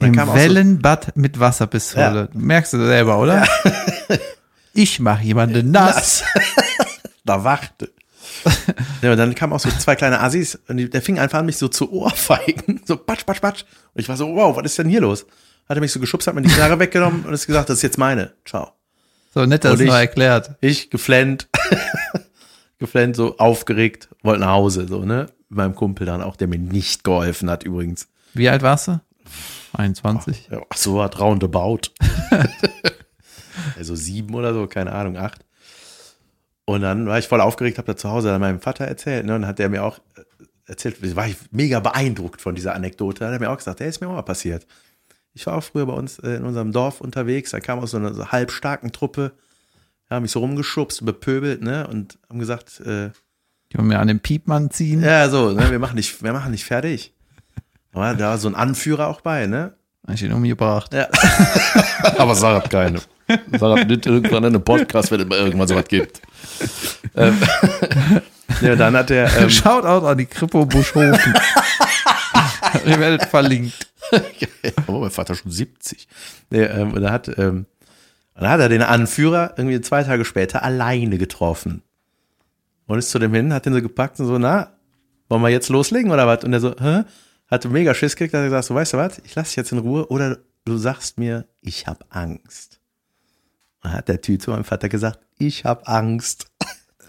Und 0.00 0.08
Im 0.08 0.18
auch 0.18 0.26
so- 0.28 0.34
Wellenbad 0.34 1.16
mit 1.16 1.38
Wasserpistole. 1.40 2.28
Merkst 2.34 2.72
du 2.74 2.78
selber, 2.86 3.18
oder? 3.18 3.46
ich 4.74 5.00
mache 5.00 5.22
jemanden 5.24 5.70
nass. 5.70 6.24
da 7.24 7.44
wachte. 7.44 7.90
ja, 9.02 9.10
und 9.12 9.16
dann 9.16 9.34
kamen 9.34 9.52
auch 9.52 9.60
so 9.60 9.68
zwei 9.70 9.96
kleine 9.96 10.20
Assis 10.20 10.58
und 10.68 10.76
die, 10.76 10.88
der 10.88 11.02
fing 11.02 11.18
einfach 11.18 11.38
an, 11.40 11.46
mich 11.46 11.56
so 11.58 11.68
zu 11.68 11.90
Ohrfeigen. 11.92 12.80
So 12.86 12.96
patsch, 12.96 13.26
patsch, 13.26 13.40
patsch. 13.40 13.64
Und 13.94 14.00
ich 14.00 14.08
war 14.08 14.16
so, 14.16 14.34
wow, 14.34 14.56
was 14.56 14.64
ist 14.64 14.78
denn 14.78 14.88
hier 14.88 15.00
los? 15.00 15.26
Hat 15.68 15.76
er 15.76 15.80
mich 15.80 15.90
so 15.92 15.98
geschubst, 16.00 16.26
hat 16.28 16.34
mir 16.34 16.42
die 16.42 16.48
Knarre 16.48 16.78
weggenommen 16.78 17.24
und 17.24 17.32
ist 17.32 17.46
gesagt, 17.46 17.68
das 17.68 17.78
ist 17.78 17.82
jetzt 17.82 17.98
meine. 17.98 18.32
Ciao. 18.44 18.70
So 19.34 19.44
nett, 19.46 19.64
dass 19.64 19.74
es 19.74 19.80
ich- 19.80 19.90
erklärt. 19.90 20.52
Ich 20.60 20.90
geflennt, 20.90 21.48
geflennt, 22.78 23.16
so 23.16 23.36
aufgeregt, 23.38 24.08
wollte 24.22 24.40
nach 24.40 24.50
Hause, 24.52 24.86
so, 24.88 25.04
ne? 25.04 25.26
Mit 25.48 25.56
meinem 25.58 25.74
Kumpel 25.74 26.06
dann 26.06 26.22
auch, 26.22 26.36
der 26.36 26.46
mir 26.48 26.58
nicht 26.58 27.04
geholfen 27.04 27.50
hat 27.50 27.64
übrigens. 27.64 28.08
Wie 28.34 28.48
alt 28.48 28.62
warst 28.62 28.88
du? 28.88 29.00
21. 29.72 30.48
Ja, 30.50 30.60
ach 30.70 30.76
so, 30.76 31.02
hat 31.02 31.18
roundabout. 31.20 31.90
also 33.76 33.94
sieben 33.94 34.34
oder 34.34 34.54
so, 34.54 34.66
keine 34.66 34.92
Ahnung, 34.92 35.16
acht. 35.16 35.44
Und 36.66 36.80
dann 36.82 37.06
war 37.06 37.18
ich 37.18 37.28
voll 37.28 37.40
aufgeregt, 37.40 37.78
habe 37.78 37.86
da 37.86 37.96
zu 37.96 38.10
Hause 38.10 38.36
meinem 38.38 38.60
Vater 38.60 38.84
erzählt, 38.84 39.24
ne? 39.24 39.34
Und 39.36 39.42
dann 39.42 39.48
hat 39.48 39.58
der 39.58 39.68
mir 39.68 39.84
auch 39.84 39.98
äh, 40.16 40.22
erzählt, 40.66 41.16
war 41.16 41.26
ich 41.26 41.36
mega 41.52 41.80
beeindruckt 41.80 42.40
von 42.40 42.54
dieser 42.54 42.74
Anekdote. 42.74 43.24
Hat 43.24 43.32
er 43.32 43.38
mir 43.38 43.50
auch 43.50 43.56
gesagt, 43.56 43.80
der 43.80 43.86
ist 43.86 44.00
mir 44.00 44.08
auch 44.08 44.14
mal 44.14 44.22
passiert. 44.22 44.66
Ich 45.32 45.46
war 45.46 45.54
auch 45.56 45.62
früher 45.62 45.86
bei 45.86 45.92
uns 45.92 46.18
äh, 46.18 46.30
in 46.36 46.44
unserem 46.44 46.72
Dorf 46.72 47.00
unterwegs, 47.00 47.52
da 47.52 47.60
kam 47.60 47.78
aus 47.78 47.92
so 47.92 47.98
einer 47.98 48.12
so 48.14 48.26
halbstarken 48.32 48.90
Truppe, 48.90 49.32
haben 50.10 50.22
mich 50.22 50.32
so 50.32 50.40
rumgeschubst, 50.40 51.04
bepöbelt, 51.04 51.62
ne? 51.62 51.86
Und 51.86 52.18
haben 52.28 52.38
gesagt, 52.40 52.80
äh, 52.80 53.10
Die 53.72 53.78
wollen 53.78 53.88
mir 53.88 54.00
an 54.00 54.08
den 54.08 54.20
Piepmann 54.20 54.70
ziehen. 54.70 55.02
ja, 55.02 55.28
so, 55.28 55.52
ne? 55.52 55.70
Wir 55.70 55.78
machen 55.78 55.96
dich, 55.96 56.22
wir 56.22 56.32
machen 56.32 56.52
dich 56.52 56.64
fertig. 56.64 57.12
Aber 57.92 58.14
da 58.14 58.30
war 58.30 58.38
so 58.38 58.48
ein 58.48 58.54
Anführer 58.56 59.06
auch 59.06 59.20
bei, 59.20 59.46
ne? 59.46 59.74
Hab 60.06 60.14
ich 60.14 60.22
ihn 60.22 60.32
umgebracht. 60.32 60.92
Ja. 60.94 61.08
Aber 62.18 62.34
sagt 62.34 62.70
keine. 62.70 63.00
Sag 63.28 63.76
das 63.76 63.86
nicht 63.86 64.06
irgendwann 64.06 64.44
in 64.44 64.54
einem 64.54 64.64
Podcast, 64.64 65.10
wenn 65.10 65.20
es 65.20 65.26
mal 65.26 65.38
irgendwann 65.38 65.68
sowas 65.68 65.88
gibt. 65.88 66.20
ähm, 67.16 67.38
ja, 68.60 68.76
dann 68.76 68.96
hat 68.96 69.10
er. 69.10 69.34
Ähm, 69.36 69.50
Shoutout 69.50 70.06
an 70.06 70.18
die 70.18 70.26
Kripo 70.26 70.64
Buschhofen. 70.64 71.34
Ihr 72.86 73.00
werdet 73.00 73.24
verlinkt. 73.24 73.88
oh, 74.86 75.00
mein 75.00 75.10
Vater 75.10 75.34
schon 75.34 75.50
70. 75.50 76.06
Nee, 76.50 76.62
ähm, 76.62 76.92
und 76.92 77.02
da 77.02 77.10
hat, 77.10 77.28
ähm, 77.38 77.66
dann 78.34 78.48
hat 78.48 78.60
er 78.60 78.68
den 78.68 78.82
Anführer 78.82 79.54
irgendwie 79.56 79.80
zwei 79.80 80.04
Tage 80.04 80.24
später 80.24 80.62
alleine 80.62 81.18
getroffen. 81.18 81.82
Und 82.86 82.98
ist 82.98 83.10
zu 83.10 83.18
dem 83.18 83.34
hin, 83.34 83.52
hat 83.52 83.66
den 83.66 83.74
so 83.74 83.82
gepackt 83.82 84.20
und 84.20 84.26
so, 84.26 84.38
na, 84.38 84.76
wollen 85.28 85.42
wir 85.42 85.48
jetzt 85.48 85.68
loslegen 85.68 86.10
oder 86.12 86.26
was? 86.26 86.44
Und 86.44 86.52
er 86.52 86.60
so, 86.60 86.74
hä? 86.78 87.02
Hatte 87.48 87.68
mega 87.68 87.94
Schiss 87.94 88.16
gekriegt, 88.16 88.34
hat 88.34 88.40
er 88.40 88.44
gesagt, 88.44 88.64
so, 88.64 88.74
weißt 88.74 88.92
du 88.92 88.96
was, 88.96 89.18
ich 89.24 89.34
lass 89.34 89.48
dich 89.48 89.56
jetzt 89.56 89.72
in 89.72 89.78
Ruhe 89.78 90.08
oder 90.08 90.38
du 90.64 90.76
sagst 90.76 91.18
mir, 91.18 91.46
ich 91.60 91.86
hab 91.86 92.04
Angst. 92.10 92.75
Dann 93.86 93.94
hat 93.94 94.08
der 94.08 94.20
Typ 94.20 94.42
zu 94.42 94.50
meinem 94.50 94.64
Vater 94.64 94.88
gesagt, 94.88 95.20
ich 95.38 95.64
hab 95.64 95.88
Angst. 95.88 96.46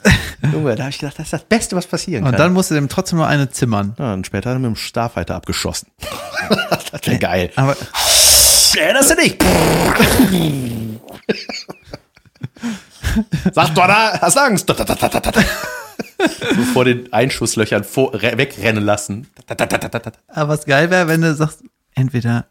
Junge, 0.53 0.75
da 0.75 0.84
habe 0.84 0.91
ich 0.91 0.99
gedacht, 0.99 1.17
das 1.17 1.25
ist 1.25 1.34
das 1.34 1.43
Beste, 1.43 1.75
was 1.75 1.88
passieren 1.88 2.23
kann. 2.23 2.34
Und 2.34 2.39
dann 2.39 2.53
musste 2.53 2.75
dem 2.75 2.88
trotzdem 2.88 3.17
nur 3.17 3.25
eine 3.25 3.49
zimmern. 3.49 3.95
ja, 3.97 4.13
und 4.13 4.28
später 4.28 4.51
hat 4.51 4.57
er 4.57 4.59
mit 4.59 4.67
dem 4.67 4.75
Starfighter 4.75 5.34
abgeschossen. 5.34 5.89
das 6.69 7.07
wäre 7.07 7.17
geil. 7.17 7.51
Aber 7.55 7.75
Erinnerst 8.78 9.09
du 9.09 9.15
dich? 9.15 9.38
Sag 13.53 13.73
doch 13.73 13.88
da, 13.88 14.21
hast 14.21 14.38
Angst. 14.38 14.67
so 14.67 16.63
vor 16.73 16.86
den 16.86 17.11
Einschusslöchern 17.11 17.84
vor, 17.86 18.13
re, 18.13 18.38
wegrennen 18.38 18.84
lassen. 18.84 19.25
Aber 20.28 20.49
was 20.49 20.65
geil 20.65 20.91
wäre, 20.91 21.07
wenn 21.07 21.21
du 21.21 21.34
sagst, 21.34 21.63
entweder, 21.95 22.45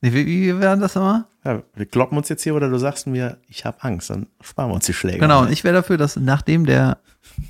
nee, 0.00 0.12
wie, 0.12 0.26
wie 0.26 0.60
wäre 0.60 0.78
das 0.78 0.94
nochmal? 0.94 1.24
Ja, 1.44 1.62
wir 1.74 1.86
kloppen 1.86 2.18
uns 2.18 2.28
jetzt 2.28 2.42
hier 2.42 2.54
oder 2.54 2.68
du 2.68 2.78
sagst 2.78 3.06
mir, 3.06 3.38
ich 3.48 3.64
habe 3.64 3.82
Angst, 3.82 4.10
dann 4.10 4.26
sparen 4.40 4.70
wir 4.70 4.74
uns 4.74 4.86
die 4.86 4.92
Schläge. 4.92 5.18
Genau, 5.18 5.42
und 5.42 5.52
ich 5.52 5.64
wäre 5.64 5.74
dafür, 5.74 5.96
dass 5.96 6.16
nachdem 6.16 6.66
der, 6.66 6.98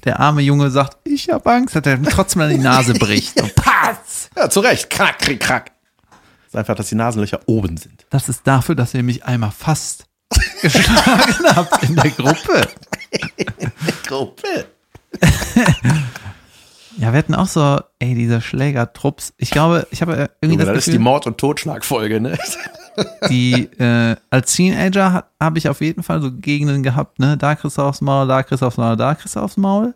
der 0.05 0.21
arme 0.21 0.43
Junge 0.43 0.71
sagt, 0.71 0.99
ich 1.05 1.31
habe 1.31 1.51
Angst, 1.51 1.75
dass 1.75 1.85
er 1.85 2.03
trotzdem 2.03 2.43
an 2.43 2.51
die 2.51 2.59
Nase 2.59 2.95
bricht. 2.95 3.41
Und 3.43 3.55
patz! 3.55 4.31
Ja, 4.37 4.49
zu 4.51 4.61
Recht. 4.61 4.91
Krack, 4.91 5.19
krieg, 5.19 5.41
krack. 5.41 5.73
Das 6.11 6.49
ist 6.49 6.57
einfach, 6.57 6.75
dass 6.77 6.89
die 6.89 6.95
Nasenlöcher 6.95 7.41
oben 7.47 7.77
sind. 7.77 8.07
Das 8.11 8.29
ist 8.29 8.47
dafür, 8.47 8.75
dass 8.75 8.95
ihr 8.95 9.03
mich 9.03 9.25
einmal 9.25 9.51
fast 9.51 10.07
geschlagen 10.63 11.57
habt 11.57 11.83
in 11.83 11.97
der 11.97 12.11
Gruppe. 12.11 12.69
Gruppe. 14.07 14.67
Ja, 16.99 17.13
wir 17.13 17.19
hatten 17.19 17.35
auch 17.35 17.47
so, 17.47 17.81
ey, 18.01 18.15
diese 18.15 18.41
Schlägertrupps. 18.41 19.33
Ich 19.37 19.51
glaube, 19.51 19.87
ich 19.91 20.03
habe 20.03 20.29
irgendwie 20.41 20.55
Junge, 20.55 20.65
das 20.65 20.75
das 20.75 20.89
ist 20.89 20.95
die 20.95 20.99
Mord- 20.99 21.27
und 21.27 21.39
Totschlagfolge, 21.39 22.21
ne? 22.21 22.37
die, 23.31 23.53
äh, 23.79 24.17
als 24.31 24.53
Teenager 24.55 25.25
habe 25.41 25.59
ich 25.59 25.69
auf 25.69 25.81
jeden 25.81 26.03
Fall 26.03 26.21
so 26.21 26.33
Gegenden 26.33 26.83
gehabt, 26.83 27.21
ne? 27.21 27.37
Da 27.37 27.55
kriegst 27.55 27.79
du 27.79 27.83
aufs 27.83 28.01
Maul, 28.01 28.27
da 28.27 28.43
kriegst 28.43 28.63
du 28.63 28.67
aufs 28.67 28.77
Maul, 28.77 28.97
da 28.97 29.15
kriegst 29.15 29.37
du 29.37 29.41
aufs 29.41 29.57
Maul. 29.57 29.95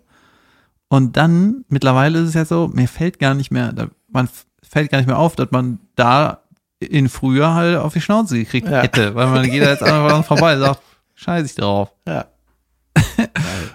Und 0.88 1.16
dann, 1.16 1.64
mittlerweile 1.68 2.20
ist 2.20 2.28
es 2.28 2.34
ja 2.34 2.44
so, 2.44 2.68
mir 2.72 2.86
fällt 2.86 3.18
gar 3.18 3.34
nicht 3.34 3.50
mehr, 3.50 3.72
man 4.08 4.28
fällt 4.62 4.90
gar 4.90 4.98
nicht 4.98 5.06
mehr 5.08 5.18
auf, 5.18 5.34
dass 5.34 5.50
man 5.50 5.80
da 5.96 6.42
in 6.78 7.08
früher 7.08 7.54
halt 7.54 7.78
auf 7.78 7.92
die 7.94 8.00
Schnauze 8.00 8.38
gekriegt 8.38 8.68
Ja. 8.68 8.82
hätte, 8.82 9.14
weil 9.14 9.26
man 9.26 9.50
geht 9.50 9.62
da 9.62 9.70
jetzt 9.70 9.82
einfach 9.82 10.24
vorbei 10.24 10.54
und 10.54 10.60
sagt, 10.60 10.80
scheiß 11.14 11.46
ich 11.46 11.54
drauf. 11.56 11.90
Ja. 12.06 12.26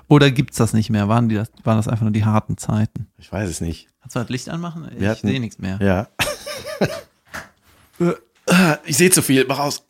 Oder 0.07 0.31
gibt's 0.31 0.57
das 0.57 0.73
nicht 0.73 0.89
mehr? 0.89 1.07
Waren, 1.07 1.29
die 1.29 1.35
das, 1.35 1.51
waren 1.63 1.77
das 1.77 1.87
einfach 1.87 2.03
nur 2.03 2.11
die 2.11 2.25
harten 2.25 2.57
Zeiten? 2.57 3.07
Ich 3.17 3.31
weiß 3.31 3.49
es 3.49 3.61
nicht. 3.61 3.87
Kannst 4.01 4.15
du 4.15 4.19
das 4.19 4.29
Licht 4.29 4.49
anmachen? 4.49 4.87
Ich 4.93 4.99
Wir 5.01 5.09
hatten- 5.09 5.27
sehe 5.27 5.39
nichts 5.39 5.57
mehr. 5.59 5.79
Ja. 5.81 6.07
ich 8.85 8.97
sehe 8.97 9.09
zu 9.09 9.21
viel, 9.21 9.45
mach 9.47 9.59
aus. 9.59 9.83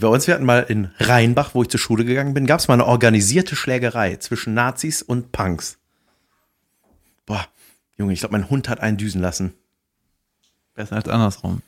Bei 0.00 0.08
uns, 0.08 0.26
wir 0.26 0.34
hatten 0.34 0.44
mal 0.44 0.60
in 0.68 0.90
Rheinbach, 0.98 1.54
wo 1.54 1.62
ich 1.62 1.68
zur 1.68 1.78
Schule 1.80 2.04
gegangen 2.04 2.34
bin, 2.34 2.46
gab 2.46 2.58
es 2.60 2.68
mal 2.68 2.74
eine 2.74 2.86
organisierte 2.86 3.54
Schlägerei 3.54 4.16
zwischen 4.16 4.52
Nazis 4.54 5.02
und 5.02 5.30
Punks. 5.30 5.78
Boah, 7.26 7.46
Junge, 7.96 8.12
ich 8.12 8.20
glaube, 8.20 8.32
mein 8.32 8.50
Hund 8.50 8.68
hat 8.68 8.80
einen 8.80 8.96
düsen 8.96 9.20
lassen. 9.20 9.54
Besser 10.74 10.96
als 10.96 11.08
andersrum. 11.08 11.62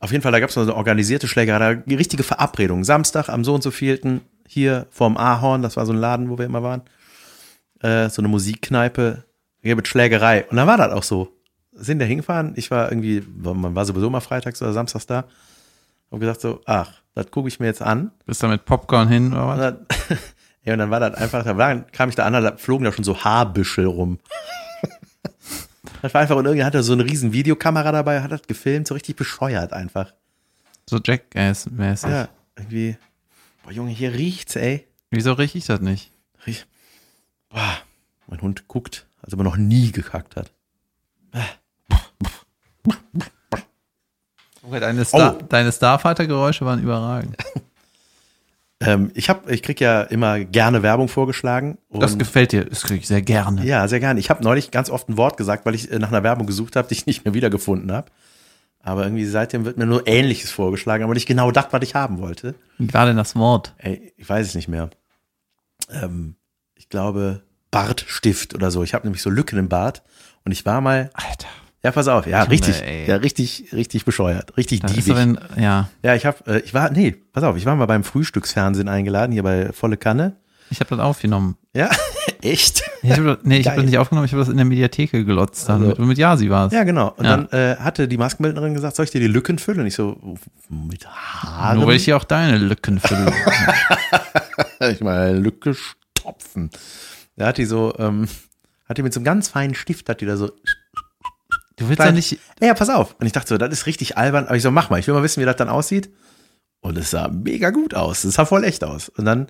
Auf 0.00 0.12
jeden 0.12 0.22
Fall, 0.22 0.32
da 0.32 0.40
gab 0.40 0.50
es 0.50 0.56
eine 0.58 0.74
organisierte 0.74 1.28
Schlägerei, 1.28 1.82
richtige 1.88 2.22
Verabredung. 2.22 2.84
Samstag 2.84 3.28
am 3.28 3.44
so 3.44 3.54
und 3.54 3.62
so 3.62 3.70
vielten 3.70 4.22
hier 4.46 4.86
vorm 4.90 5.16
Ahorn, 5.16 5.62
das 5.62 5.76
war 5.76 5.86
so 5.86 5.92
ein 5.92 5.98
Laden, 5.98 6.28
wo 6.30 6.38
wir 6.38 6.46
immer 6.46 6.62
waren, 6.62 6.82
äh, 7.80 8.08
so 8.08 8.20
eine 8.20 8.28
Musikkneipe, 8.28 9.24
hier 9.62 9.76
mit 9.76 9.88
Schlägerei. 9.88 10.44
Und 10.50 10.56
dann 10.56 10.66
war 10.66 10.76
das 10.76 10.92
auch 10.92 11.02
so. 11.02 11.28
Sind 11.72 11.98
da 11.98 12.04
hingefahren, 12.04 12.52
ich 12.56 12.70
war 12.70 12.90
irgendwie, 12.92 13.22
man 13.36 13.74
war 13.74 13.84
sowieso 13.84 14.08
mal 14.10 14.20
freitags 14.20 14.62
oder 14.62 14.72
samstags 14.72 15.06
da, 15.06 15.24
hab 16.10 16.20
gesagt 16.20 16.40
so, 16.40 16.60
ach, 16.66 16.92
das 17.14 17.30
gucke 17.30 17.48
ich 17.48 17.58
mir 17.58 17.66
jetzt 17.66 17.82
an. 17.82 18.12
Bist 18.26 18.42
du 18.42 18.46
mit 18.48 18.64
Popcorn 18.64 19.08
hin 19.08 19.32
oder 19.32 19.42
Und 19.42 19.48
was? 19.48 19.58
dann, 19.58 19.86
ja, 20.64 20.72
und 20.74 20.78
dann 20.78 20.90
war 20.90 21.00
das 21.00 21.14
einfach, 21.14 21.42
da 21.44 21.56
war, 21.56 21.74
kam 21.90 22.08
ich 22.08 22.14
da 22.14 22.24
an, 22.26 22.32
da 22.32 22.56
flogen 22.56 22.84
da 22.84 22.92
schon 22.92 23.04
so 23.04 23.24
Haarbüschel 23.24 23.86
rum. 23.86 24.18
Das 26.02 26.12
war 26.12 26.20
einfach, 26.20 26.36
und 26.36 26.44
irgendwie 26.44 26.64
hatte 26.64 26.78
er 26.78 26.82
so 26.82 26.92
eine 26.92 27.04
riesen 27.04 27.32
Videokamera 27.32 27.90
dabei, 27.90 28.20
hat 28.20 28.30
das 28.30 28.42
gefilmt, 28.42 28.86
so 28.86 28.92
richtig 28.92 29.16
bescheuert 29.16 29.72
einfach. 29.72 30.12
So 30.88 30.98
Jackass-mäßig. 31.02 32.10
Ja, 32.10 32.28
irgendwie. 32.58 32.98
Boah, 33.64 33.72
Junge, 33.72 33.90
hier 33.90 34.12
riecht's, 34.12 34.56
ey. 34.56 34.86
Wieso 35.10 35.32
riech 35.32 35.54
ich 35.54 35.66
das 35.66 35.80
nicht? 35.80 36.12
Riech. 36.46 36.66
Boah, 37.48 37.78
mein 38.26 38.40
Hund 38.42 38.68
guckt, 38.68 39.06
als 39.22 39.32
ob 39.32 39.40
er 39.40 39.44
noch 39.44 39.56
nie 39.56 39.90
gekackt 39.92 40.36
hat. 40.36 40.52
Deine, 44.70 45.04
Star, 45.04 45.36
Oh. 45.38 45.42
deine 45.48 45.72
Starfighter-Geräusche 45.72 46.64
waren 46.64 46.82
überragend. 46.82 47.36
Ähm, 48.80 49.12
ich 49.14 49.30
hab, 49.30 49.48
ich 49.48 49.62
krieg 49.62 49.80
ja 49.80 50.02
immer 50.02 50.40
gerne 50.40 50.82
Werbung 50.82 51.08
vorgeschlagen. 51.08 51.78
Das 51.90 52.18
gefällt 52.18 52.52
dir, 52.52 52.66
das 52.66 52.82
kriege 52.82 53.00
ich 53.00 53.06
sehr 53.06 53.22
gerne. 53.22 53.64
Ja, 53.64 53.86
sehr 53.88 54.00
gerne. 54.00 54.20
Ich 54.20 54.28
habe 54.28 54.42
neulich 54.44 54.72
ganz 54.72 54.90
oft 54.90 55.08
ein 55.08 55.16
Wort 55.16 55.38
gesagt, 55.38 55.64
weil 55.64 55.74
ich 55.74 55.90
äh, 55.90 55.98
nach 55.98 56.08
einer 56.08 56.22
Werbung 56.22 56.46
gesucht 56.46 56.76
habe, 56.76 56.88
die 56.88 56.94
ich 56.94 57.06
nicht 57.06 57.24
mehr 57.24 57.32
wiedergefunden 57.32 57.90
habe. 57.92 58.10
Aber 58.84 59.04
irgendwie 59.04 59.24
seitdem 59.24 59.64
wird 59.64 59.78
mir 59.78 59.86
nur 59.86 60.06
Ähnliches 60.06 60.50
vorgeschlagen, 60.50 61.02
aber 61.04 61.14
nicht 61.14 61.26
genau 61.26 61.50
das, 61.50 61.66
was 61.70 61.82
ich 61.82 61.94
haben 61.94 62.18
wollte. 62.18 62.54
Gerade 62.78 63.12
in 63.12 63.16
das 63.16 63.34
Wort. 63.34 63.74
Ey, 63.78 64.12
ich 64.16 64.28
weiß 64.28 64.46
es 64.46 64.54
nicht 64.54 64.68
mehr. 64.68 64.90
Ähm, 65.90 66.36
ich 66.74 66.88
glaube 66.88 67.42
Bartstift 67.70 68.54
oder 68.54 68.70
so. 68.70 68.82
Ich 68.82 68.94
habe 68.94 69.06
nämlich 69.06 69.22
so 69.22 69.30
Lücken 69.30 69.58
im 69.58 69.68
Bart 69.68 70.02
und 70.44 70.52
ich 70.52 70.66
war 70.66 70.80
mal. 70.80 71.10
Alter. 71.14 71.48
Ja, 71.82 71.90
pass 71.92 72.08
auf. 72.08 72.26
Ja, 72.26 72.40
Junge, 72.40 72.50
richtig. 72.52 72.80
ey. 72.82 73.06
Ja, 73.06 73.16
richtig, 73.16 73.72
richtig 73.72 74.04
bescheuert. 74.04 74.56
Richtig 74.56 74.82
ist 74.84 74.94
diebig. 74.96 75.14
wenn, 75.16 75.38
ja, 75.56 75.88
Ja, 76.02 76.14
ich 76.14 76.24
habe, 76.24 76.38
äh, 76.46 76.60
ich 76.60 76.72
war, 76.72 76.90
nee, 76.90 77.12
pass 77.32 77.44
auf, 77.44 77.56
ich 77.56 77.66
war 77.66 77.76
mal 77.76 77.84
beim 77.86 78.04
Frühstücksfernsehen 78.04 78.88
eingeladen, 78.88 79.32
hier 79.32 79.42
bei 79.42 79.70
Volle 79.72 79.96
Kanne. 79.98 80.36
ich 80.70 80.80
habe 80.80 80.90
das 80.90 81.00
aufgenommen. 81.00 81.56
Ja, 81.74 81.90
echt? 82.42 82.82
Nee, 83.02 83.58
ich 83.58 83.66
habe 83.66 83.76
das 83.76 83.84
nicht 83.84 83.98
aufgenommen, 83.98 84.26
ich 84.26 84.32
habe 84.32 84.40
das 84.42 84.48
in 84.48 84.56
der 84.56 84.64
Mediatheke 84.66 85.24
gelotzt. 85.24 85.68
Dann 85.68 85.90
Also- 85.90 86.02
mit, 86.02 86.18
Yasi 86.18 86.50
war 86.50 86.66
es. 86.66 86.72
Ja, 86.72 86.84
genau. 86.84 87.14
Und 87.16 87.24
Ja. 87.24 87.36
dann 87.36 87.48
äh, 87.50 87.76
hatte 87.76 88.08
die 88.08 88.16
Maskenbildnerin 88.16 88.74
gesagt, 88.74 88.96
soll 88.96 89.04
ich 89.04 89.10
dir 89.10 89.20
die 89.20 89.26
Lücken 89.26 89.58
füllen? 89.58 89.80
Und 89.80 89.86
ich 89.86 89.94
so, 89.94 90.16
mit 90.68 91.06
Haaren? 91.06 91.78
Nur 91.78 91.86
weil 91.88 91.96
ich 91.96 92.04
hier 92.04 92.16
auch 92.16 92.24
deine 92.24 92.58
Lücken 92.58 93.00
fülle. 93.00 93.32
ich 94.92 95.00
mal 95.00 95.36
Lücke 95.36 95.74
stopfen. 95.74 96.70
Da 97.36 97.46
hat 97.48 97.58
die 97.58 97.64
so, 97.64 97.94
ähm, 97.98 98.28
hat 98.88 98.98
die 98.98 99.02
mit 99.02 99.12
so 99.12 99.18
einem 99.18 99.24
ganz 99.24 99.48
feinen 99.48 99.74
Stift, 99.74 100.08
hat 100.08 100.20
die 100.20 100.26
da 100.26 100.36
so, 100.36 100.50
Du 101.76 101.88
willst 101.88 101.98
ja 102.04 102.12
nicht, 102.12 102.38
ja, 102.60 102.72
pass 102.74 102.88
auf. 102.88 103.16
Und 103.18 103.26
ich 103.26 103.32
dachte 103.32 103.48
so, 103.48 103.58
das 103.58 103.72
ist 103.72 103.86
richtig 103.86 104.16
albern. 104.16 104.46
Aber 104.46 104.54
ich 104.56 104.62
so, 104.62 104.70
mach 104.70 104.90
mal, 104.90 105.00
ich 105.00 105.08
will 105.08 105.14
mal 105.14 105.24
wissen, 105.24 105.40
wie 105.40 105.44
das 105.44 105.56
dann 105.56 105.68
aussieht. 105.68 106.08
Und 106.80 106.96
es 106.96 107.10
sah 107.10 107.26
mega 107.26 107.70
gut 107.70 107.94
aus. 107.94 108.22
Es 108.22 108.34
sah 108.34 108.44
voll 108.44 108.62
echt 108.62 108.84
aus. 108.84 109.08
Und 109.08 109.24
dann 109.24 109.48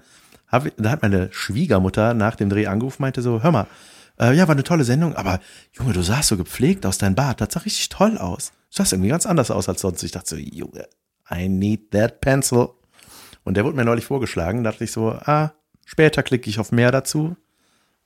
hab 0.55 0.77
da 0.77 0.91
hat 0.91 1.03
meine 1.03 1.29
Schwiegermutter 1.33 2.15
nach 2.15 2.37
dem 2.37 2.49
Dreh 2.49 2.67
angerufen, 2.67 3.03
meinte 3.03 3.23
so, 3.23 3.43
hör 3.43 3.53
mal, 3.53 3.67
äh, 4.19 4.35
ja, 4.35 4.47
war 4.47 4.55
eine 4.55 4.65
tolle 4.65 4.85
Sendung, 4.85 5.15
aber 5.15 5.41
Junge, 5.73 5.93
du 5.93 6.03
sahst 6.03 6.29
so 6.29 6.37
gepflegt 6.37 6.87
aus, 6.87 6.99
dein 6.99 7.15
Bart, 7.15 7.41
das 7.41 7.53
sah 7.53 7.61
richtig 7.61 7.89
toll 7.89 8.19
aus. 8.19 8.53
Du 8.71 8.77
sahst 8.79 8.93
irgendwie 8.93 9.11
ganz 9.11 9.27
anders 9.27 9.51
aus 9.51 9.69
als 9.69 9.81
sonst. 9.81 10.03
Ich 10.03 10.13
dachte 10.13 10.31
so, 10.31 10.37
Junge, 10.37 10.87
I 11.31 11.49
need 11.49 11.91
that 11.91 12.21
pencil. 12.21 12.71
Und 13.43 13.57
der 13.57 13.65
wurde 13.65 13.77
mir 13.77 13.85
neulich 13.85 14.07
vorgeschlagen, 14.07 14.65
da 14.65 14.71
dachte 14.71 14.85
ich 14.85 14.93
so, 14.93 15.11
ah, 15.11 15.53
später 15.85 16.23
klicke 16.23 16.49
ich 16.49 16.59
auf 16.59 16.73
mehr 16.73 16.93
dazu. 16.93 17.37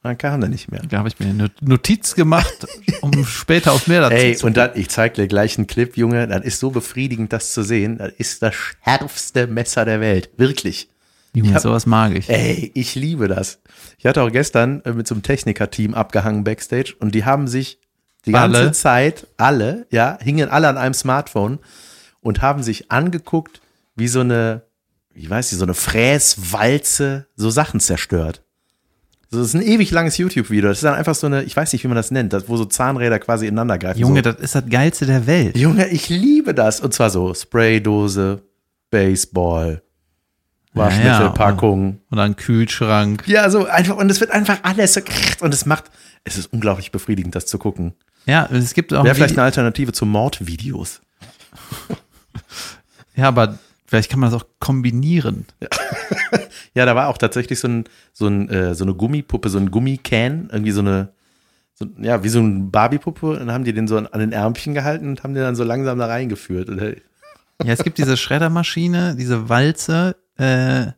Dann 0.03 0.17
kam 0.17 0.41
der 0.41 0.49
nicht 0.49 0.71
mehr. 0.71 0.81
da 0.89 0.99
habe 0.99 1.09
ich 1.09 1.19
mir 1.19 1.27
eine 1.27 1.51
Notiz 1.61 2.15
gemacht, 2.15 2.67
um 3.01 3.25
später 3.27 3.73
auf 3.73 3.89
mehr 3.89 4.01
dazu 4.03 4.15
Ey, 4.15 4.37
zu 4.37 4.47
und 4.47 4.57
dann, 4.57 4.71
ich 4.75 4.89
zeig 4.89 5.15
dir 5.15 5.27
gleich 5.27 5.59
einen 5.59 5.67
Clip, 5.67 5.97
Junge, 5.97 6.29
das 6.29 6.45
ist 6.45 6.61
so 6.61 6.71
befriedigend, 6.71 7.33
das 7.33 7.53
zu 7.53 7.63
sehen. 7.63 7.99
Das 7.99 8.13
ist 8.17 8.43
das 8.43 8.55
schärfste 8.55 9.49
Messer 9.49 9.85
der 9.85 10.01
Welt. 10.01 10.31
Wirklich. 10.37 10.89
Junge, 11.35 11.55
hab- 11.55 11.63
sowas 11.63 11.87
mag 11.87 12.15
ich. 12.17 12.29
Ey, 12.29 12.71
ich 12.75 12.95
liebe 12.95 13.29
das. 13.29 13.61
Ich 13.99 14.07
hatte 14.07 14.23
auch 14.23 14.33
gestern 14.33 14.83
äh, 14.85 14.93
mit 14.93 15.07
so 15.07 15.15
einem 15.15 15.23
Techniker-Team 15.23 15.95
abgehangen 15.95 16.45
Backstage 16.45 16.95
und 16.99 17.15
die 17.15 17.25
haben 17.25 17.49
sich 17.49 17.79
die 18.27 18.33
ganze 18.33 18.59
Alle? 18.59 18.73
Zeit, 18.73 19.27
alle, 19.37 19.87
ja, 19.91 20.19
hingen 20.21 20.49
alle 20.49 20.69
an 20.69 20.77
einem 20.77 20.95
Smartphone 20.95 21.59
und 22.21 22.43
haben 22.43 22.63
sich 22.63 22.91
angeguckt, 22.91 23.61
wie 23.95 24.09
so 24.09 24.21
eine, 24.21 24.63
wie 25.15 25.29
weiß 25.29 25.53
ich, 25.53 25.59
so 25.59 25.65
eine 25.65 25.75
Fräswalze 25.75 27.27
so 27.37 27.51
Sachen 27.51 27.81
zerstört. 27.81 28.43
So, 29.31 29.39
das 29.39 29.49
ist 29.49 29.55
ein 29.55 29.63
ewig 29.63 29.91
langes 29.91 30.17
YouTube-Video. 30.17 30.69
Das 30.71 30.79
ist 30.79 30.85
dann 30.85 30.95
einfach 30.95 31.15
so 31.15 31.27
eine, 31.27 31.43
ich 31.43 31.55
weiß 31.55 31.73
nicht, 31.73 31.85
wie 31.85 31.89
man 31.89 31.97
das 31.97 32.11
nennt, 32.11 32.33
das, 32.33 32.49
wo 32.49 32.57
so 32.57 32.65
Zahnräder 32.65 33.19
quasi 33.19 33.47
ineinander 33.47 33.79
greifen. 33.79 34.01
Junge, 34.01 34.23
so. 34.25 34.33
das 34.33 34.41
ist 34.41 34.55
das 34.55 34.65
Geilste 34.71 35.05
der 35.05 35.27
Welt. 35.27 35.57
Junge, 35.57 35.89
ich 35.89 36.09
liebe 36.09 36.55
das. 36.55 36.81
Und 36.81 36.95
zwar 36.95 37.11
so 37.11 37.35
Spraydose, 37.35 38.43
Baseball, 38.91 39.83
Waschmittelpackung. 40.79 42.01
Oder 42.11 42.23
ein 42.23 42.37
Kühlschrank. 42.37 43.25
Ja, 43.27 43.49
so 43.51 43.67
einfach, 43.67 43.97
und 43.97 44.11
es 44.11 44.21
wird 44.21 44.31
einfach 44.31 44.59
alles 44.63 44.95
so, 44.95 45.01
und 45.41 45.53
es 45.53 45.67
macht, 45.67 45.91
es 46.25 46.37
ist 46.37 46.53
unglaublich 46.53 46.93
befriedigend, 46.93 47.35
das 47.35 47.47
zu 47.47 47.59
gucken. 47.59 47.95
Ja, 48.27 48.47
es 48.53 48.75
gibt 48.75 48.93
auch. 48.93 49.05
Wäre 49.05 49.15
vielleicht 49.15 49.37
eine 49.37 49.45
Alternative 49.45 49.93
zu 49.93 50.07
Mordvideos. 50.07 51.01
ja, 53.17 53.29
aber 53.29 53.59
vielleicht 53.87 54.11
kann 54.11 54.21
man 54.21 54.31
das 54.31 54.41
auch 54.41 54.47
kombinieren. 54.61 55.47
Ja, 56.75 56.87
da 56.87 56.95
war 56.95 57.09
auch 57.09 57.19
tatsächlich 57.19 57.59
so, 57.59 57.67
ein, 57.67 57.85
so, 58.13 58.29
ein, 58.29 58.49
äh, 58.51 58.73
so 58.73 58.85
eine 58.85 58.95
Gummipuppe, 58.95 59.49
so 59.49 59.59
ein 59.59 59.73
Gummican, 59.73 60.49
irgendwie 60.53 60.71
so 60.71 60.81
eine, 60.81 61.09
so, 61.75 61.87
ja, 61.99 62.23
wie 62.23 62.29
so 62.29 62.39
eine 62.39 62.61
Barbie-Puppe, 62.71 63.31
und 63.31 63.39
dann 63.41 63.53
haben 63.53 63.65
die 63.65 63.73
den 63.73 63.89
so 63.89 63.97
an, 63.97 64.07
an 64.07 64.21
den 64.21 64.31
Ärmchen 64.31 64.75
gehalten 64.75 65.09
und 65.09 65.25
haben 65.25 65.35
den 65.35 65.43
dann 65.43 65.57
so 65.57 65.65
langsam 65.65 65.99
da 65.99 66.07
reingeführt. 66.07 66.69
Ja, 66.69 67.73
es 67.73 67.83
gibt 67.83 67.99
diese 67.99 68.17
Schreddermaschine, 68.17 69.17
diese 69.17 69.49
Walze, 69.49 70.15
äh, 70.39 70.93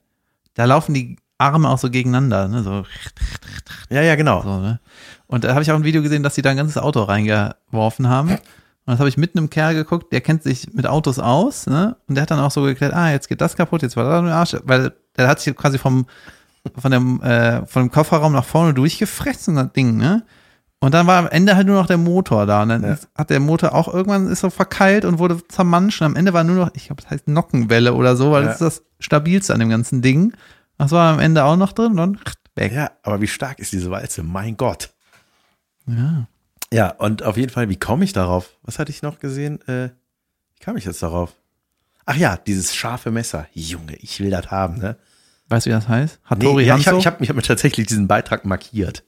da 0.55 0.65
laufen 0.65 0.95
die 0.95 1.17
Arme 1.39 1.69
auch 1.69 1.79
so 1.79 1.91
gegeneinander, 1.91 2.49
ne? 2.49 2.63
So, 2.63 2.85
ja, 3.89 4.03
ja, 4.03 4.15
genau. 4.15 4.43
so 4.43 4.61
ne? 4.61 4.81
Und 5.27 5.45
da 5.45 5.51
habe 5.51 5.63
ich 5.63 5.71
auch 5.71 5.77
ein 5.77 5.85
Video 5.85 6.03
gesehen, 6.03 6.23
dass 6.23 6.35
die 6.35 6.43
da 6.43 6.51
ein 6.51 6.57
ganzes 6.57 6.77
Auto 6.77 7.03
reingeworfen 7.03 8.09
haben. 8.09 8.31
Und 8.31 8.39
das 8.87 8.99
habe 8.99 9.09
ich 9.09 9.17
mit 9.17 9.37
einem 9.37 9.49
Kerl 9.49 9.75
geguckt, 9.75 10.13
der 10.13 10.21
kennt 10.21 10.43
sich 10.43 10.73
mit 10.73 10.87
Autos 10.87 11.19
aus, 11.19 11.67
ne? 11.67 11.97
Und 12.09 12.17
der 12.17 12.23
hat 12.23 12.31
dann 12.31 12.41
auch 12.41 12.51
so 12.51 12.63
geklärt, 12.63 12.93
ah, 12.93 13.11
jetzt 13.11 13.29
geht 13.29 13.41
das 13.41 13.57
kaputt, 13.57 13.83
jetzt 13.83 13.97
war 13.97 14.05
das 14.05 14.21
ein 14.21 14.29
Arsch, 14.29 14.57
weil 14.65 14.93
der 15.17 15.29
hat 15.29 15.41
sich 15.41 15.55
quasi 15.57 15.79
vom, 15.79 16.07
von 16.77 16.91
dem, 16.91 17.23
äh, 17.23 17.65
von 17.67 17.85
dem 17.85 17.91
Kofferraum 17.91 18.33
nach 18.33 18.45
vorne 18.45 18.75
durchgefressen, 18.75 19.57
das 19.57 19.73
Ding, 19.73 19.97
ne? 19.97 20.25
Und 20.83 20.95
dann 20.95 21.07
war 21.07 21.19
am 21.19 21.29
Ende 21.29 21.57
halt 21.57 21.67
nur 21.67 21.77
noch 21.77 21.87
der 21.87 21.99
Motor 21.99 22.47
da. 22.47 22.63
Und 22.63 22.71
dann 22.71 22.83
Ja. 22.83 22.97
hat 23.15 23.29
der 23.31 23.39
Motor 23.41 23.75
auch 23.75 23.93
irgendwann 23.93 24.29
ist 24.29 24.41
so 24.41 24.49
verkeilt 24.51 25.05
und 25.05 25.19
wurde 25.19 25.47
zermanscht. 25.49 26.01
Und 26.01 26.07
am 26.07 26.17
Ende 26.17 26.33
war 26.33 26.43
nur 26.43 26.57
noch, 26.57 26.71
ich 26.75 26.87
glaube, 26.87 27.03
das 27.03 27.11
heißt 27.11 27.29
Nockenwelle 27.29 27.93
oder 27.95 28.17
so, 28.17 28.33
weil 28.33 28.43
Ja. 28.45 28.49
das 28.49 28.61
ist 28.61 28.79
das 28.79 28.83
stabilste 28.99 29.53
an 29.53 29.61
dem 29.61 29.69
ganzen 29.69 30.01
Ding. 30.01 30.33
Das 30.79 30.91
war 30.93 31.13
am 31.13 31.19
Ende 31.21 31.45
auch 31.45 31.57
noch 31.57 31.73
drin 31.73 31.93
und 31.93 31.97
dann 31.99 32.19
weg. 32.55 32.73
Ja, 32.73 32.91
aber 33.03 33.21
wie 33.21 33.27
stark 33.29 33.59
ist 33.59 33.73
diese 33.73 33.91
Walze? 33.91 34.23
Mein 34.23 34.57
Gott. 34.57 34.91
Ja. 35.87 36.27
Ja, 36.73 36.89
und 36.93 37.25
auf 37.25 37.37
jeden 37.37 37.51
Fall, 37.51 37.69
wie 37.69 37.77
komme 37.79 38.05
ich 38.05 38.13
darauf? 38.13 38.57
Was 38.63 38.79
hatte 38.79 38.91
ich 38.91 39.03
noch 39.03 39.19
gesehen? 39.19 39.61
Äh, 39.69 39.91
wie 40.55 40.61
kam 40.65 40.77
ich 40.79 40.85
jetzt 40.87 41.03
darauf? 41.03 41.35
Ach 42.07 42.17
ja, 42.17 42.37
dieses 42.39 42.75
scharfe 42.75 43.11
Messer. 43.11 43.47
Junge, 43.53 43.97
ich 43.97 44.19
will 44.21 44.31
das 44.31 44.51
haben, 44.51 44.79
ne? 44.79 44.97
Weißt 45.49 45.67
du, 45.67 45.71
wie 45.71 45.75
das 45.75 45.89
heißt? 45.89 46.21
Hattori 46.25 46.63
Nee, 46.63 46.69
ja, 46.69 46.77
ich 46.79 46.87
habe 46.87 47.05
hab, 47.05 47.21
ich 47.21 47.29
hab 47.29 47.37
mir 47.37 47.43
tatsächlich 47.43 47.87
diesen 47.89 48.07
Beitrag 48.09 48.45
markiert. 48.45 49.03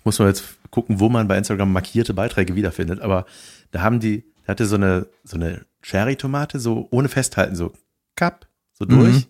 Ich 0.00 0.04
muss 0.06 0.18
mal 0.18 0.28
jetzt 0.28 0.44
gucken, 0.70 0.98
wo 0.98 1.10
man 1.10 1.28
bei 1.28 1.36
Instagram 1.36 1.72
markierte 1.74 2.14
Beiträge 2.14 2.54
wiederfindet. 2.56 3.00
Aber 3.00 3.26
da 3.70 3.82
haben 3.82 4.00
die, 4.00 4.24
da 4.46 4.52
hatte 4.52 4.64
so 4.64 4.76
eine, 4.76 5.06
so 5.24 5.36
eine 5.36 5.66
Cherry-Tomate, 5.82 6.58
so 6.58 6.88
ohne 6.90 7.10
Festhalten, 7.10 7.54
so 7.54 7.72
kapp, 8.16 8.46
so 8.72 8.86
durch. 8.86 9.14
Mhm. 9.14 9.24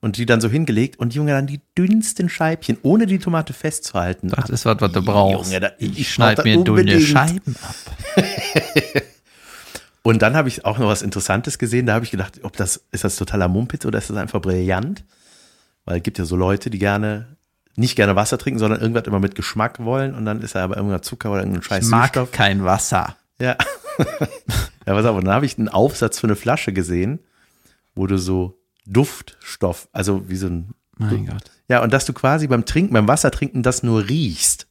Und 0.00 0.16
die 0.16 0.26
dann 0.26 0.40
so 0.40 0.48
hingelegt 0.48 0.98
und 0.98 1.14
Junge, 1.14 1.32
dann 1.32 1.46
die 1.46 1.60
dünnsten 1.76 2.28
Scheibchen, 2.28 2.78
ohne 2.82 3.06
die 3.06 3.18
Tomate 3.20 3.52
festzuhalten. 3.52 4.28
Das 4.28 4.50
ist 4.50 4.64
was, 4.64 4.80
was 4.80 4.90
du 4.90 5.02
brauchst. 5.02 5.50
Junge, 5.52 5.60
das- 5.60 5.72
ich 5.78 6.00
ich 6.00 6.12
schneide 6.12 6.42
mir 6.42 6.64
dünne. 6.64 7.00
Scheiben 7.00 7.54
ab. 7.62 7.74
Und 10.02 10.22
dann 10.22 10.34
habe 10.36 10.48
ich 10.48 10.64
auch 10.64 10.78
noch 10.78 10.86
was 10.88 11.02
Interessantes 11.02 11.58
gesehen. 11.58 11.86
Da 11.86 11.94
habe 11.94 12.04
ich 12.04 12.10
gedacht, 12.10 12.40
ob 12.42 12.56
das, 12.56 12.82
ist 12.92 13.04
das 13.04 13.16
totaler 13.16 13.46
Mumpitz 13.48 13.84
oder 13.84 13.98
ist 13.98 14.10
das 14.10 14.16
einfach 14.16 14.40
brillant? 14.40 15.04
Weil 15.84 15.98
es 15.98 16.02
gibt 16.02 16.18
ja 16.18 16.24
so 16.24 16.36
Leute, 16.36 16.70
die 16.70 16.78
gerne, 16.78 17.36
nicht 17.78 17.96
gerne 17.96 18.16
Wasser 18.16 18.38
trinken, 18.38 18.58
sondern 18.58 18.80
irgendwas 18.80 19.04
immer 19.06 19.20
mit 19.20 19.34
Geschmack 19.34 19.78
wollen 19.84 20.14
und 20.14 20.24
dann 20.24 20.42
ist 20.42 20.54
da 20.54 20.64
aber 20.64 20.76
irgendein 20.76 21.02
Zucker 21.02 21.30
oder 21.30 21.40
irgendein 21.40 21.62
scheiß 21.62 21.84
Ich 21.84 21.90
mag 21.90 22.06
Süßstoff. 22.14 22.32
kein 22.32 22.64
Wasser. 22.64 23.16
Ja. 23.40 23.56
ja, 24.86 24.94
auf, 24.94 25.16
und 25.16 25.24
dann 25.24 25.34
habe 25.34 25.46
ich 25.46 25.58
einen 25.58 25.68
Aufsatz 25.68 26.18
für 26.18 26.26
eine 26.26 26.36
Flasche 26.36 26.72
gesehen, 26.72 27.20
wo 27.94 28.06
du 28.06 28.18
so 28.18 28.58
Duftstoff, 28.86 29.88
also 29.92 30.28
wie 30.28 30.36
so 30.36 30.48
ein, 30.48 30.74
Mein 30.96 31.26
Gott. 31.26 31.44
ja, 31.68 31.82
und 31.82 31.92
dass 31.92 32.04
du 32.04 32.12
quasi 32.12 32.46
beim 32.48 32.64
Trinken, 32.64 32.94
beim 32.94 33.06
Wassertrinken 33.08 33.62
das 33.62 33.82
nur 33.82 34.08
riechst, 34.08 34.66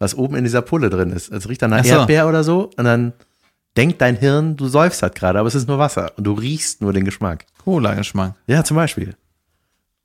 was 0.00 0.16
oben 0.16 0.34
in 0.34 0.42
dieser 0.42 0.62
Pulle 0.62 0.90
drin 0.90 1.10
ist. 1.10 1.30
Also 1.32 1.48
riecht 1.48 1.62
dann 1.62 1.70
nach 1.70 1.80
Ach 1.80 1.84
so. 1.84 1.90
Erdbeer 1.90 2.26
oder 2.28 2.42
so 2.42 2.70
und 2.76 2.84
dann 2.84 3.12
denkt 3.76 4.00
dein 4.00 4.16
Hirn, 4.16 4.56
du 4.56 4.66
säufst 4.66 5.02
halt 5.02 5.14
gerade, 5.14 5.38
aber 5.38 5.46
es 5.46 5.54
ist 5.54 5.68
nur 5.68 5.78
Wasser 5.78 6.12
und 6.16 6.24
du 6.24 6.32
riechst 6.32 6.80
nur 6.80 6.92
den 6.92 7.04
Geschmack. 7.04 7.44
Cola-Geschmack. 7.62 8.34
Ja, 8.48 8.64
zum 8.64 8.76
Beispiel. 8.76 9.14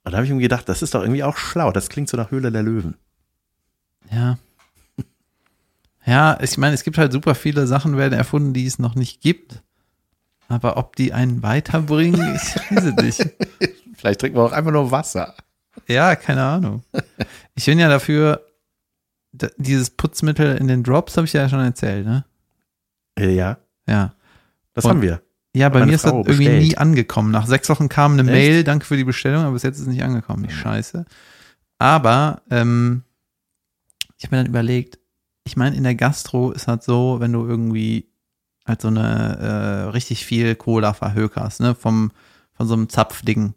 Und 0.08 0.12
da 0.14 0.18
habe 0.20 0.26
ich 0.26 0.32
mir 0.32 0.40
gedacht, 0.40 0.70
das 0.70 0.82
ist 0.82 0.94
doch 0.96 1.02
irgendwie 1.02 1.24
auch 1.24 1.36
schlau. 1.38 1.72
Das 1.72 1.90
klingt 1.90 2.08
so 2.10 2.16
nach 2.16 2.32
Höhle 2.32 2.52
der 2.52 2.64
Löwen. 2.64 2.96
Ja. 4.12 4.38
Ja, 6.06 6.38
ich 6.42 6.58
meine, 6.58 6.74
es 6.74 6.86
gibt 6.86 6.98
halt 6.98 7.12
super 7.12 7.36
viele 7.36 7.68
Sachen 7.68 7.98
werden 7.98 8.14
erfunden, 8.14 8.54
die 8.54 8.66
es 8.66 8.80
noch 8.80 8.96
nicht 8.96 9.20
gibt. 9.20 9.62
Aber 10.48 10.78
ob 10.78 10.96
die 10.96 11.12
einen 11.12 11.44
weiterbringen, 11.44 12.36
ich 12.36 12.56
weiß 12.72 12.86
es 12.86 12.96
nicht. 13.04 13.30
Vielleicht 13.98 14.22
trinken 14.22 14.38
wir 14.38 14.44
auch 14.46 14.54
einfach 14.54 14.72
nur 14.72 14.90
Wasser. 14.92 15.36
Ja, 15.88 16.16
keine 16.16 16.44
Ahnung. 16.46 16.84
Ich 17.56 17.66
bin 17.66 17.78
ja 17.78 17.90
dafür, 17.90 18.42
da- 19.34 19.50
dieses 19.58 19.90
Putzmittel 19.90 20.56
in 20.56 20.70
den 20.70 20.82
Drops 20.84 21.18
habe 21.18 21.26
ich 21.28 21.34
ja 21.34 21.50
schon 21.50 21.60
erzählt, 21.60 22.06
ne? 22.06 22.24
Äh, 23.20 23.36
Ja, 23.36 23.58
Ja. 23.86 24.14
das 24.74 24.86
Und- 24.86 24.92
haben 24.92 25.02
wir. 25.02 25.22
Ja, 25.58 25.70
bei 25.70 25.86
mir 25.86 25.94
ist 25.96 26.04
das 26.04 26.12
Frau 26.12 26.20
irgendwie 26.20 26.46
bestellt. 26.46 26.64
nie 26.64 26.78
angekommen. 26.78 27.32
Nach 27.32 27.48
sechs 27.48 27.68
Wochen 27.70 27.90
kam 27.90 28.14
eine 28.14 28.22
Echt? 28.24 28.32
Mail, 28.32 28.64
danke 28.64 28.86
für 28.86 28.98
die 28.98 29.04
Bestellung, 29.04 29.44
aber 29.44 29.54
bis 29.54 29.64
jetzt 29.64 29.76
ist 29.76 29.82
es 29.82 29.88
nicht 29.88 30.04
angekommen. 30.04 30.44
Die 30.48 30.54
Scheiße. 30.54 31.06
Aber 31.80 32.42
ähm, 32.50 33.04
ich 34.18 34.26
habe 34.26 34.36
mir 34.36 34.44
dann 34.44 34.50
überlegt, 34.52 35.00
ich 35.44 35.56
meine, 35.58 35.76
in 35.76 35.84
der 35.84 35.96
Gastro 35.96 36.52
ist 36.52 36.68
halt 36.68 36.84
so, 36.84 37.18
wenn 37.20 37.32
du 37.34 37.46
irgendwie 37.46 38.08
halt 38.66 38.82
so 38.82 38.88
eine 38.90 39.38
äh, 39.88 39.90
richtig 39.92 40.26
viel 40.26 40.56
Cola 40.56 40.94
verhökerst, 40.94 41.62
ne, 41.62 41.74
vom, 41.76 42.12
von 42.54 42.68
so 42.68 42.74
einem 42.74 42.90
Zapfding, 42.90 43.54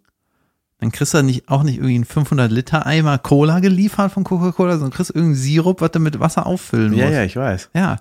dann 0.78 0.92
kriegst 0.92 1.12
du 1.14 1.22
nicht, 1.22 1.48
auch 1.48 1.62
nicht 1.62 1.76
irgendwie 1.76 1.96
einen 1.96 2.04
500 2.04 2.50
Liter 2.50 2.86
Eimer 2.86 3.18
Cola 3.18 3.58
geliefert 3.60 4.12
von 4.12 4.24
Coca-Cola, 4.24 4.74
sondern 4.74 4.92
kriegst 4.92 5.10
irgendeinen 5.10 5.34
Sirup, 5.34 5.80
was 5.80 5.90
du 5.90 5.98
mit 5.98 6.20
Wasser 6.20 6.46
auffüllen 6.46 6.92
Ja, 6.94 7.06
musst. 7.06 7.16
ja, 7.16 7.24
ich 7.24 7.36
weiß. 7.36 7.70
Ja. 7.74 7.96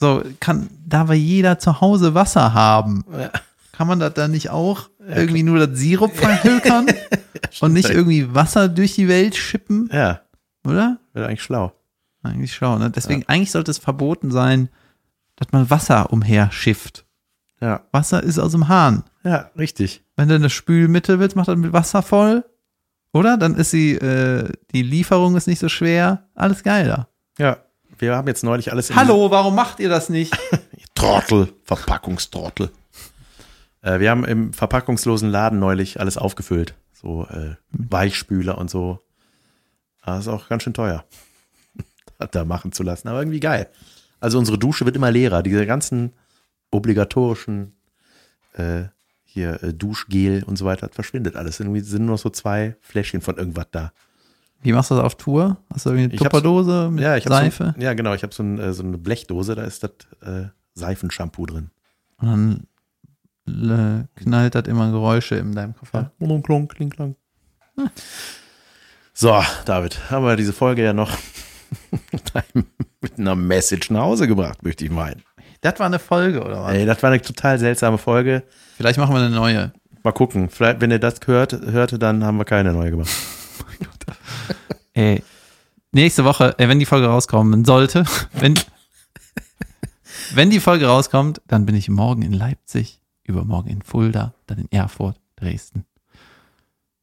So, 0.00 0.22
kann, 0.40 0.70
da 0.86 1.08
wir 1.08 1.14
jeder 1.16 1.58
zu 1.58 1.80
Hause 1.80 2.14
Wasser 2.14 2.54
haben, 2.54 3.04
Ja. 3.12 3.30
kann 3.72 3.86
man 3.86 4.00
das 4.00 4.14
dann 4.14 4.30
nicht 4.30 4.48
auch 4.50 4.88
irgendwie 4.98 5.42
nur 5.42 5.66
das 5.66 5.78
Sirup 5.78 6.12
verhökern 6.16 6.86
und 7.60 7.72
nicht 7.74 7.86
stimmt. 7.86 7.98
irgendwie 7.98 8.34
Wasser 8.34 8.68
durch 8.68 8.94
die 8.94 9.08
Welt 9.08 9.36
schippen, 9.36 9.90
Ja, 9.92 10.20
oder? 10.66 10.98
wäre 11.12 11.26
eigentlich 11.28 11.42
schlau. 11.42 11.72
Eigentlich 12.22 12.54
schlau, 12.54 12.78
ne? 12.78 12.90
Deswegen, 12.90 13.24
eigentlich 13.28 13.50
sollte 13.50 13.70
es 13.70 13.78
verboten 13.78 14.30
sein, 14.30 14.68
dass 15.36 15.52
man 15.52 15.70
Wasser 15.70 16.12
umher 16.12 16.50
schifft. 16.52 17.04
Ja, 17.60 17.82
Wasser 17.92 18.22
ist 18.22 18.38
aus 18.38 18.52
dem 18.52 18.68
Hahn. 18.68 19.04
ja, 19.24 19.50
richtig. 19.56 20.02
Wenn 20.16 20.28
du 20.28 20.34
eine 20.34 20.50
Spülmittel 20.50 21.18
willst, 21.18 21.34
mach 21.36 21.46
das 21.46 21.56
mit 21.56 21.72
Wasser 21.72 22.02
voll. 22.02 22.44
Oder? 23.12 23.36
Dann 23.38 23.54
ist 23.54 23.72
die, 23.72 23.92
äh, 23.94 24.50
die 24.72 24.82
Lieferung 24.82 25.34
ist 25.36 25.46
nicht 25.46 25.58
so 25.58 25.68
schwer. 25.70 26.28
Alles 26.34 26.62
geil 26.62 26.86
da. 26.88 27.08
Ja, 27.38 27.56
wir 28.00 28.16
haben 28.16 28.28
jetzt 28.28 28.44
neulich 28.44 28.72
alles 28.72 28.90
in 28.90 28.96
Hallo, 28.96 29.30
warum 29.30 29.54
macht 29.54 29.80
ihr 29.80 29.88
das 29.88 30.08
nicht? 30.08 30.36
Trottel, 30.94 31.52
Verpackungstrottel. 31.64 32.70
Äh, 33.82 34.00
wir 34.00 34.10
haben 34.10 34.24
im 34.24 34.52
verpackungslosen 34.52 35.30
Laden 35.30 35.58
neulich 35.58 36.00
alles 36.00 36.16
aufgefüllt. 36.16 36.74
So 36.92 37.26
äh, 37.26 37.56
Weichspüler 37.70 38.58
und 38.58 38.70
so. 38.70 38.98
Das 40.04 40.20
ist 40.20 40.28
auch 40.28 40.48
ganz 40.48 40.62
schön 40.62 40.74
teuer, 40.74 41.04
das 42.18 42.30
da 42.32 42.44
machen 42.44 42.72
zu 42.72 42.82
lassen. 42.82 43.08
Aber 43.08 43.20
irgendwie 43.20 43.40
geil. 43.40 43.68
Also 44.18 44.38
unsere 44.38 44.58
Dusche 44.58 44.84
wird 44.84 44.96
immer 44.96 45.10
leerer. 45.10 45.42
Diese 45.42 45.66
ganzen 45.66 46.12
obligatorischen 46.70 47.74
äh, 48.54 48.84
hier 49.24 49.62
äh, 49.62 49.72
Duschgel 49.72 50.42
und 50.44 50.56
so 50.56 50.64
weiter, 50.64 50.88
das 50.88 50.94
verschwindet 50.94 51.36
alles. 51.36 51.60
Irgendwie 51.60 51.80
sind 51.80 52.04
nur 52.04 52.16
noch 52.16 52.22
so 52.22 52.30
zwei 52.30 52.76
Fläschchen 52.80 53.20
von 53.20 53.36
irgendwas 53.36 53.66
da. 53.70 53.92
Wie 54.62 54.72
machst 54.72 54.90
du 54.90 54.94
das 54.94 55.04
auf 55.04 55.14
Tour? 55.16 55.56
Hast 55.72 55.86
du 55.86 55.90
irgendwie 55.90 56.10
eine 56.10 56.16
Tupperdose 56.16 56.90
mit 56.90 57.02
Ja, 57.02 57.18
Seife? 57.20 57.74
So, 57.76 57.82
ja, 57.82 57.94
genau. 57.94 58.14
Ich 58.14 58.22
habe 58.22 58.34
so, 58.34 58.42
ein, 58.42 58.58
äh, 58.58 58.72
so 58.72 58.82
eine 58.82 58.98
Blechdose, 58.98 59.54
da 59.54 59.62
ist 59.62 59.82
das 59.82 59.92
äh, 60.22 60.48
Seifenshampoo 60.74 61.46
drin. 61.46 61.70
Und 62.18 62.66
dann 63.46 64.06
äh, 64.16 64.20
knallt 64.22 64.54
das 64.54 64.64
immer 64.68 64.90
Geräusche 64.90 65.36
in 65.36 65.54
deinem 65.54 65.74
Koffer. 65.74 66.12
Ja. 66.18 66.26
Klong, 66.26 66.42
klong, 66.42 66.68
kling, 66.68 66.90
klong. 66.90 67.16
So, 69.14 69.42
David, 69.64 70.10
haben 70.10 70.24
wir 70.24 70.36
diese 70.36 70.52
Folge 70.52 70.84
ja 70.84 70.92
noch 70.92 71.10
mit 73.00 73.18
einer 73.18 73.34
Message 73.34 73.90
nach 73.90 74.02
Hause 74.02 74.28
gebracht, 74.28 74.62
möchte 74.62 74.84
ich 74.84 74.90
meinen. 74.90 75.22
Das 75.62 75.78
war 75.78 75.86
eine 75.86 75.98
Folge, 75.98 76.42
oder 76.42 76.62
was? 76.62 76.74
Ey, 76.74 76.86
das 76.86 77.02
war 77.02 77.10
eine 77.10 77.20
total 77.20 77.58
seltsame 77.58 77.98
Folge. 77.98 78.42
Vielleicht 78.76 78.98
machen 78.98 79.14
wir 79.14 79.20
eine 79.20 79.34
neue. 79.34 79.72
Mal 80.02 80.12
gucken. 80.12 80.48
Vielleicht, 80.48 80.80
wenn 80.80 80.90
ihr 80.90 80.98
das 80.98 81.20
gehört, 81.20 81.52
hörte, 81.52 81.98
dann 81.98 82.24
haben 82.24 82.38
wir 82.38 82.46
keine 82.46 82.72
neue 82.72 82.90
gemacht. 82.90 83.10
Ey, 84.92 85.22
nächste 85.92 86.24
Woche, 86.24 86.54
wenn 86.58 86.78
die 86.78 86.86
Folge 86.86 87.06
rauskommen 87.06 87.64
sollte, 87.64 88.04
wenn, 88.32 88.58
wenn 90.34 90.50
die 90.50 90.60
Folge 90.60 90.86
rauskommt, 90.86 91.40
dann 91.46 91.66
bin 91.66 91.74
ich 91.74 91.88
morgen 91.88 92.22
in 92.22 92.32
Leipzig, 92.32 93.00
übermorgen 93.24 93.70
in 93.70 93.82
Fulda, 93.82 94.34
dann 94.46 94.58
in 94.58 94.72
Erfurt, 94.72 95.16
Dresden 95.36 95.84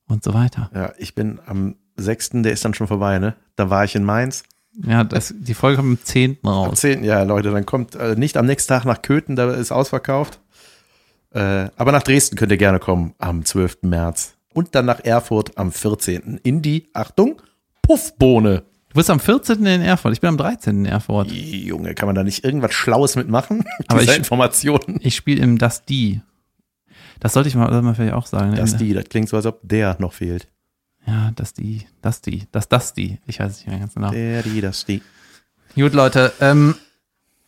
und 0.08 0.24
so 0.24 0.34
weiter. 0.34 0.70
Ja, 0.74 0.94
ich 0.98 1.16
bin 1.16 1.40
am 1.46 1.76
6., 1.98 2.30
der 2.44 2.52
ist 2.52 2.64
dann 2.64 2.74
schon 2.74 2.88
vorbei, 2.88 3.20
ne? 3.20 3.36
Da 3.56 3.70
war 3.70 3.84
ich 3.84 3.96
in 3.96 4.04
Mainz. 4.04 4.44
Ja, 4.86 5.04
das, 5.04 5.34
die 5.36 5.56
Folge 5.56 5.78
kommt 5.78 6.00
am 6.00 6.04
10. 6.04 6.38
Am 6.44 6.50
raus. 6.50 6.82
10. 6.82 7.04
Ja, 7.04 7.24
Leute, 7.24 7.52
dann 7.52 7.66
kommt 7.66 7.96
äh, 7.96 8.16
nicht 8.16 8.38
am 8.38 8.46
nächsten 8.46 8.70
Tag 8.70 8.86
nach 8.86 9.02
Köthen, 9.02 9.36
da 9.36 9.52
ist 9.52 9.72
ausverkauft. 9.72 10.40
Äh, 11.32 11.70
aber 11.76 11.92
nach 11.92 12.04
Dresden 12.04 12.36
könnt 12.36 12.52
ihr 12.52 12.58
gerne 12.58 12.80
kommen 12.80 13.14
am 13.18 13.44
12. 13.44 13.80
März. 13.82 14.37
Und 14.58 14.74
dann 14.74 14.86
nach 14.88 15.02
Erfurt 15.04 15.56
am 15.58 15.72
14. 15.72 16.40
in 16.44 16.62
die, 16.64 16.90
Achtung, 16.94 17.40
Puffbohne. 17.84 18.64
Du 18.90 18.96
bist 18.96 19.10
am 19.12 19.20
14. 19.20 19.64
in 19.66 19.82
Erfurt, 19.82 20.14
ich 20.14 20.22
bin 20.22 20.30
am 20.30 20.38
13. 20.38 20.80
in 20.80 20.86
Erfurt. 20.86 21.32
Junge, 21.32 21.94
kann 21.94 22.08
man 22.08 22.16
da 22.16 22.24
nicht 22.24 22.44
irgendwas 22.44 22.74
Schlaues 22.74 23.16
mitmachen? 23.16 23.64
Aber 23.88 24.02
ich- 24.02 24.16
Informationen. 24.18 25.00
Ich 25.02 25.16
spiele 25.16 25.42
im 25.44 25.58
Das 25.60 25.86
Die. 25.86 26.22
Das 27.20 27.34
sollte 27.34 27.50
ich 27.50 27.56
mal, 27.56 27.70
man 27.82 27.96
vielleicht 27.96 28.14
auch 28.14 28.26
sagen. 28.26 28.52
ne? 28.52 28.58
Das 28.58 28.76
die, 28.78 28.94
das 28.94 29.06
klingt 29.06 29.30
so, 29.30 29.38
als 29.38 29.46
ob 29.46 29.60
der 29.64 29.96
noch 30.00 30.14
fehlt. 30.14 30.48
Ja, 31.06 31.32
das 31.36 31.54
Die, 31.54 31.86
das 32.02 32.22
Die, 32.22 32.48
das 32.52 32.68
Das 32.68 32.94
Die. 32.94 33.20
Ich 33.28 33.40
weiß 33.40 33.52
es 33.52 33.58
nicht 33.60 33.68
mehr 33.68 33.80
ganz 33.80 33.94
genau. 33.94 34.10
Der, 34.12 34.42
die, 34.44 34.60
das 34.62 34.86
die. 34.86 35.02
Gut, 35.76 35.94
Leute, 35.94 36.34
ähm, 36.42 36.76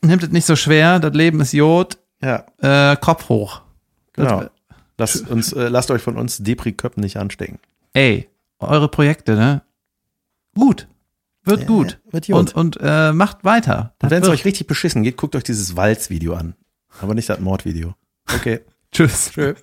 nehmt 0.01 0.21
es 0.23 0.29
nicht 0.29 0.45
so 0.45 0.55
schwer, 0.55 0.99
das 0.99 1.13
Leben 1.13 1.41
ist 1.41 1.53
Jod, 1.53 1.97
Ja, 2.21 2.45
äh, 2.61 2.95
Kopf 2.97 3.29
hoch. 3.29 3.61
genau. 4.13 4.41
Das, 4.41 4.51
Lasst, 4.99 5.27
uns, 5.29 5.53
äh, 5.53 5.67
lasst 5.69 5.89
euch 5.91 6.01
von 6.01 6.17
uns 6.17 6.37
Depri-Köppen 6.39 7.01
nicht 7.01 7.17
anstecken. 7.17 7.59
ey, 7.93 8.27
eure 8.59 8.89
Projekte, 8.89 9.35
ne? 9.35 9.61
Gut. 10.53 10.87
Wird 11.45 11.61
Ja, 11.61 11.67
gut. 11.67 11.99
wird 12.11 12.27
gut. 12.27 12.35
Und, 12.35 12.55
und 12.55 12.77
äh, 12.81 13.13
macht 13.13 13.43
weiter. 13.45 13.95
Und 14.01 14.11
wenn 14.11 14.21
es 14.21 14.27
euch 14.29 14.43
richtig 14.43 14.67
beschissen 14.67 15.01
geht, 15.03 15.15
guckt 15.15 15.35
euch 15.35 15.43
dieses 15.43 15.77
Walz-Video 15.77 16.33
an. 16.33 16.55
Aber 17.01 17.13
nicht 17.13 17.29
das 17.29 17.39
Mordvideo. 17.39 17.95
Okay. 18.35 18.59
Tschüss. 18.91 19.31
Tschö. 19.31 19.53